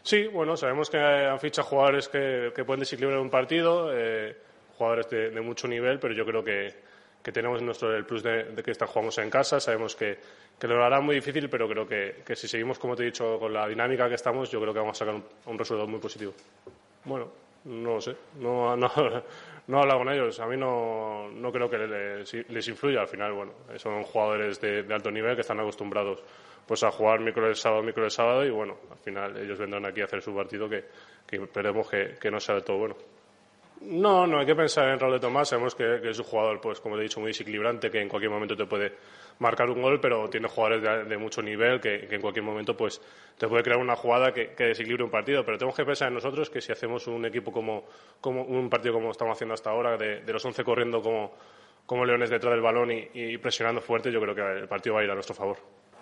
Sí, 0.02 0.28
bueno, 0.28 0.56
sabemos 0.56 0.90
que 0.90 0.98
han 0.98 1.42
fichado 1.42 1.68
jugadores 1.68 2.08
que, 2.08 2.54
que 2.56 2.64
pueden 2.64 2.80
desequilibrar 2.80 3.20
un 3.20 3.30
partido, 3.30 3.90
eh, 3.94 4.34
jugadores 4.78 5.10
de 5.10 5.42
mucho 5.42 5.68
nivel, 5.68 6.00
pero 6.00 6.14
yo 6.14 6.26
creo 6.26 6.42
que, 6.42 6.85
que 7.26 7.32
tenemos 7.32 7.60
nuestro, 7.64 7.92
el 7.96 8.06
plus 8.06 8.22
de, 8.22 8.44
de 8.44 8.62
que 8.62 8.70
están 8.70 8.88
jugamos 8.88 9.18
en 9.18 9.32
casa. 9.32 9.60
Sabemos 9.60 9.96
que, 9.96 10.20
que 10.60 10.68
lo 10.68 10.86
hará 10.86 11.02
muy 11.02 11.16
difícil, 11.16 11.50
pero 11.50 11.68
creo 11.68 11.88
que, 11.88 12.18
que 12.24 12.36
si 12.36 12.48
seguimos, 12.48 12.78
como 12.78 12.96
te 12.96 13.02
he 13.02 13.08
dicho, 13.08 13.40
con 13.40 13.52
la 13.52 13.68
dinámica 13.68 14.08
que 14.08 14.14
estamos, 14.14 14.52
yo 14.52 14.62
creo 14.62 14.72
que 14.72 14.80
vamos 14.80 14.96
a 14.96 15.00
sacar 15.00 15.16
un, 15.16 15.26
un 15.48 15.58
resultado 15.58 15.88
muy 15.88 16.00
positivo. 16.00 16.36
Bueno, 17.04 17.32
no 17.64 17.96
lo 17.96 18.00
sé. 18.02 18.16
No, 18.40 18.78
no, 18.78 18.92
no 19.68 19.78
he 19.78 19.82
hablado 19.82 20.00
con 20.02 20.14
ellos. 20.14 20.40
A 20.40 20.46
mí 20.46 20.56
no, 20.56 21.28
no 21.32 21.52
creo 21.52 21.68
que 21.68 21.80
les, 21.80 22.32
les 22.48 22.68
influya. 22.68 23.02
Al 23.02 23.08
final, 23.08 23.34
bueno, 23.34 23.54
son 23.78 24.04
jugadores 24.04 24.62
de, 24.62 24.84
de 24.84 24.94
alto 24.94 25.10
nivel 25.10 25.34
que 25.34 25.42
están 25.42 25.60
acostumbrados 25.60 26.22
pues 26.68 26.84
a 26.84 26.92
jugar 26.92 27.22
miércoles, 27.22 27.60
sábado, 27.60 27.82
miércoles, 27.82 28.14
sábado 28.14 28.46
y 28.46 28.52
bueno, 28.52 28.78
al 28.92 28.98
final 29.00 29.36
ellos 29.38 29.58
vendrán 29.58 29.84
aquí 29.88 30.02
a 30.02 30.06
hacer 30.06 30.22
su 30.22 30.36
partido 30.36 30.70
que, 30.70 30.86
que 31.26 31.38
esperemos 31.38 31.90
que, 31.90 32.18
que 32.22 32.30
no 32.30 32.40
sea 32.40 32.54
del 32.54 32.64
todo 32.64 32.78
bueno. 32.78 32.96
No, 33.82 34.26
no 34.26 34.40
hay 34.40 34.46
que 34.46 34.56
pensar 34.56 34.88
en 34.90 35.00
Raúl 35.00 35.14
de 35.14 35.20
Tomás. 35.20 35.50
Sabemos 35.50 35.76
que, 35.76 36.00
que 36.02 36.10
es 36.10 36.20
un 36.20 36.26
jugador, 36.26 36.60
pues 36.62 36.80
como 36.80 36.96
te 36.96 37.02
he 37.02 37.04
dicho, 37.04 37.20
muy 37.20 37.30
desequilibrante, 37.30 37.92
que 37.92 38.02
en 38.02 38.10
cualquier 38.10 38.32
momento 38.32 38.56
te 38.56 38.66
puede 38.66 38.94
marcar 39.40 39.70
un 39.70 39.82
gol, 39.82 40.00
pero 40.00 40.30
tiene 40.30 40.48
jugadores 40.48 40.82
de, 40.82 41.04
de 41.04 41.18
mucho 41.18 41.42
nivel 41.42 41.80
que, 41.80 42.08
en 42.10 42.22
cualquier 42.22 42.44
momento 42.44 42.76
pues 42.76 43.02
te 43.38 43.48
puede 43.48 43.64
crear 43.64 43.80
una 43.80 43.96
jugada 43.96 44.32
que, 44.32 44.54
desequilibre 44.56 45.04
un 45.04 45.12
partido. 45.12 45.44
Pero 45.46 45.58
tenemos 45.58 45.76
que 45.76 45.86
pensar 45.86 46.08
en 46.08 46.16
nosotros 46.16 46.50
que 46.50 46.62
si 46.62 46.72
hacemos 46.72 47.08
un 47.08 47.26
equipo 47.26 47.52
como, 47.52 47.86
como 48.22 48.44
un 48.44 48.70
partido 48.70 48.94
como 48.94 49.12
estamos 49.12 49.36
haciendo 49.36 49.54
hasta 49.54 49.70
ahora, 49.70 49.98
de, 49.98 50.22
los 50.32 50.44
11 50.44 50.64
corriendo 50.64 51.02
como, 51.02 52.06
leones 52.06 52.30
detrás 52.30 52.54
del 52.54 52.62
balón 52.62 52.92
y, 52.92 53.38
presionando 53.38 53.82
fuerte, 53.82 54.12
yo 54.12 54.20
creo 54.22 54.34
que 54.34 54.42
el 54.42 54.68
partido 54.68 54.96
va 54.96 55.02
a 55.02 55.04
ir 55.04 55.12
a 55.12 55.14
nuestro 55.14 55.36
favor. 55.36 55.58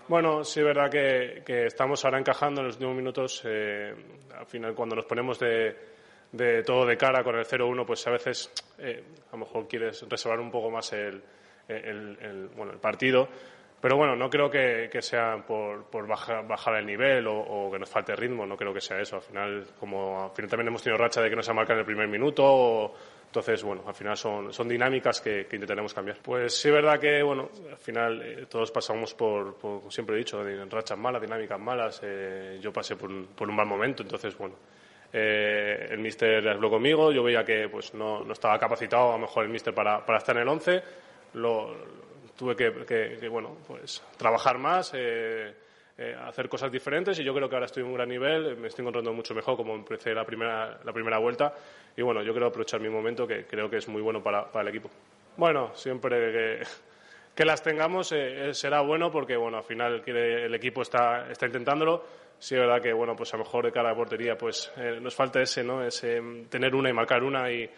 Bueno, 0.08 0.44
sí 0.44 0.60
es 0.60 0.66
verdad 0.66 0.90
que, 0.92 1.44
que 1.46 1.66
estamos 1.66 2.04
ahora 2.04 2.20
encajando 2.20 2.60
en 2.60 2.68
los 2.68 2.76
últimos 2.76 2.96
minutos. 2.96 3.42
Eh, 3.46 3.94
al 4.38 4.46
final, 4.46 4.76
cuando 4.76 4.98
nos 4.98 5.06
ponemos 5.06 5.40
de, 5.40 5.93
de 6.34 6.64
todo 6.64 6.86
de 6.86 6.98
cara 6.98 7.24
con 7.24 7.38
el 7.38 7.46
0-1, 7.46 7.86
pues 7.86 8.06
a 8.08 8.12
veces 8.12 8.52
eh, 8.80 9.04
a 9.30 9.32
lo 9.34 9.46
mejor 9.46 9.68
quieres 9.68 10.06
reservar 10.10 10.40
un 10.40 10.52
poco 10.52 10.70
más 10.70 10.92
el, 10.92 11.22
el, 11.68 12.18
el, 12.20 12.48
bueno, 12.50 12.74
el 12.74 12.80
partido. 12.80 13.30
Pero 13.80 13.98
bueno, 13.98 14.16
no 14.16 14.30
creo 14.30 14.50
que, 14.50 14.90
que 14.90 15.02
sea 15.02 15.44
por, 15.46 15.86
por 15.90 16.08
bajar, 16.08 16.48
bajar 16.48 16.76
el 16.76 16.86
nivel 16.86 17.28
o, 17.28 17.38
o, 17.38 17.72
que 17.72 17.78
nos 17.78 17.90
falte 17.90 18.16
ritmo, 18.16 18.46
no 18.46 18.56
creo 18.56 18.74
que 18.74 18.80
sea 18.80 19.00
eso. 19.00 19.18
Al 19.18 19.22
final, 19.22 19.68
como 19.78 20.24
al 20.24 20.32
final 20.32 20.50
también 20.50 20.70
hemos 20.70 20.82
tenido 20.82 20.98
racha 20.98 21.22
de 21.22 21.30
que 21.30 21.36
no 21.36 21.44
se 21.44 21.54
marca 21.54 21.74
en 21.74 21.80
el 21.80 21.86
primer 21.86 22.08
minuto, 22.08 22.44
o, 22.46 22.96
entonces, 23.34 23.64
bueno, 23.64 23.84
al 23.88 23.96
final 23.96 24.16
son, 24.16 24.54
son 24.54 24.70
dinámicas 24.70 25.20
que, 25.20 25.48
que, 25.48 25.56
intentaremos 25.56 25.92
cambiar. 25.92 26.20
Pues 26.22 26.56
sí 26.56 26.68
es 26.68 26.74
verdad 26.76 27.00
que, 27.00 27.24
bueno, 27.24 27.50
al 27.68 27.78
final 27.78 28.22
eh, 28.22 28.46
todos 28.48 28.70
pasamos 28.70 29.16
por, 29.16 29.56
por, 29.56 29.80
como 29.80 29.92
siempre 29.92 30.16
he 30.16 30.20
dicho, 30.20 30.44
de 30.44 30.64
rachas 30.66 31.00
malas, 31.00 31.20
dinámicas 31.20 31.60
malas. 31.60 32.00
Eh, 32.04 32.60
yo 32.62 32.72
pasé 32.72 32.96
por 32.96 33.10
un, 33.10 33.26
por 33.36 33.50
un 33.50 33.56
mal 33.56 33.66
momento, 33.66 34.04
entonces, 34.04 34.38
bueno, 34.38 34.54
eh, 35.14 35.88
el 35.92 36.00
míster 36.00 36.48
habló 36.50 36.70
conmigo, 36.70 37.12
yo 37.12 37.24
veía 37.24 37.46
que 37.46 37.70
pues 37.70 37.94
no, 37.94 38.24
no 38.24 38.34
estaba 38.34 38.58
capacitado 38.60 39.10
a 39.10 39.14
lo 39.14 39.20
mejor 39.20 39.46
el 39.46 39.52
míster 39.52 39.74
para, 39.74 40.06
para 40.06 40.18
estar 40.18 40.36
en 40.36 40.42
el 40.42 40.48
11, 40.48 40.84
lo, 41.36 41.76
tuve 42.36 42.56
que, 42.56 42.72
que, 42.86 43.18
que, 43.20 43.30
bueno, 43.30 43.58
pues 43.68 44.04
trabajar 44.18 44.58
más, 44.58 44.92
eh, 44.96 45.54
eh, 45.96 46.16
hacer 46.26 46.50
cosas 46.50 46.72
diferentes 46.72 47.20
y 47.20 47.24
yo 47.24 47.34
creo 47.36 47.48
que 47.48 47.56
ahora 47.56 47.68
estoy 47.68 47.84
en 47.84 47.90
un 47.90 47.94
gran 47.94 48.10
nivel, 48.10 48.58
me 48.58 48.68
estoy 48.68 48.82
encontrando 48.82 49.14
mucho 49.14 49.36
mejor 49.36 49.56
como 49.56 49.76
empecé 49.76 50.14
la 50.14 50.26
primera, 50.26 50.80
la 50.84 50.92
primera 50.92 51.20
vuelta 51.20 51.54
y 51.96 52.02
bueno, 52.02 52.24
yo 52.24 52.32
quiero 52.32 52.48
aprovechar 52.48 52.80
mi 52.80 52.90
momento 52.90 53.28
que 53.28 53.46
creo 53.46 53.70
que 53.70 53.78
es 53.78 53.88
muy 53.88 54.02
bueno 54.02 54.24
para, 54.24 54.52
para 54.52 54.64
el 54.64 54.70
equipo. 54.70 54.90
Bueno, 55.38 55.72
siempre 55.76 56.32
que, 56.32 56.64
que 57.36 57.46
las 57.46 57.64
tengamos 57.64 58.12
eh, 58.12 58.50
eh, 58.50 58.54
será 58.54 58.82
bueno 58.82 59.12
porque, 59.12 59.36
bueno, 59.36 59.58
al 59.58 59.64
final 59.64 60.04
el 60.06 60.54
equipo 60.54 60.82
está, 60.82 61.32
está 61.32 61.46
intentándolo. 61.46 62.04
Sí, 62.44 62.56
es 62.56 62.60
verdad 62.60 62.82
que, 62.82 62.92
bueno, 62.92 63.16
pues 63.16 63.34
a 63.34 63.38
lo 63.38 63.46
mejor 63.46 63.64
de 63.64 63.72
cada 63.72 63.96
portería, 63.96 64.38
pues 64.38 64.70
eh, 64.76 65.00
nos 65.00 65.16
falta 65.16 65.42
ese, 65.42 65.64
¿no? 65.64 65.82
Ese, 65.82 66.20
mm, 66.20 66.48
tener 66.48 66.76
una 66.76 66.90
y 66.90 66.94
marcar 66.94 67.24
una 67.24 67.50
y, 67.50 67.70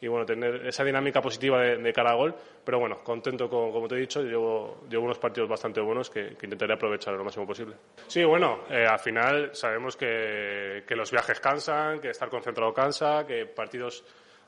y 0.00 0.06
bueno, 0.06 0.24
tener 0.24 0.64
esa 0.64 0.84
dinámica 0.84 1.20
positiva 1.20 1.60
de, 1.60 1.92
cara 1.92 2.12
a 2.12 2.14
gol. 2.14 2.32
Pero 2.64 2.78
bueno, 2.78 3.02
contento 3.02 3.50
con, 3.50 3.72
como 3.72 3.88
te 3.88 3.96
he 3.96 3.98
dicho, 3.98 4.22
llevo, 4.22 4.84
llevo 4.88 5.06
unos 5.06 5.18
partidos 5.18 5.48
bastante 5.48 5.80
buenos 5.80 6.08
que, 6.08 6.36
intentaré 6.40 6.74
aprovechar 6.74 7.14
lo 7.14 7.24
máximo 7.24 7.48
posible. 7.48 7.74
Sí, 8.06 8.22
bueno, 8.22 8.60
al 8.70 9.00
final 9.00 9.56
sabemos 9.56 9.96
que, 9.96 10.84
que 10.86 10.94
los 10.94 11.10
viajes 11.10 11.40
cansan, 11.40 11.98
que 11.98 12.10
estar 12.10 12.28
concentrado 12.28 12.72
cansa, 12.72 13.26
que 13.26 13.46
partidos 13.46 14.04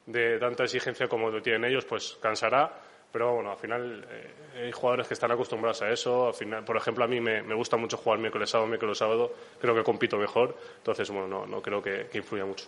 de 0.06 0.38
tanta 0.38 0.62
exigencia 0.62 1.08
como 1.08 1.30
lo 1.30 1.42
tienen 1.42 1.64
ellos, 1.64 1.84
pues 1.84 2.16
cansará 2.22 2.80
pero 3.14 3.32
bueno, 3.32 3.52
al 3.52 3.56
final 3.56 4.04
eh, 4.10 4.64
hay 4.64 4.72
jugadores 4.72 5.06
que 5.06 5.14
están 5.14 5.30
acostumbrados 5.30 5.80
a 5.82 5.88
eso. 5.88 6.26
Al 6.26 6.34
final, 6.34 6.64
por 6.64 6.76
ejemplo, 6.76 7.04
a 7.04 7.06
mí 7.06 7.20
me, 7.20 7.54
gusta 7.54 7.76
mucho 7.76 7.96
jugar 7.96 8.18
miércoles 8.18 8.50
sábado, 8.50 8.66
miércoles 8.66 8.98
sábado. 8.98 9.32
Creo 9.60 9.72
que 9.72 9.84
compito 9.84 10.16
mejor. 10.16 10.58
Entonces, 10.78 11.08
bueno, 11.10 11.28
no, 11.28 11.46
no 11.46 11.62
creo 11.62 11.80
que, 11.80 12.08
influya 12.12 12.44
mucho. 12.44 12.66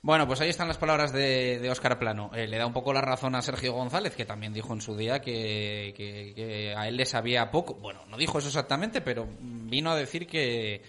Bueno, 0.00 0.26
pues 0.26 0.40
ahí 0.40 0.48
están 0.48 0.66
las 0.66 0.78
palabras 0.78 1.12
de, 1.12 1.58
de 1.58 1.70
Óscar 1.70 1.98
Plano. 1.98 2.30
Eh, 2.34 2.46
le 2.46 2.56
da 2.56 2.64
un 2.64 2.72
poco 2.72 2.94
la 2.94 3.02
razón 3.02 3.34
a 3.34 3.42
Sergio 3.42 3.74
González, 3.74 4.16
que 4.16 4.24
también 4.24 4.54
dijo 4.54 4.72
en 4.72 4.80
su 4.80 4.96
día 4.96 5.20
que, 5.20 5.92
que 5.94 6.74
a 6.74 6.88
él 6.88 6.96
le 6.96 7.04
sabía 7.04 7.50
poco. 7.50 7.74
Bueno, 7.74 8.06
no 8.08 8.16
dijo 8.16 8.38
eso 8.38 8.48
exactamente, 8.48 9.02
pero 9.02 9.28
vino 9.40 9.90
a 9.90 9.96
decir 9.96 10.26
que, 10.26 10.80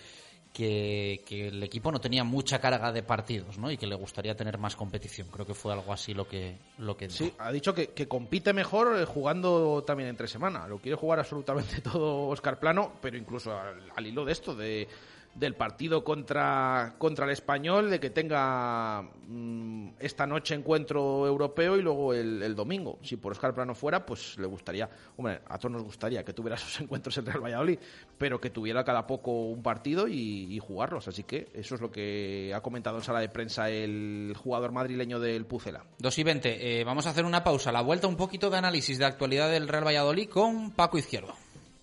que, 0.53 1.22
el 1.30 1.64
equipo 1.64 1.91
no 1.91 1.99
tenía 1.99 2.23
mucha 2.23 2.60
carga 2.60 2.91
de 2.91 3.03
partidos, 3.03 3.57
¿no? 3.57 3.72
Y 3.72 3.78
que 3.78 3.88
le 3.88 3.95
gustaría 3.95 4.36
tener 4.36 4.57
más 4.57 4.76
competición. 4.76 5.28
Creo 5.32 5.45
que 5.45 5.53
fue 5.53 5.73
algo 5.73 5.94
así 5.94 6.14
lo 6.14 6.28
que, 6.28 6.57
lo 6.78 6.98
que 6.98 7.10
Sí, 7.10 7.34
ha 7.38 7.52
dicho 7.52 7.73
que, 7.73 8.07
compite 8.07 8.53
mejor 8.53 8.98
eh, 8.99 9.06
jugando 9.06 9.84
también 9.84 10.10
entre 10.10 10.28
semana. 10.28 10.68
Lo 10.68 10.80
quiere 10.80 10.95
jugar 10.95 11.19
absolutamente 11.19 11.82
todo 11.82 12.28
Oscar 12.28 12.60
Plano, 12.60 12.94
pero 13.02 13.18
incluso 13.18 13.52
al 13.57 14.06
hilo 14.06 14.26
de 14.26 14.32
esto, 14.32 14.56
de 14.56 14.88
del 15.34 15.56
partido 15.56 16.03
contra, 16.03 16.95
contra 16.98 17.26
el 17.26 17.32
español, 17.32 17.90
de 17.90 17.99
que 17.99 18.10
tenga 18.10 19.02
mm, 19.02 19.90
esta 19.99 20.28
noche 20.28 20.56
encuentro 20.56 21.26
europeo 21.26 21.78
y 21.78 21.82
luego 21.82 22.14
el, 22.14 22.56
domingo. 22.56 22.99
Si 23.02 23.16
por 23.18 23.32
Oscar 23.32 23.53
Plano 23.53 23.74
fuera, 23.74 24.06
pues 24.06 24.38
le 24.38 24.45
gustaría, 24.45 24.90
hombre, 25.18 25.41
a 25.48 25.58
todos 25.58 25.72
nos 25.72 25.84
gustaría 25.84 26.24
que 26.24 26.34
tuviera 26.34 26.56
esos 26.58 26.82
encuentros 26.82 27.18
entre 27.18 27.36
el 27.36 27.41
Valladolid, 27.41 27.80
pero 28.18 28.41
que 28.41 28.49
tuviera 28.49 28.84
cada 28.84 29.08
poco 29.08 29.32
un 29.32 29.64
partido 29.64 30.08
y, 30.08 30.60
jugarlos. 30.62 31.08
Así 31.08 31.24
que 31.24 31.49
eso 31.53 31.76
es 31.76 31.82
lo 31.82 31.91
que 31.91 32.53
ha 32.53 32.62
comentado 32.62 32.98
en 32.98 33.03
sala 33.03 33.20
de 33.20 33.30
prensa 33.30 33.70
el 33.70 34.34
jugador 34.38 34.72
madrileño 34.72 35.20
del 35.20 35.45
Pucela. 35.45 35.86
2 35.98 36.18
y 36.20 36.24
20. 36.24 36.80
Eh, 36.80 36.84
vamos 36.84 37.08
a 37.08 37.10
hacer 37.10 37.26
una 37.26 37.44
pausa. 37.44 37.72
La 37.72 37.82
vuelta 37.82 38.08
un 38.08 38.16
poquito 38.16 38.49
de 38.49 38.58
análisis 38.58 38.99
de 38.99 39.06
actualidad 39.06 39.49
del 39.49 39.68
Real 39.68 39.86
Valladolid 39.86 40.30
con 40.30 40.72
Paco 40.72 40.98
Izquierdo. 40.98 41.34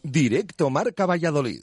Directo 0.02 0.70
Marca 0.70 1.06
Valladolid. 1.06 1.62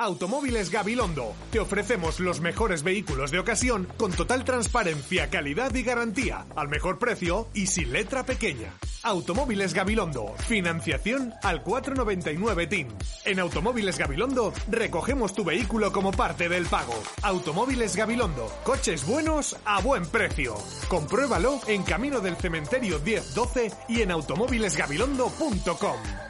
Automóviles 0.00 0.70
Gabilondo. 0.70 1.34
Te 1.50 1.60
ofrecemos 1.60 2.20
los 2.20 2.40
mejores 2.40 2.82
vehículos 2.82 3.30
de 3.30 3.38
ocasión 3.38 3.86
con 3.98 4.12
total 4.12 4.46
transparencia, 4.46 5.28
calidad 5.28 5.74
y 5.74 5.82
garantía, 5.82 6.46
al 6.56 6.68
mejor 6.68 6.98
precio 6.98 7.48
y 7.52 7.66
sin 7.66 7.92
letra 7.92 8.24
pequeña. 8.24 8.72
Automóviles 9.02 9.74
Gabilondo. 9.74 10.34
Financiación 10.48 11.34
al 11.42 11.62
499 11.62 12.66
TIN. 12.66 12.88
En 13.26 13.40
Automóviles 13.40 13.98
Gabilondo 13.98 14.54
recogemos 14.70 15.34
tu 15.34 15.44
vehículo 15.44 15.92
como 15.92 16.12
parte 16.12 16.48
del 16.48 16.64
pago. 16.64 16.94
Automóviles 17.20 17.94
Gabilondo. 17.94 18.50
Coches 18.64 19.04
buenos 19.04 19.54
a 19.66 19.82
buen 19.82 20.06
precio. 20.06 20.54
Compruébalo 20.88 21.60
en 21.66 21.82
Camino 21.82 22.20
del 22.20 22.36
Cementerio 22.36 23.00
1012 23.00 23.70
y 23.88 24.00
en 24.00 24.12
automóvilesgabilondo.com. 24.12 26.29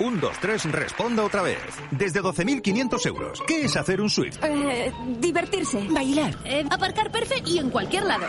1, 0.00 0.18
2, 0.20 0.32
3, 0.40 0.72
responda 0.72 1.22
otra 1.22 1.42
vez. 1.42 1.58
Desde 1.90 2.22
12.500 2.22 3.06
euros. 3.06 3.42
¿Qué 3.46 3.66
es 3.66 3.76
hacer 3.76 4.00
un 4.00 4.10
Swift? 4.10 4.38
Eh, 4.42 4.92
divertirse. 5.18 5.86
Bailar. 5.90 6.36
Eh, 6.44 6.64
aparcar 6.70 7.12
perfecto 7.12 7.50
y 7.50 7.58
en 7.58 7.70
cualquier 7.70 8.04
lado. 8.04 8.26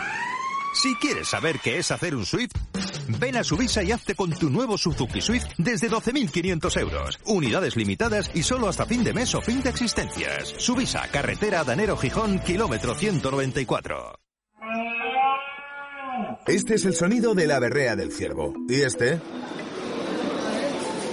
Si 0.74 0.94
quieres 0.96 1.28
saber 1.28 1.58
qué 1.60 1.78
es 1.78 1.90
hacer 1.90 2.14
un 2.14 2.24
Swift, 2.24 2.52
ven 3.18 3.36
a 3.36 3.44
Subisa 3.44 3.82
y 3.82 3.92
hazte 3.92 4.14
con 4.14 4.30
tu 4.30 4.48
nuevo 4.48 4.78
Suzuki 4.78 5.20
Swift 5.20 5.46
desde 5.58 5.90
12.500 5.90 6.80
euros. 6.80 7.18
Unidades 7.26 7.76
limitadas 7.76 8.30
y 8.34 8.42
solo 8.42 8.68
hasta 8.68 8.86
fin 8.86 9.04
de 9.04 9.12
mes 9.12 9.34
o 9.34 9.42
fin 9.42 9.62
de 9.62 9.70
existencias. 9.70 10.54
Subisa, 10.58 11.06
carretera 11.12 11.64
Danero 11.64 11.96
Gijón, 11.96 12.38
kilómetro 12.38 12.94
194. 12.94 14.18
Este 16.46 16.74
es 16.74 16.84
el 16.84 16.94
sonido 16.94 17.34
de 17.34 17.46
la 17.46 17.58
berrea 17.58 17.94
del 17.94 18.10
ciervo. 18.10 18.54
¿Y 18.68 18.80
este? 18.82 19.20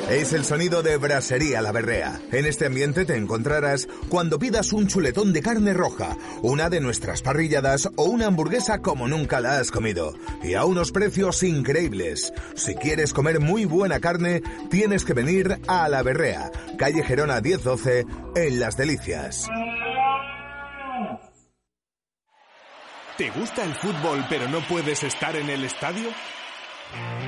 Es 0.09 0.33
el 0.33 0.43
sonido 0.43 0.81
de 0.81 0.97
Brasería 0.97 1.61
La 1.61 1.71
Berrea. 1.71 2.19
En 2.31 2.47
este 2.47 2.65
ambiente 2.65 3.05
te 3.05 3.15
encontrarás 3.15 3.87
cuando 4.09 4.39
pidas 4.39 4.73
un 4.73 4.87
chuletón 4.87 5.33
de 5.33 5.43
carne 5.43 5.71
roja, 5.71 6.17
una 6.41 6.67
de 6.67 6.81
nuestras 6.81 7.21
parrilladas 7.21 7.87
o 7.95 8.05
una 8.05 8.25
hamburguesa 8.25 8.81
como 8.81 9.07
nunca 9.07 9.39
la 9.39 9.59
has 9.59 9.69
comido. 9.69 10.15
Y 10.41 10.55
a 10.55 10.65
unos 10.65 10.91
precios 10.91 11.43
increíbles. 11.43 12.33
Si 12.55 12.73
quieres 12.73 13.13
comer 13.13 13.39
muy 13.39 13.65
buena 13.65 13.99
carne, 13.99 14.41
tienes 14.71 15.05
que 15.05 15.13
venir 15.13 15.59
a 15.67 15.87
La 15.89 16.01
Berrea, 16.01 16.51
calle 16.79 17.03
Gerona 17.03 17.39
1012, 17.39 18.05
en 18.35 18.59
Las 18.59 18.77
Delicias. 18.77 19.47
¿Te 23.15 23.29
gusta 23.29 23.63
el 23.63 23.75
fútbol 23.75 24.25
pero 24.27 24.47
no 24.47 24.61
puedes 24.67 25.03
estar 25.03 25.35
en 25.35 25.51
el 25.51 25.65
estadio? 25.65 26.09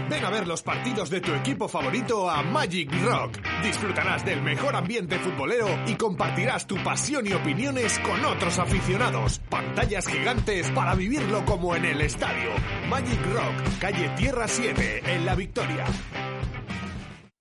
Ven 0.09 0.25
a 0.25 0.29
ver 0.29 0.47
los 0.47 0.61
partidos 0.61 1.09
de 1.09 1.21
tu 1.21 1.33
equipo 1.33 1.67
favorito 1.67 2.29
a 2.29 2.43
Magic 2.43 2.91
Rock. 3.03 3.37
Disfrutarás 3.63 4.25
del 4.25 4.41
mejor 4.41 4.75
ambiente 4.75 5.17
futbolero 5.19 5.67
y 5.87 5.95
compartirás 5.95 6.67
tu 6.67 6.75
pasión 6.83 7.25
y 7.27 7.33
opiniones 7.33 7.97
con 7.99 8.23
otros 8.25 8.59
aficionados. 8.59 9.39
Pantallas 9.49 10.07
gigantes 10.07 10.69
para 10.71 10.95
vivirlo 10.95 11.45
como 11.45 11.75
en 11.75 11.85
el 11.85 12.01
estadio. 12.01 12.51
Magic 12.89 13.21
Rock, 13.33 13.79
calle 13.79 14.09
Tierra 14.17 14.47
7, 14.47 15.13
en 15.13 15.25
La 15.25 15.35
Victoria. 15.35 15.85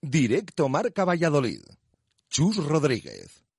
Directo 0.01 0.69
Marca 0.69 1.05
Valladolid. 1.05 1.63
Chus 2.29 2.57
Rodríguez. 2.57 3.50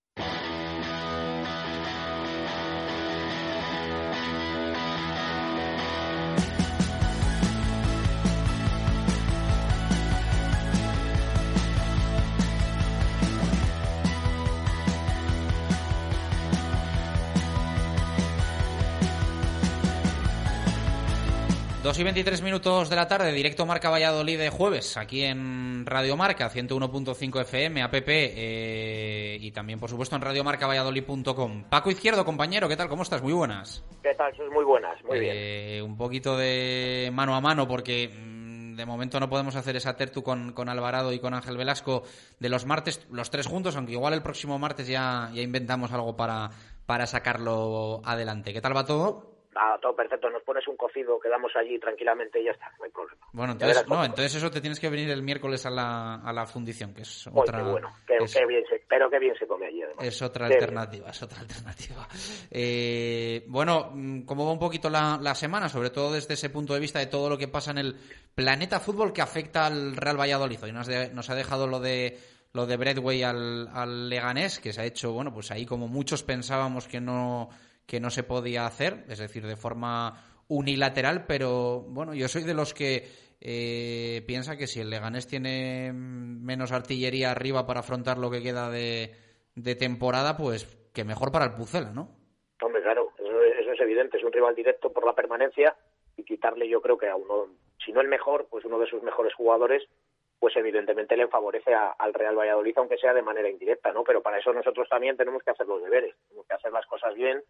2 21.92 22.00
y 22.00 22.04
23 22.06 22.42
minutos 22.42 22.90
de 22.90 22.96
la 22.96 23.06
tarde, 23.06 23.34
directo 23.34 23.66
Marca 23.66 23.90
Valladolid 23.90 24.40
de 24.40 24.50
jueves, 24.50 24.96
aquí 24.96 25.26
en 25.26 25.86
Radio 25.86 26.16
Marca, 26.16 26.50
101.5 26.50 27.42
FM, 27.42 27.84
app 27.84 27.94
eh, 28.08 29.38
y 29.42 29.52
también, 29.52 29.78
por 29.78 29.90
supuesto, 29.90 30.16
en 30.16 30.22
radiomarcavalladolid.com. 30.22 31.66
Paco 31.70 31.92
Izquierdo, 31.92 32.24
compañero, 32.24 32.70
¿qué 32.70 32.78
tal? 32.78 32.88
¿Cómo 32.88 33.04
estás? 33.04 33.22
Muy 33.22 33.34
buenas. 33.34 33.84
¿Qué 34.02 34.16
tal? 34.16 34.34
Sos 34.38 34.50
muy 34.54 34.64
buenas, 34.64 35.04
muy 35.04 35.18
eh, 35.18 35.80
bien. 35.82 35.84
Un 35.84 35.98
poquito 35.98 36.38
de 36.38 37.10
mano 37.12 37.36
a 37.36 37.42
mano, 37.42 37.68
porque 37.68 38.08
mm, 38.08 38.76
de 38.78 38.86
momento 38.86 39.20
no 39.20 39.28
podemos 39.28 39.58
hacer 39.58 39.76
esa 39.76 39.98
tertu 39.98 40.24
con, 40.24 40.54
con, 40.54 40.70
Alvarado 40.70 41.12
y 41.12 41.20
con 41.20 41.34
Ángel 41.34 41.58
Velasco 41.58 42.04
de 42.40 42.48
los 42.48 42.66
martes, 42.66 43.06
los 43.12 43.30
tres 43.32 43.48
juntos, 43.48 43.76
aunque 43.76 43.92
igual 43.92 44.14
el 44.14 44.24
próximo 44.24 44.58
martes 44.58 44.88
ya, 44.88 45.30
ya 45.34 45.42
inventamos 45.42 45.92
algo 45.92 46.16
para, 46.16 46.52
para 46.86 47.06
sacarlo 47.06 48.02
adelante. 48.06 48.54
¿Qué 48.54 48.62
tal 48.62 48.78
va 48.78 48.86
todo? 48.86 49.31
Nada, 49.54 49.78
todo 49.80 49.96
perfecto, 49.96 50.30
nos 50.30 50.44
pones 50.44 50.68
un 50.68 50.78
cocido, 50.78 51.20
quedamos 51.20 51.52
allí 51.56 51.78
tranquilamente 51.80 52.40
y 52.42 52.46
ya 52.46 52.52
está, 52.52 52.72
no 52.80 52.86
hay 52.86 52.92
problema. 52.92 53.28
Bueno, 53.34 53.54
entonces, 53.54 53.86
no, 53.88 54.04
eso 54.06 54.52
te 54.52 54.62
tienes 54.62 54.80
que 54.80 54.90
venir 54.90 55.10
el 55.10 55.22
miércoles 55.24 55.66
a 55.66 55.70
la, 55.70 56.16
a 56.16 56.34
la 56.34 56.46
fundición, 56.46 56.94
que 56.94 57.02
es 57.02 57.28
otra, 57.28 57.60
qué 57.64 57.70
bueno, 57.70 57.90
es, 58.08 58.34
qué 58.34 58.46
bien 58.46 58.64
se, 58.70 58.82
pero 58.88 59.10
qué 59.10 59.20
bien 59.20 59.36
se 59.38 59.46
come 59.48 59.68
allí 59.68 59.82
además. 59.84 60.06
es 60.06 60.22
otra 60.22 60.48
Qué 60.48 60.54
bien. 60.56 60.64
alternativa, 60.64 61.10
es 61.10 61.24
otra 61.24 61.40
alternativa. 61.40 62.08
Eh, 62.50 63.46
bueno, 63.48 63.92
mm, 63.94 64.22
¿cómo 64.22 64.46
va 64.46 64.52
un 64.54 64.60
poquito 64.60 64.90
la, 64.90 65.18
la 65.22 65.34
semana? 65.36 65.70
Sobre 65.70 65.90
todo 65.90 66.12
desde 66.14 66.34
ese 66.34 66.50
punto 66.50 66.74
de 66.74 66.80
vista 66.80 67.00
de 67.00 67.06
todo 67.08 67.30
lo 67.30 67.38
que 67.38 67.48
pasa 67.48 67.72
en 67.72 67.78
el 67.80 67.96
planeta 68.36 68.80
fútbol 68.80 69.14
que 69.14 69.22
afecta 69.22 69.66
al 69.68 69.96
Real 69.96 70.20
Valladolid. 70.20 70.62
Hoy 70.64 70.72
nos, 70.72 70.88
de- 70.88 71.10
nos 71.14 71.30
ha 71.30 71.36
dejado 71.36 71.68
lo 71.68 71.80
de 71.80 72.20
lo 72.54 72.66
de 72.66 72.76
Bradway 72.76 73.24
al, 73.24 73.70
al 73.74 74.10
Leganés, 74.10 74.60
que 74.60 74.74
se 74.74 74.82
ha 74.82 74.86
hecho, 74.86 75.14
bueno, 75.14 75.34
pues 75.34 75.52
ahí 75.52 75.66
como 75.66 75.88
muchos 75.88 76.22
pensábamos 76.24 76.86
que 76.86 77.00
no, 77.00 77.50
que 77.86 78.00
no 78.00 78.10
se 78.10 78.24
podía 78.24 78.66
hacer, 78.66 79.06
es 79.10 79.20
decir, 79.20 79.46
de 79.46 79.56
forma 79.56 80.44
unilateral, 80.48 81.26
pero 81.28 81.82
bueno, 81.88 82.14
yo 82.14 82.28
soy 82.28 82.44
de 82.44 82.54
los 82.54 82.74
que 82.74 83.08
eh, 83.40 84.22
piensa 84.28 84.56
que 84.56 84.68
si 84.68 84.82
el 84.82 84.90
Leganés 84.90 85.28
tiene 85.28 85.92
menos 85.94 86.72
artillería 86.72 87.32
arriba 87.32 87.66
para 87.66 87.80
afrontar 87.80 88.18
lo 88.20 88.30
que 88.30 88.44
queda 88.44 88.70
de, 88.70 89.16
temporada, 89.80 90.38
pues 90.38 90.66
que 90.94 91.04
mejor 91.04 91.32
para 91.32 91.46
el 91.46 91.54
Pucela, 91.54 91.92
¿no? 91.92 92.10
Hombre, 92.62 92.84
claro, 92.84 93.12
eso, 93.18 93.72
es 93.72 93.80
evidente, 93.80 94.18
es 94.18 94.24
un 94.24 94.32
rival 94.32 94.54
directo 94.54 94.92
por 94.92 95.06
la 95.06 95.16
permanencia 95.16 95.76
y 96.18 96.24
quitarle 96.24 96.70
yo 96.70 96.82
creo 96.82 96.98
que 96.98 97.08
a 97.08 97.16
uno, 97.16 97.48
si 97.84 97.92
no 97.92 98.02
el 98.02 98.08
mejor, 98.08 98.48
pues 98.50 98.64
uno 98.66 98.78
de 98.78 98.88
sus 98.88 99.02
mejores 99.02 99.34
jugadores, 99.34 99.84
pues 100.38 100.56
evidentemente 100.56 101.18
le 101.18 101.28
favorece 101.28 101.74
al 101.74 102.14
Real 102.14 102.38
Valladolid, 102.38 102.78
aunque 102.78 102.98
sea 102.98 103.14
de 103.14 103.24
manera 103.24 103.50
indirecta, 103.50 103.92
¿no? 103.92 104.04
Pero 104.04 104.22
para 104.22 104.38
eso 104.38 104.54
nosotros 104.54 104.88
también 104.90 105.18
tenemos 105.18 105.42
que 105.44 105.52
hacer 105.52 105.66
los 105.66 105.82
deberes, 105.82 106.14
tenemos 106.28 106.46
que 106.46 106.54
hacer 106.54 106.72
las 106.72 106.86
cosas 106.86 107.16
bien, 107.16 107.42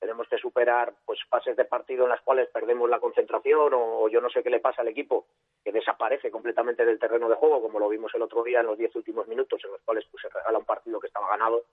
tenemos 0.00 0.26
que 0.28 0.38
superar 0.38 0.94
pues 1.04 1.20
fases 1.28 1.54
de 1.56 1.66
partido 1.66 2.04
en 2.04 2.10
las 2.10 2.22
cuales 2.22 2.48
perdemos 2.48 2.88
la 2.88 2.98
concentración 2.98 3.72
o, 3.74 4.08
yo 4.08 4.20
no 4.20 4.30
sé 4.30 4.42
qué 4.42 4.50
le 4.50 4.58
pasa 4.58 4.80
al 4.82 4.88
equipo 4.88 5.26
que 5.62 5.70
desaparece 5.70 6.30
completamente 6.30 6.84
del 6.84 6.98
terreno 6.98 7.28
de 7.28 7.36
juego 7.36 7.60
como 7.60 7.78
lo 7.78 7.88
vimos 7.88 8.12
el 8.14 8.22
otro 8.22 8.42
día 8.42 8.60
en 8.60 8.66
los 8.66 8.78
diez 8.78 8.94
últimos 8.96 9.28
minutos 9.28 9.60
en 9.64 9.72
los 9.72 9.80
cuales 9.82 10.06
pues, 10.10 10.22
se 10.22 10.28
regala 10.30 10.58
un 10.58 10.64
partido 10.64 10.98
que 10.98 11.08
estaba 11.08 11.28
ganado. 11.28 11.64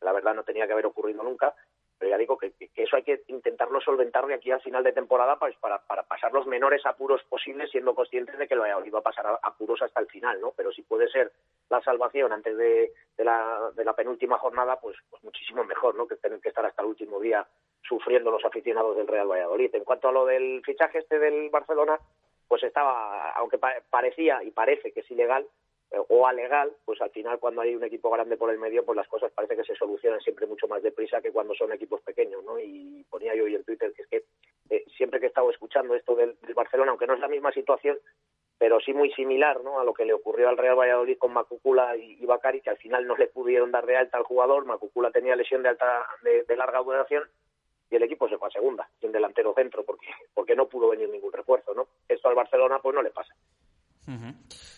La 0.00 0.12
verdad 0.12 0.34
no 0.34 0.44
tenía 0.44 0.66
que 0.66 0.72
haber 0.72 0.86
ocurrido 0.86 1.22
nunca 1.22 1.54
pero 2.02 2.10
ya 2.10 2.18
digo 2.18 2.36
que, 2.36 2.52
eso 2.74 2.96
hay 2.96 3.04
que 3.04 3.22
intentarlo 3.28 3.80
solventar 3.80 4.26
de 4.26 4.34
aquí 4.34 4.50
al 4.50 4.60
final 4.60 4.82
de 4.82 4.92
temporada 4.92 5.38
pues, 5.38 5.54
para, 5.60 5.78
para 5.86 6.02
pasar 6.02 6.32
los 6.32 6.48
menores 6.48 6.84
apuros 6.84 7.22
posibles 7.28 7.70
siendo 7.70 7.94
conscientes 7.94 8.36
de 8.36 8.48
que 8.48 8.56
lo 8.56 8.62
va 8.62 8.98
a 8.98 9.02
pasar 9.02 9.38
apuros 9.40 9.80
hasta 9.82 10.00
el 10.00 10.08
final 10.08 10.40
no 10.40 10.52
pero 10.56 10.72
si 10.72 10.82
puede 10.82 11.08
ser 11.08 11.30
la 11.70 11.80
salvación 11.80 12.32
antes 12.32 12.56
de, 12.56 12.92
de 13.16 13.24
la, 13.24 13.70
de 13.76 13.84
la 13.84 13.92
penúltima 13.94 14.36
jornada 14.38 14.80
pues, 14.80 14.96
pues 15.08 15.22
muchísimo 15.22 15.62
mejor 15.62 15.94
no 15.94 16.08
que 16.08 16.16
tener 16.16 16.40
que 16.40 16.48
estar 16.48 16.66
hasta 16.66 16.82
el 16.82 16.88
último 16.88 17.20
día 17.20 17.46
sufriendo 17.82 18.32
los 18.32 18.44
aficionados 18.44 18.96
del 18.96 19.06
Real 19.06 19.30
Valladolid. 19.30 19.72
En 19.74 19.84
cuanto 19.84 20.08
a 20.08 20.12
lo 20.12 20.26
del 20.26 20.60
fichaje 20.64 20.98
este 20.98 21.18
del 21.20 21.50
Barcelona, 21.50 21.98
pues 22.48 22.62
estaba, 22.64 23.30
aunque 23.30 23.58
pa- 23.58 23.80
parecía 23.90 24.42
y 24.42 24.50
parece 24.50 24.92
que 24.92 25.00
es 25.00 25.10
ilegal 25.10 25.46
eh, 25.92 26.02
o 26.08 26.26
alegal, 26.26 26.72
pues 26.84 27.00
al 27.02 27.10
final 27.10 27.38
cuando 27.38 27.60
hay 27.60 27.74
un 27.74 27.84
equipo 27.84 28.10
grande 28.10 28.36
por 28.36 28.50
el 28.50 28.58
medio, 28.58 28.84
pues 28.84 28.96
las 28.96 29.08
cosas 29.08 29.30
parece 29.32 29.56
que 29.56 29.64
se 29.64 29.74
solucionan 29.74 30.20
siempre 30.20 30.46
mucho 30.46 30.66
más 30.66 30.82
deprisa 30.82 31.20
que 31.20 31.32
cuando 31.32 31.54
son 31.54 31.72
equipos 31.72 32.00
pequeños, 32.00 32.42
¿no? 32.44 32.58
Y 32.58 33.04
ponía 33.10 33.34
yo 33.34 33.44
hoy 33.44 33.54
en 33.54 33.64
Twitter 33.64 33.92
que 33.92 34.02
es 34.02 34.08
que 34.08 34.24
eh, 34.70 34.84
siempre 34.96 35.20
que 35.20 35.26
he 35.26 35.28
estado 35.28 35.50
escuchando 35.50 35.94
esto 35.94 36.14
del, 36.14 36.34
Barcelona, 36.54 36.92
aunque 36.92 37.06
no 37.06 37.12
es 37.12 37.20
la 37.20 37.28
misma 37.28 37.52
situación, 37.52 37.98
pero 38.56 38.80
sí 38.80 38.94
muy 38.94 39.12
similar 39.12 39.62
¿no? 39.62 39.80
a 39.80 39.84
lo 39.84 39.92
que 39.92 40.06
le 40.06 40.14
ocurrió 40.14 40.48
al 40.48 40.56
Real 40.56 40.78
Valladolid 40.78 41.18
con 41.18 41.34
Macucula 41.34 41.94
y, 41.96 42.16
y 42.18 42.24
Bacari, 42.24 42.62
que 42.62 42.70
al 42.70 42.78
final 42.78 43.06
no 43.06 43.16
le 43.16 43.26
pudieron 43.26 43.70
dar 43.70 43.84
de 43.84 43.96
alta 43.96 44.16
al 44.16 44.24
jugador. 44.24 44.64
Macucula 44.64 45.10
tenía 45.10 45.36
lesión 45.36 45.62
de 45.62 45.70
alta 45.70 46.06
de, 46.22 46.56
larga 46.56 46.78
duración 46.78 47.24
y 47.90 47.96
el 47.96 48.02
equipo 48.04 48.28
se 48.30 48.38
fue 48.38 48.48
a 48.48 48.52
segunda, 48.52 48.88
sin 49.00 49.12
delantero 49.12 49.52
centro, 49.52 49.84
porque, 49.84 50.06
porque 50.32 50.56
no 50.56 50.68
pudo 50.68 50.88
venir 50.88 51.10
ningún 51.10 51.32
refuerzo. 51.32 51.74
¿no? 51.74 51.88
Esto 52.08 52.28
al 52.28 52.34
Barcelona 52.34 52.78
pues 52.78 52.94
no 52.94 53.02
le 53.02 53.10
pasa. 53.10 53.34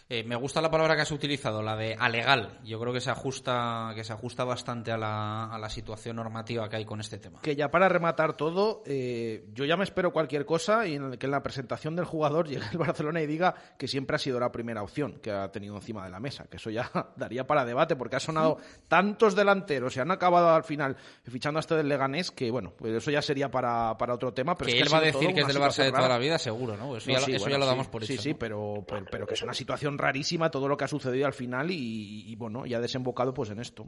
Eh, 0.07 0.23
me 0.23 0.37
gusta 0.37 0.61
la 0.61 0.71
palabra 0.71 0.95
que 0.97 1.01
has 1.03 1.11
utilizado, 1.13 1.63
la 1.63 1.77
de 1.77 1.95
alegal. 1.99 2.59
Yo 2.63 2.79
creo 2.79 2.93
que 2.93 3.01
se 3.01 3.11
ajusta, 3.11 3.93
que 3.95 4.05
se 4.05 4.13
ajusta 4.13 4.45
bastante 4.45 4.93
a 4.93 4.99
la, 4.99 5.47
a 5.47 5.59
la 5.59 5.71
situación 5.71 6.17
normativa 6.17 6.69
que 6.69 6.77
hay 6.77 6.85
con 6.85 7.01
este 7.01 7.17
tema. 7.19 7.41
Que 7.41 7.57
ya 7.57 7.71
para 7.71 7.89
rematar 7.89 8.37
todo, 8.37 8.83
eh, 8.85 9.47
yo 9.55 9.65
ya 9.65 9.79
me 9.79 9.85
espero 9.85 10.13
cualquier 10.13 10.45
cosa 10.45 10.87
y 10.87 10.97
en 10.97 11.05
el 11.13 11.19
que 11.19 11.25
en 11.25 11.33
la 11.33 11.43
presentación 11.43 11.97
del 11.97 12.05
jugador 12.05 12.47
llegue 12.49 12.67
el 12.71 12.77
Barcelona 12.79 13.23
y 13.23 13.27
diga 13.27 13.55
que 13.79 13.89
siempre 13.89 14.17
ha 14.17 14.19
sido 14.19 14.39
la 14.39 14.53
primera 14.53 14.83
opción 14.83 15.21
que 15.23 15.31
ha 15.31 15.51
tenido 15.51 15.75
encima 15.77 16.05
de 16.05 16.11
la 16.11 16.21
mesa, 16.21 16.45
que 16.51 16.59
eso 16.59 16.69
ya 16.69 16.91
daría 17.17 17.47
para 17.47 17.65
debate 17.65 17.97
porque 17.97 18.17
ha 18.17 18.21
sonado 18.21 18.59
tantos 18.89 19.35
delanteros 19.35 19.97
y 19.97 20.01
han 20.01 20.11
acabado 20.11 20.51
al 20.55 20.65
final 20.65 20.97
fichando 21.25 21.59
a 21.59 21.61
este 21.61 21.77
del 21.77 21.89
Leganés 21.89 22.31
que 22.31 22.51
bueno, 22.51 22.75
pues 22.77 22.93
eso 22.93 23.11
ya 23.11 23.23
sería 23.23 23.51
para, 23.51 23.97
para 23.97 24.13
otro 24.15 24.35
tema. 24.35 24.55
Pero 24.55 24.71
que 24.71 24.77
es 24.81 24.87
él 24.87 24.93
va 24.93 24.99
a 24.99 25.01
decir 25.01 25.33
que 25.33 25.41
es 25.41 25.47
del 25.47 25.57
Barça 25.57 25.83
de 25.83 25.91
toda 25.91 26.03
rara. 26.03 26.15
la 26.15 26.19
vida, 26.19 26.39
seguro, 26.39 26.77
¿no? 26.77 26.95
Eso, 26.95 27.09
No, 27.09 27.15
ya, 27.15 27.21
lo- 27.21 27.25
sí, 27.27 27.33
eso 27.33 27.45
bueno, 27.45 27.55
ya 27.55 27.59
lo 27.59 27.65
sí, 27.65 27.71
damos 27.71 27.89
por 27.89 28.05
sí, 28.05 28.13
hecho. 28.13 28.23
Sí, 28.23 28.33
¿no? 28.33 28.39
pero, 28.39 28.85
pero, 28.87 29.07
pero 29.11 29.27
que 29.27 29.33
es 29.35 29.43
una 29.43 29.55
situación 29.55 29.94
rarísima 29.99 30.51
todo 30.51 30.69
lo 30.69 30.77
que 30.77 30.85
ha 30.85 30.89
sucedido 30.89 31.27
al 31.27 31.33
final 31.33 31.71
y, 31.71 32.25
y, 32.27 32.37
bueno, 32.37 32.67
ya 32.67 32.79
ha 32.79 32.81
desembocado 32.81 33.35
pues 33.35 33.51
en 33.51 33.61
esto. 33.61 33.85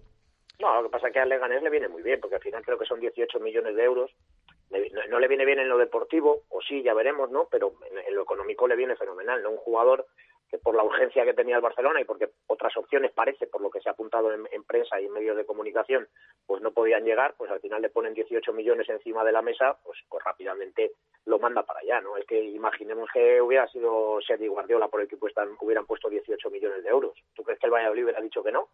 No, 0.61 0.75
lo 0.81 0.85
que 0.85 0.93
pasa 0.93 1.09
es 1.09 1.13
que 1.13 1.21
al 1.21 1.29
Leganés 1.29 1.63
le 1.63 1.71
viene 1.71 1.89
muy 1.89 2.03
bien, 2.03 2.21
porque 2.21 2.37
al 2.37 2.43
final 2.43 2.65
creo 2.65 2.79
que 2.79 2.87
son 2.87 3.01
18 3.01 3.41
millones 3.41 3.77
de 3.77 3.85
euros. 3.85 4.11
No 5.09 5.21
le 5.21 5.29
viene 5.29 5.45
bien 5.45 5.61
en 5.61 5.69
lo 5.69 5.79
deportivo, 5.79 6.43
o 6.49 6.61
sí, 6.61 6.83
ya 6.83 6.93
veremos, 6.93 7.31
¿no? 7.31 7.47
Pero 7.51 7.75
en, 7.91 7.99
en 7.99 8.15
lo 8.15 8.23
económico 8.23 8.67
le 8.67 8.77
viene 8.77 8.97
fenomenal, 8.97 9.43
¿no? 9.43 9.51
Un 9.51 9.59
jugador 9.59 10.07
por 10.59 10.75
la 10.75 10.85
urgencia 10.85 11.25
que 11.25 11.35
tenía 11.35 11.57
el 11.57 11.63
Barcelona 11.63 12.01
y 12.01 12.05
porque 12.05 12.31
otras 12.47 12.77
opciones 12.77 13.13
parece, 13.13 13.47
por 13.47 13.61
lo 13.61 13.71
que 13.71 13.81
se 13.81 13.89
ha 13.89 13.93
apuntado 13.93 14.33
en, 14.33 14.47
en 14.51 14.65
prensa 14.65 15.01
y 15.01 15.07
en 15.07 15.13
medios 15.13 15.37
de 15.37 15.47
comunicación, 15.47 16.09
pues 16.47 16.63
no 16.63 16.73
podían 16.73 17.05
llegar, 17.05 17.35
pues 17.37 17.51
al 17.51 17.61
final 17.61 17.83
le 17.83 17.91
ponen 17.91 18.15
18 18.15 18.53
millones 18.53 18.89
encima 18.89 19.25
de 19.25 19.33
la 19.33 19.43
mesa, 19.43 19.79
pues, 19.85 19.99
pues 20.09 20.25
rápidamente 20.25 20.93
lo 21.25 21.39
manda 21.39 21.63
para 21.63 21.81
allá, 21.81 22.01
¿no? 22.01 22.17
Es 22.17 22.27
que 22.27 22.41
imaginemos 22.41 23.09
que 23.13 23.41
hubiera 23.41 23.67
sido 23.69 24.19
Sergi 24.27 24.47
Guardiola 24.47 24.89
por 24.89 25.01
el 25.01 25.09
que 25.09 25.17
puestan, 25.17 25.57
hubieran 25.61 25.87
puesto 25.87 26.09
18 26.09 26.51
millones 26.51 26.85
de 26.85 26.91
euros. 26.91 27.19
¿Tú 27.35 27.43
crees 27.43 27.59
que 27.59 27.67
el 27.67 27.73
Valladolid 27.73 28.05
hubiera 28.05 28.21
dicho 28.21 28.43
que 28.43 28.53
no? 28.53 28.69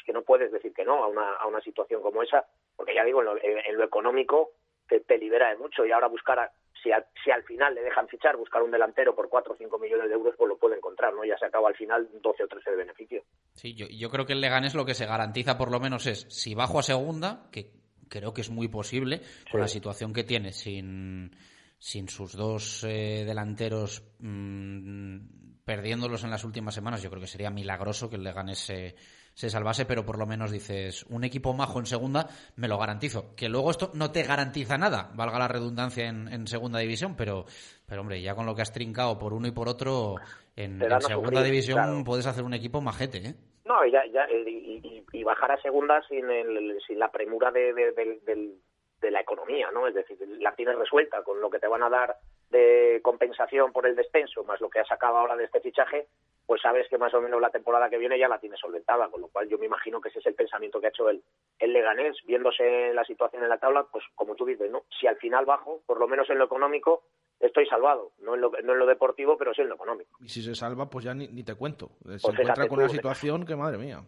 es 0.00 0.04
que 0.04 0.12
no 0.12 0.22
puedes 0.22 0.50
decir 0.50 0.72
que 0.72 0.84
no 0.84 1.04
a 1.04 1.08
una, 1.08 1.34
a 1.34 1.46
una 1.46 1.60
situación 1.60 2.02
como 2.02 2.22
esa, 2.22 2.46
porque 2.76 2.94
ya 2.94 3.04
digo, 3.04 3.20
en 3.20 3.26
lo, 3.26 3.36
en 3.42 3.76
lo 3.76 3.84
económico 3.84 4.52
te, 4.90 5.00
te 5.00 5.16
libera 5.16 5.48
de 5.48 5.56
mucho 5.56 5.86
y 5.86 5.92
ahora 5.92 6.08
buscar, 6.08 6.38
a- 6.40 6.52
si, 6.82 6.90
al- 6.92 7.06
si 7.24 7.30
al 7.30 7.42
final 7.44 7.74
le 7.74 7.82
dejan 7.82 8.08
fichar, 8.08 8.36
buscar 8.36 8.62
un 8.62 8.70
delantero 8.70 9.14
por 9.14 9.28
4 9.30 9.54
o 9.54 9.56
5 9.56 9.78
millones 9.78 10.08
de 10.08 10.14
euros, 10.14 10.34
pues 10.36 10.48
lo 10.48 10.58
puede 10.58 10.76
encontrar, 10.76 11.14
¿no? 11.14 11.24
Ya 11.24 11.38
se 11.38 11.46
acaba 11.46 11.68
al 11.68 11.76
final 11.76 12.08
12 12.20 12.42
o 12.44 12.48
13 12.48 12.70
de 12.70 12.76
beneficio. 12.76 13.22
Sí, 13.54 13.74
yo, 13.74 13.86
yo 13.88 14.10
creo 14.10 14.26
que 14.26 14.32
el 14.34 14.40
Leganés 14.40 14.74
lo 14.74 14.84
que 14.84 14.94
se 14.94 15.06
garantiza 15.06 15.56
por 15.56 15.70
lo 15.70 15.80
menos 15.80 16.06
es, 16.06 16.26
si 16.28 16.54
bajo 16.54 16.78
a 16.78 16.82
segunda, 16.82 17.48
que 17.52 17.70
creo 18.08 18.34
que 18.34 18.40
es 18.40 18.50
muy 18.50 18.68
posible, 18.68 19.20
con 19.50 19.60
la 19.60 19.68
situación 19.68 20.12
que 20.12 20.24
tiene, 20.24 20.52
sin, 20.52 21.30
sin 21.78 22.08
sus 22.08 22.34
dos 22.36 22.82
eh, 22.84 23.24
delanteros 23.26 24.02
mm, 24.18 25.18
perdiéndolos 25.64 26.24
en 26.24 26.30
las 26.30 26.44
últimas 26.44 26.74
semanas, 26.74 27.02
yo 27.02 27.10
creo 27.10 27.20
que 27.20 27.28
sería 27.28 27.50
milagroso 27.50 28.10
que 28.10 28.16
el 28.16 28.24
Leganés 28.24 28.58
se, 28.58 28.96
se 29.34 29.48
salvase, 29.50 29.86
pero 29.86 30.04
por 30.04 30.18
lo 30.18 30.26
menos 30.26 30.50
dices, 30.50 31.04
un 31.04 31.24
equipo 31.24 31.54
majo 31.54 31.78
en 31.78 31.86
segunda, 31.86 32.28
me 32.56 32.68
lo 32.68 32.76
garantizo. 32.78 33.34
Que 33.36 33.48
luego 33.48 33.70
esto 33.70 33.90
no 33.94 34.10
te 34.10 34.22
garantiza 34.22 34.76
nada, 34.76 35.10
valga 35.14 35.38
la 35.38 35.48
redundancia 35.48 36.06
en, 36.08 36.28
en 36.28 36.46
segunda 36.46 36.78
división, 36.80 37.14
pero, 37.16 37.46
pero 37.86 38.02
hombre, 38.02 38.20
ya 38.20 38.34
con 38.34 38.44
lo 38.46 38.54
que 38.54 38.62
has 38.62 38.72
trincado 38.72 39.18
por 39.18 39.32
uno 39.32 39.48
y 39.48 39.52
por 39.52 39.68
otro, 39.68 40.16
en, 40.56 40.78
segunda 41.00 41.00
sufrir, 41.40 41.42
división 41.44 41.78
claro. 41.78 42.04
puedes 42.04 42.26
hacer 42.26 42.44
un 42.44 42.54
equipo 42.54 42.80
majete, 42.80 43.18
¿eh? 43.28 43.34
No, 43.64 43.84
y, 43.86 43.92
ya, 43.92 44.00
ya, 44.12 44.26
y, 44.30 44.80
y- 44.82 45.04
y 45.12 45.22
bajar 45.24 45.52
a 45.52 45.62
segunda 45.62 46.02
sin, 46.08 46.28
el, 46.30 46.76
sin 46.86 46.98
la 46.98 47.10
premura 47.10 47.50
de, 47.52 47.72
de, 47.72 47.92
del- 47.92 48.24
del- 48.24 48.54
de 49.00 49.10
la 49.10 49.20
economía, 49.20 49.70
¿no? 49.72 49.86
Es 49.86 49.94
decir, 49.94 50.18
la 50.38 50.54
tienes 50.54 50.76
resuelta 50.76 51.22
con 51.22 51.40
lo 51.40 51.50
que 51.50 51.58
te 51.58 51.68
van 51.68 51.82
a 51.82 51.88
dar 51.88 52.16
de 52.50 53.00
compensación 53.02 53.72
por 53.72 53.86
el 53.86 53.94
descenso, 53.96 54.44
más 54.44 54.60
lo 54.60 54.68
que 54.68 54.80
has 54.80 54.88
sacado 54.88 55.16
ahora 55.16 55.36
de 55.36 55.44
este 55.44 55.60
fichaje, 55.60 56.08
pues 56.46 56.60
sabes 56.60 56.88
que 56.88 56.98
más 56.98 57.14
o 57.14 57.20
menos 57.20 57.40
la 57.40 57.50
temporada 57.50 57.88
que 57.88 57.96
viene 57.98 58.18
ya 58.18 58.28
la 58.28 58.40
tienes 58.40 58.58
solventada, 58.58 59.08
con 59.08 59.20
lo 59.20 59.28
cual 59.28 59.48
yo 59.48 59.56
me 59.56 59.66
imagino 59.66 60.00
que 60.00 60.08
ese 60.08 60.18
es 60.18 60.26
el 60.26 60.34
pensamiento 60.34 60.80
que 60.80 60.86
ha 60.86 60.90
hecho 60.90 61.08
el, 61.08 61.22
el 61.60 61.72
Leganés, 61.72 62.16
viéndose 62.26 62.92
la 62.92 63.04
situación 63.04 63.44
en 63.44 63.48
la 63.48 63.58
tabla, 63.58 63.86
pues 63.90 64.04
como 64.16 64.34
tú 64.34 64.44
dices, 64.44 64.70
¿no? 64.70 64.82
Si 65.00 65.06
al 65.06 65.16
final 65.16 65.44
bajo, 65.46 65.80
por 65.86 66.00
lo 66.00 66.08
menos 66.08 66.28
en 66.28 66.38
lo 66.38 66.44
económico, 66.46 67.04
estoy 67.38 67.66
salvado, 67.66 68.10
no 68.18 68.34
en 68.34 68.40
lo, 68.40 68.50
no 68.50 68.72
en 68.72 68.78
lo 68.78 68.86
deportivo, 68.86 69.36
pero 69.38 69.54
sí 69.54 69.62
en 69.62 69.68
lo 69.68 69.76
económico. 69.76 70.10
Y 70.20 70.28
si 70.28 70.42
se 70.42 70.54
salva, 70.56 70.90
pues 70.90 71.04
ya 71.04 71.14
ni, 71.14 71.28
ni 71.28 71.44
te 71.44 71.54
cuento. 71.54 71.90
Se 72.00 72.18
Pues 72.20 72.24
encuentra 72.24 72.66
con 72.66 72.68
tú, 72.68 72.74
una 72.74 72.86
¿eh? 72.86 72.88
situación 72.90 73.46
que, 73.46 73.54
madre 73.54 73.78
mía. 73.78 74.00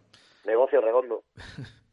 Negocio 0.45 0.81
redondo. 0.81 1.23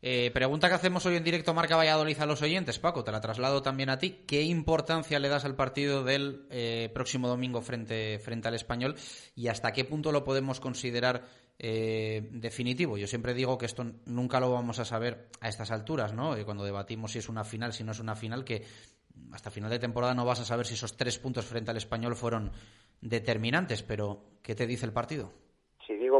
Eh, 0.00 0.30
pregunta 0.32 0.68
que 0.68 0.76
hacemos 0.76 1.04
hoy 1.06 1.16
en 1.16 1.24
directo 1.24 1.54
Marca 1.54 1.76
Valladolid 1.76 2.20
a 2.20 2.26
los 2.26 2.40
oyentes, 2.40 2.78
Paco, 2.78 3.02
te 3.02 3.10
la 3.10 3.20
traslado 3.20 3.62
también 3.62 3.90
a 3.90 3.98
ti. 3.98 4.22
¿Qué 4.26 4.42
importancia 4.42 5.18
le 5.18 5.28
das 5.28 5.44
al 5.44 5.56
partido 5.56 6.04
del 6.04 6.46
eh, 6.50 6.88
próximo 6.94 7.26
domingo 7.26 7.60
frente, 7.62 8.20
frente 8.20 8.46
al 8.46 8.54
español 8.54 8.94
y 9.34 9.48
hasta 9.48 9.72
qué 9.72 9.84
punto 9.84 10.12
lo 10.12 10.22
podemos 10.22 10.60
considerar 10.60 11.24
eh, 11.58 12.28
definitivo? 12.30 12.96
Yo 12.96 13.08
siempre 13.08 13.34
digo 13.34 13.58
que 13.58 13.66
esto 13.66 13.84
nunca 14.06 14.38
lo 14.38 14.52
vamos 14.52 14.78
a 14.78 14.84
saber 14.84 15.30
a 15.40 15.48
estas 15.48 15.72
alturas, 15.72 16.12
¿no? 16.12 16.36
Eh, 16.36 16.44
cuando 16.44 16.64
debatimos 16.64 17.10
si 17.10 17.18
es 17.18 17.28
una 17.28 17.42
final, 17.42 17.72
si 17.72 17.82
no 17.82 17.90
es 17.90 17.98
una 17.98 18.14
final, 18.14 18.44
que 18.44 18.64
hasta 19.32 19.50
final 19.50 19.70
de 19.70 19.80
temporada 19.80 20.14
no 20.14 20.24
vas 20.24 20.38
a 20.38 20.44
saber 20.44 20.64
si 20.64 20.74
esos 20.74 20.96
tres 20.96 21.18
puntos 21.18 21.44
frente 21.44 21.72
al 21.72 21.76
español 21.76 22.14
fueron 22.14 22.52
determinantes, 23.00 23.82
pero 23.82 24.38
¿qué 24.42 24.54
te 24.54 24.68
dice 24.68 24.86
el 24.86 24.92
partido? 24.92 25.32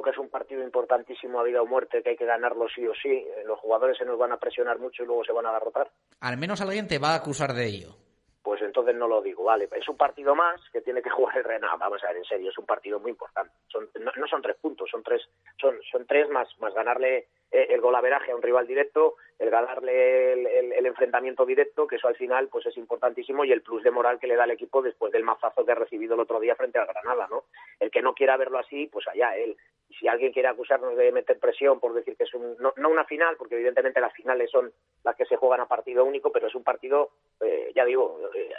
Que 0.03 0.11
es 0.11 0.19
un 0.19 0.29
partido 0.29 0.63
importantísimo 0.63 1.41
a 1.41 1.45
vida 1.45 1.63
o 1.63 1.67
muerte, 1.67 2.03
que 2.03 2.11
hay 2.11 2.17
que 2.17 2.27
ganarlo 2.27 2.67
sí 2.69 2.87
o 2.87 2.95
sí, 2.95 3.09
eh, 3.09 3.45
los 3.47 3.59
jugadores 3.59 3.97
se 3.99 4.05
nos 4.05 4.19
van 4.19 4.33
a 4.33 4.39
presionar 4.39 4.79
mucho 4.79 5.03
y 5.03 5.07
luego 5.07 5.25
se 5.25 5.33
van 5.33 5.47
a 5.47 5.53
derrotar. 5.53 5.91
Al 6.21 6.37
menos 6.37 6.61
alguien 6.61 6.89
te 6.89 6.99
va 6.99 7.11
a 7.11 7.17
acusar 7.17 7.53
de 7.53 7.67
ello. 7.67 7.95
pues 8.43 8.63
entonces 8.63 8.95
no 8.95 9.07
lo 9.07 9.21
digo, 9.21 9.45
vale, 9.45 9.69
es 9.77 9.89
un 9.89 9.97
partido 9.97 10.35
más 10.35 10.61
que 10.73 10.81
tiene 10.81 11.03
que 11.03 11.11
jugar 11.11 11.37
el 11.39 11.45
Renal, 11.45 11.77
vamos 11.79 12.03
a 12.03 12.09
ver, 12.09 12.17
en 12.17 12.25
serio, 12.25 12.51
es 12.51 12.59
un 12.59 12.65
partido 12.65 12.99
muy 12.99 13.11
importante, 13.11 13.53
son, 13.69 13.89
no, 14.01 14.11
no 14.17 14.27
son 14.27 14.41
tres 14.41 14.57
puntos, 14.57 14.89
son 14.91 15.03
tres, 15.03 15.23
son, 15.61 15.77
son 15.91 16.07
tres 16.07 16.29
más, 16.31 16.49
más 16.59 16.73
ganarle 16.73 17.29
el 17.51 17.81
golaveraje 17.81 18.31
a 18.33 18.37
un 18.37 18.43
rival 18.43 18.67
directo, 18.67 19.17
el 19.39 19.51
ganarle 19.51 20.33
el, 20.33 20.47
el- 20.47 20.73
el 20.73 20.87
enfrentamiento 20.87 21.47
directo, 21.47 21.87
que 21.87 21.97
eso 21.97 22.09
al 22.09 22.17
final 22.17 22.49
pues 22.49 22.67
es 22.67 22.77
importantísimo, 22.77 23.45
y 23.45 23.53
el 23.53 23.63
plus 23.63 23.83
de 23.83 23.91
moral 23.91 24.19
que 24.19 24.27
le 24.27 24.37
da 24.37 24.45
al 24.45 24.51
equipo 24.51 24.83
después 24.83 25.13
del 25.13 25.25
mazazo 25.25 25.65
que 25.65 25.73
ha 25.73 25.77
recibido 25.77 26.15
el 26.15 26.21
otro 26.21 26.41
día 26.41 26.55
frente 26.57 26.79
al 26.79 26.87
Granada, 26.87 27.27
¿no? 27.31 27.45
El 27.81 27.91
que 27.91 28.03
no 28.03 28.15
quiera 28.15 28.37
verlo 28.37 28.59
así, 28.59 28.87
pues 28.89 29.07
allá 29.09 29.37
él. 29.37 29.57
Si 29.99 30.07
alguien 30.07 30.33
quiere 30.33 30.49
acusarnos 30.49 30.97
de 30.97 31.11
meter 31.13 31.39
presión 31.39 31.81
por 31.81 31.95
decir 31.95 32.17
que 32.17 32.25
es 32.25 32.35
un, 32.35 32.57
no, 32.59 32.75
no 32.77 32.89
una 32.91 33.05
final, 33.05 33.37
porque 33.39 33.55
evidentemente 33.55 34.01
las 34.01 34.13
finales 34.13 34.51
son 34.51 34.71
las 35.03 35.17
que 35.17 35.25
se 35.25 35.37
juegan 35.37 35.61
a 35.61 35.67
partido 35.67 36.05
único, 36.05 36.31
pero 36.31 36.49
es 36.49 36.55
un 36.55 36.63
partido, 36.65 37.11
eh, 37.41 37.73
ya 37.75 37.85
digo, 37.87 38.21
eh, 38.35 38.51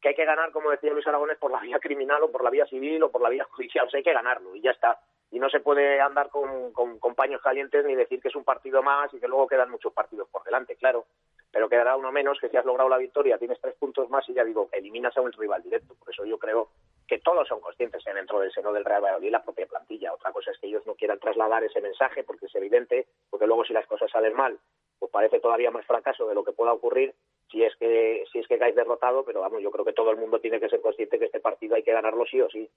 que 0.00 0.10
hay 0.10 0.14
que 0.14 0.24
ganar, 0.24 0.52
como 0.52 0.70
decía 0.70 0.92
Luis 0.92 1.06
Aragones, 1.06 1.38
por 1.38 1.50
la 1.50 1.58
vía 1.60 1.80
criminal 1.80 2.22
o 2.22 2.30
por 2.30 2.44
la 2.44 2.50
vía 2.50 2.66
civil 2.66 3.02
o 3.02 3.10
por 3.10 3.20
la 3.22 3.30
vía 3.30 3.44
judicial. 3.44 3.86
O 3.86 3.90
sea, 3.90 3.98
hay 3.98 4.04
que 4.04 4.12
ganarlo 4.12 4.54
y 4.54 4.60
ya 4.60 4.70
está. 4.70 5.00
Y 5.30 5.38
no 5.38 5.50
se 5.50 5.60
puede 5.60 6.00
andar 6.00 6.30
con, 6.30 6.72
con, 6.72 6.98
con 6.98 7.14
paños 7.14 7.42
calientes 7.42 7.84
ni 7.84 7.94
decir 7.94 8.20
que 8.20 8.28
es 8.28 8.36
un 8.36 8.44
partido 8.44 8.82
más 8.82 9.12
y 9.12 9.20
que 9.20 9.28
luego 9.28 9.48
quedan 9.48 9.70
muchos 9.70 9.92
partidos 9.92 10.28
por 10.28 10.44
delante, 10.44 10.76
claro. 10.76 11.06
Pero 11.50 11.68
quedará 11.68 11.96
uno 11.96 12.12
menos 12.12 12.38
que 12.40 12.48
si 12.48 12.56
has 12.56 12.64
logrado 12.64 12.88
la 12.88 12.98
victoria, 12.98 13.38
tienes 13.38 13.60
tres 13.60 13.74
puntos 13.74 14.08
más 14.10 14.28
y 14.28 14.34
ya 14.34 14.44
digo, 14.44 14.68
eliminas 14.72 15.16
a 15.16 15.20
un 15.20 15.32
rival 15.32 15.62
directo. 15.62 15.94
Por 15.94 16.12
eso 16.12 16.24
yo 16.24 16.38
creo 16.38 16.68
que 17.06 17.18
todos 17.18 17.46
son 17.48 17.60
conscientes 17.60 18.02
dentro 18.04 18.40
del 18.40 18.52
seno 18.52 18.72
del 18.72 18.84
Real 18.84 19.02
Valladolid 19.02 19.30
la 19.30 19.42
propia 19.42 19.66
plantilla. 19.66 20.12
Otra 20.12 20.32
cosa 20.32 20.50
es 20.50 20.58
que 20.58 20.66
ellos 20.66 20.86
no 20.86 20.94
quieran 20.94 21.18
trasladar 21.18 21.64
ese 21.64 21.80
mensaje 21.80 22.24
porque 22.24 22.46
es 22.46 22.54
evidente, 22.54 23.06
porque 23.30 23.46
luego 23.46 23.64
si 23.64 23.72
las 23.72 23.86
cosas 23.86 24.10
salen 24.10 24.34
mal, 24.34 24.58
pues 24.98 25.10
parece 25.10 25.40
todavía 25.40 25.70
más 25.70 25.86
fracaso 25.86 26.26
de 26.26 26.34
lo 26.34 26.44
que 26.44 26.52
pueda 26.52 26.72
ocurrir 26.72 27.14
si 27.50 27.62
es 27.62 27.74
que 27.76 28.24
si 28.32 28.40
es 28.40 28.48
que 28.48 28.58
caes 28.58 28.74
derrotado, 28.74 29.24
pero 29.24 29.40
vamos, 29.40 29.62
yo 29.62 29.70
creo 29.70 29.84
que 29.84 29.92
todo 29.92 30.10
el 30.10 30.16
mundo 30.16 30.40
tiene 30.40 30.58
que 30.58 30.68
ser 30.68 30.80
consciente 30.80 31.18
que 31.18 31.26
este 31.26 31.40
partido 31.40 31.76
hay 31.76 31.82
que 31.82 31.92
ganarlo 31.92 32.24
sí 32.26 32.40
o 32.40 32.48
sí. 32.50 32.68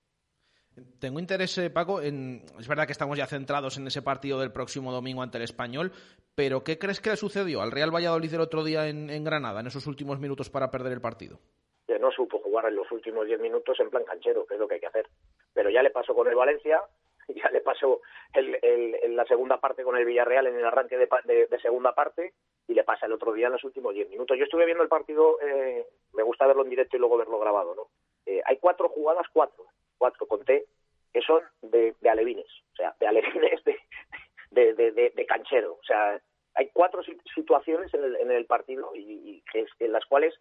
Tengo 0.99 1.19
interés, 1.19 1.57
eh, 1.57 1.69
Paco, 1.69 2.01
en... 2.01 2.43
es 2.59 2.67
verdad 2.67 2.85
que 2.85 2.91
estamos 2.91 3.17
ya 3.17 3.25
centrados 3.25 3.77
en 3.77 3.87
ese 3.87 4.01
partido 4.01 4.39
del 4.39 4.51
próximo 4.51 4.91
domingo 4.91 5.21
ante 5.21 5.37
el 5.37 5.43
Español, 5.43 5.91
pero 6.35 6.63
¿qué 6.63 6.77
crees 6.77 7.01
que 7.01 7.11
le 7.11 7.15
sucedió 7.15 7.61
al 7.61 7.71
Real 7.71 7.93
Valladolid 7.93 8.33
el 8.33 8.41
otro 8.41 8.63
día 8.63 8.87
en, 8.87 9.23
Granada, 9.23 9.59
en 9.59 9.67
esos 9.67 9.87
últimos 9.87 10.19
minutos 10.19 10.49
para 10.49 10.71
perder 10.71 10.93
el 10.93 11.01
partido? 11.01 11.39
que 11.87 11.97
no 11.97 12.11
supo 12.11 12.37
jugar 12.39 12.65
en 12.67 12.75
los 12.75 12.91
últimos 12.91 13.25
10 13.25 13.39
minutos 13.39 13.79
en 13.79 13.89
plan 13.89 14.03
canchero, 14.03 14.45
que 14.45 14.53
es 14.53 14.59
lo 14.59 14.67
que 14.67 14.75
hay 14.75 14.79
que 14.79 14.85
hacer. 14.85 15.07
Pero 15.55 15.71
ya 15.71 15.81
le 15.81 15.89
pasó 15.89 16.13
con 16.13 16.27
el 16.27 16.35
Valencia, 16.35 16.83
ya 17.27 17.49
le 17.49 17.61
pasó 17.61 18.01
en 18.33 19.15
la 19.15 19.25
segunda 19.25 19.59
parte 19.59 19.83
con 19.83 19.97
el 19.97 20.05
Villarreal 20.05 20.45
en 20.45 20.55
el 20.55 20.65
arranque 20.65 20.97
de 20.97 21.59
segunda 21.59 21.95
parte 21.95 22.33
y 22.69 22.75
le 22.75 22.83
pasa 22.83 23.07
el 23.07 23.13
otro 23.13 23.33
día 23.33 23.47
en 23.47 23.53
los 23.53 23.63
últimos 23.63 23.95
10 23.95 24.09
minutos. 24.09 24.37
Yo 24.37 24.43
estuve 24.43 24.65
viendo 24.65 24.83
el 24.83 24.89
partido, 24.89 25.41
eh, 25.41 25.87
me 26.13 26.21
gusta 26.23 26.45
verlo 26.45 26.63
en 26.63 26.69
directo 26.69 26.95
y 26.95 26.99
luego 26.99 27.17
verlo 27.17 27.39
grabado, 27.39 27.73
¿no? 27.73 27.87
Eh, 28.27 28.41
hay 28.45 28.57
cuatro 28.57 28.89
jugadas, 28.89 29.25
cuatro, 29.33 29.65
cuatro 29.99 30.25
conté, 30.25 30.65
que 31.13 31.21
son 31.21 31.43
de, 31.61 31.93
de 32.01 32.09
alevines, 32.09 32.47
o 32.73 32.75
sea, 32.75 32.95
de 32.99 33.07
alevines 33.07 33.63
de, 33.63 34.73
de, 34.73 34.91
de, 34.91 35.25
canchero. 35.27 35.73
O 35.73 35.83
sea, 35.83 36.19
hay 36.55 36.69
cuatro 36.73 37.03
si- 37.03 37.17
situaciones 37.35 37.93
en 37.93 38.03
el, 38.03 38.15
en 38.15 38.31
el 38.31 38.45
partido 38.45 38.91
y, 38.95 39.01
y 39.53 39.65
en 39.79 39.91
las 39.91 40.05
cuales 40.05 40.33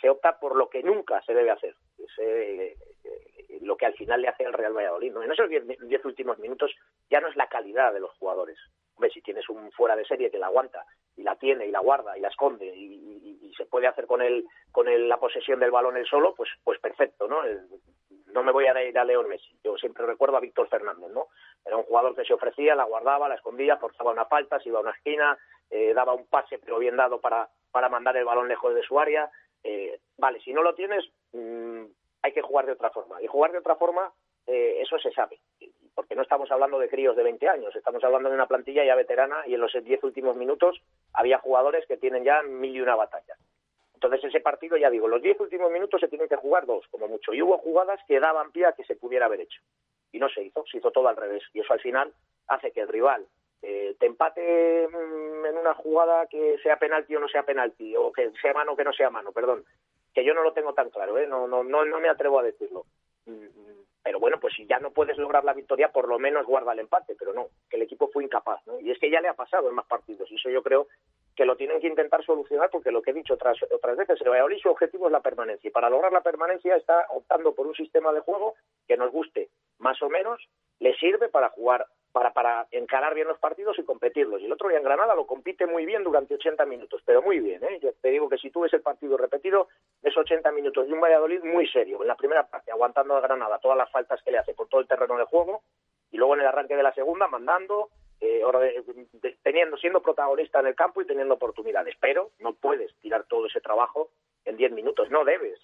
se 0.00 0.10
opta 0.10 0.38
por 0.38 0.56
lo 0.56 0.68
que 0.68 0.82
nunca 0.82 1.22
se 1.22 1.32
debe 1.32 1.50
hacer, 1.50 1.74
es, 1.98 2.18
eh, 2.18 2.76
eh, 3.04 3.58
lo 3.62 3.76
que 3.76 3.86
al 3.86 3.94
final 3.94 4.20
le 4.20 4.28
hace 4.28 4.44
al 4.44 4.52
Real 4.52 4.74
Valladolid. 4.76 5.12
¿no? 5.12 5.22
En 5.22 5.32
esos 5.32 5.48
diez, 5.48 6.04
últimos 6.04 6.38
minutos 6.38 6.74
ya 7.10 7.20
no 7.20 7.28
es 7.28 7.36
la 7.36 7.48
calidad 7.48 7.92
de 7.94 8.00
los 8.00 8.10
jugadores. 8.18 8.58
Hombre, 8.96 9.10
si 9.10 9.22
tienes 9.22 9.48
un 9.48 9.72
fuera 9.72 9.96
de 9.96 10.04
serie 10.04 10.30
que 10.30 10.38
la 10.38 10.46
aguanta 10.46 10.84
y 11.16 11.22
la 11.22 11.36
tiene 11.36 11.66
y 11.66 11.70
la 11.70 11.80
guarda 11.80 12.16
y 12.16 12.20
la 12.20 12.28
esconde 12.28 12.66
y, 12.66 13.52
se 13.56 13.66
puede 13.66 13.86
hacer 13.86 14.06
con 14.08 14.20
él 14.20 14.44
con 14.72 14.88
él 14.88 15.08
la 15.08 15.20
posesión 15.20 15.60
del 15.60 15.70
balón 15.70 15.96
él 15.96 16.04
solo, 16.06 16.34
pues 16.34 16.50
pues 16.64 16.80
perfecto, 16.80 17.28
¿no? 17.28 17.44
El- 17.44 17.68
no 18.34 18.42
me 18.42 18.50
voy 18.50 18.66
a 18.66 18.82
ir 18.82 18.98
a 18.98 19.04
León 19.04 19.28
Messi. 19.28 19.56
Yo 19.62 19.76
siempre 19.78 20.04
recuerdo 20.04 20.36
a 20.36 20.40
Víctor 20.40 20.68
Fernández, 20.68 21.08
¿no? 21.10 21.28
Era 21.64 21.76
un 21.76 21.84
jugador 21.84 22.16
que 22.16 22.24
se 22.24 22.34
ofrecía, 22.34 22.74
la 22.74 22.84
guardaba, 22.84 23.28
la 23.28 23.36
escondía, 23.36 23.76
forzaba 23.76 24.10
una 24.10 24.24
falta, 24.24 24.58
se 24.58 24.70
iba 24.70 24.80
a 24.80 24.82
una 24.82 24.90
esquina, 24.90 25.38
eh, 25.70 25.94
daba 25.94 26.14
un 26.14 26.26
pase 26.26 26.58
pero 26.58 26.80
bien 26.80 26.96
dado 26.96 27.20
para, 27.20 27.48
para 27.70 27.88
mandar 27.88 28.16
el 28.16 28.24
balón 28.24 28.48
lejos 28.48 28.74
de 28.74 28.82
su 28.82 28.98
área. 28.98 29.30
Eh, 29.62 30.00
vale, 30.18 30.40
si 30.40 30.52
no 30.52 30.64
lo 30.64 30.74
tienes, 30.74 31.04
mm, 31.32 31.84
hay 32.22 32.32
que 32.32 32.42
jugar 32.42 32.66
de 32.66 32.72
otra 32.72 32.90
forma. 32.90 33.22
Y 33.22 33.28
jugar 33.28 33.52
de 33.52 33.58
otra 33.58 33.76
forma, 33.76 34.12
eh, 34.48 34.78
eso 34.80 34.98
se 34.98 35.12
sabe. 35.12 35.38
Porque 35.94 36.16
no 36.16 36.22
estamos 36.22 36.50
hablando 36.50 36.80
de 36.80 36.88
críos 36.88 37.14
de 37.14 37.22
20 37.22 37.48
años, 37.48 37.76
estamos 37.76 38.02
hablando 38.02 38.28
de 38.30 38.34
una 38.34 38.48
plantilla 38.48 38.84
ya 38.84 38.96
veterana 38.96 39.44
y 39.46 39.54
en 39.54 39.60
los 39.60 39.72
10 39.72 40.02
últimos 40.02 40.34
minutos 40.34 40.82
había 41.12 41.38
jugadores 41.38 41.86
que 41.86 41.96
tienen 41.96 42.24
ya 42.24 42.42
mil 42.42 42.74
y 42.74 42.80
una 42.80 42.96
batallas. 42.96 43.38
Entonces 44.04 44.28
ese 44.28 44.40
partido, 44.40 44.76
ya 44.76 44.90
digo, 44.90 45.08
los 45.08 45.22
10 45.22 45.40
últimos 45.40 45.70
minutos 45.70 46.00
se 46.00 46.08
tienen 46.08 46.28
que 46.28 46.36
jugar 46.36 46.66
dos, 46.66 46.86
como 46.90 47.08
mucho. 47.08 47.32
Y 47.32 47.40
hubo 47.42 47.58
jugadas 47.58 48.00
que 48.06 48.20
daban 48.20 48.52
pie 48.52 48.66
a 48.66 48.72
que 48.72 48.84
se 48.84 48.96
pudiera 48.96 49.26
haber 49.26 49.40
hecho. 49.40 49.60
Y 50.12 50.18
no 50.18 50.28
se 50.28 50.42
hizo, 50.42 50.64
se 50.70 50.78
hizo 50.78 50.90
todo 50.90 51.08
al 51.08 51.16
revés. 51.16 51.42
Y 51.54 51.60
eso 51.60 51.72
al 51.72 51.80
final 51.80 52.12
hace 52.46 52.70
que 52.70 52.80
el 52.80 52.88
rival 52.88 53.26
eh, 53.62 53.96
te 53.98 54.06
empate 54.06 54.88
mm, 54.88 55.46
en 55.46 55.56
una 55.56 55.74
jugada 55.74 56.26
que 56.26 56.58
sea 56.62 56.78
penalti 56.78 57.16
o 57.16 57.20
no 57.20 57.28
sea 57.28 57.44
penalti, 57.44 57.96
o 57.96 58.12
que 58.12 58.30
sea 58.42 58.52
mano 58.52 58.72
o 58.72 58.76
que 58.76 58.84
no 58.84 58.92
sea 58.92 59.08
mano, 59.08 59.32
perdón. 59.32 59.64
Que 60.12 60.22
yo 60.22 60.34
no 60.34 60.42
lo 60.42 60.52
tengo 60.52 60.74
tan 60.74 60.90
claro, 60.90 61.18
¿eh? 61.18 61.26
no, 61.26 61.48
no, 61.48 61.64
no, 61.64 61.84
no 61.86 61.98
me 61.98 62.10
atrevo 62.10 62.38
a 62.38 62.42
decirlo. 62.42 62.84
Mm, 63.24 63.46
Pero 64.02 64.20
bueno, 64.20 64.38
pues 64.38 64.52
si 64.54 64.66
ya 64.66 64.78
no 64.80 64.90
puedes 64.90 65.16
lograr 65.16 65.44
la 65.44 65.54
victoria, 65.54 65.90
por 65.90 66.08
lo 66.08 66.18
menos 66.18 66.44
guarda 66.44 66.72
el 66.74 66.80
empate, 66.80 67.16
pero 67.18 67.32
no, 67.32 67.48
que 67.70 67.76
el 67.76 67.82
equipo 67.82 68.10
fue 68.12 68.22
incapaz. 68.22 68.60
Y 68.82 68.90
es 68.90 68.98
que 68.98 69.10
ya 69.10 69.22
le 69.22 69.28
ha 69.28 69.34
pasado 69.34 69.70
en 69.70 69.74
más 69.74 69.86
partidos, 69.86 70.30
y 70.30 70.34
eso 70.34 70.50
yo 70.50 70.62
creo 70.62 70.88
que 71.34 71.44
lo 71.44 71.56
tienen 71.56 71.80
que 71.80 71.88
intentar 71.88 72.24
solucionar 72.24 72.70
porque 72.70 72.90
lo 72.90 73.02
que 73.02 73.10
he 73.10 73.14
dicho 73.14 73.34
otras, 73.34 73.56
otras 73.72 73.96
veces, 73.96 74.20
el 74.20 74.30
Valladolid 74.30 74.58
su 74.62 74.68
objetivo 74.68 75.06
es 75.06 75.12
la 75.12 75.20
permanencia 75.20 75.68
y 75.68 75.72
para 75.72 75.90
lograr 75.90 76.12
la 76.12 76.22
permanencia 76.22 76.76
está 76.76 77.06
optando 77.10 77.54
por 77.54 77.66
un 77.66 77.74
sistema 77.74 78.12
de 78.12 78.20
juego 78.20 78.54
que 78.86 78.96
nos 78.96 79.10
guste 79.10 79.48
más 79.78 80.00
o 80.02 80.08
menos, 80.08 80.40
le 80.78 80.94
sirve 80.96 81.28
para 81.28 81.50
jugar, 81.50 81.86
para, 82.12 82.32
para 82.32 82.66
encarar 82.70 83.14
bien 83.14 83.28
los 83.28 83.38
partidos 83.38 83.78
y 83.78 83.84
competirlos. 83.84 84.40
Y 84.40 84.46
el 84.46 84.52
otro 84.52 84.68
día 84.68 84.78
en 84.78 84.84
Granada 84.84 85.14
lo 85.14 85.26
compite 85.26 85.66
muy 85.66 85.84
bien 85.84 86.04
durante 86.04 86.34
80 86.34 86.64
minutos, 86.66 87.02
pero 87.04 87.22
muy 87.22 87.40
bien. 87.40 87.62
¿eh? 87.64 87.78
Yo 87.82 87.92
te 88.00 88.10
digo 88.10 88.28
que 88.28 88.38
si 88.38 88.50
tú 88.50 88.60
ves 88.60 88.72
el 88.72 88.82
partido 88.82 89.16
repetido, 89.16 89.68
es 90.02 90.16
80 90.16 90.50
minutos 90.52 90.86
de 90.86 90.92
un 90.92 91.00
Valladolid 91.00 91.42
muy 91.42 91.66
serio. 91.68 92.00
En 92.02 92.08
la 92.08 92.16
primera 92.16 92.46
parte, 92.46 92.70
aguantando 92.70 93.16
a 93.16 93.20
Granada 93.20 93.58
todas 93.58 93.76
las 93.76 93.90
faltas 93.90 94.22
que 94.22 94.30
le 94.30 94.38
hace 94.38 94.54
por 94.54 94.68
todo 94.68 94.80
el 94.80 94.88
terreno 94.88 95.16
de 95.18 95.24
juego 95.24 95.62
y 96.10 96.16
luego 96.16 96.34
en 96.34 96.42
el 96.42 96.46
arranque 96.46 96.76
de 96.76 96.82
la 96.82 96.94
segunda 96.94 97.26
mandando, 97.26 97.88
eh, 98.20 98.42
teniendo, 99.42 99.76
siendo 99.76 100.02
protagonista 100.02 100.60
en 100.60 100.66
el 100.66 100.74
campo 100.74 101.02
y 101.02 101.06
teniendo 101.06 101.34
oportunidades. 101.34 101.94
Pero 102.00 102.30
no 102.38 102.54
puedes 102.54 102.94
tirar 103.00 103.24
todo 103.24 103.46
ese 103.46 103.60
trabajo 103.60 104.10
en 104.44 104.56
10 104.56 104.72
minutos, 104.72 105.10
no 105.10 105.24
debes 105.24 105.58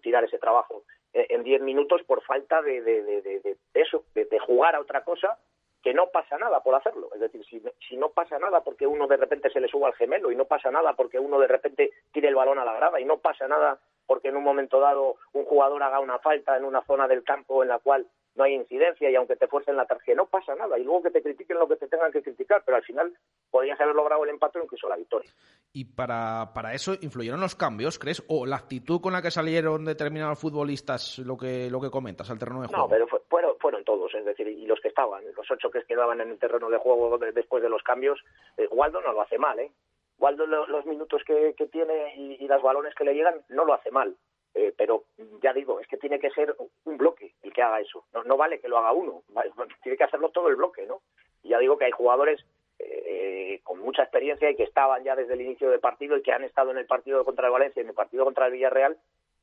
tirar 0.00 0.22
ese 0.22 0.38
trabajo 0.38 0.84
en 1.12 1.42
10 1.42 1.60
minutos 1.62 2.02
por 2.04 2.22
falta 2.22 2.62
de, 2.62 2.80
de, 2.80 3.56
eso, 3.74 4.04
de, 4.14 4.26
de 4.26 4.38
jugar 4.38 4.76
a 4.76 4.80
otra 4.80 5.02
cosa 5.02 5.38
que 5.82 5.92
no 5.92 6.08
pasa 6.10 6.38
nada 6.38 6.62
por 6.62 6.74
hacerlo. 6.74 7.10
Es 7.14 7.20
decir, 7.20 7.44
si, 7.44 7.60
si 7.88 7.96
no 7.96 8.10
pasa 8.10 8.38
nada 8.38 8.62
porque 8.62 8.86
uno 8.86 9.06
de 9.08 9.16
repente 9.16 9.50
se 9.50 9.60
le 9.60 9.68
suba 9.68 9.88
al 9.88 9.94
gemelo 9.94 10.30
y 10.30 10.36
no 10.36 10.44
pasa 10.44 10.70
nada 10.70 10.94
porque 10.94 11.18
uno 11.18 11.38
de 11.40 11.48
repente 11.48 11.90
tire 12.12 12.28
el 12.28 12.34
balón 12.34 12.58
a 12.58 12.64
la 12.64 12.74
grada 12.74 13.00
y 13.00 13.04
no 13.04 13.18
pasa 13.18 13.48
nada 13.48 13.78
porque 14.06 14.28
en 14.28 14.36
un 14.36 14.44
momento 14.44 14.80
dado 14.80 15.16
un 15.32 15.44
jugador 15.44 15.82
haga 15.82 16.00
una 16.00 16.18
falta 16.20 16.56
en 16.56 16.64
una 16.64 16.82
zona 16.82 17.08
del 17.08 17.24
campo 17.24 17.62
en 17.62 17.68
la 17.68 17.80
cual 17.80 18.06
no 18.34 18.44
hay 18.44 18.54
incidencia 18.54 19.10
y 19.10 19.14
aunque 19.16 19.36
te 19.36 19.46
fuercen 19.46 19.76
la 19.76 19.86
tarjeta 19.86 20.16
no 20.16 20.26
pasa 20.26 20.54
nada 20.54 20.78
y 20.78 20.84
luego 20.84 21.02
que 21.02 21.10
te 21.10 21.22
critiquen 21.22 21.58
lo 21.58 21.68
que 21.68 21.76
te 21.76 21.86
tengan 21.88 22.10
que 22.12 22.22
criticar, 22.22 22.62
pero 22.64 22.76
al 22.76 22.82
final 22.84 23.12
podrías 23.50 23.80
haber 23.80 23.94
logrado 23.94 24.24
el 24.24 24.30
empate 24.30 24.58
o 24.58 24.62
incluso 24.64 24.88
la 24.88 24.96
victoria. 24.96 25.30
Y 25.72 25.84
para, 25.84 26.52
para 26.54 26.72
eso 26.74 26.94
influyeron 27.00 27.40
los 27.40 27.54
cambios, 27.54 27.98
¿crees? 27.98 28.22
¿O 28.28 28.46
la 28.46 28.56
actitud 28.56 29.00
con 29.00 29.12
la 29.12 29.22
que 29.22 29.30
salieron 29.30 29.84
determinados 29.84 30.38
futbolistas, 30.38 31.18
lo 31.18 31.36
que, 31.36 31.70
lo 31.70 31.80
que 31.80 31.90
comentas, 31.90 32.30
al 32.30 32.38
terreno 32.38 32.62
de 32.62 32.68
juego? 32.68 32.82
No, 32.84 32.88
pero 32.88 33.06
fue- 33.06 33.20
fueron, 33.28 33.56
fueron 33.58 33.84
todos, 33.84 34.14
es 34.14 34.24
decir, 34.24 34.46
y 34.48 34.66
los 34.66 34.80
que 34.80 34.88
estaban, 34.88 35.24
los 35.34 35.50
ocho 35.50 35.70
que 35.70 35.82
quedaban 35.84 36.20
en 36.20 36.30
el 36.30 36.38
terreno 36.38 36.68
de 36.70 36.78
juego 36.78 37.16
de- 37.18 37.32
después 37.32 37.62
de 37.62 37.68
los 37.70 37.82
cambios, 37.82 38.18
eh, 38.56 38.68
Waldo 38.70 39.00
no 39.00 39.12
lo 39.12 39.22
hace 39.22 39.38
mal, 39.38 39.58
¿eh? 39.58 39.72
Waldo 40.18 40.46
lo- 40.46 40.66
los 40.68 40.86
minutos 40.86 41.22
que, 41.26 41.54
que 41.56 41.66
tiene 41.66 42.14
y, 42.16 42.44
y 42.44 42.46
los 42.48 42.62
balones 42.62 42.94
que 42.94 43.04
le 43.04 43.14
llegan 43.14 43.42
no 43.48 43.64
lo 43.64 43.74
hace 43.74 43.90
mal. 43.90 44.14
Eh, 44.54 44.72
pero 44.76 45.04
ya 45.42 45.52
digo, 45.54 45.80
es 45.80 45.86
que 45.88 45.96
tiene 45.96 46.18
que 46.20 46.30
ser 46.30 46.54
un 46.84 46.98
bloque 46.98 47.32
el 47.42 47.52
que 47.52 47.62
haga 47.62 47.80
eso. 47.80 48.04
No, 48.12 48.22
no 48.24 48.36
vale 48.36 48.60
que 48.60 48.68
lo 48.68 48.78
haga 48.78 48.92
uno, 48.92 49.22
tiene 49.82 49.96
que 49.96 50.04
hacerlo 50.04 50.28
todo 50.30 50.48
el 50.48 50.56
bloque, 50.56 50.86
¿no? 50.86 51.00
Y 51.42 51.48
ya 51.50 51.58
digo 51.58 51.78
que 51.78 51.86
hay 51.86 51.90
jugadores 51.92 52.44
eh, 52.78 53.60
con 53.64 53.78
mucha 53.80 54.02
experiencia 54.02 54.50
y 54.50 54.56
que 54.56 54.64
estaban 54.64 55.04
ya 55.04 55.16
desde 55.16 55.34
el 55.34 55.40
inicio 55.40 55.70
del 55.70 55.80
partido 55.80 56.16
y 56.16 56.22
que 56.22 56.32
han 56.32 56.44
estado 56.44 56.70
en 56.70 56.78
el 56.78 56.86
partido 56.86 57.24
contra 57.24 57.46
el 57.46 57.52
Valencia 57.52 57.80
y 57.80 57.84
en 57.84 57.88
el 57.90 57.94
partido 57.94 58.24
contra 58.24 58.46
el 58.46 58.52
Villarreal 58.52 58.98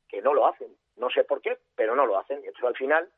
que 0.08 0.22
no 0.22 0.34
lo 0.34 0.46
hacen. 0.48 0.68
No 0.98 1.10
sé 1.10 1.24
por 1.24 1.42
qué, 1.42 1.58
pero 1.76 1.96
no 1.96 2.06
lo 2.06 2.18
hacen. 2.18 2.38
Y 2.44 2.48
entonces 2.48 2.64
al 2.66 2.76
final, 2.76 3.10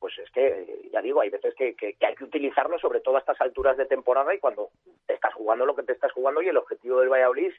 pues 0.00 0.18
es 0.18 0.30
que, 0.30 0.46
eh, 0.46 0.88
ya 0.92 1.00
digo, 1.02 1.20
hay 1.20 1.30
veces 1.30 1.54
que, 1.54 1.74
que- 1.74 1.94
que 1.94 2.06
hay 2.06 2.14
que 2.14 2.24
utilizarlo, 2.24 2.78
sobre 2.78 3.00
todo 3.00 3.16
a 3.16 3.20
estas 3.20 3.40
alturas 3.40 3.76
de 3.76 3.86
temporada 3.86 4.34
y 4.34 4.38
cuando 4.38 4.70
te 5.06 5.14
estás 5.14 5.34
jugando 5.34 5.66
lo 5.66 5.74
que 5.76 5.82
te 5.82 5.92
estás 5.92 6.12
jugando 6.12 6.42
y 6.42 6.48
el 6.48 6.56
objetivo 6.56 7.00
del 7.00 7.08
Valladolid 7.10 7.52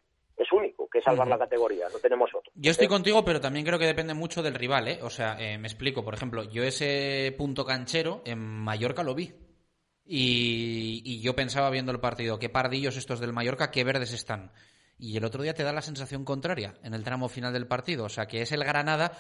es 0.44 0.52
único, 0.52 0.88
que 0.90 1.00
es 1.00 1.04
salvar 1.04 1.28
la 1.28 1.38
categoría, 1.38 1.88
no 1.92 2.00
tenemos 2.00 2.30
otro. 2.34 2.52
Yo 2.56 2.72
estoy 2.72 2.86
¿Eh? 2.86 2.90
contigo, 2.90 3.24
pero 3.26 3.42
también 3.42 3.66
creo 3.66 3.80
que 3.80 3.86
depende 3.86 4.14
mucho 4.14 4.42
del 4.42 4.56
rival, 4.56 4.88
¿eh? 4.88 5.00
O 5.02 5.10
sea, 5.10 5.36
eh, 5.40 5.58
me 5.58 5.68
explico. 5.68 6.04
Por 6.04 6.14
ejemplo, 6.14 6.44
yo 6.44 6.64
ese 6.64 7.34
punto 7.38 7.66
canchero 7.66 8.22
en 8.26 8.40
Mallorca 8.40 9.04
lo 9.04 9.16
vi. 9.16 9.34
Y, 10.06 11.02
y 11.06 11.22
yo 11.22 11.36
pensaba 11.36 11.70
viendo 11.70 11.92
el 11.92 12.00
partido, 12.00 12.40
qué 12.40 12.50
pardillos 12.50 12.98
estos 12.98 13.20
del 13.20 13.34
Mallorca, 13.34 13.70
qué 13.70 13.84
verdes 13.84 14.14
están. 14.14 14.52
y 14.98 15.16
el 15.16 15.24
otro 15.24 15.44
día 15.44 15.54
te 15.54 15.64
da 15.64 15.72
la 15.72 15.82
sensación 15.82 16.26
contraria 16.26 16.74
en 16.84 16.94
el 16.94 17.04
tramo 17.04 17.30
final 17.30 17.54
del 17.54 17.68
partido. 17.68 18.06
O 18.06 18.10
sea, 18.10 18.26
que 18.26 18.42
es 18.42 18.52
el 18.52 18.64
Granada 18.64 19.12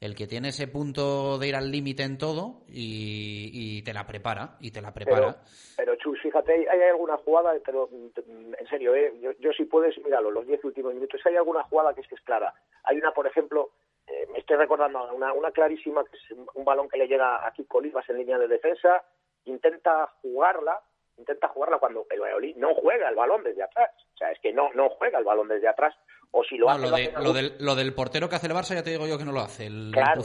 el 0.00 0.14
que 0.14 0.26
tiene 0.26 0.48
ese 0.48 0.68
punto 0.68 1.38
de 1.38 1.48
ir 1.48 1.56
al 1.56 1.70
límite 1.70 2.02
en 2.02 2.18
todo 2.18 2.62
y, 2.68 3.82
te 3.82 3.92
la 3.92 4.06
prepara, 4.06 4.56
y 4.60 4.70
te 4.70 4.80
la 4.80 4.92
prepara. 4.92 5.36
Pero, 5.76 5.96
Chus, 5.96 6.20
fíjate, 6.20 6.68
hay, 6.68 6.82
alguna 6.90 7.16
jugada, 7.18 7.52
pero 7.64 7.88
mm, 7.90 8.54
en 8.58 8.66
serio, 8.68 8.94
¿eh? 8.94 9.12
yo, 9.38 9.52
si 9.52 9.64
puedes, 9.64 9.96
míralo, 10.04 10.30
los 10.30 10.46
diez 10.46 10.62
últimos 10.64 10.94
minutos, 10.94 11.20
hay 11.24 11.36
alguna 11.36 11.62
jugada 11.64 11.94
que 11.94 12.00
es 12.00 12.08
que 12.08 12.14
es 12.16 12.20
clara. 12.22 12.52
Hay 12.84 12.98
una, 12.98 13.12
por 13.12 13.26
ejemplo, 13.26 13.70
eh, 14.06 14.26
me 14.32 14.38
estoy 14.38 14.56
recordando 14.56 15.12
una, 15.14 15.32
una 15.32 15.50
clarísima, 15.50 16.04
que 16.04 16.16
es 16.16 16.38
un 16.54 16.64
balón 16.64 16.88
que 16.88 16.98
le 16.98 17.08
llega 17.08 17.46
a 17.46 17.52
Kiko 17.52 17.78
Olivas 17.78 18.08
en 18.10 18.18
línea 18.18 18.38
de 18.38 18.48
defensa, 18.48 19.02
intenta 19.44 20.06
jugarla, 20.22 20.80
intenta 21.16 21.48
jugarla 21.48 21.78
cuando 21.78 22.06
el 22.10 22.20
Valladolid 22.20 22.56
no 22.56 22.74
juega 22.74 23.08
el 23.08 23.14
balón 23.14 23.42
desde 23.42 23.62
atrás. 23.62 23.90
O 24.14 24.16
sea, 24.16 24.30
es 24.30 24.38
que 24.40 24.52
no, 24.52 24.70
no 24.74 24.90
juega 24.90 25.18
el 25.18 25.24
balón 25.24 25.48
desde 25.48 25.68
atrás. 25.68 25.94
O 26.30 26.42
si 26.42 26.56
lo 26.56 26.68
hace. 26.68 27.12
Lo, 27.16 27.32
del, 27.32 27.54
lo, 27.60 27.74
del, 27.76 27.94
portero 27.94 28.28
que 28.28 28.34
hace 28.34 28.48
el 28.48 28.54
Barça, 28.54 28.74
ya 28.74 28.82
te 28.82 28.90
digo 28.90 29.06
yo 29.06 29.16
que 29.16 29.24
no 29.24 29.30
lo 29.30 29.40
hace. 29.40 29.66
El, 29.66 29.90
claro, 29.92 30.22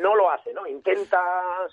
no, 0.00 0.14
lo 0.14 0.30
hace, 0.30 0.54
¿no? 0.54 0.64
Intenta, 0.66 1.20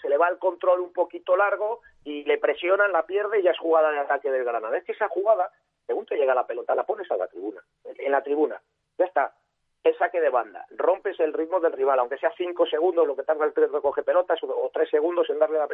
se 0.01 0.09
le 0.09 0.17
va 0.17 0.29
el 0.29 0.39
control 0.39 0.79
un 0.79 0.91
poquito 0.91 1.37
largo 1.37 1.81
y 2.03 2.23
le 2.23 2.39
presionan, 2.39 2.91
la 2.91 3.05
pierde 3.05 3.39
y 3.39 3.43
ya 3.43 3.51
es 3.51 3.59
jugada 3.59 3.91
de 3.91 3.99
ataque 3.99 4.31
del 4.31 4.43
Granada. 4.43 4.75
Es 4.77 4.83
que 4.83 4.93
esa 4.93 5.07
jugada, 5.09 5.51
según 5.85 6.07
te 6.07 6.15
llega 6.15 6.33
la 6.33 6.47
pelota, 6.47 6.73
la 6.73 6.85
pones 6.85 7.09
a 7.11 7.17
la 7.17 7.27
tribuna. 7.27 7.61
En 7.83 8.11
la 8.11 8.23
tribuna. 8.23 8.59
Ya 8.97 9.05
está 9.05 9.31
el 9.83 9.97
saque 9.97 10.21
de 10.21 10.29
banda, 10.29 10.65
rompes 10.71 11.19
el 11.19 11.33
ritmo 11.33 11.59
del 11.59 11.73
rival, 11.73 11.99
aunque 11.99 12.17
sea 12.17 12.31
cinco 12.37 12.65
segundos 12.67 13.07
lo 13.07 13.15
que 13.15 13.23
tarda 13.23 13.45
el 13.45 13.53
tres 13.53 13.71
recoge 13.71 14.03
pelotas 14.03 14.39
o, 14.43 14.69
tres 14.71 14.89
segundos 14.89 15.29
en 15.29 15.39
darle 15.39 15.57
la 15.57 15.67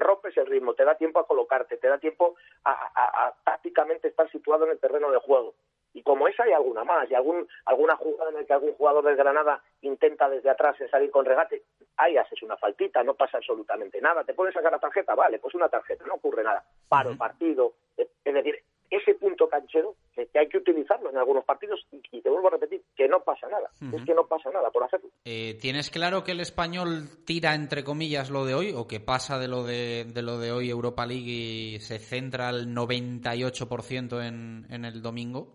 rompes 0.00 0.36
el 0.36 0.46
ritmo, 0.46 0.74
te 0.74 0.84
da 0.84 0.94
tiempo 0.96 1.18
a 1.18 1.26
colocarte, 1.26 1.78
te 1.78 1.88
da 1.88 1.98
tiempo 1.98 2.34
a, 2.64 3.34
tácticamente 3.44 4.08
estar 4.08 4.30
situado 4.30 4.64
en 4.66 4.72
el 4.72 4.80
terreno 4.80 5.10
de 5.10 5.18
juego. 5.18 5.54
Y 5.94 6.02
como 6.02 6.26
esa 6.26 6.42
hay 6.42 6.52
alguna 6.52 6.84
más, 6.84 7.08
y 7.08 7.14
algún, 7.14 7.48
alguna 7.66 7.96
jugada 7.96 8.30
en 8.30 8.36
la 8.36 8.44
que 8.44 8.52
algún 8.52 8.74
jugador 8.74 9.04
de 9.04 9.14
Granada 9.14 9.62
intenta 9.82 10.28
desde 10.28 10.50
atrás 10.50 10.76
salir 10.90 11.10
con 11.10 11.24
regate, 11.24 11.62
ahí 11.96 12.16
haces 12.16 12.42
una 12.42 12.56
faltita, 12.56 13.04
no 13.04 13.14
pasa 13.14 13.38
absolutamente 13.38 14.00
nada. 14.00 14.24
¿Te 14.24 14.34
puedes 14.34 14.52
sacar 14.52 14.72
la 14.72 14.80
tarjeta? 14.80 15.14
Vale, 15.14 15.38
pues 15.38 15.54
una 15.54 15.68
tarjeta, 15.68 16.04
no 16.04 16.14
ocurre 16.14 16.42
nada. 16.42 16.64
Paro, 16.88 17.16
partido. 17.16 17.74
Es 17.96 18.08
decir, 18.24 18.60
ese 18.90 19.14
punto 19.14 19.48
canchero 19.48 19.94
que, 20.14 20.28
hay 20.38 20.48
que 20.48 20.58
utilizarlo 20.58 21.10
en 21.10 21.16
algunos 21.16 21.44
partidos 21.44 21.86
y, 21.90 22.20
te 22.20 22.30
vuelvo 22.30 22.48
a 22.48 22.52
repetir 22.52 22.82
que 22.96 23.08
no 23.08 23.20
pasa 23.20 23.48
nada, 23.48 23.70
es 23.92 24.04
que 24.04 24.14
no 24.14 24.26
pasa 24.26 24.50
nada 24.50 24.70
por 24.70 24.84
hacerlo. 24.84 25.08
Eh, 25.24 25.58
¿Tienes 25.60 25.90
claro 25.90 26.24
que 26.24 26.32
el 26.32 26.40
español 26.40 27.08
tira 27.26 27.54
entre 27.54 27.84
comillas 27.84 28.30
lo 28.30 28.44
de 28.44 28.54
hoy 28.54 28.72
o 28.74 28.86
que 28.86 29.00
pasa 29.00 29.38
de 29.38 29.48
lo 29.48 29.64
de, 29.64 30.04
de 30.04 30.22
lo 30.22 30.38
de 30.38 30.52
hoy 30.52 30.70
Europa 30.70 31.06
League 31.06 31.30
y 31.30 31.80
se 31.80 31.98
centra 31.98 32.48
al 32.48 32.68
98% 32.68 34.26
en, 34.26 34.66
en 34.70 34.84
el 34.84 35.02
domingo? 35.02 35.48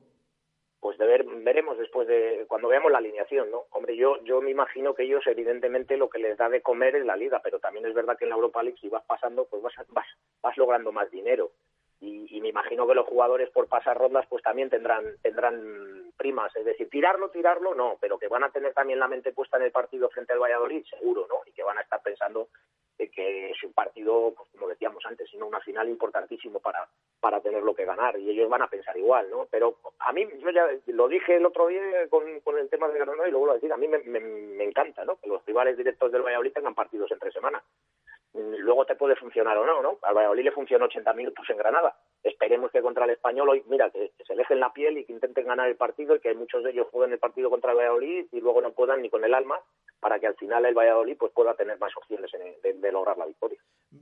Pues 0.80 0.97
de 0.97 1.06
ver, 1.06 1.26
veremos 1.26 1.77
después 1.77 2.07
de 2.07 2.45
cuando 2.47 2.69
veamos 2.69 2.91
la 2.91 2.99
alineación, 2.99 3.51
¿no? 3.51 3.64
Hombre, 3.72 3.97
yo 3.97 4.23
yo 4.23 4.41
me 4.41 4.51
imagino 4.51 4.93
que 4.93 5.03
ellos 5.03 5.26
evidentemente 5.27 5.97
lo 5.97 6.10
que 6.10 6.19
les 6.19 6.38
da 6.38 6.47
de 6.47 6.61
comer 6.61 6.95
es 6.95 7.06
la 7.06 7.18
liga, 7.18 7.41
pero 7.43 7.60
también 7.60 7.85
es 7.85 7.93
verdad 7.93 8.18
que 8.18 8.26
en 8.26 8.30
la 8.30 8.35
Europa 8.35 8.64
League 8.64 8.77
si 8.80 8.88
vas 8.88 9.03
pasando 9.06 9.45
pues 9.45 9.61
vas 9.61 9.73
vas, 9.89 10.07
vas 10.41 10.57
logrando 10.57 10.91
más 10.91 11.11
dinero 11.11 11.51
y, 12.01 12.39
me 12.39 12.49
imagino 12.49 12.88
que 12.88 12.95
los 12.95 13.07
jugadores 13.07 13.49
por 13.49 13.67
pasar 13.67 13.97
rondas 13.97 14.26
pues 14.30 14.41
también 14.41 14.69
tendrán 14.69 15.03
tendrán 15.21 16.11
primas. 16.15 16.55
Es 16.55 16.65
decir 16.65 16.89
tirarlo 16.89 17.30
tirarlo 17.30 17.76
no 17.76 17.97
pero 17.99 18.17
que 18.17 18.27
van 18.27 18.43
a 18.43 18.51
tener 18.51 18.73
también 18.73 18.99
la 18.99 19.07
mente 19.07 19.34
puesta 19.34 19.57
en 19.57 19.63
el 19.63 19.71
partido 19.71 20.09
frente 20.09 20.34
al 20.34 20.39
Valladolid 20.39 20.85
seguro 20.85 21.27
no 21.27 21.41
y 21.45 21.51
que 21.51 21.63
van 21.63 21.77
a 21.77 21.81
estar 21.81 22.01
pensando 22.01 22.49
que 22.97 23.49
es 23.51 23.63
un 23.63 23.71
partido 23.71 24.34
pues, 24.35 24.49
como 24.51 24.67
decíamos 24.67 25.03
antes 25.05 25.30
sino 25.30 25.47
una 25.47 25.61
final 25.61 25.88
importantísimo 25.89 26.59
para 26.59 26.88
para 27.19 27.41
tenerlo 27.41 27.76
que 27.76 27.84
ganar. 27.84 28.17
Y 28.17 28.30
ellos 28.30 28.49
van 28.49 28.61
a 28.61 28.69
pensar 28.69 28.97
igual 28.97 29.30
no 29.30 29.47
pero 29.51 29.77
a 29.99 30.13
mí 30.13 30.26
yo 30.39 30.51
ya 30.51 30.67
lo 30.88 31.07
dije 31.09 31.35
el 31.35 31.45
otro 31.45 31.67
día 31.67 32.07
con, 32.09 32.39
con 32.41 32.57
el 32.57 32.69
tema 32.69 32.88
de 32.88 32.99
Granada 32.99 33.27
y 33.27 33.31
lo 33.31 33.39
vuelvo 33.39 33.53
a 33.53 33.55
decir 33.55 33.73
a 33.73 33.77
mí 33.77 33.88
me, 33.88 33.99
me, 33.99 34.21
me 34.21 34.63
encanta 34.63 35.03
no 35.03 35.17
que 35.17 35.27
los 35.27 35.45
rivales 35.45 35.76
directos 35.76 36.11
del 36.11 36.21
Valladolid 36.21 36.53
tengan 36.53 36.76
partidos 36.76 37.11
entre 37.11 37.31
semana 37.31 37.61
luego 38.34 38.85
te 38.85 38.95
puede 38.95 39.15
funcionar 39.15 39.57
o 39.57 39.65
no, 39.65 39.81
¿no? 39.81 39.97
Al 40.03 40.15
Valladolid 40.15 40.43
le 40.43 40.51
funcionó 40.51 40.85
80 40.85 41.14
minutos 41.14 41.45
en 41.49 41.57
Granada. 41.57 41.95
Esperemos 42.23 42.72
que 42.72 42.81
contra 42.81 43.06
el 43.06 43.11
Español 43.11 43.49
hoy, 43.49 43.64
mira, 43.68 43.89
que, 43.89 44.11
se 44.26 44.35
dejen 44.35 44.60
la 44.60 44.72
piel 44.72 44.97
y 44.97 45.06
que 45.06 45.14
intenten 45.14 45.47
ganar 45.47 45.68
el 45.68 45.76
partido 45.76 46.15
y 46.15 46.19
que 46.19 46.34
muchos 46.35 46.64
de 46.64 46.72
ellos 46.72 46.88
jueguen 46.91 47.14
el 47.14 47.19
partido 47.19 47.49
contra 47.49 47.72
el 47.72 47.77
Valladolid 47.77 48.27
y 48.31 48.39
luego 48.39 48.61
no 48.61 48.72
puedan 48.72 49.01
ni 49.01 49.10
con 49.10 49.23
el 49.23 49.34
alma 49.34 49.60
para 49.99 50.19
que 50.19 50.27
al 50.27 50.35
final 50.35 50.65
el 50.65 50.76
Valladolid 50.76 51.18
pues 51.18 51.31
pueda 51.34 51.56
tener 51.56 51.80
más 51.80 51.91
opciones 51.97 52.31
de, 52.31 52.91
lograr 52.91 53.18
la 53.18 53.26
victoria. 53.26 53.60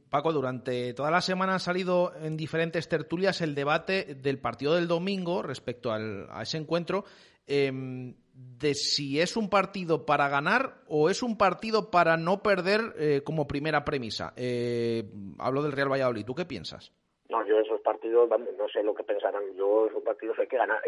Paco, 0.09 0.31
durante 0.31 0.93
toda 0.93 1.11
la 1.11 1.21
semana 1.21 1.55
ha 1.55 1.59
salido 1.59 2.13
en 2.21 2.37
diferentes 2.37 2.87
tertulias 2.87 3.41
el 3.41 3.55
debate 3.55 4.15
del 4.15 4.39
partido 4.39 4.75
del 4.75 4.87
domingo 4.87 5.41
respecto 5.41 5.91
a 5.91 6.41
ese 6.41 6.57
encuentro. 6.57 7.03
Em, 7.47 8.13
de 8.37 8.75
si 8.75 9.19
es 9.19 9.35
un 9.35 9.49
partido 9.49 10.05
para 10.05 10.29
ganar 10.29 10.75
o 10.87 11.09
es 11.09 11.23
un 11.23 11.37
partido 11.37 11.89
para 11.89 12.17
no 12.17 12.43
perder 12.43 12.93
eh, 12.97 13.21
como 13.23 13.47
primera 13.47 13.83
premisa. 13.83 14.33
Eh, 14.35 15.03
hablo 15.39 15.63
del 15.63 15.71
Real 15.71 15.91
Valladolid. 15.91 16.25
¿Tú 16.25 16.35
qué 16.35 16.45
piensas? 16.45 16.91
No, 17.29 17.45
yo 17.45 17.59
esos 17.59 17.81
partidos, 17.81 18.29
no 18.29 18.69
sé 18.69 18.83
lo 18.83 18.93
que 18.93 19.03
pensarán. 19.03 19.43
Yo 19.55 19.87
esos 19.87 20.03
partidos 20.03 20.37
hay 20.39 20.47
que 20.47 20.57
ganar. 20.57 20.81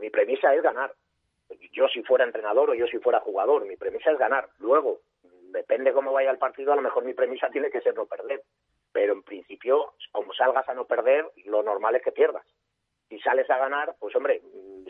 Mi 0.00 0.10
premisa 0.10 0.54
es 0.54 0.62
ganar. 0.62 0.92
Yo 1.72 1.88
si 1.88 2.02
fuera 2.02 2.24
entrenador 2.24 2.70
o 2.70 2.74
yo 2.74 2.86
si 2.86 2.98
fuera 2.98 3.20
jugador, 3.20 3.66
mi 3.66 3.76
premisa 3.76 4.10
es 4.10 4.18
ganar. 4.18 4.48
Luego, 4.58 5.00
depende 5.50 5.92
cómo 5.92 6.12
vaya 6.12 6.30
el 6.30 6.38
partido, 6.38 6.72
a 6.72 6.76
lo 6.76 6.82
mejor 6.82 7.04
mi 7.04 7.14
premisa 7.14 7.48
tiene 7.50 7.70
que 7.70 7.80
ser 7.80 7.94
no 7.94 8.06
perder. 8.06 8.42
Pero 8.92 9.12
en 9.12 9.22
principio, 9.22 9.92
como 10.12 10.32
salgas 10.32 10.68
a 10.68 10.74
no 10.74 10.86
perder, 10.86 11.26
lo 11.44 11.62
normal 11.62 11.96
es 11.96 12.02
que 12.02 12.12
pierdas 12.12 12.46
si 13.08 13.18
sales 13.20 13.48
a 13.50 13.58
ganar, 13.58 13.94
pues 13.98 14.14
hombre, 14.16 14.42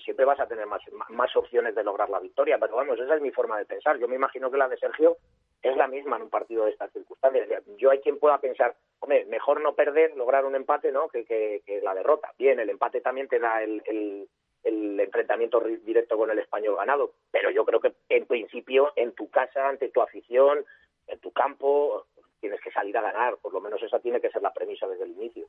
siempre 0.02 0.24
vas 0.24 0.40
a 0.40 0.46
tener 0.46 0.66
más, 0.66 0.80
más 1.10 1.34
opciones 1.36 1.74
de 1.74 1.84
lograr 1.84 2.08
la 2.08 2.20
victoria. 2.20 2.58
Pero 2.58 2.76
vamos, 2.76 2.98
esa 2.98 3.14
es 3.14 3.20
mi 3.20 3.30
forma 3.30 3.58
de 3.58 3.66
pensar. 3.66 3.98
Yo 3.98 4.08
me 4.08 4.16
imagino 4.16 4.50
que 4.50 4.56
la 4.56 4.68
de 4.68 4.78
Sergio 4.78 5.18
es 5.62 5.76
la 5.76 5.86
misma 5.86 6.16
en 6.16 6.22
un 6.22 6.30
partido 6.30 6.64
de 6.64 6.70
estas 6.70 6.92
circunstancias. 6.92 7.48
Yo 7.76 7.90
hay 7.90 8.00
quien 8.00 8.18
pueda 8.18 8.38
pensar, 8.38 8.74
hombre, 9.00 9.26
mejor 9.26 9.60
no 9.60 9.74
perder, 9.74 10.16
lograr 10.16 10.44
un 10.44 10.54
empate, 10.54 10.92
¿no? 10.92 11.08
Que, 11.08 11.24
que, 11.24 11.80
la 11.82 11.94
derrota. 11.94 12.32
Bien, 12.38 12.58
el 12.58 12.70
empate 12.70 13.00
también 13.00 13.28
te 13.28 13.38
da 13.38 13.62
el, 13.62 13.82
el, 13.86 14.28
el 14.64 15.00
enfrentamiento 15.00 15.60
directo 15.60 16.16
con 16.16 16.30
el 16.30 16.38
español 16.38 16.76
ganado. 16.76 17.12
Pero 17.30 17.50
yo 17.50 17.64
creo 17.64 17.80
que 17.80 17.94
en 18.08 18.26
principio, 18.26 18.92
en 18.96 19.12
tu 19.12 19.28
casa, 19.28 19.68
ante 19.68 19.90
tu 19.90 20.00
afición, 20.00 20.64
en 21.06 21.18
tu 21.20 21.32
campo, 21.32 22.06
tienes 22.40 22.60
que 22.60 22.70
salir 22.70 22.96
a 22.96 23.02
ganar. 23.02 23.36
Por 23.38 23.52
lo 23.52 23.60
menos 23.60 23.82
esa 23.82 24.00
tiene 24.00 24.20
que 24.20 24.30
ser 24.30 24.42
la 24.42 24.52
premisa 24.52 24.86
desde 24.86 25.04
el 25.04 25.10
inicio. 25.10 25.46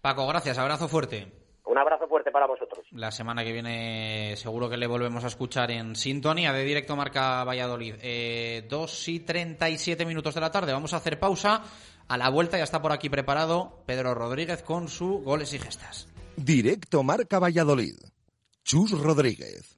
Paco, 0.00 0.26
gracias. 0.26 0.58
Abrazo 0.58 0.88
fuerte. 0.88 1.47
Un 1.68 1.76
abrazo 1.76 2.08
fuerte 2.08 2.30
para 2.30 2.46
vosotros. 2.46 2.86
La 2.92 3.10
semana 3.10 3.44
que 3.44 3.52
viene 3.52 4.34
seguro 4.36 4.70
que 4.70 4.78
le 4.78 4.86
volvemos 4.86 5.22
a 5.24 5.26
escuchar 5.26 5.70
en 5.70 5.94
sintonía 5.96 6.50
de 6.50 6.64
Directo 6.64 6.96
Marca 6.96 7.44
Valladolid. 7.44 7.96
Eh, 8.00 8.66
2 8.70 9.08
y 9.08 9.20
37 9.20 10.06
minutos 10.06 10.34
de 10.34 10.40
la 10.40 10.50
tarde. 10.50 10.72
Vamos 10.72 10.94
a 10.94 10.96
hacer 10.96 11.18
pausa. 11.20 11.62
A 12.08 12.16
la 12.16 12.30
vuelta 12.30 12.56
ya 12.56 12.64
está 12.64 12.80
por 12.80 12.92
aquí 12.92 13.10
preparado 13.10 13.82
Pedro 13.84 14.14
Rodríguez 14.14 14.62
con 14.62 14.88
su 14.88 15.18
goles 15.18 15.52
y 15.52 15.58
gestas. 15.58 16.08
Directo 16.36 17.02
Marca 17.02 17.38
Valladolid. 17.38 17.96
Chus 18.64 18.98
Rodríguez. 18.98 19.77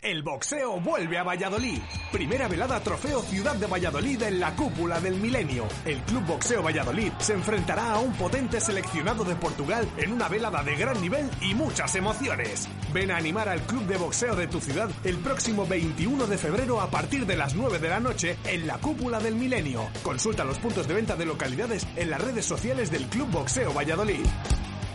El 0.00 0.22
boxeo 0.22 0.78
vuelve 0.80 1.18
a 1.18 1.24
Valladolid. 1.24 1.80
Primera 2.12 2.46
velada 2.46 2.78
Trofeo 2.78 3.20
Ciudad 3.20 3.56
de 3.56 3.66
Valladolid 3.66 4.22
en 4.22 4.38
la 4.38 4.54
cúpula 4.54 5.00
del 5.00 5.16
milenio. 5.16 5.66
El 5.84 5.98
Club 6.02 6.24
Boxeo 6.24 6.62
Valladolid 6.62 7.10
se 7.18 7.32
enfrentará 7.32 7.94
a 7.94 7.98
un 7.98 8.12
potente 8.12 8.60
seleccionado 8.60 9.24
de 9.24 9.34
Portugal 9.34 9.88
en 9.96 10.12
una 10.12 10.28
velada 10.28 10.62
de 10.62 10.76
gran 10.76 11.00
nivel 11.00 11.28
y 11.40 11.52
muchas 11.56 11.96
emociones. 11.96 12.68
Ven 12.92 13.10
a 13.10 13.16
animar 13.16 13.48
al 13.48 13.60
Club 13.62 13.86
de 13.86 13.96
Boxeo 13.96 14.36
de 14.36 14.46
tu 14.46 14.60
ciudad 14.60 14.88
el 15.02 15.16
próximo 15.18 15.66
21 15.66 16.28
de 16.28 16.38
febrero 16.38 16.80
a 16.80 16.88
partir 16.88 17.26
de 17.26 17.36
las 17.36 17.56
9 17.56 17.80
de 17.80 17.88
la 17.88 17.98
noche 17.98 18.36
en 18.44 18.68
la 18.68 18.78
cúpula 18.78 19.18
del 19.18 19.34
milenio. 19.34 19.88
Consulta 20.04 20.44
los 20.44 20.60
puntos 20.60 20.86
de 20.86 20.94
venta 20.94 21.16
de 21.16 21.26
localidades 21.26 21.84
en 21.96 22.10
las 22.10 22.20
redes 22.20 22.44
sociales 22.44 22.92
del 22.92 23.06
Club 23.06 23.32
Boxeo 23.32 23.74
Valladolid. 23.74 24.24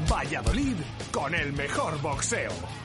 Valladolid 0.10 0.78
con 1.12 1.36
el 1.36 1.52
mejor 1.52 2.02
boxeo. 2.02 2.83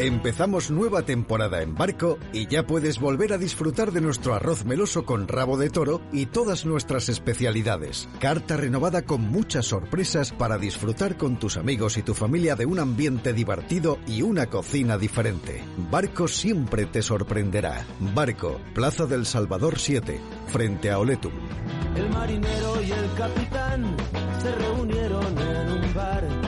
Empezamos 0.00 0.70
nueva 0.70 1.02
temporada 1.02 1.60
en 1.60 1.74
barco 1.74 2.20
y 2.32 2.46
ya 2.46 2.64
puedes 2.64 3.00
volver 3.00 3.32
a 3.32 3.38
disfrutar 3.38 3.90
de 3.90 4.00
nuestro 4.00 4.32
arroz 4.32 4.64
meloso 4.64 5.04
con 5.04 5.26
rabo 5.26 5.58
de 5.58 5.70
toro 5.70 6.00
y 6.12 6.26
todas 6.26 6.64
nuestras 6.64 7.08
especialidades. 7.08 8.08
Carta 8.20 8.56
renovada 8.56 9.02
con 9.02 9.22
muchas 9.22 9.66
sorpresas 9.66 10.30
para 10.30 10.56
disfrutar 10.56 11.16
con 11.16 11.36
tus 11.36 11.56
amigos 11.56 11.96
y 11.96 12.04
tu 12.04 12.14
familia 12.14 12.54
de 12.54 12.64
un 12.64 12.78
ambiente 12.78 13.32
divertido 13.32 13.98
y 14.06 14.22
una 14.22 14.46
cocina 14.46 14.98
diferente. 14.98 15.64
Barco 15.90 16.28
siempre 16.28 16.86
te 16.86 17.02
sorprenderá. 17.02 17.84
Barco, 18.14 18.60
Plaza 18.74 19.06
del 19.06 19.26
Salvador 19.26 19.80
7, 19.80 20.20
frente 20.46 20.92
a 20.92 21.00
Oletum. 21.00 21.32
El 21.96 22.08
marinero 22.10 22.82
y 22.84 22.92
el 22.92 23.14
capitán 23.16 23.96
se 24.40 24.54
reunieron 24.54 25.38
en 25.38 25.72
un 25.72 25.94
bar. 25.94 26.47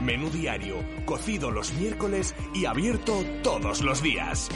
Menú 0.00 0.30
diario, 0.30 0.76
cocido 1.04 1.50
los 1.50 1.72
miércoles 1.74 2.34
y 2.54 2.64
abierto 2.64 3.22
todos 3.42 3.82
los 3.82 4.02
días. 4.02 4.48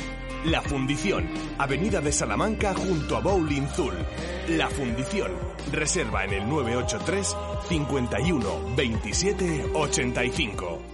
La 0.44 0.60
Fundición, 0.62 1.28
Avenida 1.58 2.00
de 2.00 2.12
Salamanca 2.12 2.74
junto 2.74 3.16
a 3.16 3.20
Bowling 3.20 3.66
Zul. 3.68 3.94
La 4.48 4.68
Fundición, 4.68 5.32
reserva 5.72 6.24
en 6.24 6.34
el 6.34 6.48
983 6.48 7.36
51 7.68 8.76
27 8.76 9.70
85. 9.72 10.93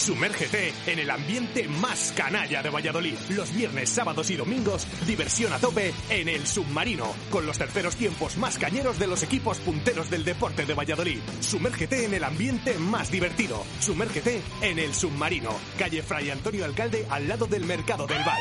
Sumérgete 0.00 0.72
en 0.86 0.98
el 0.98 1.10
ambiente 1.10 1.68
más 1.68 2.14
canalla 2.16 2.62
de 2.62 2.70
Valladolid. 2.70 3.16
Los 3.28 3.54
viernes, 3.54 3.90
sábados 3.90 4.30
y 4.30 4.36
domingos, 4.36 4.86
diversión 5.06 5.52
a 5.52 5.58
tope 5.58 5.92
en 6.08 6.30
el 6.30 6.46
submarino, 6.46 7.04
con 7.30 7.44
los 7.44 7.58
terceros 7.58 7.96
tiempos 7.96 8.38
más 8.38 8.56
cañeros 8.56 8.98
de 8.98 9.06
los 9.06 9.22
equipos 9.22 9.58
punteros 9.58 10.08
del 10.08 10.24
deporte 10.24 10.64
de 10.64 10.72
Valladolid. 10.72 11.20
Sumérgete 11.40 12.06
en 12.06 12.14
el 12.14 12.24
ambiente 12.24 12.78
más 12.78 13.10
divertido. 13.10 13.62
Sumérgete 13.78 14.40
en 14.62 14.78
el 14.78 14.94
submarino, 14.94 15.50
calle 15.78 16.02
Fray 16.02 16.30
Antonio 16.30 16.64
Alcalde, 16.64 17.06
al 17.10 17.28
lado 17.28 17.44
del 17.46 17.66
mercado 17.66 18.06
del 18.06 18.24
Val. 18.24 18.40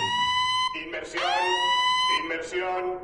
Inmersión, 0.86 1.24
inmersión. 2.24 3.00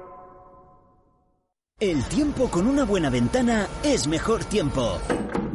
El 1.77 2.05
tiempo 2.05 2.49
con 2.49 2.67
una 2.67 2.85
buena 2.85 3.09
ventana 3.09 3.67
es 3.83 4.07
mejor 4.07 4.45
tiempo. 4.45 5.01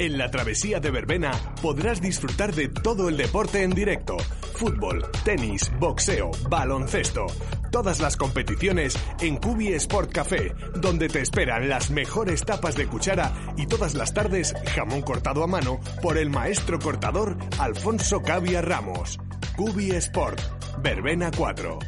En 0.00 0.16
la 0.16 0.30
travesía 0.30 0.78
de 0.78 0.92
Verbena 0.92 1.32
podrás 1.60 2.00
disfrutar 2.00 2.54
de 2.54 2.68
todo 2.68 3.08
el 3.08 3.16
deporte 3.16 3.64
en 3.64 3.70
directo. 3.70 4.16
Fútbol, 4.54 5.04
tenis, 5.24 5.72
boxeo, 5.80 6.30
baloncesto. 6.48 7.26
Todas 7.72 7.98
las 7.98 8.16
competiciones 8.16 8.96
en 9.20 9.38
Cubi 9.38 9.72
Sport 9.74 10.12
Café, 10.12 10.54
donde 10.76 11.08
te 11.08 11.20
esperan 11.20 11.68
las 11.68 11.90
mejores 11.90 12.44
tapas 12.44 12.76
de 12.76 12.86
cuchara 12.86 13.32
y 13.56 13.66
todas 13.66 13.94
las 13.94 14.14
tardes 14.14 14.54
jamón 14.74 15.02
cortado 15.02 15.42
a 15.42 15.48
mano 15.48 15.80
por 16.00 16.16
el 16.16 16.30
maestro 16.30 16.78
cortador 16.78 17.36
Alfonso 17.58 18.22
Cavia 18.22 18.62
Ramos. 18.62 19.18
Cubi 19.56 19.90
Sport, 19.90 20.40
Verbena 20.80 21.32
4. 21.36 21.78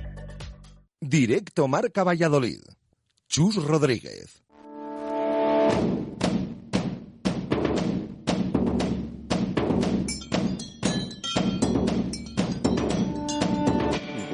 Directo 1.00 1.68
Marca 1.68 2.02
Valladolid. 2.02 2.60
Chus 3.28 3.54
Rodríguez. 3.54 4.39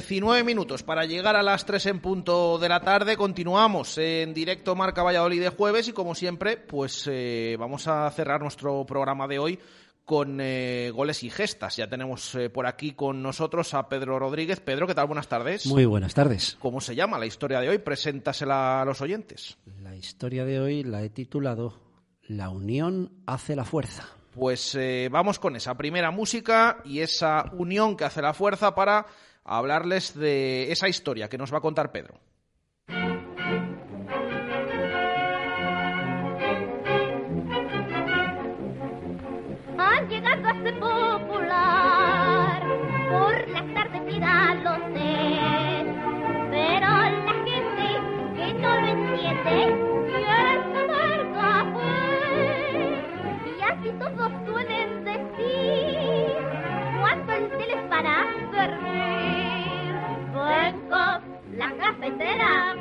Diecinueve 0.00 0.42
minutos 0.42 0.82
para 0.82 1.04
llegar 1.04 1.36
a 1.36 1.42
las 1.42 1.66
3 1.66 1.84
en 1.84 2.00
punto 2.00 2.58
de 2.58 2.70
la 2.70 2.80
tarde. 2.80 3.18
Continuamos 3.18 3.98
en 3.98 4.32
directo 4.32 4.74
Marca 4.74 5.02
Valladolid 5.02 5.42
de 5.42 5.50
jueves 5.50 5.88
y 5.88 5.92
como 5.92 6.14
siempre, 6.14 6.56
pues 6.56 7.06
eh, 7.06 7.54
vamos 7.60 7.86
a 7.86 8.10
cerrar 8.10 8.40
nuestro 8.40 8.86
programa 8.86 9.28
de 9.28 9.38
hoy 9.38 9.58
con 10.06 10.38
eh, 10.40 10.90
goles 10.94 11.22
y 11.22 11.28
gestas. 11.28 11.76
Ya 11.76 11.86
tenemos 11.90 12.34
eh, 12.34 12.48
por 12.48 12.66
aquí 12.66 12.92
con 12.92 13.22
nosotros 13.22 13.74
a 13.74 13.90
Pedro 13.90 14.18
Rodríguez. 14.18 14.60
Pedro, 14.60 14.86
¿qué 14.86 14.94
tal? 14.94 15.06
Buenas 15.06 15.28
tardes. 15.28 15.66
Muy 15.66 15.84
buenas 15.84 16.14
tardes. 16.14 16.56
¿Cómo 16.60 16.80
se 16.80 16.94
llama 16.94 17.18
la 17.18 17.26
historia 17.26 17.60
de 17.60 17.68
hoy? 17.68 17.76
Preséntasela 17.76 18.80
a 18.80 18.84
los 18.86 19.02
oyentes. 19.02 19.58
La 19.82 19.94
historia 19.94 20.46
de 20.46 20.60
hoy 20.60 20.82
la 20.82 21.02
he 21.02 21.10
titulado 21.10 21.78
La 22.22 22.48
unión 22.48 23.12
hace 23.26 23.54
la 23.54 23.66
fuerza. 23.66 24.08
Pues 24.32 24.78
vamos 25.10 25.38
con 25.38 25.56
esa 25.56 25.76
primera 25.76 26.10
música 26.10 26.78
y 26.86 27.00
esa 27.00 27.50
unión 27.52 27.96
que 27.96 28.04
hace 28.04 28.22
la 28.22 28.32
fuerza 28.32 28.74
para 28.74 29.06
hablarles 29.50 30.14
de 30.14 30.70
esa 30.70 30.88
historia 30.88 31.28
que 31.28 31.36
nos 31.36 31.52
va 31.52 31.58
a 31.58 31.62
contar 31.62 31.90
Pedro. 31.90 32.20
Cafetera 61.90 62.76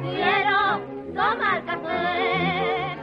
quiero 0.00 1.14
tomar 1.14 1.64
café 1.64 2.96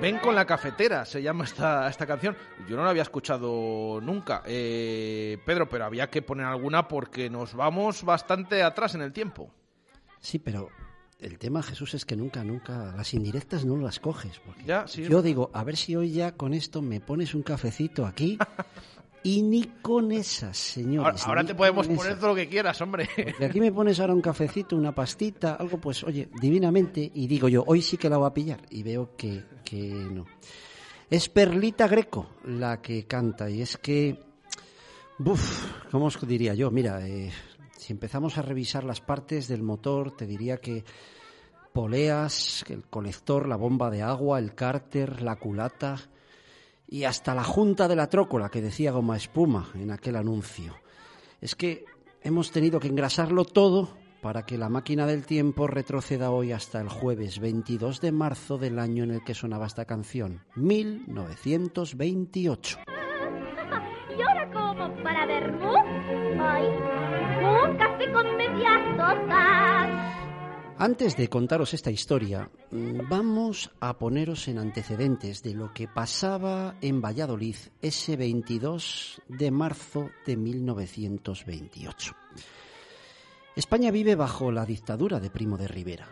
Ven 0.00 0.18
con 0.18 0.34
la 0.34 0.44
cafetera, 0.44 1.04
se 1.04 1.22
llama 1.22 1.44
esta, 1.44 1.88
esta 1.88 2.04
canción. 2.06 2.36
Yo 2.68 2.76
no 2.76 2.82
la 2.82 2.90
había 2.90 3.02
escuchado 3.02 4.00
nunca. 4.02 4.42
Eh, 4.46 5.38
Pedro, 5.46 5.68
pero 5.68 5.84
había 5.84 6.10
que 6.10 6.22
poner 6.22 6.44
alguna 6.44 6.88
porque 6.88 7.30
nos 7.30 7.54
vamos 7.54 8.02
bastante 8.02 8.64
atrás 8.64 8.96
en 8.96 9.02
el 9.02 9.12
tiempo. 9.12 9.54
Sí, 10.18 10.40
pero 10.40 10.70
el 11.20 11.38
tema, 11.38 11.62
Jesús, 11.62 11.94
es 11.94 12.04
que 12.04 12.16
nunca, 12.16 12.42
nunca, 12.42 12.92
las 12.96 13.14
indirectas 13.14 13.64
no 13.64 13.76
las 13.76 14.00
coges. 14.00 14.40
Porque 14.40 14.64
Ya, 14.64 14.88
sí, 14.88 15.04
yo 15.04 15.18
es 15.18 15.24
digo, 15.24 15.52
a 15.54 15.62
ver 15.62 15.76
si 15.76 15.94
hoy 15.94 16.10
ya 16.10 16.32
con 16.32 16.52
esto 16.52 16.82
me 16.82 16.98
pones 16.98 17.32
un 17.36 17.44
cafecito 17.44 18.04
aquí 18.04 18.38
y 19.22 19.42
ni 19.42 19.64
con 19.82 20.10
esas, 20.12 20.56
señores. 20.56 21.24
ahora 21.26 21.44
te 21.44 21.54
podemos 21.54 21.86
poner 21.86 22.16
todo 22.16 22.28
lo 22.28 22.34
que 22.34 22.48
quieras, 22.48 22.80
hombre. 22.80 23.08
Y 23.38 23.44
aquí 23.44 23.60
me 23.60 23.72
pones 23.72 24.00
ahora 24.00 24.14
un 24.14 24.20
cafecito, 24.20 24.76
una 24.76 24.94
pastita, 24.94 25.54
algo 25.54 25.78
pues, 25.78 26.02
oye, 26.04 26.28
divinamente, 26.40 27.10
y 27.14 27.26
digo 27.26 27.48
yo, 27.48 27.64
hoy 27.66 27.82
sí 27.82 27.96
que 27.96 28.08
la 28.08 28.16
voy 28.16 28.26
a 28.26 28.34
pillar, 28.34 28.60
y 28.70 28.82
veo 28.82 29.16
que, 29.16 29.44
que 29.64 29.78
no. 29.90 30.26
Es 31.08 31.28
Perlita 31.28 31.86
Greco 31.86 32.30
la 32.44 32.80
que 32.80 33.06
canta, 33.06 33.48
y 33.48 33.62
es 33.62 33.76
que, 33.76 34.18
buf, 35.18 35.90
¿cómo 35.90 36.06
os 36.06 36.26
diría 36.26 36.54
yo? 36.54 36.70
Mira, 36.70 37.06
eh, 37.06 37.30
si 37.76 37.92
empezamos 37.92 38.38
a 38.38 38.42
revisar 38.42 38.82
las 38.84 39.00
partes 39.00 39.46
del 39.46 39.62
motor, 39.62 40.16
te 40.16 40.26
diría 40.26 40.56
que 40.56 40.84
poleas, 41.72 42.64
el 42.68 42.84
colector, 42.84 43.48
la 43.48 43.56
bomba 43.56 43.90
de 43.90 44.02
agua, 44.02 44.38
el 44.38 44.54
cárter, 44.54 45.22
la 45.22 45.36
culata 45.36 45.96
y 46.92 47.04
hasta 47.04 47.34
la 47.34 47.42
junta 47.42 47.88
de 47.88 47.96
la 47.96 48.10
trócola 48.10 48.50
que 48.50 48.60
decía 48.60 48.92
goma 48.92 49.16
espuma 49.16 49.70
en 49.74 49.90
aquel 49.90 50.14
anuncio. 50.14 50.76
Es 51.40 51.56
que 51.56 51.86
hemos 52.20 52.52
tenido 52.52 52.80
que 52.80 52.88
engrasarlo 52.88 53.46
todo 53.46 53.88
para 54.20 54.44
que 54.44 54.58
la 54.58 54.68
máquina 54.68 55.06
del 55.06 55.24
tiempo 55.24 55.66
retroceda 55.66 56.30
hoy 56.30 56.52
hasta 56.52 56.82
el 56.82 56.90
jueves 56.90 57.38
22 57.38 58.02
de 58.02 58.12
marzo 58.12 58.58
del 58.58 58.78
año 58.78 59.04
en 59.04 59.12
el 59.12 59.24
que 59.24 59.32
sonaba 59.32 59.64
esta 59.66 59.86
canción, 59.86 60.42
1928. 60.54 62.80
¿Y 64.18 64.20
ahora 64.20 64.50
como 64.52 64.94
para? 65.02 65.22
Ay, 66.38 66.66
con. 68.12 68.26
Antes 70.82 71.16
de 71.16 71.28
contaros 71.28 71.74
esta 71.74 71.92
historia, 71.92 72.50
mm, 72.72 73.08
vamos 73.08 73.70
a 73.78 73.96
poneros 73.98 74.48
en 74.48 74.58
antecedentes 74.58 75.40
de 75.40 75.54
lo 75.54 75.72
que 75.72 75.86
pasaba 75.86 76.74
en 76.80 77.00
Valladolid 77.00 77.54
ese 77.80 78.16
22 78.16 79.22
de 79.28 79.52
marzo 79.52 80.10
de 80.26 80.36
1928. 80.36 82.16
España 83.54 83.92
vive 83.92 84.16
bajo 84.16 84.50
la 84.50 84.66
dictadura 84.66 85.20
de 85.20 85.30
Primo 85.30 85.56
de 85.56 85.68
Rivera. 85.68 86.08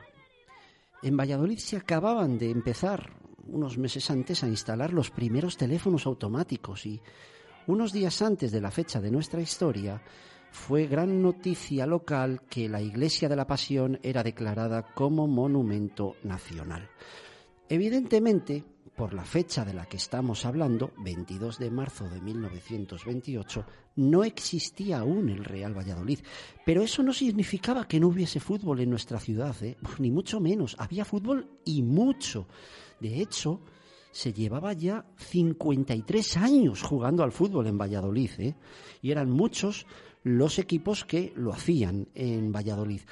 En 1.03 1.17
Valladolid 1.17 1.59
se 1.59 1.77
acababan 1.77 2.39
de 2.39 2.53
empezar 2.53 3.11
unos 3.49 3.77
meses 3.77 4.09
antes 4.09 4.45
a 4.45 4.47
instalar 4.47 4.93
los 4.93 5.11
primeros 5.11 5.57
teléfonos 5.57 6.07
automáticos 6.07 6.87
y 6.87 7.03
unos 7.67 7.93
días 7.93 8.23
antes 8.23 8.53
de 8.53 8.61
la 8.61 8.71
fecha 8.71 9.01
de 9.01 9.11
nuestra 9.11 9.41
historia 9.41 10.01
fue 10.51 10.87
gran 10.87 11.23
noticia 11.23 11.87
local 11.87 12.43
que 12.49 12.69
la 12.69 12.83
Iglesia 12.83 13.29
de 13.29 13.37
la 13.37 13.47
Pasión 13.47 13.99
era 14.03 14.23
declarada 14.23 14.95
como 14.95 15.27
monumento 15.27 16.17
nacional. 16.25 16.89
Evidentemente, 17.69 18.65
por 18.97 19.15
la 19.15 19.25
fecha 19.25 19.65
de 19.65 19.73
la 19.73 19.87
que 19.87 19.97
estamos 19.97 20.45
hablando, 20.45 20.93
22 20.99 21.59
de 21.59 21.71
marzo 21.71 22.09
de 22.09 22.21
1928, 22.21 23.65
no 23.97 24.25
existía 24.25 24.99
aún 24.99 25.29
el 25.29 25.45
Real 25.45 25.77
Valladolid. 25.77 26.19
Pero 26.67 26.83
eso 26.83 27.03
no 27.03 27.13
significaba 27.13 27.87
que 27.87 28.01
no 28.01 28.09
hubiese 28.09 28.41
fútbol 28.41 28.81
en 28.81 28.91
nuestra 28.91 29.19
ciudad, 29.19 29.57
¿eh? 29.63 29.77
Ni 29.99 30.11
mucho 30.11 30.41
menos. 30.41 30.77
Había 30.79 31.05
fútbol 31.05 31.49
y 31.65 31.83
mucho. 31.83 32.47
De 33.01 33.21
hecho, 33.23 33.63
se 34.13 34.33
llevaba 34.33 34.73
ya 34.73 35.07
53 35.17 36.37
años 36.37 36.83
jugando 36.83 37.23
al 37.23 37.33
fútbol 37.33 37.69
en 37.69 37.79
Valladolid, 37.79 38.31
¿eh? 38.39 38.57
Y 39.01 39.13
eran 39.13 39.31
muchos 39.31 39.87
los 40.23 40.59
equipos 40.59 41.05
que 41.05 41.33
lo 41.37 41.53
hacían 41.53 42.09
en 42.15 42.53
Valladolid. 42.53 43.03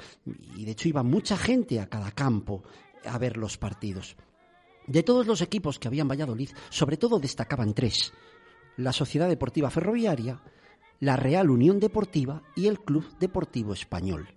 Y 0.57 0.65
de 0.65 0.73
hecho 0.73 0.89
iba 0.89 1.03
mucha 1.03 1.37
gente 1.37 1.81
a 1.81 1.89
cada 1.89 2.11
campo 2.11 2.63
a 3.05 3.19
ver 3.19 3.37
los 3.37 3.57
partidos. 3.59 4.17
De 4.87 5.03
todos 5.03 5.27
los 5.27 5.41
equipos 5.43 5.79
que 5.79 5.89
había 5.89 6.03
en 6.03 6.09
Valladolid, 6.09 6.51
sobre 6.71 6.97
todo 6.97 7.19
destacaban 7.19 7.75
tres. 7.75 8.13
La 8.77 8.93
Sociedad 8.93 9.29
Deportiva 9.29 9.71
Ferroviaria, 9.71 10.41
la 11.01 11.17
Real 11.17 11.51
Unión 11.51 11.79
Deportiva 11.79 12.43
y 12.57 12.67
el 12.67 12.81
Club 12.81 13.07
Deportivo 13.19 13.73
Español. 13.73 14.29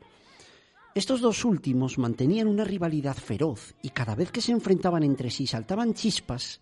Estos 0.93 1.21
dos 1.21 1.45
últimos 1.45 1.97
mantenían 1.97 2.47
una 2.47 2.65
rivalidad 2.65 3.15
feroz 3.15 3.75
y 3.81 3.91
cada 3.91 4.13
vez 4.13 4.29
que 4.31 4.41
se 4.41 4.51
enfrentaban 4.51 5.03
entre 5.03 5.29
sí 5.29 5.47
saltaban 5.47 5.93
chispas, 5.93 6.59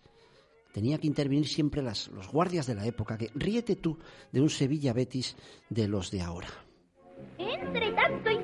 tenía 0.72 0.98
que 0.98 1.06
intervenir 1.06 1.46
siempre 1.48 1.82
las- 1.82 2.08
los 2.08 2.28
guardias 2.28 2.66
de 2.66 2.74
la 2.74 2.86
época, 2.86 3.16
que 3.18 3.30
ríete 3.34 3.76
tú 3.76 3.98
de 4.32 4.40
un 4.40 4.50
Sevilla 4.50 4.92
Betis 4.92 5.36
de 5.68 5.88
los 5.88 6.10
de 6.10 6.22
ahora. 6.22 6.48
Entre 7.38 7.92
tanto 7.92 8.30
y. 8.30 8.40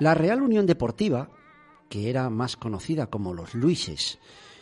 La 0.00 0.14
Real 0.14 0.40
Unión 0.40 0.64
Deportiva, 0.66 1.30
que 1.90 2.08
era 2.08 2.30
más 2.30 2.56
conocida 2.56 3.08
como 3.08 3.34
los 3.34 3.54
Luises, 3.54 4.18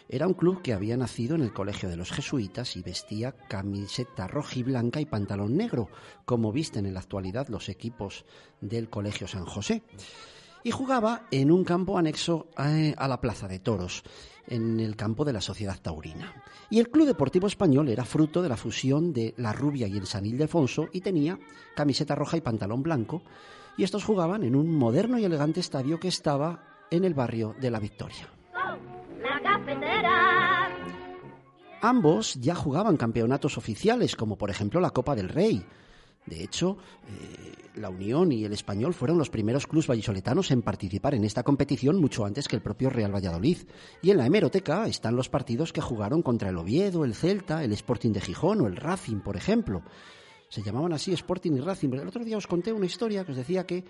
era 0.09 0.27
un 0.27 0.35
club 0.35 0.63
que 0.63 0.73
había 0.73 0.97
nacido 0.97 1.37
en 1.37 1.43
el 1.43 1.53
Colegio 1.53 1.89
de 1.89 1.97
los 1.97 2.11
Jesuitas 2.11 2.75
y 2.77 2.83
vestía 2.83 3.33
camiseta 3.33 4.27
rojiblanca 4.27 5.01
y 5.01 5.07
pantalón 5.07 5.57
negro, 5.57 5.91
como 6.25 6.51
visten 6.51 6.87
en 6.87 6.95
la 6.95 7.01
actualidad 7.01 7.47
los 7.49 7.69
equipos 7.69 8.25
del 8.61 8.91
Colegio 8.91 9.29
San 9.29 9.45
José. 9.45 9.83
Y 10.65 10.71
jugaba 10.71 11.23
en 11.31 11.51
un 11.51 11.65
campo 11.65 11.99
anexo 11.99 12.49
a 12.57 13.09
la 13.09 13.21
Plaza 13.21 13.49
de 13.49 13.59
Toros, 13.59 14.03
en 14.47 14.81
el 14.81 14.97
campo 14.97 15.25
de 15.25 15.33
la 15.33 15.41
Sociedad 15.41 15.79
Taurina. 15.81 16.43
Y 16.71 16.79
el 16.81 16.91
Club 16.91 17.07
Deportivo 17.07 17.47
Español 17.47 17.89
era 17.89 18.05
fruto 18.05 18.43
de 18.43 18.49
la 18.49 18.57
fusión 18.57 19.13
de 19.13 19.35
la 19.39 19.53
Rubia 19.53 19.87
y 19.87 19.97
el 19.97 20.07
San 20.07 20.27
Ildefonso 20.27 20.89
y 20.93 21.01
tenía 21.01 21.39
camiseta 21.75 22.15
roja 22.15 22.37
y 22.37 22.41
pantalón 22.41 22.83
blanco. 22.83 23.23
Y 23.77 23.85
estos 23.85 24.05
jugaban 24.05 24.43
en 24.43 24.57
un 24.57 24.75
moderno 24.75 25.19
y 25.19 25.25
elegante 25.25 25.61
estadio 25.61 26.01
que 26.01 26.09
estaba 26.09 26.63
en 26.91 27.05
el 27.05 27.15
barrio 27.15 27.55
de 27.61 27.71
la 27.71 27.79
Victoria. 27.79 28.29
La 28.53 29.41
cafetera. 29.43 30.69
Ambos 31.81 32.35
ya 32.35 32.55
jugaban 32.55 32.97
campeonatos 32.97 33.57
oficiales, 33.57 34.17
como 34.17 34.37
por 34.37 34.51
ejemplo 34.51 34.81
la 34.81 34.91
Copa 34.91 35.15
del 35.15 35.29
Rey. 35.29 35.65
De 36.27 36.43
hecho, 36.43 36.77
eh, 37.07 37.55
la 37.77 37.89
Unión 37.89 38.33
y 38.33 38.45
el 38.45 38.53
Español 38.53 38.93
fueron 38.93 39.19
los 39.19 39.31
primeros 39.31 39.67
clubes 39.67 39.87
vallisoletanos 39.87 40.51
en 40.51 40.63
participar 40.63 41.15
en 41.15 41.25
esta 41.25 41.43
competición 41.43 42.01
mucho 42.01 42.25
antes 42.25 42.49
que 42.49 42.57
el 42.57 42.63
propio 42.63 42.91
Real 42.91 43.15
Valladolid. 43.15 43.59
Y 44.03 44.11
en 44.11 44.19
la 44.19 44.27
hemeroteca 44.27 44.87
están 44.87 45.17
los 45.17 45.29
partidos 45.29 45.73
que 45.73 45.81
jugaron 45.81 46.23
contra 46.23 46.51
el 46.51 46.59
Oviedo, 46.59 47.05
el 47.05 47.15
Celta, 47.15 47.65
el 47.65 47.73
Sporting 47.73 48.13
de 48.13 48.21
Gijón 48.21 48.61
o 48.61 48.67
el 48.67 48.77
Racing, 48.77 49.21
por 49.21 49.37
ejemplo. 49.37 49.83
Se 50.49 50.63
llamaban 50.63 50.93
así 50.93 51.13
Sporting 51.13 51.53
y 51.53 51.61
Racing. 51.61 51.93
El 51.93 52.09
otro 52.09 52.25
día 52.25 52.37
os 52.37 52.47
conté 52.47 52.73
una 52.73 52.87
historia 52.87 53.25
que 53.25 53.33
os 53.33 53.37
decía 53.37 53.67
que 53.67 53.85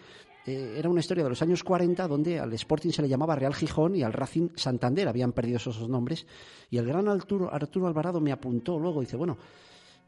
eh, 0.45 0.75
era 0.77 0.89
una 0.89 1.01
historia 1.01 1.23
de 1.23 1.31
los 1.31 1.43
años 1.43 1.63
40 1.63 2.09
donde 2.09 2.41
al 2.41 2.53
Sporting 2.53 2.91
se 2.91 3.03
le 3.03 3.09
llamaba 3.09 3.37
Real 3.37 3.55
Gijón 3.55 3.95
y 3.95 4.03
al 4.03 4.13
Racing 4.13 4.51
Santander. 4.57 5.09
Habían 5.09 5.33
perdido 5.33 5.59
esos 5.59 5.89
nombres. 5.89 6.27
Y 6.71 6.79
el 6.79 6.87
gran 6.87 7.09
Arturo, 7.09 7.53
Arturo 7.53 7.87
Alvarado 7.87 8.21
me 8.21 8.33
apuntó 8.33 8.79
luego. 8.79 9.01
Dice, 9.01 9.17
bueno, 9.17 9.39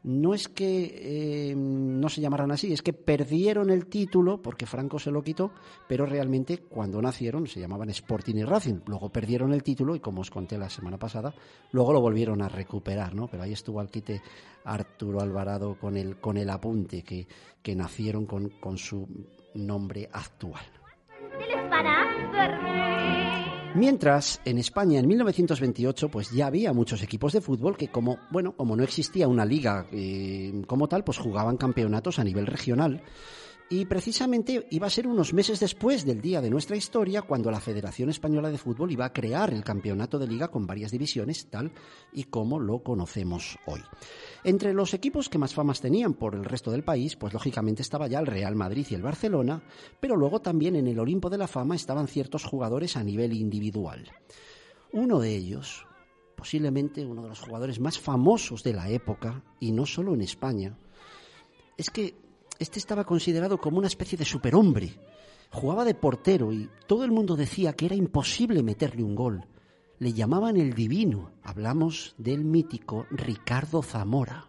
no 0.03 0.33
es 0.33 0.47
que 0.47 1.51
eh, 1.51 1.55
no 1.55 2.09
se 2.09 2.21
llamaran 2.21 2.51
así, 2.51 2.73
es 2.73 2.81
que 2.81 2.93
perdieron 2.93 3.69
el 3.69 3.85
título 3.85 4.41
porque 4.41 4.65
Franco 4.65 4.97
se 4.97 5.11
lo 5.11 5.21
quitó, 5.21 5.51
pero 5.87 6.05
realmente 6.05 6.57
cuando 6.57 7.01
nacieron 7.01 7.47
se 7.47 7.59
llamaban 7.59 7.89
Sporting 7.89 8.35
y 8.35 8.43
Racing. 8.43 8.79
Luego 8.87 9.09
perdieron 9.09 9.53
el 9.53 9.63
título 9.63 9.95
y 9.95 9.99
como 9.99 10.21
os 10.21 10.31
conté 10.31 10.57
la 10.57 10.69
semana 10.69 10.97
pasada, 10.97 11.33
luego 11.71 11.93
lo 11.93 12.01
volvieron 12.01 12.41
a 12.41 12.49
recuperar, 12.49 13.13
¿no? 13.13 13.27
Pero 13.27 13.43
ahí 13.43 13.53
estuvo 13.53 13.79
al 13.79 13.89
quite 13.89 14.21
Arturo 14.63 15.21
Alvarado 15.21 15.77
con 15.79 15.97
el, 15.97 16.17
con 16.17 16.37
el 16.37 16.49
apunte 16.49 17.03
que, 17.03 17.27
que 17.61 17.75
nacieron 17.75 18.25
con, 18.25 18.49
con 18.59 18.77
su 18.77 19.07
nombre 19.53 20.09
actual. 20.11 20.63
Para. 21.69 23.60
Mientras, 23.73 24.41
en 24.43 24.57
España 24.57 24.99
en 24.99 25.07
1928 25.07 26.09
pues 26.09 26.29
ya 26.31 26.47
había 26.47 26.73
muchos 26.73 27.01
equipos 27.03 27.31
de 27.31 27.39
fútbol 27.39 27.77
que 27.77 27.87
como, 27.87 28.19
bueno, 28.29 28.53
como 28.55 28.75
no 28.75 28.83
existía 28.83 29.29
una 29.29 29.45
liga 29.45 29.87
eh, 29.93 30.61
como 30.67 30.89
tal, 30.89 31.05
pues 31.05 31.17
jugaban 31.17 31.55
campeonatos 31.55 32.19
a 32.19 32.23
nivel 32.25 32.47
regional. 32.47 33.01
Y 33.71 33.85
precisamente 33.85 34.67
iba 34.71 34.87
a 34.87 34.89
ser 34.89 35.07
unos 35.07 35.33
meses 35.33 35.61
después 35.61 36.03
del 36.03 36.19
día 36.19 36.41
de 36.41 36.49
nuestra 36.49 36.75
historia 36.75 37.21
cuando 37.21 37.49
la 37.49 37.61
Federación 37.61 38.09
Española 38.09 38.49
de 38.51 38.57
Fútbol 38.57 38.91
iba 38.91 39.05
a 39.05 39.13
crear 39.13 39.53
el 39.53 39.63
campeonato 39.63 40.19
de 40.19 40.27
liga 40.27 40.49
con 40.49 40.67
varias 40.67 40.91
divisiones, 40.91 41.47
tal 41.49 41.71
y 42.11 42.25
como 42.25 42.59
lo 42.59 42.83
conocemos 42.83 43.57
hoy. 43.67 43.79
Entre 44.43 44.73
los 44.73 44.93
equipos 44.93 45.29
que 45.29 45.37
más 45.37 45.53
famas 45.53 45.79
tenían 45.79 46.15
por 46.15 46.35
el 46.35 46.43
resto 46.43 46.69
del 46.69 46.83
país, 46.83 47.15
pues 47.15 47.31
lógicamente 47.31 47.81
estaba 47.81 48.07
ya 48.07 48.19
el 48.19 48.27
Real 48.27 48.57
Madrid 48.57 48.85
y 48.89 48.95
el 48.95 49.03
Barcelona, 49.03 49.63
pero 50.01 50.17
luego 50.17 50.41
también 50.41 50.75
en 50.75 50.87
el 50.87 50.99
Olimpo 50.99 51.29
de 51.29 51.37
la 51.37 51.47
Fama 51.47 51.77
estaban 51.77 52.09
ciertos 52.09 52.43
jugadores 52.43 52.97
a 52.97 53.05
nivel 53.05 53.31
individual. 53.31 54.05
Uno 54.91 55.21
de 55.21 55.33
ellos, 55.33 55.85
posiblemente 56.35 57.05
uno 57.05 57.23
de 57.23 57.29
los 57.29 57.39
jugadores 57.39 57.79
más 57.79 57.97
famosos 57.97 58.63
de 58.63 58.73
la 58.73 58.89
época, 58.89 59.45
y 59.61 59.71
no 59.71 59.85
solo 59.85 60.13
en 60.13 60.23
España, 60.23 60.77
es 61.77 61.89
que 61.89 62.30
este 62.61 62.77
estaba 62.77 63.05
considerado 63.05 63.57
como 63.57 63.79
una 63.79 63.87
especie 63.87 64.17
de 64.17 64.23
superhombre. 64.23 64.93
Jugaba 65.49 65.83
de 65.83 65.95
portero 65.95 66.53
y 66.53 66.69
todo 66.85 67.03
el 67.03 67.11
mundo 67.11 67.35
decía 67.35 67.73
que 67.73 67.87
era 67.87 67.95
imposible 67.95 68.61
meterle 68.61 69.03
un 69.03 69.15
gol. 69.15 69.45
Le 69.97 70.13
llamaban 70.13 70.57
el 70.57 70.73
divino. 70.75 71.31
Hablamos 71.43 72.13
del 72.19 72.45
mítico 72.45 73.07
Ricardo 73.09 73.81
Zamora. 73.81 74.45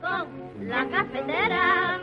Con 0.00 0.68
la 0.68 0.88
cafetera. 0.90 2.00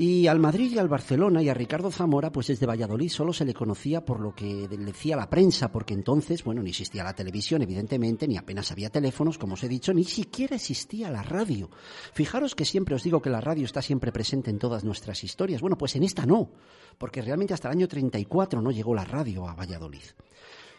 Y 0.00 0.28
al 0.28 0.38
Madrid 0.38 0.70
y 0.72 0.78
al 0.78 0.86
Barcelona 0.86 1.42
y 1.42 1.48
a 1.48 1.54
Ricardo 1.54 1.90
Zamora, 1.90 2.30
pues 2.30 2.46
desde 2.46 2.66
Valladolid 2.66 3.08
solo 3.08 3.32
se 3.32 3.44
le 3.44 3.52
conocía 3.52 4.04
por 4.04 4.20
lo 4.20 4.32
que 4.32 4.68
decía 4.68 5.16
la 5.16 5.28
prensa, 5.28 5.72
porque 5.72 5.92
entonces, 5.92 6.44
bueno, 6.44 6.62
ni 6.62 6.70
existía 6.70 7.02
la 7.02 7.16
televisión, 7.16 7.62
evidentemente, 7.62 8.28
ni 8.28 8.36
apenas 8.36 8.70
había 8.70 8.90
teléfonos, 8.90 9.38
como 9.38 9.54
os 9.54 9.64
he 9.64 9.68
dicho, 9.68 9.92
ni 9.92 10.04
siquiera 10.04 10.54
existía 10.54 11.10
la 11.10 11.24
radio. 11.24 11.68
Fijaros 12.12 12.54
que 12.54 12.64
siempre 12.64 12.94
os 12.94 13.02
digo 13.02 13.20
que 13.20 13.28
la 13.28 13.40
radio 13.40 13.64
está 13.64 13.82
siempre 13.82 14.12
presente 14.12 14.50
en 14.50 14.60
todas 14.60 14.84
nuestras 14.84 15.24
historias. 15.24 15.60
Bueno, 15.60 15.76
pues 15.76 15.96
en 15.96 16.04
esta 16.04 16.24
no, 16.24 16.52
porque 16.96 17.20
realmente 17.20 17.54
hasta 17.54 17.66
el 17.66 17.78
año 17.78 17.88
34 17.88 18.62
no 18.62 18.70
llegó 18.70 18.94
la 18.94 19.04
radio 19.04 19.48
a 19.48 19.56
Valladolid. 19.56 20.04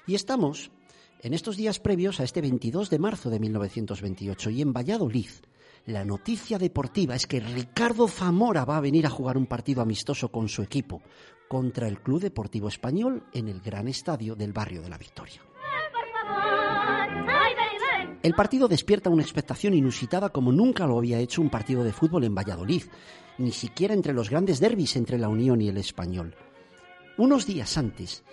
Y 0.08 0.16
estamos 0.16 0.72
en 1.22 1.34
estos 1.34 1.58
días 1.58 1.82
previos 1.82 2.22
a 2.22 2.24
este 2.24 2.40
22 2.40 2.90
de 2.90 3.00
marzo 3.00 3.30
de 3.30 3.42
1928 3.42 4.50
y 4.52 4.62
en 4.62 4.72
Valladolid 4.72 5.30
la 5.90 6.06
noticia 6.06 6.60
deportiva 6.60 7.16
es 7.16 7.26
que 7.26 7.40
Ricardo 7.40 8.08
Zamora 8.08 8.64
va 8.64 8.78
a 8.78 8.82
venir 8.82 9.08
a 9.08 9.10
jugar 9.10 9.38
un 9.38 9.48
partido 9.48 9.82
amistoso 9.82 10.32
con 10.32 10.48
su 10.48 10.62
equipo 10.62 11.02
contra 11.48 11.88
el 11.88 12.00
Club 12.02 12.22
Deportivo 12.22 12.68
Español 12.68 13.24
en 13.34 13.48
el 13.48 13.60
gran 13.60 13.88
estadio 13.88 14.36
del 14.36 14.54
barrio 14.54 14.84
de 14.84 14.90
la 14.90 15.00
Victoria. 15.00 15.42
El 18.22 18.34
partido 18.36 18.68
despierta 18.68 19.10
una 19.10 19.24
expectación 19.24 19.74
inusitada 19.74 20.30
como 20.30 20.52
nunca 20.52 20.86
lo 20.86 20.98
había 20.98 21.18
hecho 21.20 21.42
un 21.42 21.50
partido 21.50 21.84
de 21.84 21.94
fútbol 21.94 22.24
en 22.24 22.36
Valladolid, 22.36 22.84
ni 23.40 23.52
siquiera 23.52 23.96
entre 23.96 24.14
los 24.14 24.30
grandes 24.30 24.60
derbis 24.60 24.96
entre 24.96 25.18
la 25.18 25.30
Unión 25.30 25.60
y 25.60 25.70
el 25.70 25.78
Español. 25.78 26.36
Unos 27.18 27.48
días 27.48 27.78
antes, 27.78 28.24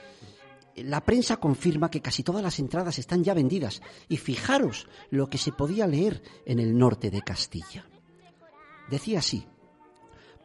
la 0.77 1.05
prensa 1.05 1.39
confirma 1.39 1.91
que 1.91 2.03
casi 2.03 2.23
todas 2.23 2.43
las 2.43 2.59
entradas 2.59 2.99
están 2.99 3.25
ya 3.25 3.35
vendidas 3.35 3.83
y 4.09 4.17
fijaros 4.17 4.87
lo 5.11 5.29
que 5.29 5.39
se 5.39 5.53
podía 5.53 5.87
leer 5.87 6.23
en 6.45 6.59
el 6.59 6.77
norte 6.77 7.11
de 7.11 7.23
Castilla. 7.23 7.87
Decía 8.91 9.21
así, 9.21 9.47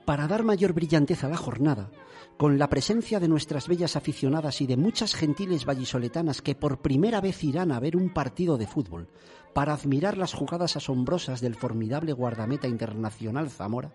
para 0.06 0.28
dar 0.28 0.44
mayor 0.44 0.74
brillantez 0.74 1.24
a 1.24 1.30
la 1.30 1.38
jornada, 1.38 1.92
con 2.38 2.58
la 2.58 2.70
presencia 2.70 3.20
de 3.20 3.28
nuestras 3.28 3.68
bellas 3.68 3.96
aficionadas 3.96 4.62
y 4.62 4.68
de 4.68 4.78
muchas 4.78 5.14
gentiles 5.14 5.66
vallisoletanas 5.66 6.42
que 6.42 6.56
por 6.56 6.82
primera 6.82 7.22
vez 7.22 7.44
irán 7.44 7.72
a 7.72 7.80
ver 7.80 7.96
un 7.96 8.12
partido 8.12 8.58
de 8.58 8.68
fútbol, 8.68 9.10
para 9.54 9.74
admirar 9.74 10.18
las 10.18 10.34
jugadas 10.34 10.76
asombrosas 10.76 11.42
del 11.42 11.56
formidable 11.56 12.14
guardameta 12.14 12.68
internacional 12.68 13.50
Zamora, 13.50 13.94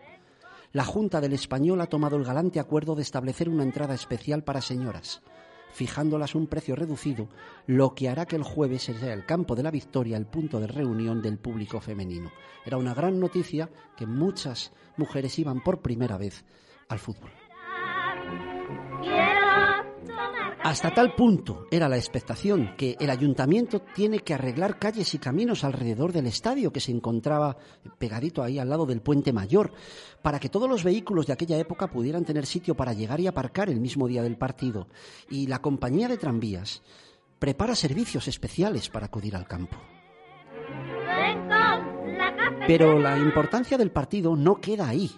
la 0.73 0.85
Junta 0.85 1.21
del 1.21 1.33
Español 1.33 1.81
ha 1.81 1.87
tomado 1.87 2.17
el 2.17 2.25
galante 2.25 2.61
acuerdo 2.61 2.95
de 2.95 3.03
establecer 3.03 3.49
una 3.49 3.63
entrada 3.63 3.95
especial 3.95 4.45
para 4.45 4.61
señoras, 4.61 5.23
fijándolas 5.77 6.35
un 6.35 6.47
precio 6.47 6.75
reducido, 6.75 7.29
lo 7.67 7.95
que 7.95 8.09
hará 8.09 8.25
que 8.25 8.37
el 8.37 8.43
jueves 8.43 8.85
sea 8.85 9.13
el 9.13 9.27
campo 9.27 9.55
de 9.55 9.63
la 9.63 9.71
victoria 9.71 10.17
el 10.17 10.25
punto 10.25 10.59
de 10.59 10.67
reunión 10.67 11.21
del 11.21 11.37
público 11.37 11.83
femenino. 11.83 12.33
Era 12.65 12.79
una 12.79 12.95
gran 12.95 13.21
noticia 13.21 13.69
que 13.95 14.07
muchas 14.07 14.73
mujeres 14.97 15.39
iban 15.39 15.63
por 15.63 15.83
primera 15.83 16.17
vez 16.17 16.47
al 16.89 16.99
fútbol. 16.99 17.31
Hasta 20.63 20.91
tal 20.91 21.15
punto 21.15 21.67
era 21.71 21.89
la 21.89 21.97
expectación 21.97 22.75
que 22.77 22.97
el 22.99 23.11
ayuntamiento 23.11 23.81
tiene 23.95 24.21
que 24.21 24.35
arreglar 24.35 24.79
calles 24.79 25.15
y 25.15 25.19
caminos 25.19 25.63
alrededor 25.63 26.13
del 26.13 26.27
estadio 26.27 26.73
que 26.73 26.81
se 26.81 26.91
encontraba 26.91 27.57
pegadito 27.99 28.43
ahí 28.43 28.59
al 28.59 28.69
lado 28.69 28.85
del 28.85 29.01
puente 29.01 29.33
mayor, 29.33 29.73
para 30.23 30.41
que 30.41 30.49
todos 30.49 30.69
los 30.69 30.83
vehículos 30.83 31.27
de 31.27 31.35
aquella 31.35 31.59
época 31.59 31.89
pudieran 31.89 32.25
tener 32.25 32.47
sitio 32.47 32.75
para 32.75 32.95
llegar 32.95 33.21
y 33.21 33.29
aparcar 33.29 33.71
el 33.71 33.81
mismo 33.81 34.09
día 34.09 34.23
del 34.23 34.37
partido. 34.37 34.89
Y 35.31 35.47
la 35.47 35.63
compañía 35.63 36.09
de 36.09 36.19
tranvías 36.19 36.83
prepara 37.39 37.75
servicios 37.75 38.27
especiales 38.27 38.89
para 38.89 39.07
acudir 39.07 39.37
al 39.37 39.47
campo. 39.47 39.77
Pero 42.67 42.99
la 42.99 43.17
importancia 43.19 43.79
del 43.79 43.93
partido 43.93 44.35
no 44.35 44.61
queda 44.61 44.89
ahí. 44.89 45.13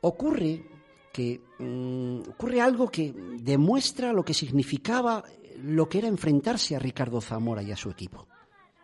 Ocurre 0.00 0.73
que 1.14 1.40
mm, 1.60 2.30
ocurre 2.30 2.60
algo 2.60 2.90
que 2.90 3.14
demuestra 3.38 4.12
lo 4.12 4.24
que 4.24 4.34
significaba 4.34 5.22
lo 5.62 5.88
que 5.88 5.98
era 5.98 6.08
enfrentarse 6.08 6.74
a 6.74 6.80
Ricardo 6.80 7.20
Zamora 7.20 7.62
y 7.62 7.70
a 7.70 7.76
su 7.76 7.88
equipo. 7.88 8.26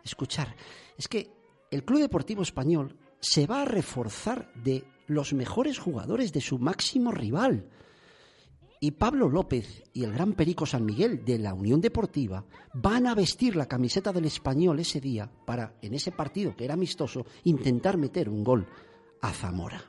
Escuchar, 0.01 0.55
es 0.97 1.09
que 1.09 1.29
el 1.69 1.83
Club 1.83 1.99
Deportivo 1.99 2.41
Español 2.41 2.97
se 3.19 3.45
va 3.45 3.63
a 3.63 3.65
reforzar 3.65 4.49
de 4.55 4.85
los 5.07 5.33
mejores 5.33 5.77
jugadores 5.77 6.31
de 6.31 6.39
su 6.39 6.57
máximo 6.57 7.11
rival. 7.11 7.69
Y 8.79 8.91
Pablo 8.91 9.27
López 9.27 9.83
y 9.91 10.05
el 10.05 10.13
gran 10.13 10.31
Perico 10.31 10.65
San 10.65 10.85
Miguel 10.85 11.25
de 11.25 11.37
la 11.37 11.53
Unión 11.53 11.81
Deportiva 11.81 12.45
van 12.73 13.07
a 13.07 13.13
vestir 13.13 13.57
la 13.57 13.67
camiseta 13.67 14.13
del 14.13 14.25
español 14.25 14.79
ese 14.79 15.01
día 15.01 15.29
para, 15.45 15.75
en 15.81 15.93
ese 15.93 16.13
partido 16.13 16.55
que 16.55 16.63
era 16.63 16.75
amistoso, 16.75 17.25
intentar 17.43 17.97
meter 17.97 18.29
un 18.29 18.45
gol 18.45 18.67
a 19.21 19.31
Zamora. 19.33 19.83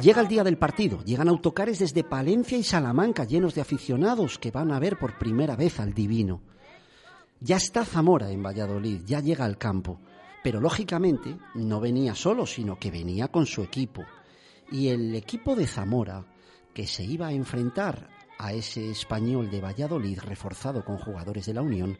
Llega 0.00 0.20
el 0.20 0.28
día 0.28 0.42
del 0.42 0.58
partido, 0.58 1.04
llegan 1.04 1.28
autocares 1.28 1.78
desde 1.78 2.02
Palencia 2.02 2.58
y 2.58 2.64
Salamanca 2.64 3.24
llenos 3.24 3.54
de 3.54 3.60
aficionados 3.60 4.38
que 4.38 4.50
van 4.50 4.72
a 4.72 4.80
ver 4.80 4.98
por 4.98 5.18
primera 5.18 5.54
vez 5.54 5.78
al 5.78 5.94
Divino. 5.94 6.42
Ya 7.40 7.56
está 7.56 7.84
Zamora 7.84 8.30
en 8.32 8.42
Valladolid, 8.42 9.02
ya 9.04 9.20
llega 9.20 9.44
al 9.44 9.56
campo, 9.56 10.00
pero 10.42 10.60
lógicamente 10.60 11.38
no 11.54 11.78
venía 11.78 12.14
solo, 12.16 12.44
sino 12.44 12.76
que 12.76 12.90
venía 12.90 13.28
con 13.28 13.46
su 13.46 13.62
equipo. 13.62 14.04
Y 14.70 14.88
el 14.88 15.14
equipo 15.14 15.54
de 15.54 15.68
Zamora, 15.68 16.26
que 16.74 16.88
se 16.88 17.04
iba 17.04 17.28
a 17.28 17.32
enfrentar 17.32 18.08
a 18.38 18.52
ese 18.52 18.90
español 18.90 19.48
de 19.48 19.60
Valladolid 19.60 20.18
reforzado 20.18 20.84
con 20.84 20.98
jugadores 20.98 21.46
de 21.46 21.54
la 21.54 21.62
Unión, 21.62 21.96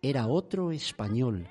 era 0.00 0.28
otro 0.28 0.72
español, 0.72 1.46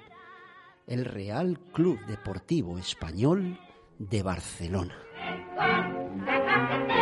el 0.87 1.05
Real 1.05 1.59
Club 1.71 2.03
Deportivo 2.07 2.79
Español 2.79 3.59
de 3.99 4.23
Barcelona. 4.23 5.02
Un 5.25 6.89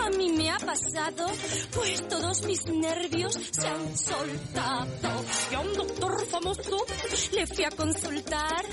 a 0.00 0.10
mí 0.10 0.32
me 0.32 0.50
ha 0.50 0.58
pasado, 0.58 1.26
pues 1.74 2.08
todos 2.08 2.42
mis 2.44 2.64
nervios 2.66 3.38
se 3.50 3.66
han 3.66 3.96
soltado. 3.96 5.24
Y 5.50 5.54
a 5.54 5.60
un 5.60 5.72
doctor 5.74 6.26
famoso 6.26 6.86
le 7.32 7.46
fui 7.46 7.64
a 7.64 7.70
consultar, 7.70 8.64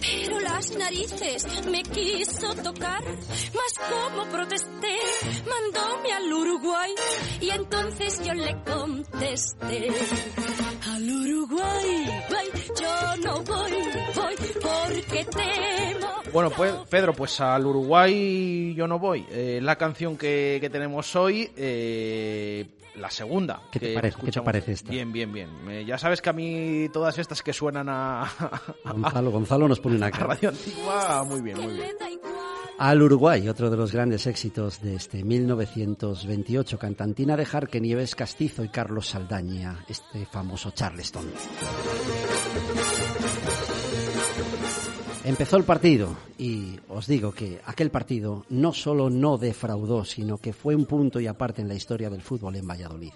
pero 0.00 0.40
las 0.40 0.70
narices 0.76 1.46
me 1.70 1.82
quiso 1.82 2.54
tocar. 2.56 3.02
Mas 3.04 3.88
como 3.90 4.30
protesté, 4.30 4.96
mandóme 5.48 6.12
al 6.12 6.32
Uruguay 6.32 6.90
y 7.40 7.50
entonces 7.50 8.20
yo 8.24 8.34
le 8.34 8.62
contesté. 8.64 9.88
Al 10.88 11.10
Uruguay, 11.10 12.06
yo 12.80 13.16
no 13.24 13.42
voy, 13.42 13.72
voy 14.14 14.34
porque 14.62 15.24
temo. 15.24 16.06
Bueno, 16.32 16.50
pues 16.50 16.72
Pedro, 16.90 17.12
pues 17.14 17.40
al 17.40 17.64
Uruguay 17.66 18.74
yo 18.74 18.86
no 18.86 18.98
voy. 18.98 19.24
Eh, 19.30 19.60
la 19.62 19.76
canción 19.76 20.16
que, 20.16 20.58
que 20.60 20.68
tenemos 20.70 21.14
hoy, 21.16 21.50
eh, 21.56 22.66
la 22.96 23.10
segunda. 23.10 23.62
¿Qué 23.72 23.78
te 23.80 23.88
que 23.88 23.94
parece- 23.94 24.16
qué 24.16 24.20
te 24.20 24.26
escuchamos. 24.26 24.44
parece 24.44 24.72
esta? 24.72 24.90
Bien, 24.90 25.12
bien, 25.12 25.32
bien. 25.32 25.48
Eh, 25.70 25.84
ya 25.86 25.96
sabes 25.98 26.20
que 26.20 26.30
a 26.30 26.32
mí 26.32 26.88
todas 26.92 27.18
estas 27.18 27.42
que 27.42 27.52
suenan 27.52 27.88
a, 27.88 28.30
Gonzalo, 28.84 29.30
Gonzalo 29.30 29.68
nos 29.68 29.80
pone 29.80 29.96
una 29.96 30.06
a 30.06 30.10
cara. 30.10 30.26
radio 30.28 30.48
antigua, 30.50 31.24
muy 31.24 31.40
bien, 31.40 31.58
muy 31.60 31.74
bien. 31.74 31.96
Al 32.78 33.00
Uruguay, 33.00 33.48
otro 33.48 33.70
de 33.70 33.76
los 33.78 33.90
grandes 33.90 34.26
éxitos 34.26 34.82
de 34.82 34.96
este 34.96 35.24
1928, 35.24 36.78
cantantina 36.78 37.34
de 37.34 37.46
Jarque, 37.46 37.80
Nieves 37.80 38.14
Castizo 38.14 38.62
y 38.64 38.68
Carlos 38.68 39.06
Saldaña, 39.06 39.82
este 39.88 40.26
famoso 40.26 40.72
Charleston. 40.72 41.24
Empezó 45.24 45.56
el 45.56 45.64
partido 45.64 46.16
y 46.38 46.78
os 46.88 47.08
digo 47.08 47.32
que 47.32 47.60
aquel 47.66 47.90
partido 47.90 48.44
no 48.48 48.72
solo 48.72 49.10
no 49.10 49.38
defraudó, 49.38 50.04
sino 50.04 50.38
que 50.38 50.52
fue 50.52 50.76
un 50.76 50.86
punto 50.86 51.18
y 51.18 51.26
aparte 51.26 51.60
en 51.62 51.68
la 51.68 51.74
historia 51.74 52.08
del 52.08 52.22
fútbol 52.22 52.54
en 52.54 52.68
Valladolid. 52.68 53.12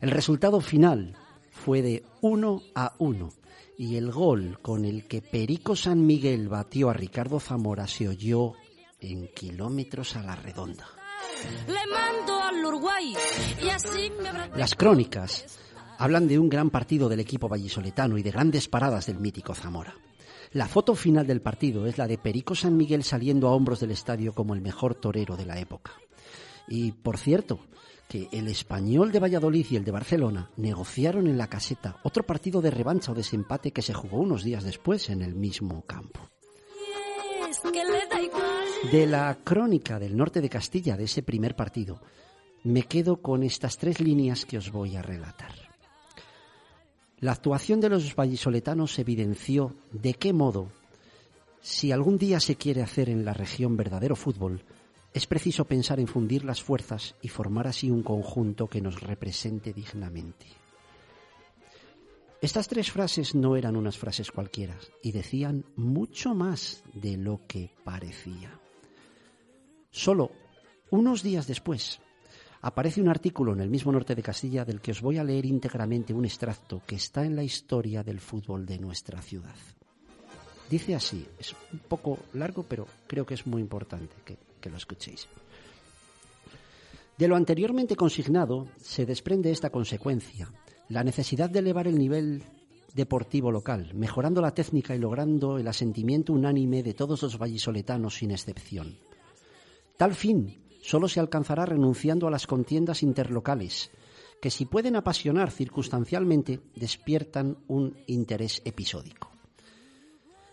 El 0.00 0.10
resultado 0.10 0.60
final 0.60 1.14
fue 1.50 1.82
de 1.82 2.04
1 2.22 2.62
a 2.74 2.94
1 2.98 3.32
y 3.76 3.96
el 3.96 4.10
gol 4.10 4.58
con 4.62 4.86
el 4.86 5.06
que 5.06 5.20
Perico 5.20 5.76
San 5.76 6.06
Miguel 6.06 6.48
batió 6.48 6.88
a 6.88 6.94
Ricardo 6.94 7.38
Zamora 7.38 7.86
se 7.86 8.08
oyó 8.08 8.54
en 9.00 9.28
kilómetros 9.28 10.16
a 10.16 10.22
la 10.22 10.36
redonda. 10.36 10.86
Le 11.66 11.92
mando 11.92 12.40
al 12.40 12.64
Uruguay 12.64 13.14
y 13.62 13.68
así 13.68 14.10
me 14.22 14.28
habrá... 14.30 14.48
Las 14.56 14.74
crónicas 14.74 15.60
hablan 15.98 16.28
de 16.28 16.38
un 16.38 16.48
gran 16.48 16.70
partido 16.70 17.08
del 17.08 17.20
equipo 17.20 17.48
vallisoletano 17.48 18.18
y 18.18 18.22
de 18.22 18.30
grandes 18.30 18.68
paradas 18.68 19.06
del 19.06 19.18
mítico 19.18 19.54
Zamora. 19.54 19.94
La 20.52 20.68
foto 20.68 20.94
final 20.94 21.26
del 21.26 21.42
partido 21.42 21.86
es 21.86 21.98
la 21.98 22.06
de 22.06 22.18
Perico 22.18 22.54
San 22.54 22.76
Miguel 22.76 23.02
saliendo 23.02 23.48
a 23.48 23.52
hombros 23.52 23.80
del 23.80 23.90
estadio 23.90 24.32
como 24.32 24.54
el 24.54 24.60
mejor 24.60 24.94
torero 24.94 25.36
de 25.36 25.46
la 25.46 25.58
época. 25.58 25.92
Y, 26.68 26.92
por 26.92 27.18
cierto, 27.18 27.60
que 28.08 28.28
el 28.32 28.48
español 28.48 29.12
de 29.12 29.20
Valladolid 29.20 29.66
y 29.70 29.76
el 29.76 29.84
de 29.84 29.90
Barcelona 29.90 30.50
negociaron 30.56 31.26
en 31.26 31.38
la 31.38 31.48
caseta 31.48 31.96
otro 32.04 32.24
partido 32.24 32.60
de 32.60 32.70
revancha 32.70 33.12
o 33.12 33.14
desempate 33.14 33.72
que 33.72 33.82
se 33.82 33.94
jugó 33.94 34.18
unos 34.18 34.44
días 34.44 34.64
después 34.64 35.10
en 35.10 35.22
el 35.22 35.34
mismo 35.34 35.82
campo. 35.82 36.28
De 38.92 39.06
la 39.06 39.36
crónica 39.42 39.98
del 39.98 40.16
norte 40.16 40.40
de 40.40 40.48
Castilla, 40.48 40.96
de 40.96 41.04
ese 41.04 41.22
primer 41.22 41.56
partido, 41.56 42.00
me 42.62 42.82
quedo 42.82 43.20
con 43.20 43.42
estas 43.42 43.78
tres 43.78 44.00
líneas 44.00 44.44
que 44.44 44.58
os 44.58 44.70
voy 44.70 44.96
a 44.96 45.02
relatar. 45.02 45.65
La 47.18 47.32
actuación 47.32 47.80
de 47.80 47.88
los 47.88 48.14
vallisoletanos 48.14 48.98
evidenció 48.98 49.74
de 49.90 50.14
qué 50.14 50.34
modo, 50.34 50.68
si 51.62 51.90
algún 51.90 52.18
día 52.18 52.40
se 52.40 52.56
quiere 52.56 52.82
hacer 52.82 53.08
en 53.08 53.24
la 53.24 53.32
región 53.32 53.76
verdadero 53.76 54.16
fútbol, 54.16 54.62
es 55.14 55.26
preciso 55.26 55.64
pensar 55.64 55.98
en 55.98 56.08
fundir 56.08 56.44
las 56.44 56.62
fuerzas 56.62 57.14
y 57.22 57.28
formar 57.28 57.68
así 57.68 57.90
un 57.90 58.02
conjunto 58.02 58.68
que 58.68 58.82
nos 58.82 59.00
represente 59.00 59.72
dignamente. 59.72 60.46
Estas 62.42 62.68
tres 62.68 62.92
frases 62.92 63.34
no 63.34 63.56
eran 63.56 63.76
unas 63.76 63.96
frases 63.96 64.30
cualquiera 64.30 64.76
y 65.02 65.12
decían 65.12 65.64
mucho 65.74 66.34
más 66.34 66.84
de 66.92 67.16
lo 67.16 67.40
que 67.48 67.70
parecía. 67.82 68.60
Solo 69.90 70.32
unos 70.90 71.22
días 71.22 71.46
después 71.46 71.98
aparece 72.66 73.00
un 73.00 73.08
artículo 73.08 73.52
en 73.52 73.60
el 73.60 73.70
mismo 73.70 73.92
norte 73.92 74.16
de 74.16 74.24
Castilla 74.24 74.64
del 74.64 74.80
que 74.80 74.90
os 74.90 75.00
voy 75.00 75.18
a 75.18 75.24
leer 75.24 75.46
íntegramente 75.46 76.12
un 76.12 76.24
extracto 76.24 76.82
que 76.84 76.96
está 76.96 77.24
en 77.24 77.36
la 77.36 77.44
historia 77.44 78.02
del 78.02 78.18
fútbol 78.18 78.66
de 78.66 78.76
nuestra 78.76 79.22
ciudad. 79.22 79.54
Dice 80.68 80.96
así, 80.96 81.24
es 81.38 81.54
un 81.72 81.78
poco 81.78 82.18
largo, 82.32 82.64
pero 82.64 82.88
creo 83.06 83.24
que 83.24 83.34
es 83.34 83.46
muy 83.46 83.62
importante 83.62 84.16
que, 84.24 84.68
lo 84.68 84.76
escuchéis. 84.76 85.28
De 87.16 87.28
lo 87.28 87.36
anteriormente 87.36 87.94
consignado 87.94 88.66
se 88.78 89.06
desprende 89.06 89.52
esta 89.52 89.70
consecuencia, 89.70 90.50
la 90.88 91.04
necesidad 91.04 91.48
de 91.48 91.60
elevar 91.60 91.86
el 91.86 91.96
nivel 91.96 92.42
deportivo 92.94 93.52
local, 93.52 93.92
mejorando 93.94 94.40
la 94.40 94.50
técnica 94.50 94.92
y 94.92 94.98
logrando 94.98 95.56
el 95.58 95.68
asentimiento 95.68 96.32
unánime 96.32 96.82
de 96.82 96.94
todos 96.94 97.22
los 97.22 97.38
vallisoletanos 97.38 98.16
sin 98.16 98.32
excepción. 98.32 98.98
Tal 99.96 100.16
fin 100.16 100.65
solo 100.86 101.08
se 101.08 101.18
alcanzará 101.18 101.66
renunciando 101.66 102.28
a 102.28 102.30
las 102.30 102.46
contiendas 102.46 103.02
interlocales, 103.02 103.90
que 104.40 104.50
si 104.50 104.66
pueden 104.66 104.94
apasionar 104.94 105.50
circunstancialmente, 105.50 106.60
despiertan 106.76 107.58
un 107.66 107.98
interés 108.06 108.62
episódico. 108.64 109.32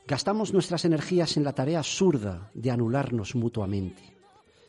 Gastamos 0.08 0.52
nuestras 0.52 0.86
energías 0.86 1.38
en 1.38 1.44
la 1.44 1.54
tarea 1.54 1.78
absurda 1.78 2.50
de 2.56 2.72
anularnos 2.72 3.36
mutuamente. 3.36 4.18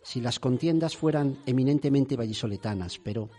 Si 0.02 0.20
las 0.20 0.38
contiendas 0.38 0.98
fueran 0.98 1.38
eminentemente 1.46 2.14
vallisoletanas, 2.14 2.98
pero 2.98 3.30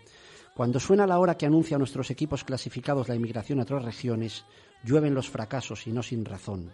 cuando 0.56 0.80
suena 0.80 1.06
la 1.06 1.20
hora 1.20 1.36
que 1.36 1.46
anuncia 1.46 1.76
a 1.76 1.78
nuestros 1.78 2.10
equipos 2.10 2.42
clasificados 2.42 3.08
la 3.08 3.14
inmigración 3.14 3.60
a 3.60 3.62
otras 3.62 3.84
regiones, 3.84 4.44
llueven 4.82 5.14
los 5.14 5.30
fracasos 5.30 5.86
y 5.86 5.92
no 5.92 6.02
sin 6.02 6.24
razón. 6.24 6.72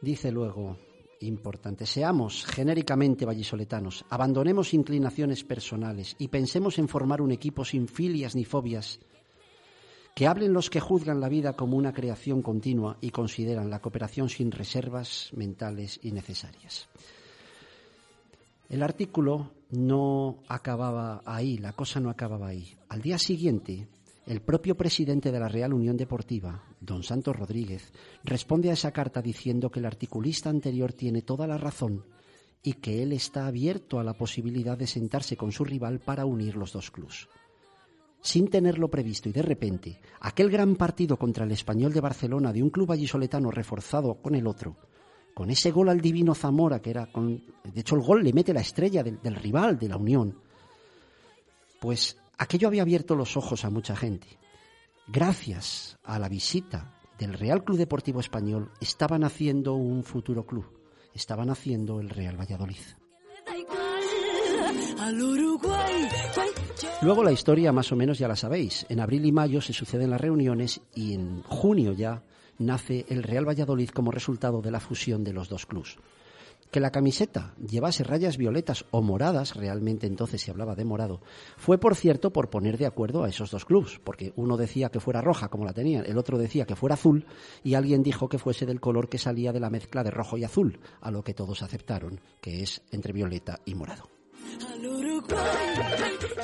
Dice 0.00 0.30
luego, 0.30 0.78
importante, 1.20 1.86
seamos 1.86 2.44
genéricamente 2.44 3.24
vallisoletanos, 3.24 4.04
abandonemos 4.10 4.74
inclinaciones 4.74 5.44
personales 5.44 6.16
y 6.18 6.28
pensemos 6.28 6.78
en 6.78 6.88
formar 6.88 7.20
un 7.20 7.32
equipo 7.32 7.64
sin 7.64 7.88
filias 7.88 8.34
ni 8.34 8.44
fobias, 8.44 9.00
que 10.14 10.26
hablen 10.26 10.52
los 10.52 10.70
que 10.70 10.80
juzgan 10.80 11.20
la 11.20 11.28
vida 11.28 11.52
como 11.52 11.76
una 11.76 11.92
creación 11.92 12.42
continua 12.42 12.96
y 13.00 13.10
consideran 13.10 13.70
la 13.70 13.80
cooperación 13.80 14.28
sin 14.28 14.50
reservas 14.50 15.30
mentales 15.34 16.00
innecesarias. 16.02 16.88
El 18.68 18.82
artículo 18.82 19.52
no 19.70 20.38
acababa 20.48 21.22
ahí, 21.24 21.58
la 21.58 21.72
cosa 21.72 22.00
no 22.00 22.10
acababa 22.10 22.48
ahí. 22.48 22.76
Al 22.88 23.00
día 23.00 23.18
siguiente, 23.18 23.86
el 24.28 24.42
propio 24.42 24.76
presidente 24.76 25.32
de 25.32 25.40
la 25.40 25.48
Real 25.48 25.72
Unión 25.72 25.96
Deportiva, 25.96 26.62
don 26.80 27.02
Santos 27.02 27.34
Rodríguez, 27.34 27.94
responde 28.22 28.68
a 28.68 28.74
esa 28.74 28.92
carta 28.92 29.22
diciendo 29.22 29.70
que 29.70 29.78
el 29.78 29.86
articulista 29.86 30.50
anterior 30.50 30.92
tiene 30.92 31.22
toda 31.22 31.46
la 31.46 31.56
razón 31.56 32.04
y 32.62 32.74
que 32.74 33.02
él 33.02 33.14
está 33.14 33.46
abierto 33.46 33.98
a 33.98 34.04
la 34.04 34.12
posibilidad 34.12 34.76
de 34.76 34.86
sentarse 34.86 35.34
con 35.38 35.50
su 35.50 35.64
rival 35.64 36.00
para 36.00 36.26
unir 36.26 36.56
los 36.56 36.74
dos 36.74 36.90
clubes. 36.90 37.26
Sin 38.20 38.48
tenerlo 38.48 38.88
previsto 38.88 39.30
y 39.30 39.32
de 39.32 39.40
repente, 39.40 39.98
aquel 40.20 40.50
gran 40.50 40.76
partido 40.76 41.16
contra 41.16 41.46
el 41.46 41.52
español 41.52 41.94
de 41.94 42.02
Barcelona 42.02 42.52
de 42.52 42.62
un 42.62 42.68
club 42.68 42.88
vallisoletano 42.88 43.50
reforzado 43.50 44.16
con 44.20 44.34
el 44.34 44.46
otro, 44.46 44.76
con 45.32 45.48
ese 45.48 45.70
gol 45.70 45.88
al 45.88 46.02
divino 46.02 46.34
Zamora, 46.34 46.82
que 46.82 46.90
era 46.90 47.10
con. 47.10 47.42
De 47.64 47.80
hecho, 47.80 47.94
el 47.94 48.02
gol 48.02 48.22
le 48.22 48.34
mete 48.34 48.52
la 48.52 48.60
estrella 48.60 49.02
del 49.02 49.36
rival 49.36 49.78
de 49.78 49.88
la 49.88 49.96
Unión. 49.96 50.36
Pues 51.80 52.18
aquello 52.38 52.68
había 52.68 52.82
abierto 52.82 53.14
los 53.14 53.36
ojos 53.36 53.64
a 53.64 53.70
mucha 53.70 53.94
gente. 53.94 54.38
Gracias 55.06 55.98
a 56.04 56.18
la 56.18 56.28
visita 56.28 56.94
del 57.18 57.34
Real 57.34 57.64
Club 57.64 57.78
Deportivo 57.78 58.20
Español, 58.20 58.70
estaban 58.80 59.24
haciendo 59.24 59.74
un 59.74 60.04
futuro 60.04 60.46
club. 60.46 60.66
Estaban 61.12 61.50
haciendo 61.50 62.00
el 62.00 62.10
Real 62.10 62.38
Valladolid. 62.38 62.76
Luego 67.02 67.24
la 67.24 67.32
historia 67.32 67.72
más 67.72 67.90
o 67.90 67.96
menos 67.96 68.18
ya 68.18 68.28
la 68.28 68.36
sabéis. 68.36 68.86
En 68.88 69.00
abril 69.00 69.24
y 69.24 69.32
mayo 69.32 69.60
se 69.60 69.72
suceden 69.72 70.10
las 70.10 70.20
reuniones 70.20 70.80
y 70.94 71.14
en 71.14 71.42
junio 71.42 71.92
ya 71.92 72.22
nace 72.58 73.06
el 73.08 73.22
Real 73.22 73.48
Valladolid 73.48 73.88
como 73.90 74.10
resultado 74.10 74.60
de 74.60 74.70
la 74.70 74.80
fusión 74.80 75.24
de 75.24 75.32
los 75.32 75.48
dos 75.48 75.66
clubes. 75.66 75.96
Que 76.70 76.80
la 76.80 76.90
camiseta 76.90 77.54
llevase 77.66 78.04
rayas 78.04 78.36
violetas 78.36 78.84
o 78.90 79.00
moradas, 79.00 79.56
realmente 79.56 80.06
entonces 80.06 80.42
se 80.42 80.50
hablaba 80.50 80.74
de 80.74 80.84
morado, 80.84 81.22
fue 81.56 81.78
por 81.78 81.94
cierto 81.94 82.30
por 82.30 82.50
poner 82.50 82.76
de 82.76 82.84
acuerdo 82.84 83.24
a 83.24 83.28
esos 83.28 83.50
dos 83.50 83.64
clubes, 83.64 83.98
porque 84.04 84.34
uno 84.36 84.58
decía 84.58 84.90
que 84.90 85.00
fuera 85.00 85.22
roja 85.22 85.48
como 85.48 85.64
la 85.64 85.72
tenían, 85.72 86.04
el 86.04 86.18
otro 86.18 86.36
decía 86.36 86.66
que 86.66 86.76
fuera 86.76 86.94
azul 86.94 87.24
y 87.64 87.74
alguien 87.74 88.02
dijo 88.02 88.28
que 88.28 88.38
fuese 88.38 88.66
del 88.66 88.80
color 88.80 89.08
que 89.08 89.16
salía 89.16 89.52
de 89.52 89.60
la 89.60 89.70
mezcla 89.70 90.04
de 90.04 90.10
rojo 90.10 90.36
y 90.36 90.44
azul, 90.44 90.78
a 91.00 91.10
lo 91.10 91.24
que 91.24 91.32
todos 91.32 91.62
aceptaron, 91.62 92.20
que 92.40 92.62
es 92.62 92.82
entre 92.90 93.14
violeta 93.14 93.60
y 93.64 93.74
morado. 93.74 94.10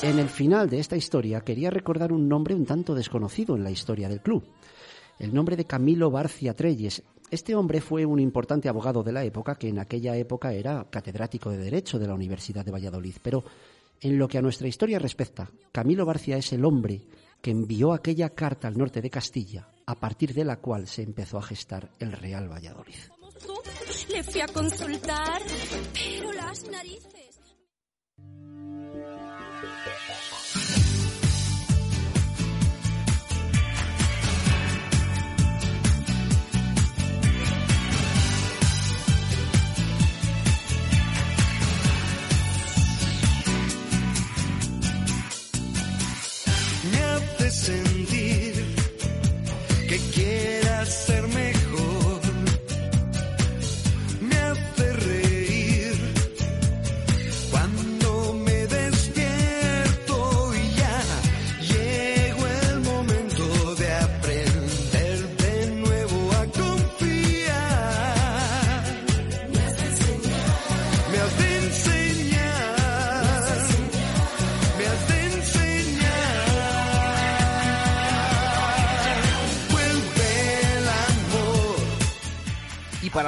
En 0.02 0.18
el 0.18 0.28
final 0.28 0.68
de 0.68 0.80
esta 0.80 0.96
historia 0.96 1.40
quería 1.40 1.70
recordar 1.70 2.12
un 2.12 2.28
nombre 2.28 2.54
un 2.54 2.66
tanto 2.66 2.94
desconocido 2.94 3.56
en 3.56 3.64
la 3.64 3.70
historia 3.70 4.08
del 4.08 4.20
club. 4.20 4.44
El 5.18 5.32
nombre 5.32 5.56
de 5.56 5.64
Camilo 5.64 6.10
Barcia 6.10 6.54
Treyes. 6.54 7.02
Este 7.30 7.55
hombre 7.55 7.80
fue 7.80 8.05
un 8.05 8.20
importante 8.20 8.68
abogado 8.68 9.02
de 9.02 9.12
la 9.12 9.24
época 9.24 9.56
que 9.56 9.68
en 9.68 9.78
aquella 9.78 10.16
época 10.16 10.52
era 10.52 10.86
catedrático 10.90 11.51
de 11.51 11.59
Derecho 11.59 11.98
de 11.98 12.06
la 12.06 12.14
Universidad 12.14 12.64
de 12.64 12.70
Valladolid. 12.70 13.16
Pero 13.22 13.44
en 14.01 14.18
lo 14.18 14.28
que 14.28 14.38
a 14.38 14.42
nuestra 14.42 14.68
historia 14.68 14.98
respecta, 14.98 15.51
Camilo 15.72 16.06
Barcia 16.06 16.36
es 16.36 16.52
el 16.52 16.64
hombre 16.64 17.02
que 17.40 17.51
envió 17.51 17.92
aquella 17.92 18.30
carta 18.30 18.68
al 18.68 18.78
norte 18.78 19.01
de 19.01 19.10
Castilla, 19.10 19.68
a 19.86 19.94
partir 19.94 20.32
de 20.32 20.44
la 20.44 20.56
cual 20.56 20.86
se 20.86 21.02
empezó 21.02 21.38
a 21.38 21.42
gestar 21.42 21.90
el 21.98 22.12
Real 22.12 22.51
Valladolid. 22.51 22.94
Le 24.10 24.22
fui 24.22 24.40
a 24.40 24.46
consultar, 24.48 25.42
pero 25.92 26.32
las 26.32 26.64
narices. 26.70 27.13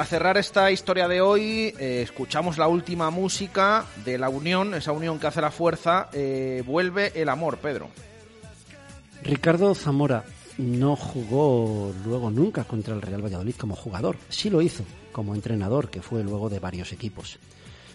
Cerrar 0.07 0.37
esta 0.37 0.71
historia 0.71 1.07
de 1.07 1.21
hoy, 1.21 1.73
eh, 1.77 2.01
escuchamos 2.01 2.57
la 2.57 2.67
última 2.67 3.09
música 3.09 3.85
de 4.05 4.17
la 4.17 4.29
unión, 4.29 4.73
esa 4.73 4.91
unión 4.91 5.19
que 5.19 5.27
hace 5.27 5.41
la 5.41 5.51
fuerza. 5.51 6.09
eh, 6.13 6.63
vuelve 6.65 7.11
el 7.15 7.29
amor, 7.29 7.57
Pedro. 7.57 7.89
Ricardo 9.23 9.75
Zamora 9.75 10.23
no 10.57 10.95
jugó 10.95 11.93
luego 12.05 12.31
nunca 12.31 12.63
contra 12.63 12.95
el 12.95 13.01
Real 13.01 13.23
Valladolid 13.23 13.55
como 13.55 13.75
jugador. 13.75 14.17
Sí 14.29 14.49
lo 14.49 14.61
hizo 14.61 14.83
como 15.11 15.35
entrenador, 15.35 15.89
que 15.89 16.01
fue 16.01 16.23
luego 16.23 16.49
de 16.49 16.59
varios 16.59 16.93
equipos. 16.93 17.37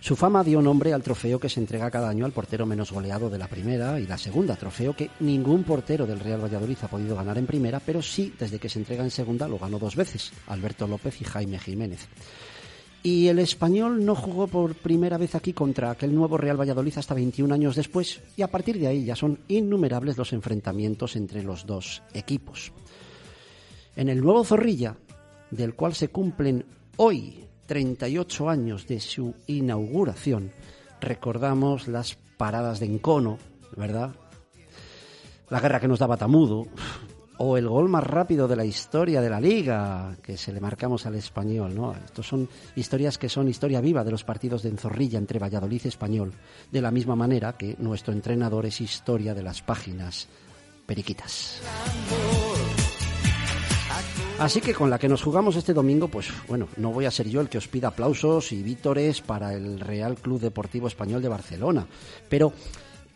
Su 0.03 0.17
fama 0.17 0.43
dio 0.43 0.61
nombre 0.61 0.93
al 0.93 1.01
trofeo 1.01 1.39
que 1.39 1.49
se 1.49 1.61
entrega 1.61 1.89
cada 1.89 2.09
año 2.09 2.25
al 2.25 2.33
portero 2.33 2.67
menos 2.67 2.91
goleado 2.91 3.31
de 3.31 3.39
la 3.39 3.47
primera 3.47 4.01
y 4.01 4.07
la 4.09 4.19
segunda, 4.19 4.57
trofeo 4.57 4.97
que 4.97 5.11
ningún 5.21 5.63
portero 5.63 6.09
del 6.09 6.19
Real 6.19 6.43
Valladolid 6.43 6.77
ha 6.83 6.89
podido 6.89 7.15
ganar 7.15 7.39
en 7.39 7.47
primera, 7.47 7.79
pero 7.79 8.03
sí 8.03 8.35
desde 8.37 8.59
que 8.59 8.69
se 8.69 8.81
entrega 8.81 9.05
en 9.05 9.13
segunda 9.13 9.47
lo 9.47 9.61
ganó 9.61 9.79
dos 9.79 9.95
veces, 9.95 10.33
Alberto 10.49 10.89
López 10.89 11.21
y 11.21 11.25
Jaime 11.25 11.57
Jiménez. 11.61 12.09
Y 13.05 13.29
el 13.29 13.39
español 13.39 14.05
no 14.05 14.17
jugó 14.17 14.49
por 14.49 14.75
primera 14.75 15.19
vez 15.19 15.37
aquí 15.37 15.53
contra 15.53 15.93
aquel 15.93 16.13
nuevo 16.13 16.37
Real 16.37 16.59
Valladolid 16.59 16.99
hasta 16.99 17.15
21 17.15 17.55
años 17.55 17.77
después 17.77 18.23
y 18.37 18.43
a 18.43 18.51
partir 18.51 18.81
de 18.81 18.89
ahí 18.89 19.05
ya 19.05 19.15
son 19.15 19.39
innumerables 19.47 20.19
los 20.19 20.33
enfrentamientos 20.33 21.15
entre 21.15 21.45
los 21.45 21.65
dos 21.65 22.03
equipos. 22.13 22.73
En 23.95 24.09
el 24.09 24.21
nuevo 24.21 24.43
Zorrilla, 24.43 24.97
del 25.53 25.77
cual 25.77 25.95
se 25.95 26.09
cumplen 26.09 26.65
hoy 26.97 27.52
38 27.67 28.49
años 28.49 28.87
de 28.87 29.01
su 29.01 29.35
inauguración, 29.47 30.53
recordamos 31.01 31.89
las 31.89 32.17
paradas 32.37 32.81
de 32.81 32.87
encono, 32.87 33.39
¿verdad? 33.77 34.15
La 35.49 35.61
guerra 35.61 35.81
que 35.81 35.89
nos 35.89 35.99
daba 35.99 36.17
Tamudo, 36.17 36.67
o 37.45 37.57
el 37.57 37.69
gol 37.69 37.89
más 37.89 38.05
rápido 38.05 38.47
de 38.47 38.57
la 38.57 38.65
historia 38.65 39.21
de 39.21 39.29
la 39.29 39.41
liga 39.41 40.17
que 40.23 40.37
se 40.37 40.53
le 40.53 40.61
marcamos 40.61 41.07
al 41.07 41.17
español, 41.17 41.75
¿no? 41.75 41.93
Estos 41.93 42.27
son 42.27 42.49
historias 42.77 43.19
que 43.19 43.29
son 43.29 43.49
historia 43.49 43.81
viva 43.81 44.05
de 44.05 44.13
los 44.13 44.23
partidos 44.23 44.63
de 44.63 44.69
Enzorrilla 44.69 45.19
entre 45.19 45.41
Valladolid 45.41 45.81
y 45.85 45.89
Español, 45.89 46.33
de 46.71 46.81
la 46.81 46.91
misma 46.91 47.17
manera 47.17 47.57
que 47.57 47.75
nuestro 47.79 48.13
entrenador 48.13 48.67
es 48.67 48.81
historia 48.81 49.35
de 49.35 49.43
las 49.43 49.61
páginas 49.61 50.29
periquitas. 50.87 51.61
Así 54.43 54.61
que 54.61 54.75
con 54.75 54.91
la 54.91 54.99
que 54.99 55.09
nos 55.09 55.23
jugamos 55.23 55.55
este 55.55 55.73
domingo, 55.73 56.09
pues 56.09 56.27
bueno, 56.49 56.67
no 56.77 56.91
voy 56.91 57.05
a 57.05 57.13
ser 57.13 57.29
yo 57.29 57.41
el 57.41 57.49
que 57.49 57.59
os 57.59 57.69
pida 57.69 57.89
aplausos 57.89 58.51
y 58.51 58.61
vítores 58.61 59.21
para 59.21 59.55
el 59.55 59.79
Real 59.79 60.17
Club 60.17 60.41
Deportivo 60.41 60.89
Español 60.89 61.23
de 61.23 61.29
Barcelona, 61.29 61.87
pero 62.29 62.53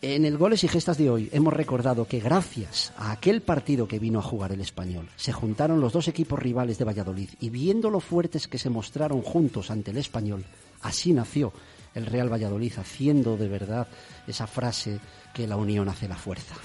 en 0.01 0.23
el 0.23 0.37
Goles 0.37 0.63
y 0.63 0.69
Gestas 0.69 0.97
de 0.97 1.09
hoy 1.09 1.29
hemos 1.33 1.53
recordado 1.53 2.07
que 2.07 2.21
gracias 2.21 2.93
a 2.95 3.11
aquel 3.11 3.41
partido 3.41 3.89
que 3.89 3.99
vino 3.99 4.19
a 4.19 4.23
jugar 4.23 4.53
el 4.53 4.61
español, 4.61 5.09
se 5.17 5.33
juntaron 5.33 5.81
los 5.81 5.91
dos 5.91 6.07
equipos 6.07 6.39
rivales 6.39 6.77
de 6.77 6.85
Valladolid 6.85 7.31
y 7.41 7.49
viendo 7.49 7.89
lo 7.89 7.99
fuertes 7.99 8.47
que 8.47 8.57
se 8.57 8.69
mostraron 8.69 9.21
juntos 9.21 9.69
ante 9.69 9.91
el 9.91 9.97
español, 9.97 10.45
así 10.81 11.11
nació 11.11 11.51
el 11.93 12.05
Real 12.05 12.31
Valladolid, 12.31 12.71
haciendo 12.77 13.35
de 13.35 13.49
verdad 13.49 13.87
esa 14.27 14.47
frase 14.47 15.01
que 15.33 15.45
la 15.45 15.57
unión 15.57 15.89
hace 15.89 16.07
la 16.07 16.15
fuerza. 16.15 16.55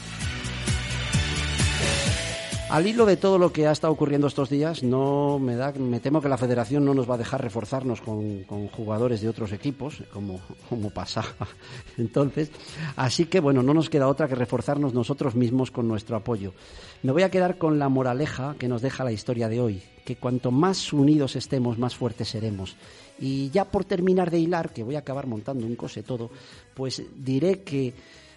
Al 2.72 2.86
hilo 2.86 3.04
de 3.04 3.18
todo 3.18 3.36
lo 3.36 3.52
que 3.52 3.66
ha 3.66 3.70
estado 3.70 3.92
ocurriendo 3.92 4.26
estos 4.26 4.48
días, 4.48 4.82
no 4.82 5.38
me 5.38 5.56
da, 5.56 5.72
me 5.72 6.00
temo 6.00 6.22
que 6.22 6.30
la 6.30 6.38
Federación 6.38 6.86
no 6.86 6.94
nos 6.94 7.08
va 7.08 7.16
a 7.16 7.18
dejar 7.18 7.42
reforzarnos 7.42 8.00
con, 8.00 8.44
jugadores 8.68 9.20
de 9.20 9.28
otros 9.28 9.52
equipos, 9.52 10.02
como, 10.10 10.40
como 10.70 10.88
pasaba 10.88 11.28
entonces. 11.98 12.50
Así 12.96 13.26
que 13.26 13.40
bueno, 13.40 13.62
no 13.62 13.74
nos 13.74 13.90
queda 13.90 14.08
otra 14.08 14.26
que 14.26 14.36
reforzarnos 14.36 14.94
nosotros 14.94 15.34
mismos 15.34 15.70
con 15.70 15.86
nuestro 15.86 16.16
apoyo. 16.16 16.54
Me 17.02 17.12
voy 17.12 17.24
a 17.24 17.30
quedar 17.30 17.58
con 17.58 17.78
la 17.78 17.90
moraleja 17.90 18.56
que 18.58 18.68
nos 18.68 18.80
deja 18.80 19.04
la 19.04 19.12
historia 19.12 19.50
de 19.50 19.60
hoy, 19.60 19.82
que 20.06 20.16
cuanto 20.16 20.50
más 20.50 20.94
unidos 20.94 21.36
estemos, 21.36 21.76
más 21.76 21.94
fuertes 21.94 22.30
seremos. 22.30 22.76
Y 23.20 23.50
ya 23.50 23.66
por 23.66 23.84
terminar 23.84 24.30
de 24.30 24.38
hilar, 24.38 24.72
que 24.72 24.82
voy 24.82 24.94
a 24.96 25.00
acabar 25.00 25.26
montando 25.26 25.66
un 25.66 25.76
cose 25.76 26.02
todo, 26.02 26.30
pues 26.72 27.02
diré 27.18 27.60
que 27.64 27.92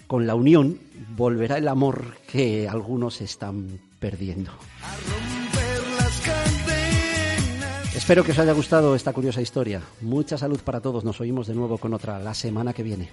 con 0.07 0.27
la 0.27 0.35
unión 0.35 0.77
volverá 1.15 1.57
el 1.57 1.69
amor 1.69 2.17
que 2.27 2.67
algunos 2.67 3.21
están 3.21 3.79
perdiendo. 3.99 4.51
Espero 7.95 8.23
que 8.23 8.31
os 8.31 8.39
haya 8.39 8.53
gustado 8.53 8.93
esta 8.93 9.13
curiosa 9.13 9.41
historia. 9.41 9.81
Mucha 10.01 10.37
salud 10.37 10.59
para 10.59 10.81
todos. 10.81 11.03
Nos 11.03 11.21
oímos 11.21 11.47
de 11.47 11.55
nuevo 11.55 11.77
con 11.77 11.93
otra 11.93 12.19
la 12.19 12.33
semana 12.33 12.73
que 12.73 12.83
viene. 12.83 13.09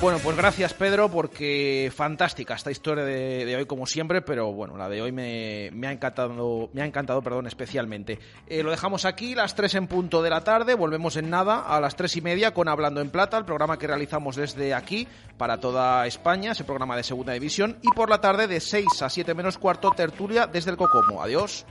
Bueno, 0.00 0.18
pues 0.22 0.34
gracias 0.34 0.72
Pedro, 0.72 1.10
porque 1.10 1.92
fantástica 1.94 2.54
esta 2.54 2.70
historia 2.70 3.04
de, 3.04 3.54
hoy 3.54 3.66
como 3.66 3.84
siempre, 3.84 4.22
pero 4.22 4.50
bueno, 4.50 4.78
la 4.78 4.88
de 4.88 5.02
hoy 5.02 5.12
me, 5.12 5.68
ha 5.86 5.92
encantado, 5.92 6.70
me 6.72 6.80
ha 6.80 6.86
encantado, 6.86 7.20
perdón, 7.20 7.46
especialmente. 7.46 8.18
Eh, 8.46 8.62
lo 8.62 8.70
dejamos 8.70 9.04
aquí, 9.04 9.34
las 9.34 9.54
3 9.54 9.74
en 9.74 9.86
punto 9.88 10.22
de 10.22 10.30
la 10.30 10.42
tarde, 10.42 10.72
volvemos 10.72 11.16
en 11.16 11.28
nada 11.28 11.60
a 11.60 11.78
las 11.82 11.96
tres 11.96 12.16
y 12.16 12.22
media 12.22 12.54
con 12.54 12.68
Hablando 12.68 13.02
en 13.02 13.10
Plata, 13.10 13.36
el 13.36 13.44
programa 13.44 13.78
que 13.78 13.88
realizamos 13.88 14.36
desde 14.36 14.72
aquí 14.72 15.06
para 15.36 15.60
toda 15.60 16.06
España, 16.06 16.52
ese 16.52 16.64
programa 16.64 16.96
de 16.96 17.02
segunda 17.02 17.34
división, 17.34 17.76
y 17.82 17.88
por 17.94 18.08
la 18.08 18.22
tarde 18.22 18.46
de 18.46 18.60
6 18.60 19.02
a 19.02 19.10
7 19.10 19.34
menos 19.34 19.58
cuarto, 19.58 19.90
tertulia 19.90 20.46
desde 20.46 20.70
el 20.70 20.78
Cocomo. 20.78 21.22
Adiós. 21.22 21.66